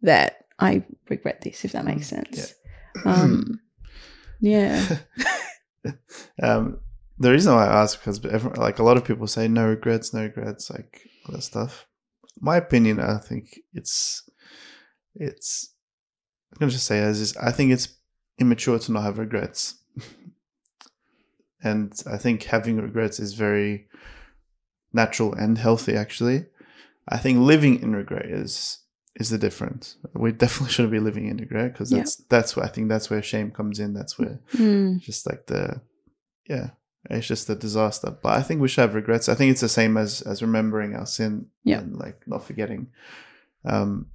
that 0.01 0.46
I 0.59 0.83
regret 1.09 1.41
this, 1.41 1.63
if 1.65 1.73
that 1.73 1.85
makes 1.85 2.11
Mm, 2.11 2.25
sense. 2.27 2.53
Um, 3.05 3.59
yeah. 4.39 4.97
um, 6.41 6.79
the 7.19 7.31
reason 7.31 7.53
why 7.53 7.65
I 7.67 7.81
ask 7.81 7.99
because 7.99 8.23
like 8.57 8.79
a 8.79 8.83
lot 8.83 8.97
of 8.97 9.05
people 9.05 9.27
say 9.27 9.47
no 9.47 9.67
regrets, 9.67 10.13
no 10.13 10.23
regrets, 10.23 10.69
like 10.69 11.01
all 11.25 11.35
that 11.35 11.41
stuff. 11.41 11.87
My 12.39 12.57
opinion, 12.57 12.99
I 12.99 13.17
think 13.17 13.59
it's 13.73 14.29
it's. 15.15 15.73
I'm 16.53 16.59
gonna 16.59 16.71
just 16.71 16.85
say 16.85 16.99
as 16.99 17.19
is. 17.19 17.35
I 17.37 17.51
think 17.51 17.71
it's 17.71 17.89
immature 18.39 18.79
to 18.79 18.91
not 18.91 19.03
have 19.03 19.17
regrets, 19.17 19.75
and 21.63 21.93
I 22.09 22.17
think 22.17 22.43
having 22.43 22.77
regrets 22.77 23.19
is 23.19 23.33
very 23.33 23.87
natural 24.93 25.33
and 25.33 25.57
healthy. 25.57 25.95
Actually, 25.95 26.45
I 27.09 27.17
think 27.17 27.39
living 27.39 27.81
in 27.81 27.95
regret 27.95 28.25
is 28.25 28.79
is 29.17 29.29
the 29.29 29.37
difference. 29.37 29.97
We 30.13 30.31
definitely 30.31 30.71
shouldn't 30.73 30.91
be 30.93 30.99
living 30.99 31.27
in 31.27 31.37
regret 31.37 31.73
because 31.73 31.91
Yeah. 31.91 31.97
that's 31.99 32.15
that's 32.29 32.55
where 32.55 32.65
I 32.65 32.69
think 32.69 32.87
that's 32.89 33.09
where 33.09 33.21
shame 33.21 33.51
comes 33.51 33.79
in. 33.79 33.93
That's 33.93 34.17
where 34.17 34.39
Mm, 34.55 34.99
just 35.01 35.25
like 35.29 35.47
the 35.47 35.81
yeah 36.47 36.69
it's 37.09 37.27
just 37.27 37.49
a 37.49 37.55
disaster 37.55 38.09
but 38.23 38.33
i 38.37 38.41
think 38.41 38.59
we 38.59 38.67
should 38.67 38.81
have 38.81 38.93
regrets 38.93 39.29
i 39.29 39.35
think 39.35 39.49
it's 39.51 39.61
the 39.61 39.69
same 39.69 39.95
as 39.97 40.21
as 40.23 40.41
remembering 40.41 40.93
our 40.95 41.05
sin 41.05 41.45
Yeah. 41.63 41.79
and 41.79 41.95
like 41.97 42.17
not 42.27 42.43
forgetting 42.43 42.87
um 43.63 44.07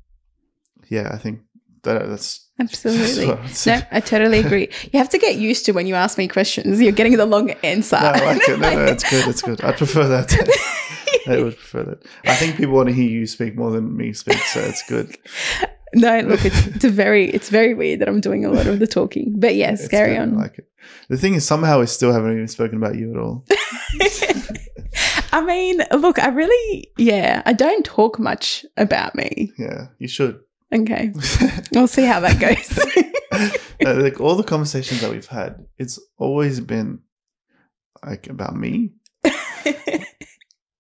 yeah 0.91 1.09
i 1.13 1.17
think 1.19 1.41
that 1.85 2.07
that's 2.09 2.49
absolutely. 2.61 3.27
No, 3.67 3.81
I 3.91 4.01
totally 4.01 4.39
agree. 4.47 4.69
You 4.93 4.99
have 4.99 5.09
to 5.11 5.19
get 5.19 5.37
used 5.37 5.65
to 5.67 5.73
when 5.73 5.87
you 5.87 5.95
ask 5.97 6.17
me 6.19 6.29
questions, 6.29 6.81
you're 6.81 6.93
getting 6.93 7.17
the 7.17 7.27
long 7.27 7.51
answer. 7.65 7.99
no, 8.01 8.07
I 8.09 8.25
like 8.25 8.49
it. 8.49 8.59
No, 8.61 8.71
no, 8.75 8.85
it's 8.85 9.09
good. 9.11 9.27
It's 9.29 9.43
good. 9.43 9.65
I 9.65 9.73
prefer 9.73 10.07
that. 10.09 10.29
I 11.27 11.43
would 11.43 11.57
prefer 11.57 11.83
that. 11.85 12.05
I 12.25 12.35
think 12.35 12.57
people 12.57 12.75
want 12.75 12.89
to 12.89 12.95
hear 12.95 13.09
you 13.09 13.27
speak 13.27 13.57
more 13.57 13.71
than 13.71 13.97
me 13.97 14.13
speak, 14.13 14.39
so 14.39 14.61
it's 14.61 14.83
good. 14.89 15.17
no, 15.95 16.21
look, 16.21 16.45
it's, 16.45 16.67
it's 16.69 16.85
a 16.85 16.91
very, 16.91 17.31
it's 17.31 17.49
very 17.49 17.75
weird 17.75 18.01
that 18.01 18.09
I'm 18.09 18.21
doing 18.21 18.45
a 18.45 18.51
lot 18.51 18.67
of 18.67 18.79
the 18.79 18.87
talking. 18.87 19.35
But 19.39 19.55
yes, 19.55 19.81
It's 19.81 19.89
carry 19.89 20.17
on. 20.17 20.37
like 20.37 20.59
it. 20.59 20.69
The 21.09 21.17
thing 21.17 21.35
is, 21.35 21.47
somehow 21.47 21.81
we 21.81 21.87
still 21.87 22.13
haven't 22.13 22.33
even 22.33 22.49
spoken 22.49 22.77
about 22.79 22.97
you 22.97 23.13
at 23.13 23.19
all. 23.19 23.45
I 25.35 25.43
mean, 25.45 25.81
look, 25.93 26.19
I 26.19 26.29
really, 26.29 26.91
yeah, 26.99 27.43
I 27.47 27.53
don't 27.55 27.85
talk 27.85 28.19
much 28.19 28.67
about 28.77 29.15
me. 29.15 29.53
Yeah, 29.59 29.87
you 29.99 30.09
should. 30.09 30.41
Okay, 30.75 31.13
we'll 31.73 31.87
see 31.87 32.05
how 32.05 32.21
that 32.21 32.39
goes. 32.41 32.79
Uh, 33.85 34.01
like 34.01 34.21
all 34.21 34.37
the 34.37 34.43
conversations 34.45 35.01
that 35.01 35.11
we've 35.11 35.27
had, 35.27 35.67
it's 35.79 35.99
always 36.19 36.61
been 36.61 37.01
like 38.05 38.27
about 38.29 38.55
me 38.57 38.93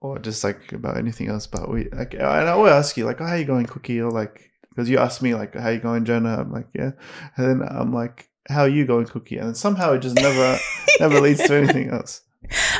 or 0.02 0.18
just 0.18 0.42
like 0.42 0.72
about 0.72 0.96
anything 0.96 1.28
else. 1.28 1.46
But 1.46 1.70
we, 1.70 1.88
like, 1.90 2.14
and 2.14 2.22
I 2.24 2.48
always 2.48 2.72
ask 2.72 2.96
you, 2.96 3.04
like, 3.06 3.20
oh, 3.20 3.26
how 3.26 3.34
you 3.36 3.44
going, 3.44 3.66
Cookie? 3.66 4.00
Or 4.00 4.10
like, 4.10 4.50
because 4.68 4.90
you 4.90 4.98
ask 4.98 5.22
me, 5.22 5.34
like, 5.34 5.54
how 5.54 5.68
you 5.70 5.78
going, 5.78 6.04
Jonah? 6.04 6.40
I'm 6.40 6.52
like, 6.52 6.66
yeah. 6.74 6.90
And 7.36 7.60
then 7.62 7.68
I'm 7.68 7.92
like, 7.92 8.28
how 8.48 8.62
are 8.62 8.68
you 8.68 8.84
going, 8.84 9.06
Cookie? 9.06 9.38
And 9.38 9.48
then 9.48 9.54
somehow 9.54 9.92
it 9.92 10.00
just 10.00 10.16
never, 10.16 10.58
never 11.00 11.20
leads 11.20 11.46
to 11.46 11.54
anything 11.54 11.88
else. 11.90 12.22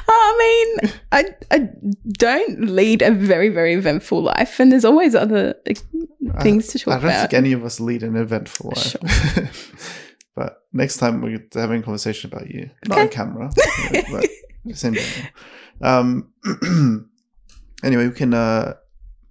I 0.08 0.36
mean, 0.82 0.90
I, 1.12 1.24
I 1.52 1.68
don't 2.18 2.62
lead 2.66 3.00
a 3.02 3.12
very, 3.12 3.48
very 3.48 3.74
eventful 3.74 4.20
life, 4.20 4.58
and 4.58 4.72
there's 4.72 4.84
always 4.84 5.14
other 5.14 5.54
things 6.40 6.66
to 6.68 6.78
talk. 6.80 6.94
I 6.94 6.96
don't 6.96 7.04
about. 7.04 7.20
think 7.30 7.34
any 7.34 7.52
of 7.52 7.64
us 7.64 7.78
lead 7.78 8.02
an 8.02 8.16
eventful 8.16 8.72
life. 8.74 8.96
Sure. 9.34 9.48
but 10.34 10.64
next 10.72 10.96
time 10.96 11.20
we're 11.22 11.46
having 11.54 11.80
a 11.80 11.82
conversation 11.84 12.32
about 12.32 12.50
you, 12.50 12.70
not 12.88 12.98
on 12.98 13.04
Okay. 13.06 13.14
camera, 13.14 13.50
but 14.10 14.26
just 14.66 14.84
in 14.84 14.94
general. 14.94 15.28
Um, 15.80 16.32
anyway, 17.82 18.08
we 18.08 18.14
can. 18.14 18.34
Uh, 18.34 18.74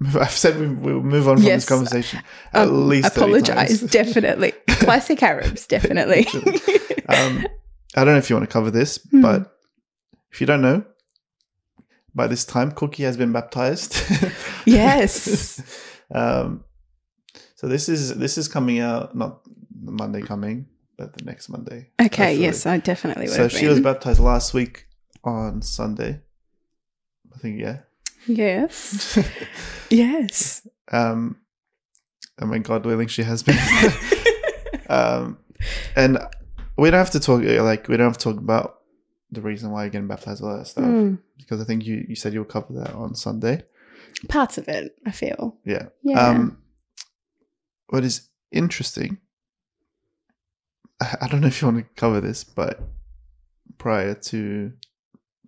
I've 0.20 0.32
said 0.32 0.60
we, 0.60 0.68
we'll 0.68 1.02
move 1.02 1.28
on 1.28 1.38
from 1.38 1.46
Yes. 1.46 1.62
this 1.66 1.70
conversation 1.70 2.20
at 2.54 2.68
Um, 2.68 2.90
least 2.90 3.14
30 3.14 3.20
apologize, 3.22 3.82
definitely. 4.00 4.54
Classic 4.68 5.22
Arabs, 5.22 5.68
definitely. 5.68 6.26
um, 7.08 7.46
I 7.96 8.04
don't 8.04 8.14
know 8.14 8.18
if 8.18 8.30
you 8.30 8.36
want 8.36 8.50
to 8.50 8.52
cover 8.54 8.72
this, 8.72 8.98
Hmm. 9.12 9.22
but 9.22 9.58
if 10.32 10.42
you 10.42 10.48
don't 10.48 10.62
know, 10.62 10.84
by 12.16 12.28
this 12.28 12.46
time, 12.46 12.72
Cookie 12.72 13.04
has 13.04 13.16
been 13.18 13.32
baptized. 13.32 13.96
Yes. 14.66 15.62
um, 16.14 16.64
so 17.56 17.68
this 17.68 17.88
is 17.90 18.16
this 18.18 18.38
is 18.38 18.48
coming 18.48 18.80
out 18.80 19.16
not 19.16 19.42
Monday 19.84 20.22
coming, 20.22 20.66
but 20.98 21.14
the 21.18 21.24
next 21.26 21.50
Monday. 21.50 21.90
okay, 22.02 22.24
hopefully. 22.34 22.42
yes, 22.44 22.66
I 22.66 22.78
definitely 22.80 23.26
would 23.28 23.36
So 23.36 23.48
she 23.48 23.68
was 23.68 23.80
baptized 23.80 24.20
last 24.20 24.54
week 24.54 24.88
on 25.24 25.62
Sunday. 25.62 26.22
I 27.34 27.38
think 27.40 27.60
yeah. 27.60 27.80
Yes, 28.28 29.18
yes. 29.90 30.68
um, 30.92 31.38
I 32.40 32.46
mean, 32.46 32.62
God 32.62 32.86
willing, 32.86 33.08
she 33.08 33.24
has 33.24 33.44
been. 33.44 33.58
um, 34.90 35.38
and 35.96 36.18
we 36.78 36.90
don't 36.90 36.98
have 36.98 37.12
to 37.12 37.20
talk 37.20 37.44
like 37.44 37.88
we 37.88 37.98
don't 37.98 38.08
have 38.08 38.18
to 38.18 38.24
talk 38.34 38.38
about 38.38 38.80
the 39.32 39.42
reason 39.42 39.72
why 39.72 39.84
you're 39.84 39.90
getting 39.92 40.08
baptized, 40.08 40.44
all 40.44 40.58
that 40.58 40.68
stuff, 40.68 40.84
Mm, 40.86 41.20
because 41.38 41.62
I 41.62 41.64
think 41.66 41.86
you 41.86 42.06
you 42.08 42.16
said 42.16 42.34
you'll 42.34 42.46
cover 42.46 42.74
that 42.74 42.94
on 42.94 43.16
Sunday. 43.16 43.64
parts 44.28 44.58
of 44.58 44.68
it, 44.68 44.96
I 45.06 45.12
feel. 45.12 45.58
Yeah. 45.66 45.88
Yeah. 46.04 46.20
Um, 46.28 46.58
what 47.88 48.04
is 48.04 48.30
interesting, 48.52 49.18
I, 51.02 51.18
I 51.22 51.28
don't 51.28 51.42
know 51.42 51.48
if 51.48 51.62
you 51.62 51.68
want 51.68 51.78
to 51.86 51.94
cover 52.02 52.20
this, 52.22 52.44
but 52.44 52.82
prior 53.78 54.14
to 54.16 54.74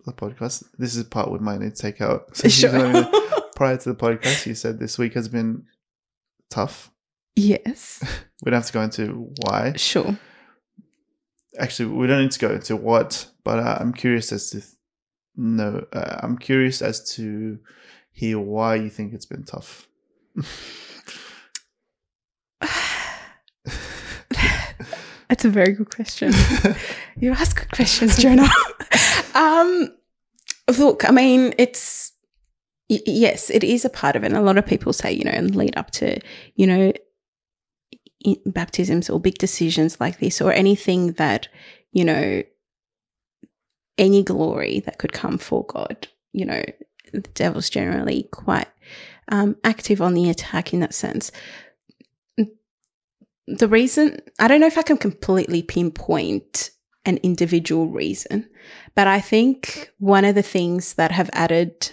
the 0.04 0.12
podcast, 0.12 0.64
this 0.78 0.96
is 0.96 1.04
part 1.04 1.30
we 1.30 1.38
might 1.38 1.60
need 1.60 1.74
to 1.74 1.82
take 1.82 2.00
out. 2.00 2.28
So 2.36 2.48
sure. 2.48 2.70
prior 3.56 3.76
to 3.76 3.92
the 3.92 3.94
podcast, 3.94 4.46
you 4.46 4.54
said 4.54 4.78
this 4.78 4.98
week 4.98 5.14
has 5.14 5.28
been 5.28 5.64
tough. 6.50 6.90
Yes. 7.36 8.02
We 8.44 8.50
don't 8.50 8.58
have 8.60 8.66
to 8.66 8.72
go 8.74 8.82
into 8.82 9.32
why. 9.46 9.72
Sure. 9.76 10.18
Actually, 11.58 11.94
we 11.94 12.06
don't 12.06 12.20
need 12.20 12.32
to 12.32 12.38
go 12.38 12.50
into 12.50 12.76
what, 12.76 13.26
but 13.42 13.58
uh, 13.58 13.78
I'm 13.80 13.94
curious 13.94 14.32
as 14.32 14.50
to 14.50 14.62
no, 15.34 15.86
uh, 15.94 16.18
I'm 16.22 16.36
curious 16.36 16.82
as 16.82 17.14
to 17.14 17.58
hear 18.12 18.38
why 18.38 18.74
you 18.74 18.90
think 18.90 19.14
it's 19.14 19.24
been 19.24 19.44
tough. 19.44 19.88
That's 25.28 25.44
a 25.46 25.48
very 25.48 25.72
good 25.72 25.94
question. 25.94 26.32
you 27.18 27.32
ask 27.32 27.58
good 27.58 27.70
questions, 27.72 28.18
Jonah. 28.18 28.48
Um, 29.34 29.88
look, 30.78 31.08
I 31.08 31.12
mean, 31.12 31.54
it's 31.58 32.12
y- 32.88 33.02
yes, 33.06 33.50
it 33.50 33.64
is 33.64 33.84
a 33.84 33.90
part 33.90 34.16
of 34.16 34.24
it. 34.24 34.28
And 34.28 34.36
a 34.36 34.42
lot 34.42 34.58
of 34.58 34.66
people 34.66 34.92
say, 34.92 35.12
you 35.12 35.24
know, 35.24 35.30
and 35.30 35.54
lead 35.54 35.76
up 35.76 35.90
to, 35.92 36.18
you 36.56 36.66
know, 36.66 36.92
baptisms 38.46 39.10
or 39.10 39.20
big 39.20 39.38
decisions 39.38 40.00
like 40.00 40.18
this, 40.18 40.40
or 40.40 40.52
anything 40.52 41.12
that, 41.12 41.48
you 41.92 42.04
know, 42.04 42.42
any 43.98 44.22
glory 44.22 44.80
that 44.80 44.98
could 44.98 45.12
come 45.12 45.38
for 45.38 45.64
God. 45.66 46.08
You 46.32 46.46
know, 46.46 46.62
the 47.12 47.20
devil's 47.20 47.70
generally 47.70 48.28
quite 48.32 48.68
um, 49.28 49.56
active 49.62 50.02
on 50.02 50.14
the 50.14 50.30
attack 50.30 50.72
in 50.72 50.80
that 50.80 50.94
sense 50.94 51.30
the 53.46 53.68
reason 53.68 54.20
I 54.38 54.48
don't 54.48 54.60
know 54.60 54.66
if 54.66 54.78
I 54.78 54.82
can 54.82 54.96
completely 54.96 55.62
pinpoint 55.62 56.70
an 57.06 57.18
individual 57.22 57.88
reason, 57.88 58.48
but 58.94 59.06
I 59.06 59.20
think 59.20 59.92
one 59.98 60.24
of 60.24 60.34
the 60.34 60.42
things 60.42 60.94
that 60.94 61.12
have 61.12 61.30
added 61.32 61.90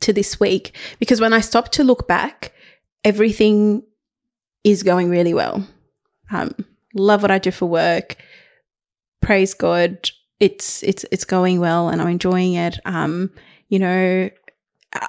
to 0.00 0.12
this 0.12 0.38
week, 0.40 0.76
because 0.98 1.20
when 1.20 1.32
I 1.32 1.40
stop 1.40 1.70
to 1.72 1.84
look 1.84 2.06
back, 2.08 2.52
everything 3.04 3.82
is 4.62 4.82
going 4.82 5.10
really 5.10 5.34
well. 5.34 5.66
Um, 6.30 6.54
love 6.94 7.22
what 7.22 7.30
I 7.30 7.38
do 7.38 7.50
for 7.50 7.66
work. 7.66 8.16
Praise 9.20 9.54
God, 9.54 10.10
it's 10.40 10.82
it's 10.82 11.04
it's 11.10 11.24
going 11.24 11.60
well, 11.60 11.88
and 11.88 12.00
I'm 12.00 12.08
enjoying 12.08 12.54
it. 12.54 12.78
Um, 12.84 13.30
you 13.68 13.78
know, 13.78 14.30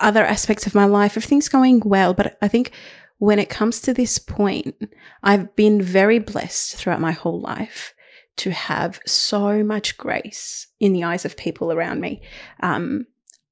other 0.02 0.24
aspects 0.24 0.66
of 0.66 0.76
my 0.76 0.86
life, 0.86 1.18
everything's 1.18 1.50
going 1.50 1.82
well, 1.86 2.14
but 2.14 2.38
I 2.42 2.48
think 2.48 2.72
when 3.18 3.40
it 3.40 3.50
comes 3.50 3.82
to 3.82 3.94
this 3.94 4.20
point, 4.20 4.76
I've 5.24 5.56
been 5.56 5.82
very 5.82 6.20
blessed 6.20 6.76
throughout 6.76 7.02
my 7.02 7.12
whole 7.12 7.40
life 7.40 7.94
to 8.38 8.52
have 8.52 9.00
so 9.06 9.64
much 9.64 9.98
grace 9.98 10.68
in 10.80 10.94
the 10.94 11.04
eyes 11.04 11.26
of 11.26 11.38
people 11.38 11.72
around 11.72 12.02
me. 12.02 12.22
Um, 12.62 13.08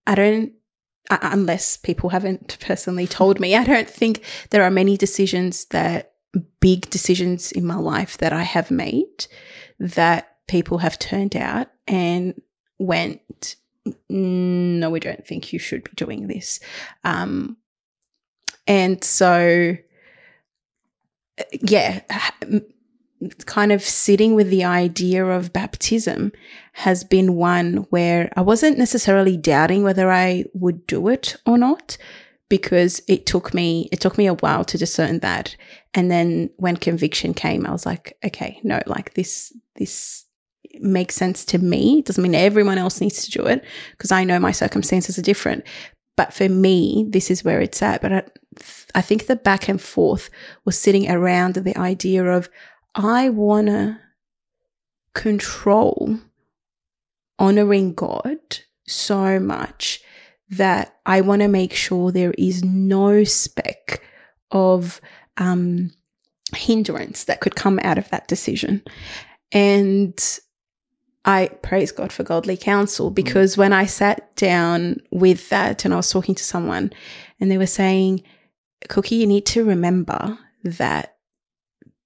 I 0.06 0.16
don't, 0.16 0.54
uh, 1.10 1.20
unless 1.22 1.78
people 1.78 2.10
haven't 2.10 2.58
personally 2.60 3.08
told 3.08 3.40
me, 3.40 3.56
I 3.56 3.64
don't 3.64 3.90
think 3.90 4.24
there 4.50 4.64
are 4.64 4.72
many 4.72 4.98
decisions 4.98 5.66
that, 5.66 6.10
big 6.60 6.90
decisions 6.90 7.52
in 7.52 7.64
my 7.64 7.76
life 7.76 8.18
that 8.18 8.34
I 8.34 8.42
have 8.42 8.72
made 8.72 9.28
that 9.80 10.38
people 10.48 10.80
have 10.80 10.98
turned 10.98 11.36
out 11.36 11.68
and 11.88 12.42
went, 12.80 13.56
no, 14.10 14.90
we 14.90 15.00
don't 15.00 15.28
think 15.28 15.54
you 15.54 15.60
should 15.60 15.84
be 15.84 15.92
doing 15.96 16.28
this. 16.28 16.60
Um, 17.04 17.58
and 18.66 19.04
so, 19.04 19.78
yeah, 21.62 22.02
kind 23.46 23.72
of 23.72 23.82
sitting 23.82 24.36
with 24.36 24.50
the 24.50 24.64
idea 24.64 25.26
of 25.26 25.54
baptism 25.54 26.32
has 26.74 27.04
been 27.04 27.36
one 27.36 27.86
where 27.90 28.32
I 28.36 28.42
wasn't 28.42 28.78
necessarily 28.78 29.38
doubting 29.38 29.84
whether 29.84 30.12
I 30.12 30.46
would 30.54 30.86
do 30.88 31.08
it 31.08 31.36
or 31.46 31.58
not 31.58 31.98
because 32.50 33.02
it 33.08 33.26
took 33.26 33.54
me 33.54 33.90
it 33.92 34.00
took 34.00 34.18
me 34.18 34.28
a 34.28 34.36
while 34.36 34.64
to 34.66 34.78
discern 34.78 35.20
that. 35.20 35.56
And 35.94 36.10
then 36.10 36.50
when 36.58 36.78
conviction 36.78 37.34
came 37.34 37.66
I 37.66 37.72
was 37.72 37.86
like 37.86 38.18
okay 38.24 38.60
no 38.64 38.82
like 38.88 39.14
this 39.14 39.54
this 39.76 40.26
makes 40.80 41.16
sense 41.16 41.46
to 41.46 41.58
me. 41.60 42.00
It 42.00 42.06
doesn't 42.06 42.24
mean 42.24 42.36
everyone 42.36 42.78
else 42.78 43.02
needs 43.02 43.26
to 43.26 43.32
do 43.32 43.46
it 43.46 43.64
because 43.92 44.12
I 44.12 44.24
know 44.24 44.40
my 44.40 44.52
circumstances 44.52 45.18
are 45.18 45.24
different. 45.24 45.64
But 46.16 46.34
for 46.34 46.48
me, 46.48 47.08
this 47.10 47.32
is 47.32 47.44
where 47.44 47.60
it's 47.60 47.82
at. 47.82 48.02
But 48.02 48.14
I, 48.14 48.24
I 48.96 49.02
think 49.02 49.26
the 49.26 49.36
back 49.36 49.68
and 49.68 49.82
forth 49.82 50.30
was 50.66 50.78
sitting 50.78 51.10
around 51.10 51.56
the 51.56 51.78
idea 51.78 52.26
of 52.26 52.50
I 52.96 53.30
want 53.30 53.68
to 53.68 54.00
control 55.14 56.20
honoring 57.40 57.94
God 57.94 58.40
so 58.88 59.40
much 59.40 60.02
that 60.50 60.96
I 61.06 61.22
want 61.22 61.42
to 61.42 61.48
make 61.48 61.74
sure 61.74 62.12
there 62.12 62.34
is 62.38 62.64
no 62.64 63.24
speck 63.24 64.02
of 64.52 65.02
um, 65.38 65.92
hindrance 66.56 67.24
that 67.26 67.42
could 67.42 67.56
come 67.56 67.80
out 67.84 67.98
of 67.98 68.10
that 68.10 68.28
decision. 68.28 68.84
And 69.52 70.20
I 71.26 71.48
praise 71.62 71.92
God 71.92 72.12
for 72.12 72.24
godly 72.24 72.58
counsel 72.58 73.10
because 73.10 73.56
mm. 73.56 73.60
when 73.60 73.74
I 73.74 73.86
sat 73.86 74.36
down 74.36 74.98
with 75.12 75.50
that 75.50 75.86
and 75.86 75.94
I 75.94 75.98
was 75.98 76.12
talking 76.12 76.36
to 76.36 76.44
someone 76.44 76.92
and 77.40 77.50
they 77.50 77.58
were 77.58 77.66
saying, 77.66 78.24
Cookie, 78.90 79.16
you 79.16 79.28
need 79.28 79.46
to 79.48 79.64
remember 79.64 80.38
that 80.64 81.13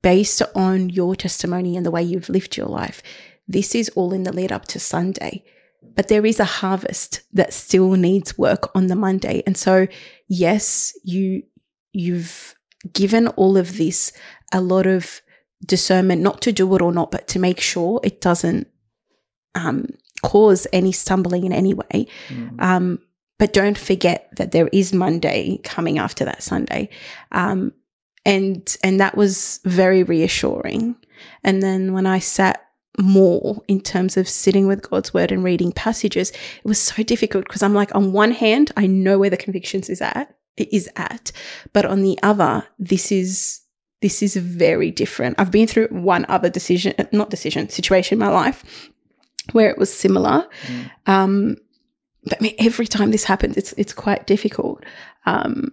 based 0.01 0.41
on 0.55 0.89
your 0.89 1.15
testimony 1.15 1.75
and 1.75 1.85
the 1.85 1.91
way 1.91 2.03
you've 2.03 2.29
lived 2.29 2.57
your 2.57 2.67
life, 2.67 3.01
this 3.47 3.75
is 3.75 3.89
all 3.89 4.13
in 4.13 4.23
the 4.23 4.33
lead 4.33 4.51
up 4.51 4.65
to 4.65 4.79
Sunday. 4.79 5.43
But 5.95 6.07
there 6.07 6.25
is 6.25 6.39
a 6.39 6.45
harvest 6.45 7.21
that 7.33 7.53
still 7.53 7.91
needs 7.91 8.37
work 8.37 8.75
on 8.75 8.87
the 8.87 8.95
Monday. 8.95 9.43
And 9.45 9.57
so, 9.57 9.87
yes, 10.27 10.93
you, 11.03 11.43
you've 11.91 12.55
given 12.93 13.27
all 13.29 13.57
of 13.57 13.77
this 13.77 14.11
a 14.53 14.61
lot 14.61 14.85
of 14.85 15.21
discernment, 15.65 16.21
not 16.21 16.41
to 16.41 16.51
do 16.51 16.73
it 16.75 16.81
or 16.81 16.91
not, 16.91 17.11
but 17.11 17.27
to 17.29 17.39
make 17.39 17.59
sure 17.59 17.99
it 18.03 18.21
doesn't 18.21 18.67
um, 19.55 19.87
cause 20.23 20.67
any 20.73 20.91
stumbling 20.91 21.45
in 21.45 21.53
any 21.53 21.73
way. 21.73 22.07
Mm. 22.27 22.61
Um, 22.61 22.99
but 23.39 23.53
don't 23.53 23.77
forget 23.77 24.29
that 24.37 24.51
there 24.51 24.67
is 24.73 24.93
Monday 24.93 25.59
coming 25.63 25.99
after 25.99 26.25
that 26.25 26.43
Sunday. 26.43 26.89
Um, 27.31 27.71
and 28.27 28.77
and 28.83 28.99
that 28.99 29.17
was 29.17 29.61
very 29.63 30.03
reassuring. 30.03 30.95
And 31.43 31.63
then 31.63 31.93
when 31.93 32.05
I 32.05 32.19
sat 32.19 32.61
more 32.99 33.63
in 33.67 33.79
terms 33.79 34.17
of 34.17 34.27
sitting 34.27 34.67
with 34.67 34.87
God's 34.87 35.13
word 35.13 35.31
and 35.31 35.43
reading 35.43 35.71
passages, 35.71 36.31
it 36.31 36.65
was 36.65 36.79
so 36.79 37.01
difficult 37.03 37.45
because 37.45 37.63
I'm 37.63 37.73
like, 37.73 37.95
on 37.95 38.11
one 38.11 38.31
hand, 38.31 38.71
I 38.75 38.85
know 38.85 39.17
where 39.17 39.29
the 39.29 39.37
convictions 39.37 39.89
is 39.89 40.01
at, 40.01 40.35
it 40.57 40.71
is 40.73 40.89
at, 40.97 41.31
but 41.73 41.85
on 41.85 42.01
the 42.01 42.19
other, 42.21 42.67
this 42.77 43.11
is 43.11 43.61
this 44.01 44.21
is 44.21 44.35
very 44.35 44.91
different. 44.91 45.39
I've 45.39 45.51
been 45.51 45.65
through 45.65 45.87
one 45.87 46.25
other 46.27 46.49
decision, 46.49 46.93
not 47.11 47.31
decision, 47.31 47.69
situation 47.69 48.15
in 48.15 48.19
my 48.19 48.31
life 48.31 48.91
where 49.53 49.69
it 49.69 49.77
was 49.77 49.91
similar. 49.91 50.47
Mm. 50.67 50.91
Um, 51.07 51.55
but 52.25 52.39
I 52.39 52.43
mean, 52.43 52.55
every 52.59 52.87
time 52.87 53.11
this 53.11 53.23
happens, 53.23 53.55
it's 53.55 53.73
it's 53.77 53.93
quite 53.93 54.27
difficult. 54.27 54.83
Um, 55.25 55.71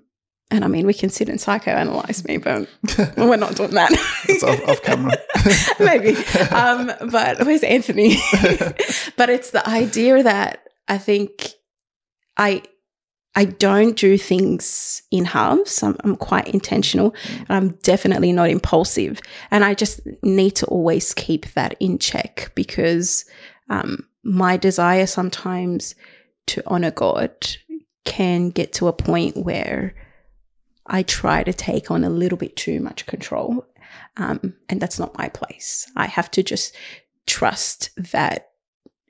and 0.51 0.65
I 0.65 0.69
mean, 0.69 0.87
we 0.87 0.95
can 0.95 1.11
sit 1.11 1.29
and 1.29 1.39
psychoanalyze 1.39 2.27
me, 2.29 2.37
but 2.37 2.69
we're 3.17 3.37
not 3.37 3.57
doing 3.57 3.73
that. 3.73 3.91
it's 4.29 4.45
off, 4.45 4.69
off 4.69 4.83
camera. 4.83 5.17
Maybe. 5.81 6.17
Um, 6.55 6.93
but 7.11 7.45
where's 7.45 7.63
Anthony? 7.63 8.17
but 9.17 9.31
it's 9.31 9.51
the 9.51 9.63
idea 9.67 10.23
that 10.23 10.69
I 10.87 10.99
think 10.99 11.55
I 12.37 12.63
I 13.35 13.47
don't 13.47 13.97
do 13.97 14.17
things 14.17 15.03
in 15.11 15.25
halves. 15.25 15.83
I'm, 15.83 15.97
I'm 16.05 16.15
quite 16.15 16.47
intentional. 16.49 17.11
Mm. 17.11 17.47
I'm 17.49 17.69
definitely 17.83 18.33
not 18.33 18.49
impulsive. 18.49 19.21
And 19.51 19.65
I 19.65 19.75
just 19.75 20.01
need 20.23 20.53
to 20.57 20.67
always 20.67 21.13
keep 21.15 21.53
that 21.55 21.75
in 21.81 21.99
check 21.99 22.53
because 22.55 23.25
um, 23.71 24.07
my 24.23 24.57
desire 24.57 25.07
sometimes 25.07 25.97
to 26.47 26.63
honor 26.67 26.93
God 26.93 27.33
can 28.05 28.51
get 28.51 28.73
to 28.75 28.87
a 28.87 28.93
point 28.93 29.37
where 29.39 29.95
I 30.87 31.03
try 31.03 31.43
to 31.43 31.53
take 31.53 31.91
on 31.91 32.05
a 32.05 32.11
little 32.11 32.39
bit 32.39 32.57
too 32.57 32.81
much 32.81 33.07
control. 33.07 33.67
Um, 34.17 34.55
and 34.69 34.81
that's 34.81 34.99
not 34.99 35.17
my 35.19 35.29
place. 35.29 35.91
I 35.97 36.07
have 36.07 36.31
to 36.33 36.43
just 36.43 36.75
trust 37.27 37.91
that 38.13 38.51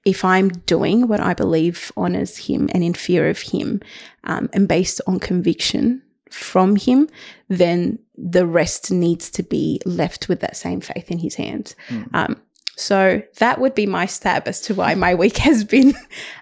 if 0.05 0.25
I'm 0.25 0.49
doing 0.49 1.09
what 1.09 1.21
I 1.21 1.35
believe 1.35 1.91
honors 1.97 2.37
Him 2.37 2.69
and 2.73 2.85
in 2.85 2.95
fear 2.95 3.29
of 3.29 3.41
Him 3.41 3.81
um, 4.25 4.49
and 4.53 4.69
based 4.69 5.01
on 5.07 5.19
conviction 5.19 6.03
from 6.31 6.77
Him, 6.77 7.09
then 7.49 7.99
the 8.17 8.47
rest 8.47 8.91
needs 8.91 9.31
to 9.31 9.43
be 9.43 9.81
left 9.85 10.29
with 10.29 10.41
that 10.41 10.57
same 10.57 10.81
faith 10.81 11.11
in 11.11 11.19
His 11.19 11.35
hands. 11.35 11.75
Mm. 11.89 12.15
Um, 12.15 12.41
so 12.77 13.23
that 13.39 13.61
would 13.61 13.75
be 13.75 13.87
my 13.87 14.07
stab 14.07 14.49
as 14.49 14.61
to 14.63 14.75
why 14.75 14.95
my 14.95 15.15
week 15.15 15.37
has 15.39 15.65
been 15.65 15.95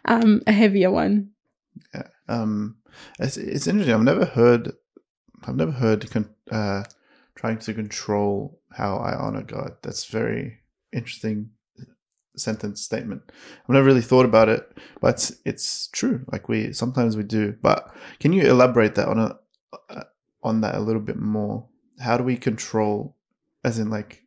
um, 0.05 0.43
a 0.47 0.53
heavier 0.53 0.91
one. 0.91 1.31
Yeah, 1.95 2.09
um, 2.29 2.77
it's, 3.19 3.37
it's 3.37 3.67
interesting. 3.67 3.95
I've 3.95 4.03
never 4.03 4.25
heard, 4.25 4.73
I've 5.45 5.57
never 5.57 5.73
heard 5.73 6.09
uh, 6.51 6.85
trying 7.35 7.59
to 7.59 7.75
control 7.75 8.61
how 8.73 8.97
I 8.97 9.15
honor 9.15 9.43
God. 9.43 9.77
That's 9.83 10.05
very 10.05 10.61
interesting 10.93 11.51
sentence 12.37 12.81
statement. 12.81 13.23
I've 13.29 13.75
never 13.75 13.87
really 13.87 14.01
thought 14.01 14.25
about 14.25 14.49
it, 14.49 14.79
but 15.01 15.15
it's, 15.15 15.33
it's 15.45 15.89
true. 15.89 16.25
Like 16.31 16.49
we 16.49 16.73
sometimes 16.73 17.17
we 17.17 17.25
do. 17.25 17.57
But 17.61 17.95
can 18.21 18.33
you 18.33 18.43
elaborate 18.43 18.95
that 18.95 19.09
on 19.09 19.19
a 19.19 19.39
uh, 19.91 20.05
on 20.43 20.61
that 20.63 20.75
a 20.75 20.81
little 20.81 21.03
bit 21.03 21.19
more? 21.19 21.67
how 22.03 22.17
do 22.17 22.25
we 22.25 22.37
control, 22.37 23.17
as 23.65 23.79
in 23.79 23.89
like, 23.89 24.25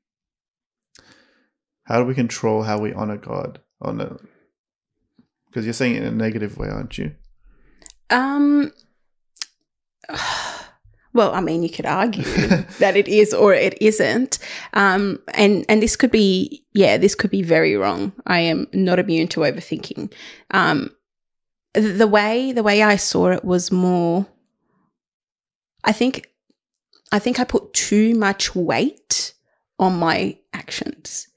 how 1.84 2.00
do 2.00 2.06
we 2.06 2.16
control 2.16 2.64
how 2.64 2.80
we 2.80 2.94
honor 2.94 3.18
God 3.18 3.60
on 3.82 4.02
a? 4.02 4.18
Because 5.48 5.66
you're 5.66 5.74
saying 5.74 5.96
it 5.96 6.04
in 6.04 6.08
a 6.08 6.12
negative 6.12 6.58
way, 6.58 6.70
aren't 6.70 6.98
you? 6.98 7.16
Um. 8.10 8.72
Well, 11.16 11.34
I 11.34 11.40
mean, 11.40 11.64
you 11.64 11.70
could 11.70 11.86
argue 11.86 12.24
that 12.80 12.98
it 12.98 13.08
is 13.08 13.34
or 13.34 13.54
it 13.54 13.82
isn't, 13.82 14.38
um, 14.74 15.18
and 15.34 15.66
and 15.70 15.82
this 15.82 15.96
could 15.96 16.12
be, 16.12 16.66
yeah, 16.74 16.98
this 16.98 17.16
could 17.16 17.32
be 17.32 17.42
very 17.42 17.78
wrong. 17.78 18.12
I 18.28 18.42
am 18.42 18.68
not 18.74 19.00
immune 19.00 19.30
to 19.30 19.40
overthinking. 19.40 20.12
Um, 20.52 20.92
the 21.74 22.06
way 22.06 22.52
the 22.52 22.64
way 22.64 22.84
I 22.84 22.98
saw 22.98 23.32
it 23.32 23.46
was 23.46 23.72
more. 23.72 24.28
I 25.86 25.94
think, 25.94 26.30
I 27.14 27.20
think 27.20 27.40
I 27.40 27.46
put 27.46 27.74
too 27.74 28.14
much 28.16 28.54
weight 28.54 29.36
on 29.80 29.98
my 29.98 30.38
actions. 30.52 31.30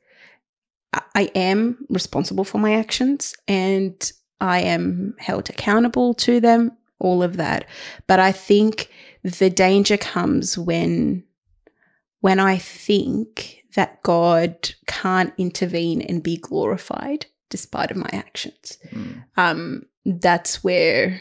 I, 0.92 1.02
I 1.14 1.22
am 1.36 1.86
responsible 1.88 2.42
for 2.42 2.59
my 2.59 2.74
actions, 2.74 3.36
and 3.46 4.10
I 4.40 4.62
am 4.62 5.14
held 5.20 5.50
accountable 5.50 6.14
to 6.14 6.40
them. 6.40 6.72
All 7.00 7.22
of 7.22 7.36
that, 7.36 7.66
but 8.09 8.18
I 8.18 8.32
think 8.32 8.90
the 9.23 9.51
danger 9.51 9.97
comes 9.97 10.57
when 10.57 11.24
when 12.20 12.40
I 12.40 12.59
think 12.59 13.65
that 13.74 14.03
God 14.03 14.74
can't 14.86 15.32
intervene 15.39 16.03
and 16.03 16.23
be 16.23 16.36
glorified 16.36 17.27
despite 17.49 17.90
of 17.90 17.97
my 17.97 18.11
actions. 18.12 18.78
Mm. 18.90 19.24
Um, 19.36 19.86
that's 20.05 20.65
where 20.65 21.20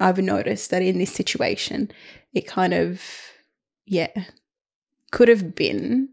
I've 0.00 0.18
noticed 0.18 0.70
that 0.70 0.82
in 0.82 0.98
this 0.98 1.12
situation, 1.12 1.90
it 2.32 2.46
kind 2.46 2.74
of, 2.74 3.02
yeah, 3.86 4.10
could 5.12 5.28
have 5.28 5.54
been 5.54 6.08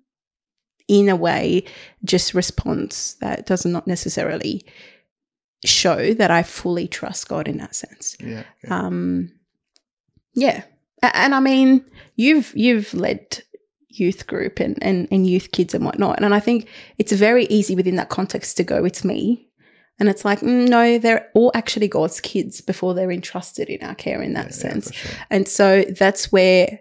in 0.88 1.10
a 1.10 1.16
way 1.16 1.64
just 2.04 2.34
response 2.34 3.16
that 3.16 3.46
does 3.46 3.66
not 3.66 3.88
necessarily 3.88 4.66
show 5.66 6.14
that 6.14 6.32
I 6.32 6.44
fully 6.44 6.88
trust 6.88 7.28
God 7.28 7.48
in 7.48 7.58
that 7.58 7.76
sense. 7.76 8.16
Yeah. 8.20 8.44
okay. 8.64 8.74
Um, 8.74 9.32
yeah, 10.34 10.64
and 11.02 11.36
I 11.36 11.40
mean, 11.40 11.86
you've 12.16 12.52
you've 12.56 12.94
led 12.94 13.42
youth 13.90 14.28
group 14.28 14.60
and, 14.60 14.78
and 14.82 15.08
and 15.12 15.26
youth 15.28 15.52
kids 15.52 15.74
and 15.74 15.84
whatnot, 15.86 16.22
and 16.22 16.34
I 16.34 16.40
think 16.40 16.68
it's 16.98 17.12
very 17.12 17.46
easy 17.46 17.76
within 17.76 17.96
that 17.96 18.10
context 18.10 18.58
to 18.58 18.64
go, 18.64 18.86
"It's 18.86 19.04
me," 19.04 19.48
and 20.00 20.10
it's 20.10 20.24
like, 20.26 20.42
mm, 20.42 20.68
no, 20.70 20.98
they're 20.98 21.30
all 21.34 21.52
actually 21.56 21.88
God's 21.88 22.20
kids 22.22 22.62
before 22.62 22.94
they're 22.94 23.12
entrusted 23.12 23.70
in 23.70 23.84
our 23.88 23.96
care 23.96 24.22
in 24.22 24.34
that 24.34 24.48
Yeah, 24.50 24.56
yeah, 24.56 24.74
sense. 24.74 24.88
for 24.88 24.94
sure. 24.94 25.12
And 25.30 25.48
so 25.48 25.84
that's 26.00 26.32
where 26.32 26.80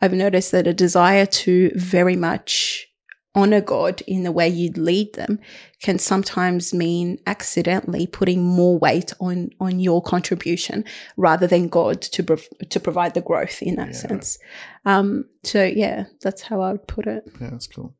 I've 0.00 0.12
noticed 0.12 0.52
that 0.52 0.66
a 0.66 0.72
desire 0.74 1.26
to 1.26 1.70
very 1.74 2.16
much 2.16 2.86
honor 3.34 3.60
God 3.62 4.02
in 4.06 4.24
the 4.24 4.32
way 4.32 4.46
you'd 4.48 4.76
lead 4.76 5.14
them 5.14 5.38
can 5.80 5.98
sometimes 5.98 6.74
mean 6.74 7.18
accidentally 7.26 8.06
putting 8.06 8.42
more 8.42 8.78
weight 8.78 9.12
on 9.20 9.50
on 9.58 9.80
your 9.80 10.02
contribution 10.02 10.84
rather 11.16 11.46
than 11.46 11.68
God 11.68 12.02
to 12.02 12.22
prov- 12.22 12.48
to 12.68 12.78
provide 12.80 13.14
the 13.14 13.22
growth 13.22 13.62
in 13.62 13.76
that 13.76 13.88
Yeah. 13.88 13.92
sense. 13.94 14.38
Um, 14.84 15.24
so 15.44 15.64
yeah, 15.64 16.04
that's 16.20 16.42
how 16.42 16.60
I 16.60 16.72
would 16.72 16.86
put 16.86 17.06
it. 17.06 17.24
Yeah, 17.40 17.50
that's 17.50 17.66
cool. 17.66 17.94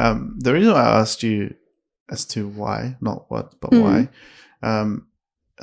Um, 0.00 0.36
the 0.40 0.52
reason 0.52 0.72
I 0.72 0.98
asked 1.00 1.22
you 1.22 1.54
as 2.10 2.24
to 2.26 2.48
why, 2.48 2.96
not 3.00 3.30
what, 3.30 3.60
but 3.60 3.70
Mm. 3.70 3.82
why. 3.82 4.08
Um, 4.62 5.06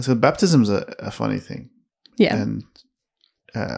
so 0.01 0.15
baptism's 0.15 0.69
a, 0.69 0.93
a 0.99 1.11
funny 1.11 1.39
thing, 1.39 1.69
Yeah. 2.17 2.35
and 2.35 2.63
uh, 3.53 3.77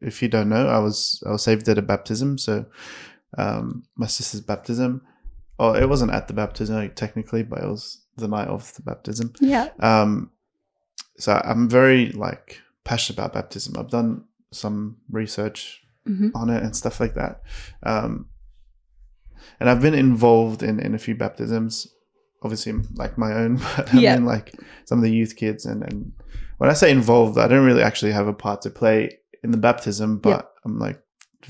if 0.00 0.22
you 0.22 0.28
don't 0.28 0.48
know, 0.48 0.66
I 0.68 0.78
was 0.78 1.22
I 1.26 1.30
was 1.30 1.42
saved 1.42 1.68
at 1.68 1.78
a 1.78 1.82
baptism. 1.82 2.38
So 2.38 2.64
um, 3.38 3.84
my 3.96 4.06
sister's 4.06 4.40
baptism. 4.40 5.02
Oh, 5.58 5.74
it 5.74 5.88
wasn't 5.88 6.12
at 6.12 6.28
the 6.28 6.34
baptism 6.34 6.76
like, 6.76 6.96
technically, 6.96 7.42
but 7.42 7.60
it 7.60 7.66
was 7.68 8.02
the 8.16 8.28
night 8.28 8.48
of 8.48 8.72
the 8.74 8.82
baptism. 8.82 9.32
yeah. 9.40 9.68
Um, 9.80 10.30
so 11.18 11.40
I'm 11.44 11.68
very 11.68 12.10
like 12.12 12.60
passionate 12.84 13.18
about 13.18 13.32
baptism. 13.34 13.74
I've 13.78 13.90
done 13.90 14.24
some 14.50 14.96
research 15.10 15.80
hmm 16.06 16.28
on 16.34 16.50
it 16.50 16.62
and 16.62 16.74
stuff 16.76 16.98
like 17.00 17.14
that. 17.14 17.42
Um, 17.84 18.26
and 19.60 19.68
I've 19.70 19.80
been 19.80 19.94
involved 19.94 20.62
in, 20.62 20.80
in 20.80 20.94
a 20.94 20.98
few 20.98 21.14
baptisms, 21.14 21.86
obviously 22.42 22.72
like 22.94 23.16
my 23.18 23.32
own, 23.32 23.56
but 23.76 23.94
I 23.94 23.98
Yeah. 24.00 24.14
mean 24.16 24.24
like 24.24 24.54
some 24.84 24.98
of 24.98 25.04
the 25.04 25.12
youth 25.12 25.36
kids. 25.36 25.64
And, 25.66 25.82
and 25.84 26.12
when 26.58 26.70
I 26.70 26.72
say 26.74 26.90
involved, 26.90 27.38
I 27.38 27.46
don't 27.48 27.64
really 27.64 27.82
actually 27.82 28.12
have 28.12 28.26
a 28.26 28.32
part 28.32 28.62
to 28.62 28.70
play 28.70 29.18
in 29.44 29.50
the 29.52 29.56
baptism, 29.58 30.18
but 30.18 30.28
Yeah. 30.28 30.42
I'm 30.64 30.78
like 30.78 31.01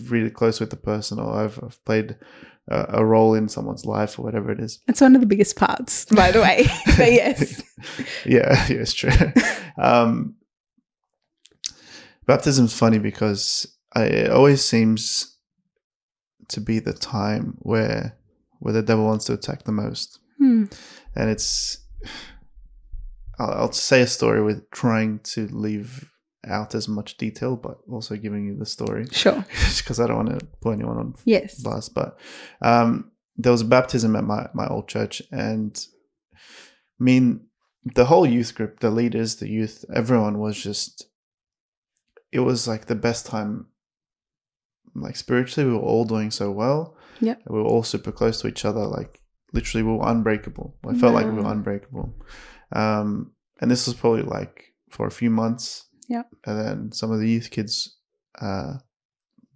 really 0.08 0.30
close 0.30 0.60
with 0.60 0.70
the 0.70 0.76
person 0.76 1.18
or 1.18 1.34
I've, 1.34 1.58
I've 1.62 1.84
played 1.84 2.16
a, 2.68 3.00
a 3.00 3.04
role 3.04 3.34
in 3.34 3.48
someone's 3.48 3.84
life 3.84 4.18
or 4.18 4.22
whatever 4.22 4.50
it 4.50 4.60
is. 4.60 4.80
It's 4.88 5.00
one 5.00 5.14
of 5.14 5.20
the 5.20 5.26
biggest 5.26 5.56
parts, 5.56 6.04
by 6.06 6.30
the 6.30 6.40
way. 6.40 6.66
but 6.96 7.12
yes. 7.12 7.62
yeah, 8.26 8.66
yeah, 8.68 8.76
it's 8.76 8.94
true. 8.94 9.10
um, 9.78 10.36
baptism's 12.26 12.76
funny 12.76 12.98
because 12.98 13.66
I, 13.94 14.04
it 14.04 14.30
always 14.30 14.64
seems 14.64 15.36
to 16.48 16.60
be 16.60 16.78
the 16.78 16.92
time 16.92 17.56
where 17.60 18.16
where 18.58 18.72
the 18.74 18.82
devil 18.82 19.04
wants 19.04 19.24
to 19.24 19.32
attack 19.32 19.64
the 19.64 19.72
most, 19.72 20.20
Hmm. 20.38 20.64
and 21.16 21.30
it's. 21.30 21.78
I'll, 23.38 23.50
I'll 23.50 23.72
say 23.72 24.02
a 24.02 24.06
story 24.06 24.42
with 24.42 24.70
trying 24.70 25.18
to 25.34 25.48
leave 25.48 26.11
out 26.46 26.74
as 26.74 26.88
much 26.88 27.16
detail, 27.16 27.56
but 27.56 27.78
also 27.90 28.16
giving 28.16 28.46
you 28.46 28.56
the 28.56 28.66
story, 28.66 29.06
Sure. 29.12 29.44
because 29.78 30.00
I 30.00 30.06
don't 30.06 30.26
want 30.26 30.40
to 30.40 30.46
put 30.60 30.72
anyone 30.72 30.98
on 30.98 31.14
Yes. 31.24 31.60
bus, 31.62 31.88
but 31.88 32.18
um, 32.60 33.10
there 33.36 33.52
was 33.52 33.60
a 33.62 33.66
baptism 33.66 34.16
at 34.16 34.24
my, 34.24 34.48
my 34.54 34.66
old 34.68 34.88
church, 34.88 35.22
and 35.30 35.78
I 36.34 37.04
mean, 37.04 37.46
the 37.84 38.04
whole 38.04 38.26
youth 38.26 38.54
group, 38.54 38.80
the 38.80 38.90
leaders, 38.90 39.36
the 39.36 39.48
youth, 39.48 39.84
everyone 39.94 40.38
was 40.38 40.60
just, 40.60 41.06
it 42.30 42.40
was 42.40 42.68
like 42.68 42.86
the 42.86 42.94
best 42.94 43.26
time. 43.26 43.66
Like 44.94 45.16
spiritually, 45.16 45.68
we 45.70 45.76
were 45.76 45.82
all 45.82 46.04
doing 46.04 46.30
so 46.30 46.50
well. 46.50 46.96
Yeah. 47.20 47.36
We 47.48 47.58
were 47.58 47.64
all 47.66 47.82
super 47.82 48.12
close 48.12 48.40
to 48.42 48.48
each 48.48 48.64
other. 48.64 48.84
Like 48.86 49.20
literally, 49.52 49.82
we 49.82 49.92
were 49.96 50.06
unbreakable. 50.08 50.76
I 50.86 50.94
felt 50.94 51.14
like 51.14 51.26
we 51.26 51.32
were 51.32 51.50
unbreakable. 51.50 52.14
Um, 52.72 53.32
and 53.60 53.70
this 53.70 53.86
was 53.86 53.94
probably 53.96 54.22
like 54.22 54.66
for 54.90 55.06
a 55.06 55.10
few 55.10 55.30
months. 55.30 55.88
Yep. 56.12 56.26
And 56.46 56.56
then 56.60 56.92
some 56.92 57.10
of 57.10 57.18
the 57.20 57.28
youth 57.28 57.50
kids 57.50 57.96
uh, 58.40 58.74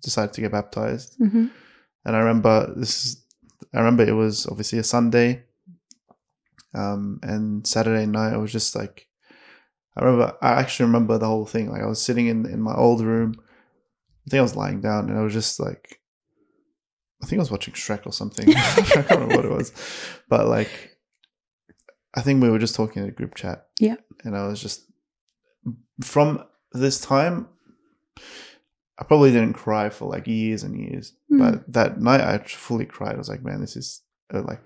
decided 0.03 0.33
to 0.35 0.41
get 0.41 0.53
baptized 0.53 1.17
hmm 1.19 1.47
and 2.07 2.15
I 2.15 2.21
remember 2.21 2.73
this 2.77 3.05
is 3.05 3.25
I 3.75 3.79
remember 3.79 4.05
it 4.05 4.13
was 4.13 4.47
obviously 4.47 4.79
a 4.79 4.85
Sunday, 4.85 5.43
um, 6.73 7.19
and 7.23 7.67
Saturday 7.67 8.07
night 8.07 8.33
I 8.33 8.37
was 8.37 8.53
just 8.53 8.77
like, 8.77 9.09
I 9.97 10.05
remember 10.05 10.37
I 10.41 10.53
actually 10.53 10.87
remember 10.87 11.19
the 11.19 11.27
whole 11.27 11.47
thing. 11.47 11.71
Like 11.71 11.83
I 11.83 11.87
was 11.87 12.01
sitting 12.01 12.29
in 12.29 12.47
in 12.47 12.61
my 12.63 12.75
old 12.75 13.01
room, 13.01 13.35
I 13.41 14.31
think 14.31 14.39
I 14.39 14.43
was 14.43 14.55
lying 14.55 14.81
down, 14.81 15.11
and 15.11 15.19
I 15.19 15.23
was 15.23 15.33
just 15.33 15.59
like, 15.59 16.01
I 17.23 17.27
think 17.27 17.41
I 17.41 17.43
was 17.43 17.51
watching 17.51 17.75
Shrek 17.75 18.07
or 18.07 18.13
something. 18.13 18.49
I 18.57 18.83
can't 18.87 19.11
remember 19.11 19.37
what 19.37 19.45
it 19.45 19.51
was, 19.51 19.73
but 20.29 20.47
like, 20.47 20.71
I 22.15 22.23
think 22.23 22.41
we 22.41 22.51
were 22.51 22.61
just 22.61 22.77
talking 22.77 23.03
in 23.03 23.09
a 23.09 23.13
group 23.13 23.35
chat. 23.35 23.67
Yeah. 23.81 23.97
and 24.25 24.37
I 24.37 24.47
was 24.47 24.63
just 24.63 24.86
from 26.03 26.43
this 26.73 27.01
time. 27.01 27.49
I 28.99 29.05
probably 29.05 29.31
didn't 29.31 29.53
cry 29.53 29.91
for 29.91 30.09
like 30.09 30.27
years 30.27 30.63
and 30.63 30.75
years, 30.79 31.13
Hmm. 31.29 31.39
but 31.39 31.73
that 31.73 32.01
night 32.01 32.23
I 32.23 32.39
fully 32.39 32.87
cried. 32.87 33.15
I 33.15 33.19
was 33.19 33.29
like, 33.29 33.43
man, 33.45 33.61
this 33.61 33.77
is 33.77 34.01
uh, 34.33 34.41
like, 34.43 34.61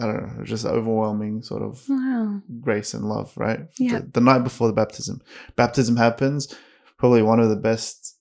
I 0.00 0.06
don't 0.06 0.38
know, 0.38 0.44
just 0.44 0.64
overwhelming 0.64 1.42
sort 1.42 1.62
of 1.62 1.84
Wow. 1.88 2.40
grace 2.62 2.94
and 2.94 3.04
love, 3.04 3.32
right? 3.36 3.68
Yeah. 3.78 3.98
The, 4.00 4.06
the 4.14 4.20
night 4.22 4.38
before 4.42 4.68
the 4.68 4.72
baptism. 4.72 5.20
Baptism 5.54 5.96
happens, 5.96 6.54
probably 6.98 7.20
one 7.22 7.38
of 7.40 7.50
the 7.50 7.56
best, 7.56 8.16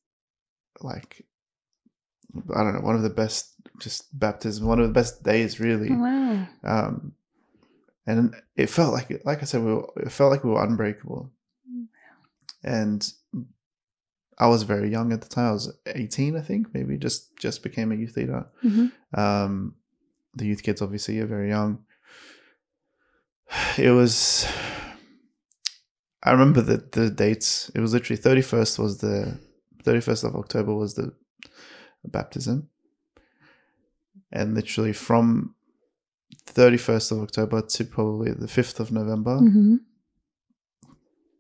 like, 0.82 1.26
I 2.54 2.64
don't 2.64 2.74
know, 2.76 2.82
one 2.82 2.96
of 2.98 3.02
the 3.02 3.10
best 3.10 3.54
just 3.80 4.18
baptism, 4.20 4.68
one 4.68 4.80
of 4.80 4.88
the 4.88 4.94
best 4.94 5.24
days, 5.24 5.60
really. 5.62 5.92
Wow. 5.94 6.48
Um, 6.64 7.14
and 8.06 8.36
it 8.58 8.70
felt 8.70 8.94
like, 8.94 9.22
like 9.26 9.42
I 9.42 9.46
said, 9.46 9.64
we 9.64 9.74
were, 9.74 9.88
it 9.98 10.12
felt 10.12 10.32
like 10.32 10.44
we 10.44 10.52
were 10.52 10.64
unbreakable. 10.64 11.32
And 12.66 13.08
I 14.38 14.48
was 14.48 14.64
very 14.64 14.90
young 14.90 15.14
at 15.14 15.22
the 15.22 15.30
time. 15.30 15.50
I 15.50 15.52
was 15.54 15.72
18, 15.86 16.36
I 16.36 16.42
think, 16.42 16.74
maybe 16.74 16.98
just 16.98 17.38
just 17.38 17.64
became 17.64 17.92
a 17.92 17.96
youth 17.96 18.18
leader. 18.18 18.48
hmm 18.62 18.88
Um, 19.14 19.76
the 20.34 20.46
youth 20.48 20.64
kids 20.64 20.82
obviously 20.82 21.20
are 21.20 21.28
very 21.28 21.48
young. 21.50 21.86
It 23.78 23.92
was. 23.92 24.48
I 26.24 26.32
remember 26.32 26.62
the 26.62 26.78
the 26.92 27.10
dates. 27.12 27.70
It 27.76 27.80
was 27.80 27.94
literally 27.94 28.22
thirty 28.22 28.42
first 28.42 28.80
was 28.80 28.98
the 28.98 29.40
thirty 29.84 30.02
first 30.02 30.24
of 30.24 30.36
October 30.36 30.74
was 30.74 30.96
the 30.96 31.14
baptism, 32.04 32.68
and 34.32 34.56
literally 34.56 34.94
from 34.94 35.54
thirty 36.46 36.78
first 36.78 37.12
of 37.12 37.20
October 37.20 37.62
to 37.62 37.84
probably 37.86 38.32
the 38.32 38.48
fifth 38.48 38.80
of 38.80 38.92
November, 38.92 39.38
hmm 39.38 39.76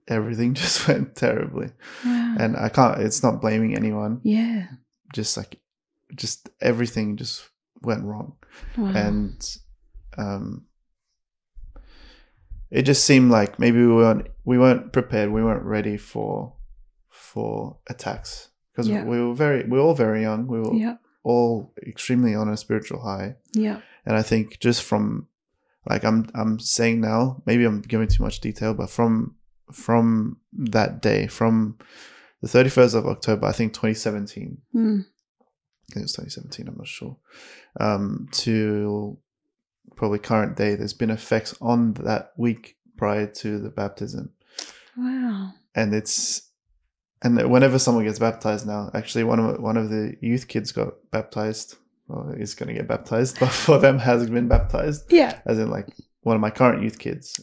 everything 0.07 0.53
just 0.64 0.88
went 0.88 1.15
terribly. 1.15 1.69
Wow. 2.06 2.36
And 2.40 2.57
I 2.57 2.69
can't. 2.69 3.02
It's 3.02 3.23
not 3.23 3.41
blaming 3.41 3.76
anyone. 3.76 4.22
yeah. 4.23 4.68
Just 5.14 5.38
like 5.38 5.60
just 6.15 6.49
everything 6.61 7.15
just 7.18 7.49
went 7.82 8.03
wrong, 8.03 8.36
Wow. 8.77 8.91
and 8.95 9.57
um, 10.18 10.65
it 12.72 12.84
just 12.84 13.06
seemed 13.06 13.32
like 13.32 13.60
maybe 13.60 13.80
we 13.80 13.94
weren't 13.94 14.27
we 14.44 14.57
weren't 14.57 14.91
prepared. 14.91 15.32
We 15.32 15.44
weren't 15.44 15.64
ready 15.64 15.98
for 15.98 16.53
for 17.10 17.77
attacks 17.88 18.49
because 18.72 18.88
Yeah. 18.90 19.03
we 19.03 19.22
were 19.22 19.34
very 19.34 19.64
we 19.64 19.77
were 19.77 19.84
all 19.84 19.94
very 19.95 20.22
young. 20.22 20.48
We 20.48 20.60
were 20.60 20.73
yeah. 20.73 20.98
all 21.23 21.73
extremely 21.86 22.36
on 22.36 22.49
a 22.49 22.57
spiritual 22.57 23.02
high. 23.02 23.36
Yeah. 23.53 23.82
And 24.06 24.15
I 24.18 24.22
think 24.22 24.60
just 24.60 24.84
from 24.84 25.27
like 25.90 26.03
I'm 26.03 26.27
I'm 26.34 26.60
saying 26.60 26.99
now, 27.02 27.41
maybe 27.45 27.64
I'm 27.65 27.82
giving 27.82 28.07
too 28.07 28.23
much 28.23 28.40
detail, 28.41 28.73
but 28.73 28.90
from 28.90 29.36
from 29.72 30.38
that 30.54 31.02
day, 31.02 31.28
from 31.28 31.78
the 32.42 32.48
31st 32.48 32.96
of 32.96 33.06
October, 33.08 33.48
I 33.48 33.52
think 33.52 33.74
2017, 33.74 34.58
Mm. 34.76 35.02
I 35.02 35.94
think 35.94 36.04
it's 36.04 36.14
2017, 36.14 36.68
I'm 36.68 36.78
not 36.78 36.88
sure, 36.88 37.18
um, 37.80 38.28
to 38.34 39.18
probably 39.96 40.20
current 40.20 40.58
day, 40.58 40.76
there's 40.76 40.94
been 40.94 41.10
effects 41.12 41.56
on 41.62 41.94
that 41.94 42.32
week 42.38 42.78
prior 42.98 43.28
to 43.28 43.60
the 43.60 43.70
baptism. 43.70 44.32
Wow. 44.98 45.52
And 45.76 45.94
it's 45.94 46.50
and 47.22 47.50
whenever 47.50 47.80
someone 47.80 48.04
gets 48.04 48.20
baptized 48.20 48.68
now, 48.68 48.92
actually 48.94 49.24
one 49.24 49.40
of 49.40 49.60
one 49.62 49.78
of 49.78 49.90
the 49.90 50.16
youth 50.22 50.48
kids 50.48 50.72
got 50.72 50.94
baptized, 51.12 51.76
or 52.08 52.36
is 52.36 52.54
going 52.56 52.68
to 52.68 52.74
get 52.74 52.88
baptized, 52.88 53.40
but 53.40 53.50
for 53.50 53.78
them 53.80 54.00
hasn't 54.00 54.32
been 54.32 54.48
baptized 54.48 55.12
Yeah. 55.12 55.40
as 55.46 55.60
in 55.60 55.70
like 55.70 55.88
one 56.22 56.36
of 56.36 56.42
my 56.42 56.50
current 56.52 56.82
youth 56.84 56.98
kids, 57.00 57.40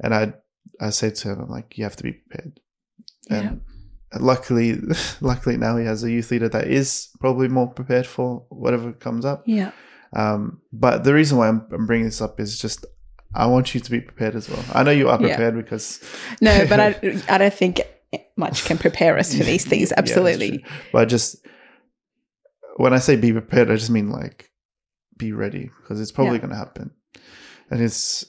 and 0.00 0.14
I 0.14 0.34
I 0.80 0.90
said 0.90 1.14
to 1.16 1.28
him, 1.32 1.40
I'm 1.40 1.48
like, 1.50 1.76
you 1.78 1.84
have 1.84 1.96
to 1.96 2.02
be 2.02 2.12
prepared. 2.12 2.60
And 3.30 3.60
luckily, 4.20 4.78
luckily 5.20 5.56
now 5.56 5.76
he 5.76 5.84
has 5.84 6.04
a 6.04 6.10
youth 6.10 6.30
leader 6.30 6.48
that 6.50 6.68
is 6.68 7.08
probably 7.20 7.48
more 7.48 7.66
prepared 7.68 8.06
for 8.06 8.46
whatever 8.50 8.92
comes 8.92 9.24
up. 9.24 9.42
Yeah. 9.46 9.72
Um, 10.14 10.60
but 10.72 11.04
the 11.04 11.12
reason 11.12 11.36
why 11.38 11.48
I'm, 11.48 11.66
I'm 11.72 11.86
bringing 11.86 12.06
this 12.06 12.20
up 12.20 12.38
is 12.40 12.58
just 12.58 12.86
I 13.34 13.46
want 13.46 13.74
you 13.74 13.80
to 13.80 13.90
be 13.90 14.00
prepared 14.00 14.34
as 14.36 14.48
well. 14.48 14.64
I 14.72 14.82
know 14.84 14.92
you 14.92 15.08
are 15.08 15.20
Yeah. 15.20 15.28
prepared 15.28 15.56
because 15.56 16.00
No, 16.40 16.64
but 16.68 16.80
I, 16.80 17.20
I 17.28 17.38
don't 17.38 17.52
think 17.52 17.80
much 18.36 18.64
can 18.64 18.78
prepare 18.78 19.18
us 19.18 19.36
for 19.36 19.42
these 19.44 19.64
things. 19.64 19.92
Absolutely. 19.96 20.58
true. 20.58 20.68
But 20.92 21.06
just 21.06 21.44
when 22.76 22.92
I 22.94 22.98
say 22.98 23.16
be 23.16 23.32
prepared, 23.32 23.70
I 23.70 23.74
just 23.74 23.90
mean 23.90 24.10
like 24.10 24.50
be 25.18 25.32
ready 25.32 25.70
because 25.82 26.00
it's 26.00 26.12
probably 26.12 26.34
Yeah. 26.34 26.38
going 26.42 26.50
to 26.50 26.56
happen. 26.56 26.90
And 27.70 27.82
it's, 27.82 28.24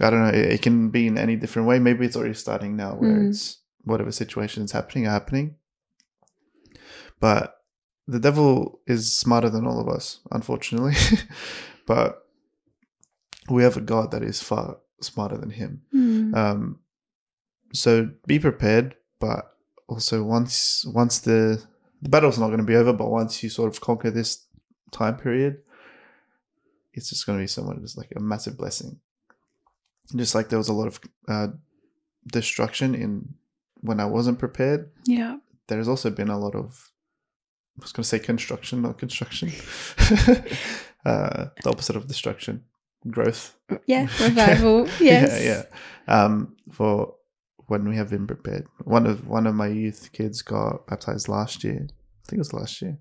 I 0.00 0.10
don't 0.10 0.22
know, 0.22 0.28
it, 0.28 0.52
it 0.52 0.62
can 0.62 0.90
be 0.90 1.06
in 1.06 1.18
any 1.18 1.36
different 1.36 1.66
way. 1.68 1.78
Maybe 1.78 2.06
it's 2.06 2.16
already 2.16 2.34
starting 2.34 2.76
now 2.76 2.94
where 2.94 3.16
Mm. 3.18 3.30
it's 3.30 3.58
whatever 3.84 4.12
situation 4.12 4.62
is 4.64 4.72
happening 4.72 5.06
are 5.06 5.10
happening. 5.10 5.56
But 7.20 7.54
the 8.06 8.20
devil 8.20 8.80
is 8.86 9.12
smarter 9.12 9.50
than 9.50 9.66
all 9.66 9.80
of 9.80 9.88
us, 9.88 10.20
unfortunately. 10.30 10.94
but 11.86 12.24
we 13.50 13.62
have 13.62 13.76
a 13.76 13.80
God 13.80 14.10
that 14.12 14.22
is 14.22 14.42
far 14.42 14.78
smarter 15.00 15.36
than 15.36 15.50
him. 15.50 15.82
Mm. 15.94 16.36
Um, 16.36 16.78
so 17.72 18.10
be 18.26 18.38
prepared, 18.38 18.94
but 19.20 19.54
also 19.88 20.22
once 20.22 20.84
once 20.86 21.18
the 21.20 21.62
the 22.00 22.08
battle's 22.08 22.38
not 22.38 22.46
going 22.48 22.58
to 22.60 22.64
be 22.64 22.76
over, 22.76 22.92
but 22.92 23.10
once 23.10 23.42
you 23.42 23.48
sort 23.50 23.72
of 23.74 23.80
conquer 23.80 24.10
this 24.10 24.44
time 24.92 25.16
period, 25.16 25.58
it's 26.92 27.08
just 27.10 27.26
going 27.26 27.38
to 27.38 27.42
be 27.42 27.48
someone 27.48 27.80
just 27.80 27.98
like 27.98 28.12
a 28.14 28.20
massive 28.20 28.56
blessing. 28.56 29.00
Just 30.16 30.34
like 30.34 30.48
there 30.48 30.58
was 30.58 30.68
a 30.68 30.72
lot 30.72 30.86
of 30.86 31.00
uh, 31.28 31.48
destruction 32.26 32.94
in 32.94 33.34
when 33.80 34.00
I 34.00 34.06
wasn't 34.06 34.38
prepared, 34.38 34.90
yeah. 35.04 35.38
There's 35.68 35.88
also 35.88 36.10
been 36.10 36.30
a 36.30 36.38
lot 36.38 36.54
of 36.54 36.90
I 37.78 37.82
was 37.82 37.92
going 37.92 38.02
to 38.02 38.08
say 38.08 38.18
construction, 38.18 38.82
not 38.82 38.98
construction. 38.98 39.52
uh, 41.04 41.46
the 41.62 41.70
opposite 41.70 41.94
of 41.94 42.08
destruction, 42.08 42.64
growth. 43.08 43.54
Yeah. 43.86 44.08
Revival. 44.20 44.88
Yes. 44.98 45.44
Yeah, 45.44 45.64
yeah. 46.08 46.22
Um, 46.24 46.56
for 46.72 47.14
when 47.68 47.86
we 47.88 47.96
have 47.96 48.10
been 48.10 48.26
prepared. 48.26 48.66
One 48.84 49.06
of 49.06 49.28
one 49.28 49.46
of 49.46 49.54
my 49.54 49.68
youth 49.68 50.10
kids 50.12 50.42
got 50.42 50.86
baptized 50.86 51.28
last 51.28 51.62
year. 51.62 51.86
I 51.86 52.24
think 52.26 52.38
it 52.38 52.38
was 52.38 52.52
last 52.52 52.82
year, 52.82 52.98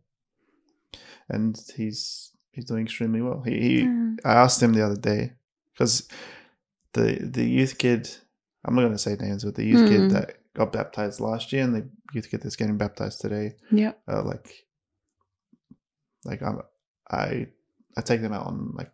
and 1.29 1.59
he's 1.75 2.31
he's 2.51 2.65
doing 2.65 2.83
extremely 2.85 3.21
well. 3.21 3.41
He, 3.41 3.59
he 3.59 3.81
Mm. 3.83 4.17
I 4.25 4.33
asked 4.33 4.61
him 4.61 4.73
the 4.73 4.85
other 4.85 4.97
day 4.97 5.33
because 5.73 6.07
the 6.97 7.25
the 7.37 7.45
youth 7.45 7.77
kid. 7.77 8.09
I'm 8.65 8.75
not 8.75 8.81
going 8.81 8.91
to 8.93 8.97
say 8.97 9.15
names, 9.15 9.45
but 9.45 9.55
the 9.55 9.63
youth 9.65 9.81
Mm. 9.85 9.89
kid 9.89 10.09
that 10.11 10.27
got 10.53 10.73
baptized 10.73 11.19
last 11.19 11.53
year 11.53 11.63
and 11.63 11.73
the 11.75 11.87
youth 12.13 12.29
kid 12.29 12.41
that's 12.41 12.55
getting 12.57 12.77
baptized 12.77 13.21
today, 13.21 13.53
Yeah. 13.71 13.93
uh, 14.11 14.23
like, 14.23 14.49
like 16.25 16.41
I'm, 16.41 16.61
I 17.09 17.47
I 17.97 18.01
take 18.01 18.21
them 18.21 18.33
out 18.33 18.47
on 18.47 18.73
like 18.75 18.91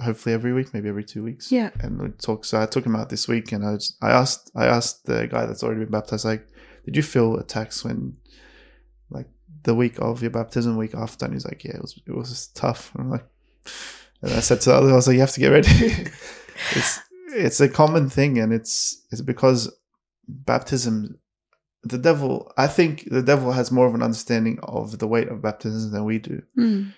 hopefully 0.00 0.34
every 0.34 0.52
week, 0.52 0.74
maybe 0.74 0.88
every 0.88 1.04
two 1.04 1.22
weeks 1.22 1.50
Yeah. 1.52 1.70
and 1.80 2.00
we 2.00 2.08
talk. 2.10 2.44
So 2.44 2.60
I 2.60 2.66
took 2.66 2.84
him 2.84 2.96
out 2.96 3.08
this 3.10 3.28
week, 3.28 3.52
and 3.52 3.64
I 3.64 3.72
was, 3.72 3.96
I 4.02 4.10
asked 4.10 4.50
I 4.54 4.66
asked 4.66 5.06
the 5.06 5.26
guy 5.26 5.46
that's 5.46 5.62
already 5.62 5.80
been 5.80 5.90
baptized, 5.90 6.24
like, 6.24 6.46
did 6.84 6.96
you 6.96 7.02
feel 7.02 7.36
attacks 7.38 7.84
when, 7.84 8.16
like, 9.10 9.28
the 9.62 9.74
week 9.74 9.98
of 10.00 10.20
your 10.22 10.30
baptism, 10.32 10.76
week 10.76 10.94
after? 10.94 11.24
And 11.24 11.34
he's 11.34 11.44
like, 11.46 11.62
yeah, 11.64 11.76
it 11.76 11.82
was 11.82 12.00
it 12.06 12.14
was 12.14 12.48
tough. 12.48 12.92
And 12.94 13.04
I'm 13.04 13.10
like, 13.10 13.26
and 14.22 14.32
I 14.32 14.40
said 14.40 14.60
to 14.62 14.70
the 14.70 14.76
other, 14.76 14.90
I 14.90 14.94
was 14.96 15.06
like, 15.06 15.14
you 15.14 15.20
have 15.20 15.32
to 15.32 15.40
get 15.40 15.48
ready. 15.48 15.68
it's 16.74 17.00
it's 17.36 17.60
a 17.60 17.68
common 17.68 18.08
thing, 18.10 18.38
and 18.38 18.52
it's 18.52 19.04
it's 19.10 19.20
because 19.22 19.72
baptism. 20.28 21.18
The 21.84 21.98
devil, 21.98 22.52
I 22.56 22.66
think 22.66 23.08
the 23.10 23.22
devil 23.22 23.52
has 23.52 23.70
more 23.70 23.86
of 23.86 23.94
an 23.94 24.02
understanding 24.02 24.58
of 24.62 24.98
the 24.98 25.06
weight 25.06 25.28
of 25.28 25.40
baptism 25.40 25.92
than 25.92 26.04
we 26.04 26.18
do. 26.18 26.42
Mm. 26.58 26.92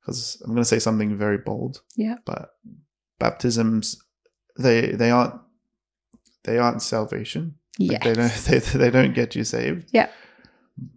Because 0.00 0.40
I'm 0.44 0.50
going 0.50 0.58
to 0.60 0.64
say 0.66 0.78
something 0.78 1.16
very 1.16 1.38
bold 1.38 1.80
Yeah. 1.96 2.16
but 2.26 2.50
baptisms 3.18 3.96
they 4.58 4.92
they 4.92 5.10
aren't 5.10 5.34
they 6.44 6.58
aren't 6.58 6.82
salvation 6.82 7.54
Like, 7.78 7.90
Yeah. 7.92 7.98
they 8.04 8.12
don't 8.14 8.34
they, 8.46 8.58
they 8.58 8.90
don't 8.90 9.14
get 9.14 9.34
you 9.34 9.42
saved 9.42 9.88
Yeah. 9.92 10.10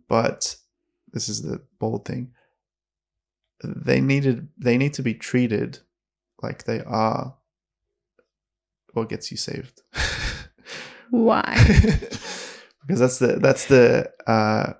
but 0.09 0.57
this 1.13 1.29
is 1.29 1.41
the 1.41 1.61
bold 1.79 2.05
thing 2.05 2.33
they 3.63 3.99
needed 4.01 4.49
they 4.57 4.77
need 4.77 4.93
to 4.95 5.01
be 5.01 5.13
treated 5.13 5.79
like 6.43 6.65
they 6.65 6.81
are 6.81 7.35
what 8.99 9.09
gets 9.09 9.31
you 9.31 9.37
saved 9.37 9.81
Why? 11.09 11.55
because 12.81 12.99
that's 12.99 13.19
the 13.19 13.37
that's 13.41 13.65
the 13.65 14.11
uh 14.27 14.73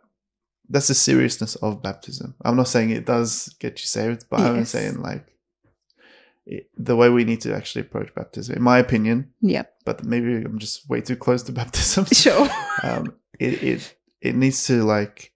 that's 0.70 0.88
the 0.88 0.94
seriousness 0.94 1.56
of 1.56 1.82
baptism 1.82 2.36
i'm 2.46 2.56
not 2.56 2.68
saying 2.68 2.90
it 2.92 3.06
does 3.06 3.50
get 3.60 3.80
you 3.82 3.86
saved 3.88 4.26
but 4.30 4.40
i'm 4.42 4.66
saying 4.66 5.02
like 5.02 5.26
it, 6.46 6.70
the 6.78 6.96
way 6.96 7.10
we 7.10 7.24
need 7.24 7.42
to 7.42 7.56
actually 7.56 7.82
approach 7.82 8.14
baptism 8.16 8.56
in 8.56 8.62
my 8.62 8.78
opinion 8.80 9.32
Yeah. 9.42 9.64
but 9.86 10.04
maybe 10.04 10.36
i'm 10.46 10.60
just 10.60 10.90
way 10.90 11.02
too 11.02 11.16
close 11.16 11.44
to 11.44 11.52
baptism 11.62 12.06
Sure. 12.06 12.48
um 12.84 13.14
it 13.40 13.64
it 13.64 13.96
it 14.22 14.36
needs 14.36 14.66
to 14.68 14.84
like 14.84 15.32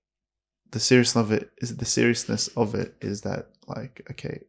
the 0.72 0.80
seriousness 0.80 1.24
of 1.26 1.32
it 1.32 1.52
is 1.62 1.78
the 1.78 1.86
seriousness 1.86 2.48
of 2.56 2.76
it 2.76 2.96
is 3.02 3.22
that 3.22 3.50
like 3.68 4.06
okay 4.12 4.42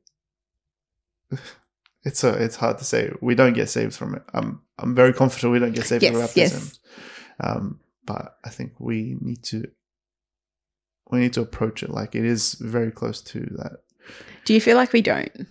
it's 2.05 2.22
a 2.24 2.28
it's 2.44 2.56
hard 2.56 2.78
to 2.78 2.85
say 2.85 3.10
we 3.20 3.35
don't 3.35 3.55
get 3.55 3.68
saved 3.68 3.94
from 3.94 4.14
it 4.14 4.22
i'm 4.35 4.60
i'm 4.78 4.94
very 4.94 5.12
confident 5.12 5.52
we 5.52 5.59
don't 5.59 5.74
get 5.74 5.86
saved 5.86 6.05
from 6.05 6.14
Yes, 6.16 6.26
baptism 6.35 6.62
yes. 6.62 6.78
um 7.40 7.81
but 8.05 8.36
i 8.44 8.51
think 8.51 8.72
we 8.78 9.16
need 9.20 9.43
to 9.44 9.64
we 11.10 11.18
need 11.20 11.32
to 11.35 11.40
approach 11.43 11.82
it 11.82 11.90
like 11.90 12.14
it 12.14 12.24
is 12.24 12.55
very 12.55 12.90
close 12.90 13.20
to 13.22 13.40
that 13.59 13.72
Do 14.44 14.55
you 14.55 14.60
feel 14.60 14.76
like 14.76 14.93
we 14.93 15.02
don't? 15.02 15.47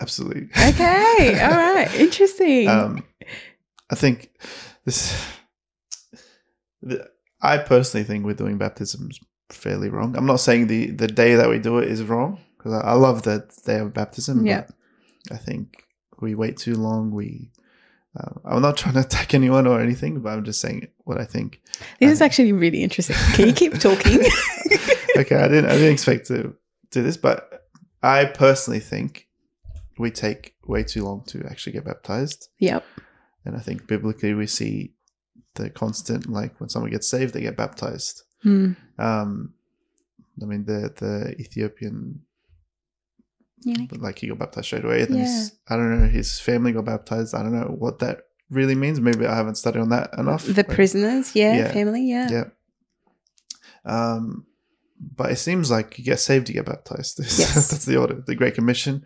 absolutely 0.00 0.48
Okay. 0.68 1.40
All 1.42 1.50
right. 1.74 1.90
Interesting. 1.94 2.68
um 2.68 3.04
i 3.90 3.94
think 3.94 4.30
this 4.84 5.14
the, 6.82 7.08
i 7.40 7.58
personally 7.58 8.04
think 8.04 8.24
we're 8.24 8.34
doing 8.34 8.58
baptisms 8.58 9.20
fairly 9.50 9.88
wrong 9.90 10.16
i'm 10.16 10.26
not 10.26 10.40
saying 10.40 10.66
the 10.66 10.90
the 10.92 11.06
day 11.06 11.34
that 11.34 11.48
we 11.48 11.58
do 11.58 11.78
it 11.78 11.88
is 11.88 12.02
wrong 12.02 12.40
because 12.56 12.72
I, 12.72 12.80
I 12.80 12.92
love 12.94 13.22
that 13.24 13.52
day 13.66 13.78
of 13.80 13.92
baptism 13.92 14.46
Yeah. 14.46 14.62
but 14.66 14.74
i 15.30 15.36
think 15.36 15.84
we 16.20 16.34
wait 16.34 16.56
too 16.56 16.74
long 16.74 17.10
we 17.10 17.50
uh, 18.18 18.30
i'm 18.44 18.62
not 18.62 18.76
trying 18.80 18.94
to 18.94 19.00
attack 19.00 19.34
anyone 19.34 19.66
or 19.66 19.80
anything 19.80 20.20
but 20.20 20.30
i'm 20.32 20.44
just 20.44 20.60
saying 20.60 20.86
what 21.04 21.20
i 21.20 21.24
think 21.24 21.60
this 22.00 22.08
I 22.08 22.12
is 22.12 22.18
think- 22.18 22.26
actually 22.30 22.52
really 22.52 22.82
interesting. 22.82 23.16
Can 23.34 23.46
you 23.48 23.54
keep 23.54 23.78
talking? 23.78 24.20
okay 25.16 25.36
i 25.36 25.48
didn't 25.48 25.66
i 25.66 25.72
didn't 25.74 25.92
expect 25.92 26.26
to 26.28 26.54
do 26.90 27.02
this 27.02 27.16
but 27.16 27.66
i 28.02 28.24
personally 28.24 28.80
think 28.80 29.28
we 29.98 30.10
take 30.10 30.54
way 30.66 30.82
too 30.82 31.04
long 31.04 31.22
to 31.26 31.44
actually 31.50 31.72
get 31.74 31.84
baptized 31.84 32.48
yep. 32.58 32.84
And 33.44 33.56
I 33.56 33.58
think 33.58 33.88
biblically 33.88 34.34
we 34.34 34.46
see 34.46 34.92
the 35.54 35.68
constant 35.68 36.28
like 36.30 36.58
when 36.60 36.68
someone 36.68 36.92
gets 36.92 37.08
saved, 37.10 37.34
they 37.34 37.40
get 37.40 37.56
baptized. 37.56 38.22
Mm. 38.44 38.76
Um, 39.00 39.54
I 40.40 40.44
mean 40.44 40.64
the 40.64 40.92
the 40.96 41.34
Ethiopian 41.40 42.20
Yeah. 43.64 43.86
like 43.98 44.18
he 44.18 44.28
got 44.28 44.38
baptized 44.38 44.66
straight 44.66 44.84
away. 44.84 45.02
And 45.02 45.14
then 45.14 45.20
his, 45.20 45.52
I 45.68 45.76
don't 45.76 46.00
know 46.00 46.08
his 46.08 46.38
family 46.40 46.72
got 46.72 46.84
baptized. 46.84 47.34
I 47.34 47.42
don't 47.42 47.52
know 47.58 47.74
what 47.78 47.98
that 48.00 48.22
really 48.50 48.74
means. 48.74 49.00
Maybe 49.00 49.26
I 49.26 49.34
haven't 49.36 49.54
studied 49.56 49.80
on 49.80 49.90
that 49.90 50.10
enough. 50.18 50.44
The 50.44 50.54
Like, 50.54 50.68
prisoners. 50.68 51.34
Yeah. 51.34 51.56
Yeah. 51.56 51.72
Family. 51.72 52.02
Yeah. 52.08 52.28
yeah. 52.30 52.44
Um, 53.84 54.46
but 55.00 55.32
it 55.32 55.36
seems 55.36 55.70
like 55.70 55.98
you 55.98 56.04
get 56.04 56.20
saved, 56.20 56.48
you 56.48 56.54
get 56.54 56.66
baptized. 56.66 57.18
Yes. 57.22 57.70
That's 57.70 57.84
the 57.84 57.96
order. 57.96 58.22
The 58.26 58.34
Great 58.34 58.54
Commission 58.54 59.04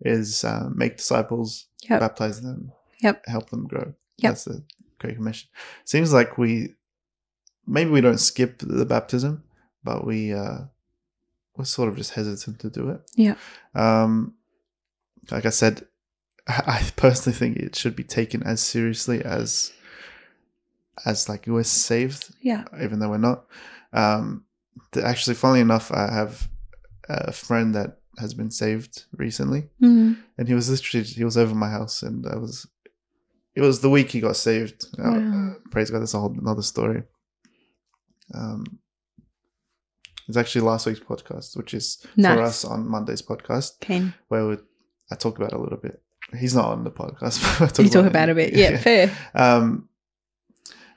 is 0.00 0.44
uh, 0.44 0.68
make 0.74 0.96
disciples, 0.96 1.66
Yep. 1.88 2.00
baptize 2.00 2.40
them, 2.42 2.72
Yep. 3.02 3.22
help 3.26 3.50
them 3.50 3.66
grow. 3.66 3.94
Yep. 4.18 4.30
That's 4.30 4.44
the 4.44 4.64
Great 4.98 5.16
Commission. 5.16 5.48
Seems 5.84 6.12
like 6.12 6.38
we 6.38 6.74
maybe 7.66 7.90
we 7.90 8.00
don't 8.00 8.18
skip 8.18 8.58
the 8.58 8.86
baptism, 8.86 9.44
but 9.84 10.06
we 10.06 10.32
uh, 10.32 10.58
we're 11.56 11.64
sort 11.64 11.88
of 11.88 11.96
just 11.96 12.12
hesitant 12.14 12.58
to 12.60 12.70
do 12.70 12.90
it. 12.90 13.00
Yeah. 13.14 13.34
Um, 13.74 14.34
like 15.30 15.46
I 15.46 15.50
said, 15.50 15.86
I 16.48 16.82
personally 16.96 17.36
think 17.36 17.56
it 17.56 17.74
should 17.76 17.96
be 17.96 18.04
taken 18.04 18.42
as 18.42 18.60
seriously 18.60 19.22
as 19.24 19.72
as 21.04 21.28
like 21.28 21.46
we're 21.46 21.62
saved 21.62 22.32
Yeah. 22.40 22.64
even 22.82 22.98
though 23.00 23.10
we're 23.10 23.18
not. 23.18 23.46
Um, 23.92 24.44
actually, 25.02 25.34
funnily 25.34 25.60
enough, 25.60 25.90
I 25.92 26.10
have 26.12 26.48
a 27.08 27.32
friend 27.32 27.74
that 27.74 27.98
has 28.18 28.32
been 28.34 28.50
saved 28.50 29.04
recently, 29.16 29.68
Mm. 29.82 30.16
and 30.38 30.48
he 30.48 30.54
was 30.54 30.70
literally 30.70 31.04
he 31.04 31.24
was 31.24 31.36
over 31.36 31.54
my 31.54 31.68
house, 31.70 32.02
and 32.02 32.26
I 32.26 32.36
was. 32.36 32.66
It 33.54 33.60
was 33.62 33.80
the 33.80 33.90
week 33.90 34.10
he 34.10 34.20
got 34.20 34.36
saved. 34.36 34.84
Uh, 34.98 35.54
praise 35.70 35.90
God, 35.90 36.00
that's 36.00 36.14
a 36.14 36.18
whole 36.20 36.34
another 36.38 36.62
story. 36.62 37.04
Um, 38.34 38.64
it's 40.28 40.36
actually 40.36 40.62
last 40.62 40.86
week's 40.86 41.00
podcast, 41.00 41.56
which 41.56 41.74
is 41.74 42.04
for 42.36 42.42
us 42.42 42.64
on 42.64 42.88
Monday's 42.88 43.22
podcast, 43.22 43.72
where 44.28 44.46
we, 44.46 44.56
I 45.10 45.14
talk 45.14 45.38
about 45.38 45.52
a 45.52 45.58
little 45.58 45.78
bit. 45.78 46.02
He's 46.38 46.54
not 46.54 46.66
on 46.66 46.84
the 46.84 46.90
podcast. 46.90 47.40
But 47.60 47.78
I 47.78 47.82
You 47.84 47.88
talk 47.88 48.06
about 48.06 48.28
it 48.28 48.32
a 48.32 48.34
bit. 48.34 48.54
Yeah, 48.54 48.76
fair. 48.78 49.16
um, 49.34 49.88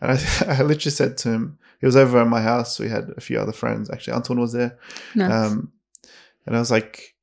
and 0.02 0.12
I, 0.12 0.16
I 0.48 0.62
literally 0.64 0.92
said 0.92 1.18
to 1.20 1.30
him, 1.30 1.60
he 1.80 1.86
was 1.86 1.96
over 1.96 2.20
at 2.20 2.28
my 2.28 2.42
house. 2.42 2.80
We 2.80 2.90
had 2.90 3.12
a 3.16 3.22
few 3.22 3.40
other 3.40 3.52
friends. 3.54 3.90
Actually, 3.90 4.14
Anton 4.14 4.40
was 4.40 4.54
there. 4.54 4.78
Nice. 5.16 5.32
Um, 5.32 5.72
and 6.46 6.56
I 6.56 6.60
was 6.60 6.72
like, 6.72 7.16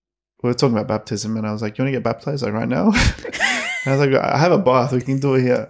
we 0.43 0.49
were 0.49 0.55
talking 0.55 0.77
about 0.77 0.87
baptism, 0.89 1.37
and 1.37 1.47
I 1.47 1.53
was 1.53 1.63
like, 1.63 1.77
you 1.77 1.83
want 1.85 1.93
to 1.93 1.97
get 1.99 2.05
baptized 2.05 2.43
like 2.45 2.53
right 2.53 2.69
now? 2.69 2.87
and 3.25 3.87
I 3.87 3.97
was 3.97 4.01
like, 4.01 4.15
I 4.15 4.39
have 4.39 4.53
a 4.53 4.59
bath. 4.59 4.93
We 4.93 5.01
can 5.01 5.19
do 5.19 5.35
it 5.35 5.43
here. 5.43 5.67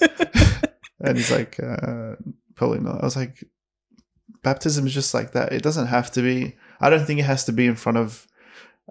and 1.01 1.17
he's 1.17 1.31
like, 1.31 1.59
uh, 1.61 2.17
probably 2.55 2.81
not. 2.81 3.01
I 3.01 3.05
was 3.05 3.17
like, 3.17 3.43
baptism 4.43 4.87
is 4.87 4.95
just 4.95 5.15
like 5.15 5.33
that. 5.33 5.53
It 5.53 5.63
doesn't 5.63 5.87
have 5.87 6.11
to 6.13 6.23
be. 6.23 6.57
I 6.81 6.91
don't 6.91 7.05
think 7.07 7.21
it 7.21 7.25
has 7.25 7.45
to 7.47 7.53
be 7.53 7.67
in 7.67 7.77
front 7.77 7.99
of 7.99 8.27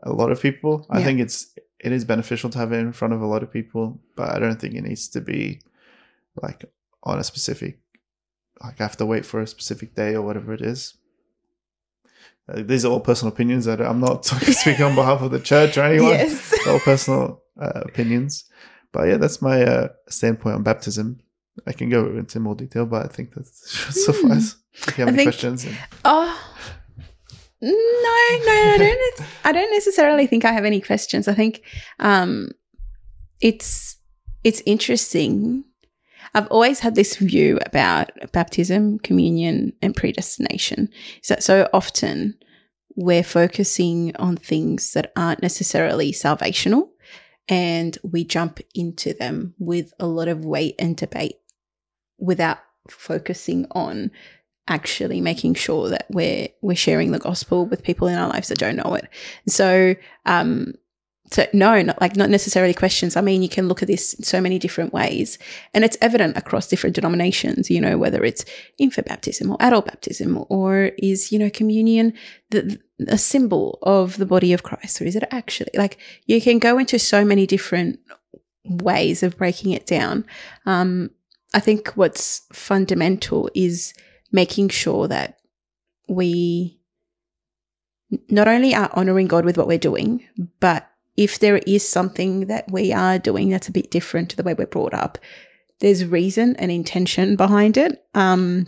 a 0.03 0.11
lot 0.11 0.31
of 0.31 0.41
people. 0.41 0.85
I 0.89 0.99
Yeah. 0.99 1.05
think 1.05 1.19
it's 1.19 1.47
it 1.79 1.91
is 1.91 2.05
beneficial 2.05 2.49
to 2.51 2.57
have 2.57 2.71
it 2.71 2.77
in 2.79 2.93
front 2.93 3.13
of 3.13 3.21
a 3.21 3.27
lot 3.27 3.43
of 3.43 3.51
people, 3.51 3.99
but 4.15 4.29
I 4.29 4.39
don't 4.39 4.59
think 4.59 4.73
it 4.75 4.81
needs 4.83 5.07
to 5.09 5.21
be 5.21 5.61
like 6.41 6.65
on 7.03 7.19
a 7.19 7.23
specific. 7.23 7.79
Like 8.63 8.79
I 8.79 8.83
have 8.83 8.97
to 8.97 9.05
wait 9.05 9.25
for 9.25 9.41
a 9.41 9.47
specific 9.47 9.93
day 9.95 10.15
or 10.15 10.21
whatever 10.21 10.53
it 10.53 10.61
is. 10.61 10.95
Uh, 12.47 12.61
these 12.63 12.85
are 12.85 12.91
all 12.91 12.99
personal 12.99 13.33
opinions. 13.33 13.65
That 13.65 13.81
I'm 13.81 13.99
not 13.99 14.25
speaking 14.61 14.83
on 14.85 14.95
behalf 14.95 15.21
of 15.21 15.31
the 15.31 15.39
church 15.39 15.77
or 15.77 15.83
anyone. 15.83 16.11
yes. 16.11 16.53
All 16.67 16.79
personal 16.79 17.41
uh, 17.59 17.81
opinions. 17.85 18.45
But 18.91 19.07
yeah, 19.07 19.17
that's 19.17 19.41
my 19.41 19.63
uh, 19.63 19.87
standpoint 20.09 20.55
on 20.55 20.63
baptism. 20.63 21.19
I 21.67 21.73
can 21.73 21.89
go 21.89 22.05
into 22.17 22.39
more 22.39 22.55
detail, 22.55 22.85
but 22.85 23.05
I 23.05 23.07
think 23.07 23.33
that 23.33 23.45
should 23.67 23.93
suffice. 23.93 24.55
If 24.87 24.97
you 24.97 25.05
have. 25.05 25.07
I 25.07 25.09
any 25.09 25.17
think- 25.17 25.27
questions, 25.27 25.65
Oh 26.03 26.55
no, 27.61 27.71
no, 27.71 27.73
I 27.73 28.75
don't. 28.77 29.29
I 29.45 29.51
don't 29.51 29.71
necessarily 29.71 30.27
think 30.27 30.45
I 30.45 30.51
have 30.51 30.65
any 30.65 30.81
questions. 30.81 31.27
I 31.27 31.33
think 31.33 31.61
um, 31.99 32.49
it's 33.41 33.97
it's 34.43 34.61
interesting. 34.65 35.63
I've 36.33 36.47
always 36.47 36.79
had 36.79 36.95
this 36.95 37.15
view 37.15 37.59
about 37.65 38.11
baptism, 38.33 38.99
communion, 38.99 39.71
and 39.81 39.95
predestination. 39.95 40.89
So 41.21 41.37
so 41.39 41.69
often 41.73 42.37
we're 42.95 43.23
focusing 43.23 44.15
on 44.17 44.37
things 44.37 44.91
that 44.93 45.11
aren't 45.15 45.41
necessarily 45.41 46.11
salvational, 46.11 46.89
and 47.47 47.97
we 48.03 48.25
jump 48.25 48.59
into 48.73 49.13
them 49.13 49.53
with 49.59 49.93
a 49.99 50.07
lot 50.07 50.27
of 50.27 50.45
weight 50.45 50.75
and 50.77 50.95
debate 50.97 51.35
without 52.17 52.59
focusing 52.89 53.65
on 53.71 54.11
actually 54.67 55.21
making 55.21 55.53
sure 55.53 55.89
that 55.89 56.07
we're 56.09 56.47
we're 56.61 56.75
sharing 56.75 57.11
the 57.11 57.19
gospel 57.19 57.65
with 57.65 57.83
people 57.83 58.07
in 58.07 58.17
our 58.17 58.29
lives 58.29 58.47
that 58.47 58.57
don't 58.57 58.75
know 58.75 58.95
it. 58.95 59.07
So 59.47 59.95
um 60.25 60.73
so 61.31 61.47
no, 61.53 61.81
not 61.81 61.99
like 61.99 62.15
not 62.15 62.29
necessarily 62.29 62.73
questions. 62.73 63.15
I 63.15 63.21
mean, 63.21 63.41
you 63.41 63.49
can 63.49 63.67
look 63.67 63.81
at 63.81 63.87
this 63.87 64.13
in 64.13 64.23
so 64.23 64.39
many 64.39 64.59
different 64.59 64.93
ways, 64.93 65.39
and 65.73 65.83
it's 65.83 65.97
evident 65.99 66.37
across 66.37 66.67
different 66.67 66.95
denominations. 66.95 67.71
You 67.71 67.81
know, 67.81 67.97
whether 67.97 68.23
it's 68.23 68.45
infant 68.77 69.07
baptism 69.07 69.49
or 69.49 69.57
adult 69.59 69.85
baptism, 69.85 70.45
or 70.49 70.91
is 70.99 71.31
you 71.31 71.39
know 71.39 71.49
communion 71.49 72.13
the 72.51 72.79
a 73.07 73.17
symbol 73.17 73.79
of 73.81 74.17
the 74.17 74.25
body 74.25 74.53
of 74.53 74.61
Christ, 74.61 75.01
or 75.01 75.05
is 75.05 75.15
it 75.15 75.23
actually 75.31 75.71
like 75.73 75.97
you 76.27 76.39
can 76.39 76.59
go 76.59 76.77
into 76.77 76.99
so 76.99 77.25
many 77.25 77.47
different 77.47 77.99
ways 78.65 79.23
of 79.23 79.37
breaking 79.37 79.71
it 79.71 79.85
down. 79.85 80.25
Um, 80.65 81.11
I 81.53 81.59
think 81.59 81.89
what's 81.89 82.41
fundamental 82.51 83.49
is 83.55 83.93
making 84.31 84.69
sure 84.69 85.07
that 85.07 85.39
we 86.07 86.79
not 88.29 88.47
only 88.47 88.75
are 88.75 88.89
honoring 88.93 89.27
God 89.27 89.45
with 89.45 89.57
what 89.57 89.67
we're 89.67 89.77
doing, 89.77 90.23
but 90.59 90.89
if 91.17 91.39
there 91.39 91.57
is 91.57 91.87
something 91.87 92.47
that 92.47 92.69
we 92.71 92.93
are 92.93 93.17
doing 93.17 93.49
that's 93.49 93.67
a 93.67 93.73
bit 93.73 93.91
different 93.91 94.29
to 94.29 94.35
the 94.35 94.43
way 94.43 94.53
we're 94.53 94.65
brought 94.65 94.93
up, 94.93 95.17
there's 95.79 96.05
reason 96.05 96.55
and 96.57 96.71
intention 96.71 97.35
behind 97.35 97.77
it. 97.77 98.05
Um, 98.13 98.67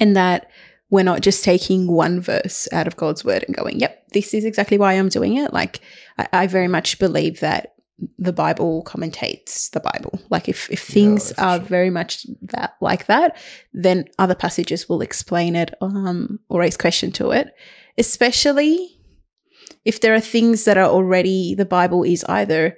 and 0.00 0.16
that 0.16 0.50
we're 0.90 1.02
not 1.02 1.22
just 1.22 1.42
taking 1.42 1.90
one 1.90 2.20
verse 2.20 2.68
out 2.72 2.86
of 2.86 2.96
God's 2.96 3.24
word 3.24 3.44
and 3.46 3.56
going, 3.56 3.80
yep, 3.80 4.06
this 4.12 4.34
is 4.34 4.44
exactly 4.44 4.78
why 4.78 4.92
I'm 4.92 5.08
doing 5.08 5.36
it. 5.36 5.52
Like, 5.52 5.80
I, 6.18 6.28
I 6.32 6.46
very 6.46 6.68
much 6.68 6.98
believe 6.98 7.40
that 7.40 7.74
the 8.18 8.32
Bible 8.32 8.82
commentates 8.84 9.70
the 9.70 9.80
Bible. 9.80 10.20
Like, 10.30 10.48
if, 10.48 10.70
if 10.70 10.82
things 10.82 11.28
that's 11.28 11.38
are 11.38 11.58
true. 11.58 11.68
very 11.68 11.90
much 11.90 12.26
that 12.42 12.74
like 12.80 13.06
that, 13.06 13.36
then 13.72 14.06
other 14.18 14.34
passages 14.34 14.88
will 14.88 15.00
explain 15.00 15.56
it 15.56 15.74
um, 15.80 16.38
or 16.48 16.60
raise 16.60 16.76
question 16.76 17.12
to 17.12 17.30
it, 17.30 17.48
especially 17.98 18.98
if 19.84 20.00
there 20.00 20.14
are 20.14 20.20
things 20.20 20.64
that 20.64 20.78
are 20.78 20.88
already 20.88 21.54
the 21.54 21.64
Bible 21.64 22.02
is 22.02 22.24
either 22.24 22.76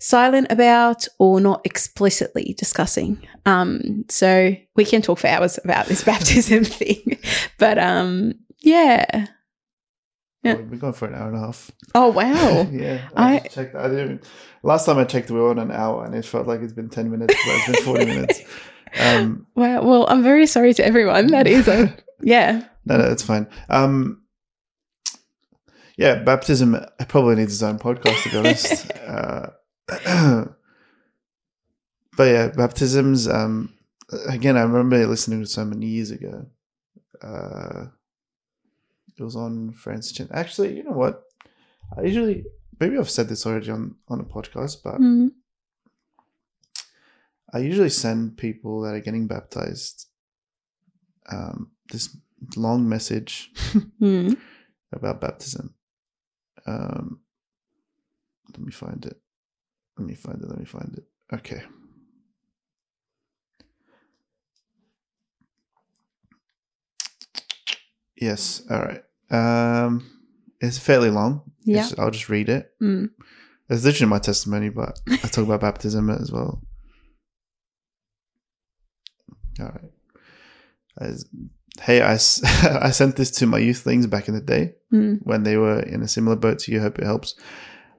silent 0.00 0.46
about 0.50 1.06
or 1.18 1.40
not 1.40 1.60
explicitly 1.64 2.54
discussing. 2.58 3.26
Um, 3.46 4.04
so 4.08 4.54
we 4.74 4.84
can 4.84 5.02
talk 5.02 5.18
for 5.18 5.28
hours 5.28 5.58
about 5.62 5.86
this 5.86 6.04
baptism 6.10 6.64
thing, 6.64 7.18
but 7.58 7.78
um, 7.78 8.34
yeah. 8.60 9.26
Yeah. 10.42 10.54
We're 10.54 10.78
going 10.78 10.94
for 10.94 11.06
an 11.06 11.14
hour 11.14 11.28
and 11.28 11.36
a 11.36 11.40
half. 11.40 11.70
Oh 11.94 12.08
wow. 12.08 12.66
yeah, 12.72 13.08
I, 13.16 13.34
I- 13.36 13.38
checked. 13.40 13.74
I 13.74 13.88
didn't. 13.88 14.24
Last 14.62 14.86
time 14.86 14.98
I 14.98 15.04
checked, 15.04 15.30
we 15.30 15.38
were 15.38 15.50
on 15.50 15.58
an 15.58 15.70
hour, 15.70 16.04
and 16.04 16.14
it 16.14 16.24
felt 16.24 16.46
like 16.46 16.60
it's 16.60 16.72
been 16.72 16.88
ten 16.88 17.10
minutes, 17.10 17.34
but 17.44 17.54
it's 17.56 17.66
been 17.66 17.84
forty 17.84 18.04
minutes. 18.14 18.40
Um, 18.98 19.46
Wow. 19.54 19.82
Well, 19.82 20.06
I'm 20.08 20.22
very 20.22 20.46
sorry 20.46 20.72
to 20.74 20.84
everyone. 20.84 21.26
That 21.28 21.46
is 21.46 21.68
a 21.68 21.94
yeah. 22.22 22.64
no, 22.86 22.96
no, 22.96 23.08
that's 23.08 23.22
fine. 23.22 23.46
Um, 23.68 24.22
yeah, 25.96 26.16
baptism 26.22 26.76
probably 27.08 27.36
needs 27.36 27.52
its 27.52 27.62
own 27.62 27.78
podcast 27.78 28.22
to 28.22 28.30
be 28.30 28.36
honest. 28.38 28.90
uh, 29.06 30.44
but 32.16 32.24
yeah, 32.24 32.48
baptisms. 32.48 33.28
Um, 33.28 33.74
again, 34.28 34.56
I 34.56 34.62
remember 34.62 35.06
listening 35.06 35.40
to 35.40 35.46
someone 35.46 35.82
years 35.82 36.10
ago. 36.10 36.46
Uh, 37.22 37.86
it 39.20 39.24
was 39.24 39.36
on 39.36 39.72
Francis 39.72 40.12
Chan. 40.12 40.28
Actually, 40.32 40.76
you 40.76 40.82
know 40.84 40.92
what? 40.96 41.22
I 41.96 42.02
usually 42.02 42.44
maybe 42.80 42.96
I've 42.98 43.10
said 43.10 43.28
this 43.28 43.46
already 43.46 43.70
on 43.70 43.96
on 44.08 44.20
a 44.20 44.24
podcast, 44.24 44.78
but 44.82 44.98
Mm. 45.00 45.30
I 47.52 47.58
usually 47.58 47.90
send 47.90 48.36
people 48.38 48.80
that 48.82 48.94
are 48.94 49.00
getting 49.00 49.26
baptized 49.26 50.06
um, 51.30 51.72
this 51.92 52.16
long 52.56 52.88
message 52.88 53.50
Mm. 54.00 54.36
about 54.92 55.20
baptism. 55.20 55.74
Um, 56.66 57.20
let 58.52 58.60
me 58.60 58.72
find 58.72 59.04
it. 59.04 59.20
Let 59.98 60.06
me 60.06 60.14
find 60.14 60.40
it. 60.42 60.48
Let 60.48 60.58
me 60.58 60.64
find 60.64 60.94
it. 60.96 61.04
Okay. 61.34 61.62
Yes. 68.16 68.62
All 68.70 68.78
right. 68.80 69.02
Um, 69.30 70.10
it's 70.60 70.78
fairly 70.78 71.10
long. 71.10 71.42
Yeah. 71.64 71.78
It's- 71.86 71.98
I'll 71.98 72.10
just 72.10 72.28
read 72.28 72.48
it. 72.48 72.70
Mm. 72.82 73.10
It's 73.68 73.84
literally 73.84 74.10
my 74.10 74.18
testimony, 74.18 74.68
but 74.68 74.98
I 75.08 75.16
talk 75.28 75.44
about 75.44 75.60
baptism 75.68 76.10
as 76.10 76.32
well. 76.32 76.62
All 79.60 79.66
right. 79.66 79.90
As- 81.00 81.26
hey, 81.82 82.02
I 82.02 82.16
sent 82.16 83.16
this 83.16 83.30
to 83.32 83.46
my 83.46 83.60
youthlings 83.60 84.08
back 84.08 84.28
in 84.28 84.34
the 84.34 84.40
day 84.40 84.74
Mm. 84.92 85.20
when 85.22 85.44
they 85.44 85.56
were 85.56 85.78
in 85.80 86.02
a 86.02 86.08
similar 86.08 86.34
boat 86.34 86.58
to 86.60 86.72
you. 86.72 86.80
Hope 86.80 86.98
it 86.98 87.04
helps. 87.04 87.36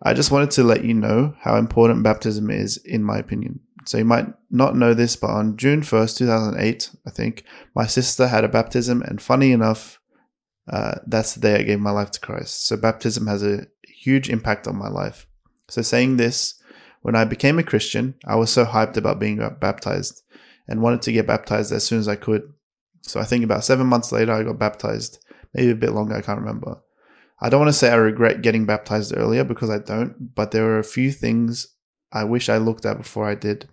I 0.03 0.13
just 0.13 0.29
wanted 0.29 0.51
to 0.51 0.63
let 0.65 0.83
you 0.83 0.93
know 0.93 1.35
how 1.39 1.55
important 1.55 2.03
baptism 2.03 2.51
is, 2.51 2.75
in 2.77 3.01
my 3.01 3.17
opinion. 3.17 3.61
So 3.85 3.97
you 3.97 4.03
might 4.03 4.27
not 4.49 4.75
know 4.75 4.93
this, 4.93 5.15
but 5.15 5.29
on 5.29 5.55
June 5.55 5.81
1st, 5.83 6.17
2008, 6.17 6.89
I 7.07 7.09
think, 7.11 7.45
my 7.73 7.85
sister 7.85 8.27
had 8.27 8.43
a 8.43 8.49
baptism, 8.49 9.01
and 9.03 9.21
funny 9.21 9.53
enough, 9.53 10.00
uh, 10.71 10.95
that's 11.05 11.33
the 11.33 11.41
day 11.41 11.55
I 11.55 11.63
gave 11.63 11.79
my 11.79 11.91
life 11.91 12.11
to 12.11 12.19
Christ. 12.19 12.65
So 12.65 12.77
baptism 12.77 13.27
has 13.27 13.43
a 13.43 13.67
huge 13.85 14.29
impact 14.29 14.67
on 14.67 14.77
my 14.77 14.87
life. 14.87 15.27
So 15.67 15.81
saying 15.81 16.17
this, 16.17 16.55
when 17.01 17.15
I 17.15 17.25
became 17.25 17.59
a 17.59 17.63
Christian, 17.63 18.15
I 18.25 18.35
was 18.35 18.51
so 18.51 18.65
hyped 18.65 18.97
about 18.97 19.19
being 19.19 19.37
baptized 19.59 20.23
and 20.67 20.81
wanted 20.81 21.01
to 21.03 21.11
get 21.11 21.27
baptized 21.27 21.71
as 21.71 21.83
soon 21.83 21.99
as 21.99 22.07
I 22.07 22.15
could. 22.15 22.53
So 23.01 23.19
I 23.19 23.25
think 23.25 23.43
about 23.43 23.65
seven 23.65 23.87
months 23.87 24.11
later, 24.11 24.31
I 24.31 24.43
got 24.43 24.59
baptized. 24.59 25.23
Maybe 25.53 25.71
a 25.71 25.75
bit 25.75 25.91
longer, 25.91 26.15
I 26.15 26.21
can't 26.21 26.39
remember. 26.39 26.81
I 27.41 27.49
don't 27.49 27.59
want 27.59 27.69
to 27.69 27.77
say 27.77 27.89
I 27.89 27.95
regret 27.95 28.41
getting 28.41 28.65
baptized 28.65 29.17
earlier 29.17 29.43
because 29.43 29.69
I 29.69 29.79
don't, 29.79 30.33
but 30.35 30.51
there 30.51 30.63
were 30.63 30.79
a 30.79 30.83
few 30.83 31.11
things 31.11 31.67
I 32.13 32.23
wish 32.23 32.47
I 32.47 32.57
looked 32.57 32.85
at 32.85 32.97
before 32.97 33.27
I 33.27 33.35
did. 33.35 33.67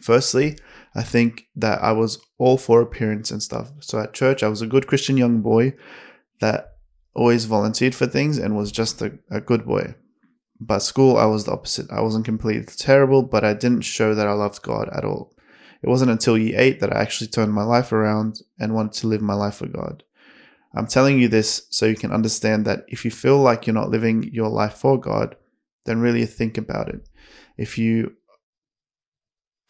Firstly, 0.00 0.58
I 0.94 1.02
think 1.02 1.46
that 1.56 1.82
I 1.82 1.92
was 1.92 2.20
all 2.38 2.58
for 2.58 2.80
appearance 2.80 3.30
and 3.30 3.42
stuff. 3.42 3.72
So 3.80 3.98
at 3.98 4.12
church, 4.12 4.42
I 4.42 4.48
was 4.48 4.60
a 4.60 4.66
good 4.66 4.86
Christian 4.86 5.16
young 5.16 5.40
boy 5.40 5.74
that 6.40 6.72
always 7.14 7.46
volunteered 7.46 7.94
for 7.94 8.06
things 8.06 8.38
and 8.38 8.56
was 8.56 8.72
just 8.72 9.00
a, 9.00 9.18
a 9.30 9.40
good 9.40 9.64
boy. 9.64 9.94
But 10.60 10.80
school, 10.80 11.16
I 11.16 11.24
was 11.24 11.44
the 11.44 11.52
opposite. 11.52 11.90
I 11.90 12.02
wasn't 12.02 12.24
completely 12.24 12.64
terrible, 12.64 13.22
but 13.22 13.44
I 13.44 13.54
didn't 13.54 13.82
show 13.82 14.14
that 14.14 14.28
I 14.28 14.32
loved 14.32 14.62
God 14.62 14.88
at 14.92 15.04
all. 15.04 15.34
It 15.82 15.88
wasn't 15.88 16.12
until 16.12 16.38
year 16.38 16.60
eight 16.60 16.80
that 16.80 16.94
I 16.94 17.00
actually 17.00 17.26
turned 17.28 17.52
my 17.52 17.64
life 17.64 17.92
around 17.92 18.40
and 18.60 18.74
wanted 18.74 18.92
to 19.00 19.08
live 19.08 19.22
my 19.22 19.34
life 19.34 19.56
for 19.56 19.66
God. 19.66 20.04
I'm 20.74 20.86
telling 20.86 21.18
you 21.18 21.28
this 21.28 21.66
so 21.70 21.86
you 21.86 21.96
can 21.96 22.12
understand 22.12 22.64
that 22.64 22.84
if 22.88 23.04
you 23.04 23.10
feel 23.10 23.38
like 23.38 23.66
you're 23.66 23.74
not 23.74 23.90
living 23.90 24.30
your 24.32 24.48
life 24.48 24.74
for 24.74 24.98
God, 24.98 25.36
then 25.84 26.00
really 26.00 26.24
think 26.24 26.56
about 26.56 26.88
it. 26.88 27.08
If 27.58 27.76
you 27.76 28.16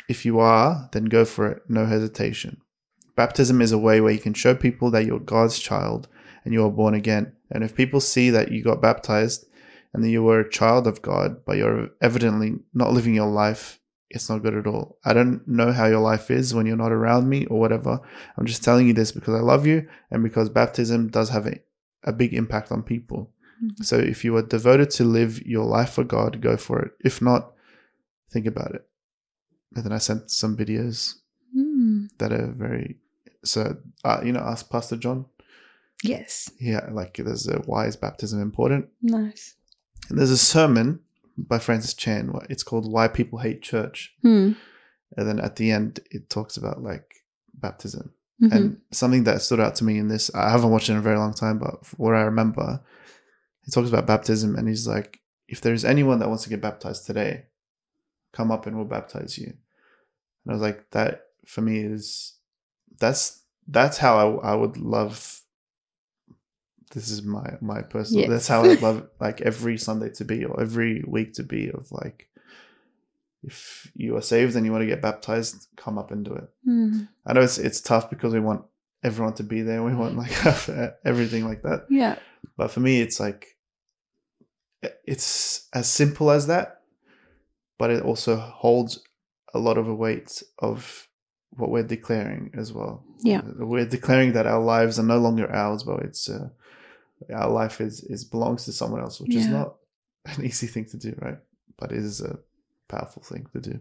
if 0.09 0.24
you 0.24 0.41
are, 0.41 0.89
then 0.93 1.05
go 1.07 1.24
for 1.24 1.49
it, 1.49 1.62
no 1.69 1.87
hesitation. 1.87 2.61
Baptism 3.15 3.61
is 3.61 3.73
a 3.73 3.79
way 3.79 4.01
where 4.01 4.12
you 4.12 4.19
can 4.19 4.35
show 4.35 4.55
people 4.55 4.91
that 4.91 5.05
you're 5.05 5.20
God's 5.20 5.59
child 5.59 6.09
and 6.45 6.53
you 6.53 6.65
are 6.65 6.70
born 6.70 6.95
again. 6.95 7.33
And 7.51 7.62
if 7.62 7.74
people 7.74 8.01
see 8.01 8.31
that 8.31 8.51
you 8.51 8.62
got 8.62 8.81
baptized 8.81 9.47
and 9.93 10.03
that 10.03 10.11
you 10.11 10.23
were 10.23 10.41
a 10.41 10.51
child 10.51 10.87
of 10.87 11.03
God, 11.03 11.45
but 11.45 11.57
you're 11.57 11.91
evidently 12.01 12.55
not 12.73 12.93
living 12.93 13.15
your 13.15 13.31
life, 13.31 13.79
it's 14.09 14.29
not 14.29 14.43
good 14.43 14.55
at 14.55 14.66
all. 14.66 14.99
I 15.05 15.12
don't 15.12 15.47
know 15.47 15.73
how 15.73 15.87
your 15.87 16.01
life 16.01 16.31
is 16.31 16.55
when 16.55 16.66
you're 16.66 16.77
not 16.77 16.93
around 16.93 17.29
me 17.29 17.47
or 17.47 17.59
whatever. 17.59 18.01
I'm 18.37 18.47
just 18.47 18.65
telling 18.65 18.87
you 18.87 18.93
this 18.93 19.12
because 19.12 19.35
I 19.35 19.41
love 19.41 19.66
you 19.66 19.89
and 20.11 20.23
because 20.23 20.49
baptism 20.49 21.09
does 21.09 21.31
have 21.31 21.47
a, 21.47 21.59
a 22.05 22.12
big 22.12 22.35
impact 22.35 22.73
on 22.73 22.83
people. 22.83 23.33
Mm-hmm. 23.62 23.83
So 23.83 23.97
if 23.97 24.24
you 24.24 24.37
are 24.37 24.43
devoted 24.43 24.91
to 24.93 25.05
live 25.05 25.41
your 25.47 25.65
life 25.65 25.91
for 25.91 26.05
God, 26.05 26.41
go 26.41 26.57
for 26.57 26.81
it. 26.81 26.93
If 27.01 27.23
not, 27.23 27.53
think 28.31 28.47
about 28.47 28.74
it. 28.74 28.87
And 29.74 29.85
then 29.85 29.93
I 29.93 29.99
sent 29.99 30.31
some 30.31 30.57
videos 30.57 31.15
mm. 31.57 32.09
that 32.19 32.32
are 32.32 32.53
very 32.53 32.97
so 33.44 33.77
uh, 34.05 34.20
you 34.24 34.32
know 34.32 34.40
ask 34.40 34.70
Pastor 34.70 34.97
John. 34.97 35.27
Yes. 36.03 36.51
Yeah, 36.59 36.89
like 36.90 37.15
there's 37.16 37.47
a 37.47 37.59
why 37.61 37.86
is 37.86 37.97
baptism 37.97 38.40
important? 38.40 38.89
Nice. 39.01 39.55
And 40.09 40.19
there's 40.19 40.31
a 40.31 40.39
sermon 40.39 41.01
by 41.36 41.59
Francis 41.59 41.94
Chan. 41.94 42.32
It's 42.51 42.62
called 42.62 42.90
Why 42.90 43.09
People 43.09 43.39
Hate 43.39 43.62
Church. 43.62 44.15
Mm. 44.24 44.57
And 45.16 45.28
then 45.28 45.39
at 45.39 45.57
the 45.57 45.70
end, 45.70 46.01
it 46.11 46.28
talks 46.28 46.57
about 46.57 46.82
like 46.82 47.15
baptism. 47.55 48.12
Mm-hmm. 48.43 48.57
And 48.57 48.81
something 48.90 49.24
that 49.24 49.43
stood 49.43 49.61
out 49.61 49.77
to 49.77 49.85
me 49.85 49.99
in 49.99 50.09
this, 50.09 50.35
I 50.35 50.51
haven't 50.51 50.70
watched 50.70 50.89
it 50.89 50.93
in 50.93 50.99
a 50.99 51.03
very 51.03 51.19
long 51.19 51.35
time, 51.35 51.59
but 51.59 51.86
what 51.97 52.15
I 52.15 52.23
remember, 52.23 52.81
he 53.65 53.70
talks 53.70 53.89
about 53.89 54.07
baptism 54.07 54.57
and 54.57 54.69
he's 54.69 54.86
like, 54.86 55.20
if 55.49 55.61
there's 55.61 55.85
anyone 55.85 56.19
that 56.19 56.28
wants 56.28 56.44
to 56.44 56.51
get 56.51 56.61
baptized 56.61 57.07
today, 57.07 57.44
come 58.33 58.51
up 58.51 58.67
and 58.67 58.77
we'll 58.77 58.87
baptize 58.87 59.39
you. 59.39 59.47
And 59.47 60.51
I 60.51 60.53
was 60.53 60.63
like, 60.63 60.91
that 60.91 61.27
for 61.47 61.61
me 61.61 61.79
is, 61.81 62.35
that's, 62.99 63.43
that's 63.69 63.99
how 63.99 64.39
I, 64.41 64.53
I 64.53 64.55
would 64.55 64.77
love 64.77 65.43
this 66.93 67.11
is 67.11 67.23
my 67.23 67.57
my 67.61 67.83
personal 67.83 68.23
yes. 68.23 68.31
that's 68.31 68.49
how 68.49 68.63
i 68.65 68.75
love 68.75 69.09
like 69.21 69.41
every 69.41 69.77
sunday 69.77 70.11
to 70.11 70.25
be 70.25 70.45
or 70.45 70.61
every 70.61 71.03
week 71.07 71.33
to 71.35 71.43
be 71.43 71.71
of 71.71 71.91
like 71.91 72.29
if 73.43 73.91
you 73.97 74.17
are 74.17 74.23
saved 74.23 74.55
and 74.55 74.65
you 74.65 74.73
want 74.73 74.83
to 74.83 74.87
get 74.87 75.03
baptized 75.03 75.67
come 75.77 75.99
up 75.99 76.11
and 76.11 76.25
do 76.25 76.33
it 76.35 76.49
mm. 76.69 77.09
i 77.27 77.33
know 77.33 77.41
it's 77.41 77.59
it's 77.59 77.81
tough 77.81 78.09
because 78.11 78.33
we 78.33 78.41
want 78.41 78.65
everyone 79.03 79.35
to 79.35 79.43
be 79.43 79.63
there 79.63 79.83
we 79.83 79.95
want 79.95 80.17
like 80.17 80.33
everything 81.05 81.45
like 81.45 81.63
that 81.63 81.87
yeah 81.91 82.17
but 82.57 82.71
for 82.71 82.81
me 82.81 83.01
it's 83.01 83.19
like 83.19 83.57
it's 85.05 85.69
as 85.73 85.89
simple 85.89 86.31
as 86.31 86.47
that 86.47 86.82
but 87.83 87.91
it 87.91 88.03
also 88.03 88.37
holds 88.37 88.93
a 89.55 89.59
lot 89.59 89.77
of 89.77 89.87
a 89.89 89.95
weight 89.95 90.43
of 90.59 91.09
what 91.61 91.71
we're 91.71 91.91
declaring 91.97 92.51
as 92.57 92.73
well 92.73 92.95
yeah 93.31 93.43
we're 93.59 93.93
declaring 93.99 94.33
that 94.33 94.47
our 94.47 94.63
lives 94.75 94.99
are 94.99 95.09
no 95.15 95.19
longer 95.19 95.47
ours 95.53 95.83
but 95.83 96.01
it's 96.01 96.29
uh, 96.29 96.49
our 97.35 97.51
life 97.51 97.81
is 97.81 98.03
is 98.05 98.25
belongs 98.25 98.65
to 98.65 98.73
someone 98.73 99.01
else, 99.01 99.21
which 99.21 99.35
yeah. 99.35 99.41
is 99.41 99.49
not 99.49 99.77
an 100.27 100.45
easy 100.45 100.67
thing 100.67 100.87
to 100.87 100.97
do, 100.97 101.15
right? 101.21 101.39
But 101.79 101.93
it 101.93 101.99
is 101.99 102.21
a 102.21 102.39
powerful 102.89 103.23
thing 103.23 103.47
to 103.53 103.61
do. 103.61 103.81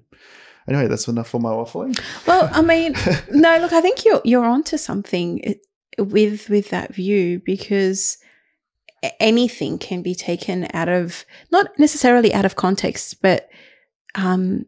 Anyway, 0.67 0.87
that's 0.87 1.07
enough 1.07 1.29
for 1.29 1.39
my 1.39 1.51
waffling. 1.51 1.99
Well, 2.27 2.49
I 2.51 2.61
mean, 2.61 2.93
no, 3.31 3.57
look, 3.57 3.73
I 3.73 3.81
think 3.81 4.05
you're 4.05 4.21
you're 4.23 4.45
onto 4.45 4.77
something 4.77 5.55
with 5.97 6.49
with 6.49 6.69
that 6.69 6.93
view 6.93 7.41
because 7.43 8.17
anything 9.19 9.79
can 9.79 10.03
be 10.03 10.13
taken 10.13 10.67
out 10.73 10.89
of 10.89 11.25
not 11.51 11.67
necessarily 11.79 12.33
out 12.33 12.45
of 12.45 12.55
context, 12.55 13.21
but 13.21 13.49
um, 14.15 14.65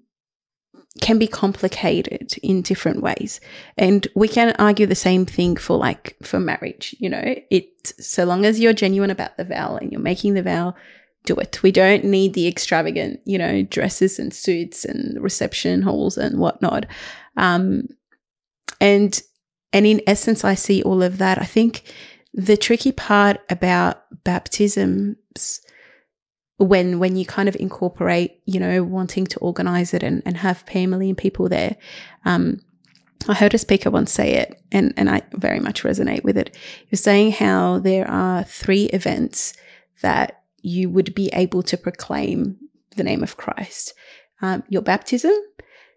can 1.01 1.17
be 1.17 1.27
complicated 1.27 2.33
in 2.43 2.61
different 2.61 3.01
ways. 3.01 3.39
And 3.77 4.07
we 4.15 4.27
can 4.27 4.55
argue 4.59 4.85
the 4.85 4.95
same 4.95 5.25
thing 5.25 5.55
for 5.55 5.77
like 5.77 6.15
for 6.23 6.39
marriage, 6.39 6.95
you 6.99 7.09
know, 7.09 7.35
it 7.49 7.93
so 7.99 8.25
long 8.25 8.45
as 8.45 8.59
you're 8.59 8.73
genuine 8.73 9.09
about 9.09 9.37
the 9.37 9.45
vow 9.45 9.77
and 9.77 9.91
you're 9.91 10.01
making 10.01 10.35
the 10.35 10.43
vow, 10.43 10.75
do 11.25 11.35
it. 11.35 11.63
We 11.63 11.71
don't 11.71 12.03
need 12.05 12.33
the 12.33 12.47
extravagant, 12.47 13.21
you 13.25 13.37
know, 13.37 13.63
dresses 13.63 14.19
and 14.19 14.33
suits 14.33 14.85
and 14.85 15.21
reception 15.21 15.81
halls 15.81 16.17
and 16.17 16.39
whatnot. 16.39 16.85
Um, 17.37 17.87
and 18.79 19.19
and 19.71 19.87
in 19.87 20.01
essence, 20.05 20.43
I 20.43 20.53
see 20.53 20.83
all 20.83 21.01
of 21.01 21.17
that. 21.17 21.39
I 21.41 21.45
think 21.45 21.91
the 22.33 22.57
tricky 22.57 22.91
part 22.91 23.41
about 23.49 24.03
baptisms 24.23 25.61
when 26.57 26.99
when 26.99 27.15
you 27.15 27.25
kind 27.25 27.49
of 27.49 27.55
incorporate, 27.55 28.41
you 28.45 28.59
know, 28.59 28.83
wanting 28.83 29.25
to 29.27 29.39
organize 29.39 29.93
it 29.93 30.03
and, 30.03 30.21
and 30.25 30.37
have 30.37 30.59
family 30.59 31.09
and 31.09 31.17
people 31.17 31.49
there. 31.49 31.75
Um, 32.25 32.59
I 33.27 33.33
heard 33.33 33.53
a 33.53 33.57
speaker 33.57 33.89
once 33.89 34.11
say 34.11 34.33
it, 34.33 34.61
and, 34.71 34.93
and 34.97 35.09
I 35.09 35.21
very 35.31 35.59
much 35.59 35.83
resonate 35.83 36.23
with 36.23 36.37
it. 36.37 36.55
He 36.55 36.87
was 36.91 37.01
saying 37.01 37.31
how 37.31 37.79
there 37.79 38.09
are 38.09 38.43
three 38.43 38.85
events 38.85 39.53
that 40.01 40.43
you 40.61 40.89
would 40.89 41.15
be 41.15 41.29
able 41.31 41.63
to 41.63 41.77
proclaim 41.77 42.57
the 42.95 43.03
name 43.03 43.23
of 43.23 43.37
Christ 43.37 43.93
um, 44.41 44.63
your 44.67 44.81
baptism, 44.81 45.31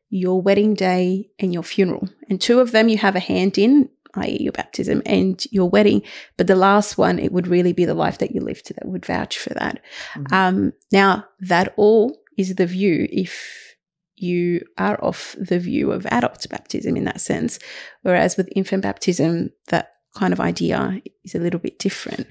your 0.09 0.41
wedding 0.41 0.75
day, 0.75 1.31
and 1.39 1.53
your 1.53 1.65
funeral. 1.65 2.09
And 2.31 2.41
two 2.41 2.61
of 2.61 2.71
them 2.71 2.89
you 2.89 2.99
have 2.99 3.17
a 3.17 3.21
hand 3.21 3.59
in, 3.59 3.91
i.e., 4.17 4.43
your 4.43 4.53
baptism 4.53 5.03
and 5.07 5.45
your 5.51 5.69
wedding. 5.69 6.03
But 6.37 6.47
the 6.47 6.57
last 6.57 6.99
one, 6.99 7.19
it 7.19 7.33
would 7.33 7.47
really 7.47 7.73
be 7.73 7.85
the 7.85 7.95
life 7.95 8.19
that 8.19 8.35
you 8.35 8.41
lived 8.41 8.75
that 8.75 8.89
would 8.89 9.07
vouch 9.07 9.39
for 9.39 9.55
that. 9.55 9.83
Mm-hmm. 10.15 10.35
Um, 10.35 10.73
now, 10.93 11.25
that 11.41 11.75
all 11.77 12.17
is 12.37 12.55
the 12.55 12.67
view 12.67 13.09
if 13.11 13.77
you 14.17 14.63
are 14.79 15.03
off 15.05 15.37
the 15.39 15.59
view 15.59 15.93
of 15.93 16.07
adult 16.07 16.47
baptism 16.49 16.97
in 16.97 17.05
that 17.05 17.21
sense. 17.21 17.59
Whereas 18.03 18.37
with 18.37 18.49
infant 18.57 18.83
baptism, 18.83 19.51
that 19.69 19.93
kind 20.15 20.33
of 20.33 20.41
idea 20.41 21.01
is 21.25 21.35
a 21.35 21.39
little 21.39 21.61
bit 21.61 21.79
different. 21.79 22.27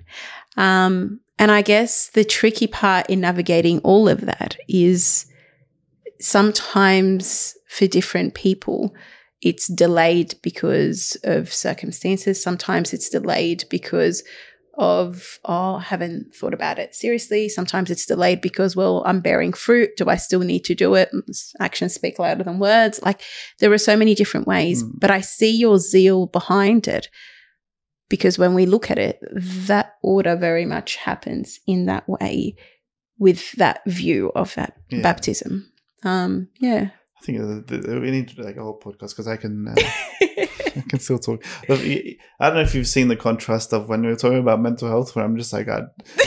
Um, 0.57 1.19
and 1.37 1.51
I 1.51 1.61
guess 1.61 2.09
the 2.09 2.23
tricky 2.23 2.67
part 2.67 3.09
in 3.09 3.21
navigating 3.21 3.79
all 3.79 4.09
of 4.09 4.21
that 4.21 4.57
is 4.67 5.27
sometimes 6.19 7.55
for 7.67 7.87
different 7.87 8.33
people, 8.33 8.93
it's 9.45 9.67
delayed 9.67 10.33
because 10.41 11.15
of 11.23 11.53
circumstances. 11.53 12.41
Sometimes 12.41 12.93
it's 12.93 13.09
delayed 13.09 13.63
because 13.69 14.23
of, 14.73 15.39
oh, 15.45 15.75
I 15.75 15.81
haven't 15.81 16.33
thought 16.33 16.55
about 16.55 16.79
it 16.79 16.95
seriously. 16.95 17.47
Sometimes 17.47 17.91
it's 17.91 18.07
delayed 18.07 18.41
because, 18.41 18.75
well, 18.75 19.03
I'm 19.05 19.21
bearing 19.21 19.53
fruit. 19.53 19.91
Do 19.97 20.09
I 20.09 20.15
still 20.15 20.39
need 20.39 20.65
to 20.65 20.73
do 20.73 20.95
it? 20.95 21.11
Actions 21.59 21.93
speak 21.93 22.17
louder 22.17 22.43
than 22.43 22.57
words. 22.57 22.99
Like 23.03 23.21
there 23.59 23.71
are 23.71 23.77
so 23.77 23.95
many 23.95 24.15
different 24.15 24.47
ways, 24.47 24.83
mm. 24.83 24.89
but 24.95 25.11
I 25.11 25.21
see 25.21 25.55
your 25.55 25.77
zeal 25.77 26.25
behind 26.25 26.87
it 26.87 27.07
because 28.09 28.39
when 28.39 28.55
we 28.55 28.65
look 28.65 28.89
at 28.89 28.97
it, 28.97 29.19
that 29.31 29.93
order 30.01 30.35
very 30.35 30.65
much 30.65 30.95
happens 30.95 31.59
in 31.67 31.85
that 31.85 32.09
way 32.09 32.55
with 33.19 33.51
that 33.53 33.81
view 33.85 34.31
of 34.35 34.55
that 34.55 34.73
yeah. 34.89 35.03
baptism. 35.03 35.71
Um, 36.03 36.49
yeah 36.59 36.89
think 37.23 37.39
we 37.69 38.11
need 38.11 38.27
to 38.29 38.35
do 38.35 38.43
like 38.43 38.57
a 38.57 38.63
whole 38.63 38.79
podcast 38.79 39.09
because 39.09 39.27
I 39.27 39.37
can 39.37 39.67
uh, 39.67 39.75
I 40.77 40.83
can 40.89 40.99
still 40.99 41.19
talk. 41.19 41.43
I 41.69 42.17
don't 42.39 42.55
know 42.55 42.61
if 42.61 42.75
you've 42.75 42.87
seen 42.87 43.07
the 43.07 43.15
contrast 43.15 43.73
of 43.73 43.89
when 43.89 44.01
we 44.01 44.07
were 44.07 44.15
talking 44.15 44.39
about 44.39 44.61
mental 44.61 44.87
health, 44.87 45.15
where 45.15 45.25
I'm 45.25 45.37
just 45.37 45.53
like 45.53 45.67
I, 45.67 45.83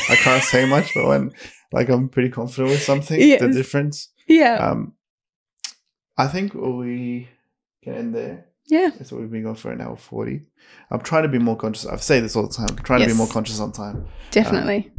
I 0.08 0.16
can't 0.16 0.42
say 0.42 0.64
much, 0.66 0.92
but 0.94 1.06
when 1.06 1.32
like 1.72 1.88
I'm 1.88 2.08
pretty 2.08 2.30
confident 2.30 2.70
with 2.70 2.82
something, 2.82 3.20
yes. 3.20 3.40
the 3.40 3.48
difference. 3.48 4.08
Yeah. 4.26 4.54
Um, 4.54 4.94
I 6.16 6.26
think 6.26 6.54
we 6.54 7.28
can 7.82 7.94
end 7.94 8.14
there. 8.14 8.46
Yeah. 8.66 8.90
That's 8.98 9.12
what 9.12 9.20
we've 9.20 9.30
been 9.30 9.44
going 9.44 9.56
for 9.56 9.70
an 9.70 9.80
hour 9.80 9.96
forty. 9.96 10.42
I'm 10.90 11.00
trying 11.00 11.22
to 11.22 11.28
be 11.28 11.38
more 11.38 11.56
conscious. 11.56 11.86
I've 11.86 12.02
say 12.02 12.20
this 12.20 12.36
all 12.36 12.46
the 12.46 12.54
time. 12.54 12.68
I'm 12.70 12.84
trying 12.84 13.00
to 13.00 13.06
be 13.06 13.14
more 13.14 13.28
conscious 13.28 13.60
on 13.60 13.72
time. 13.72 14.06
Definitely. 14.30 14.90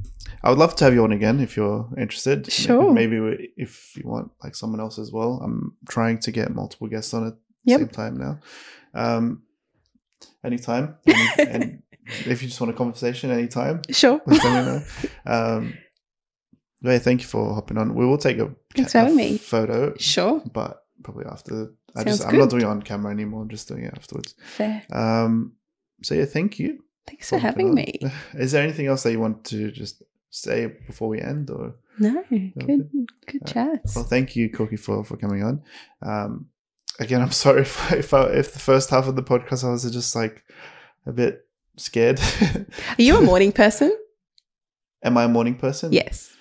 I 0.43 0.49
would 0.49 0.59
love 0.59 0.75
to 0.77 0.83
have 0.85 0.93
you 0.93 1.03
on 1.03 1.11
again 1.11 1.39
if 1.39 1.57
you're 1.57 1.87
interested. 1.97 2.51
Sure. 2.51 2.93
Maybe 2.93 3.19
we- 3.19 3.51
if 3.57 3.91
you 3.97 4.03
want 4.07 4.31
like 4.43 4.55
someone 4.55 4.79
else 4.79 4.97
as 4.99 5.11
well. 5.11 5.41
I'm 5.43 5.75
trying 5.89 6.19
to 6.19 6.31
get 6.31 6.53
multiple 6.53 6.87
guests 6.87 7.13
on 7.13 7.27
at 7.27 7.33
the 7.33 7.39
Yep. 7.71 7.79
same 7.79 7.89
time 7.89 8.17
now. 8.17 8.39
Um, 8.93 9.43
anytime. 10.43 10.95
Any, 11.07 11.29
and 11.37 11.83
if 12.25 12.41
you 12.41 12.47
just 12.47 12.59
want 12.61 12.71
a 12.71 12.77
conversation, 12.77 13.31
anytime. 13.31 13.81
sure. 13.89 14.21
Just 14.29 14.43
let 14.43 14.65
me 14.65 14.71
know. 14.71 14.81
Um, 15.25 15.73
yeah, 16.81 16.97
thank 16.99 17.21
you 17.21 17.27
for 17.27 17.53
hopping 17.53 17.77
on. 17.77 17.93
We 17.93 18.05
will 18.05 18.17
take 18.17 18.39
a, 18.39 18.49
Thanks 18.75 18.95
a 18.95 19.37
photo, 19.37 19.93
Sure. 19.97 20.41
but 20.53 20.81
probably 21.03 21.25
after. 21.25 21.73
I 21.95 22.03
Sounds 22.03 22.17
just 22.19 22.29
I'm 22.29 22.37
not 22.37 22.49
doing 22.51 22.61
it 22.61 22.65
on 22.67 22.81
camera 22.83 23.11
anymore. 23.11 23.41
I'm 23.41 23.49
just 23.49 23.67
doing 23.67 23.83
it 23.83 23.93
afterwards. 23.95 24.35
Fair. 24.43 24.83
Um, 24.91 25.53
so 26.03 26.15
yeah, 26.15 26.25
thank 26.25 26.57
you. 26.59 26.83
Thanks 27.07 27.29
for 27.29 27.37
having 27.39 27.73
me. 27.73 27.99
Is 28.35 28.51
there 28.51 28.63
anything 28.63 28.85
else 28.87 29.03
that 29.03 29.11
you 29.11 29.19
want 29.19 29.43
to 29.45 29.71
just 29.71 30.01
say 30.29 30.67
before 30.87 31.09
we 31.09 31.19
end, 31.21 31.49
or? 31.49 31.75
No, 31.97 32.23
good, 32.29 32.89
good 33.27 33.45
chats. 33.45 33.95
Well, 33.95 34.05
thank 34.05 34.35
you, 34.35 34.49
Cookie, 34.49 34.77
for 34.77 35.03
for 35.03 35.17
coming 35.17 35.43
on. 35.43 35.61
Um, 36.01 36.47
again, 36.99 37.21
I'm 37.21 37.31
sorry 37.45 37.61
if 37.61 37.91
if, 37.91 38.13
I, 38.13 38.23
if 38.27 38.53
the 38.53 38.59
first 38.59 38.89
half 38.89 39.07
of 39.07 39.15
the 39.15 39.23
podcast 39.23 39.63
I 39.63 39.69
was 39.69 39.89
just 39.91 40.15
like 40.15 40.43
a 41.05 41.11
bit 41.11 41.45
scared. 41.77 42.19
Are 42.41 43.01
you 43.01 43.17
a 43.17 43.21
morning 43.21 43.51
person? 43.51 43.95
Am 45.03 45.17
I 45.17 45.23
a 45.23 45.29
morning 45.29 45.55
person? 45.55 45.93
yes. 45.93 46.33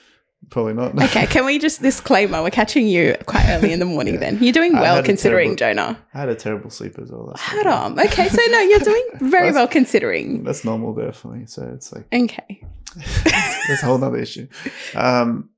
Probably 0.51 0.75
not. 0.75 0.95
Okay, 1.05 1.27
can 1.27 1.45
we 1.45 1.59
just 1.59 1.83
disclaimer? 1.83 2.43
We're 2.43 2.51
catching 2.51 2.87
you 2.87 3.17
quite 3.27 3.47
early 3.49 3.73
in 3.73 3.79
the 3.79 3.85
morning 3.85 4.15
Yeah. 4.15 4.21
then. 4.21 4.39
You're 4.43 4.53
doing 4.53 4.73
well 4.73 5.03
considering, 5.03 5.57
terrible- 5.57 5.83
Jonah. 5.83 6.05
I 6.15 6.19
had 6.21 6.29
a 6.29 6.35
terrible 6.35 6.71
sleep 6.71 6.99
as 6.99 7.11
well. 7.11 7.33
Had 7.37 7.67
on. 7.67 7.99
Okay, 8.01 8.29
so 8.29 8.41
no, 8.51 8.61
you're 8.61 8.79
doing 8.81 9.07
very 9.31 9.53
well 9.53 9.69
considering. 9.69 10.45
That's 10.45 10.65
normal 10.65 10.95
there 10.95 11.13
for 11.13 11.29
me. 11.29 11.47
So 11.47 11.63
it's 11.75 11.93
like 11.93 12.07
Okay. 12.13 12.63
that's 12.97 13.83
a 13.83 13.87
whole 13.87 13.99
nother 13.99 14.17
issue. 14.19 14.49
Um, 14.95 15.51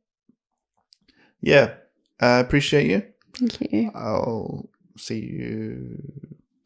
yeah, 1.40 1.74
I 2.20 2.38
appreciate 2.40 2.90
you. 2.90 3.02
Thank 3.38 3.72
you. 3.72 3.90
I'll 3.94 4.68
see 4.98 5.20
you 5.20 6.02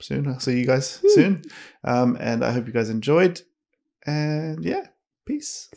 soon. 0.01 0.27
I'll 0.27 0.41
see 0.41 0.59
you 0.59 0.67
guys 0.67 0.97
Hmm. 1.03 1.09
soon. 1.15 1.43
Um, 1.85 2.17
and 2.19 2.45
I 2.45 2.53
hope 2.53 2.67
you 2.67 2.73
guys 2.73 2.91
enjoyed. 2.91 3.43
And 4.07 4.65
yeah, 4.65 4.87
peace. 5.27 5.69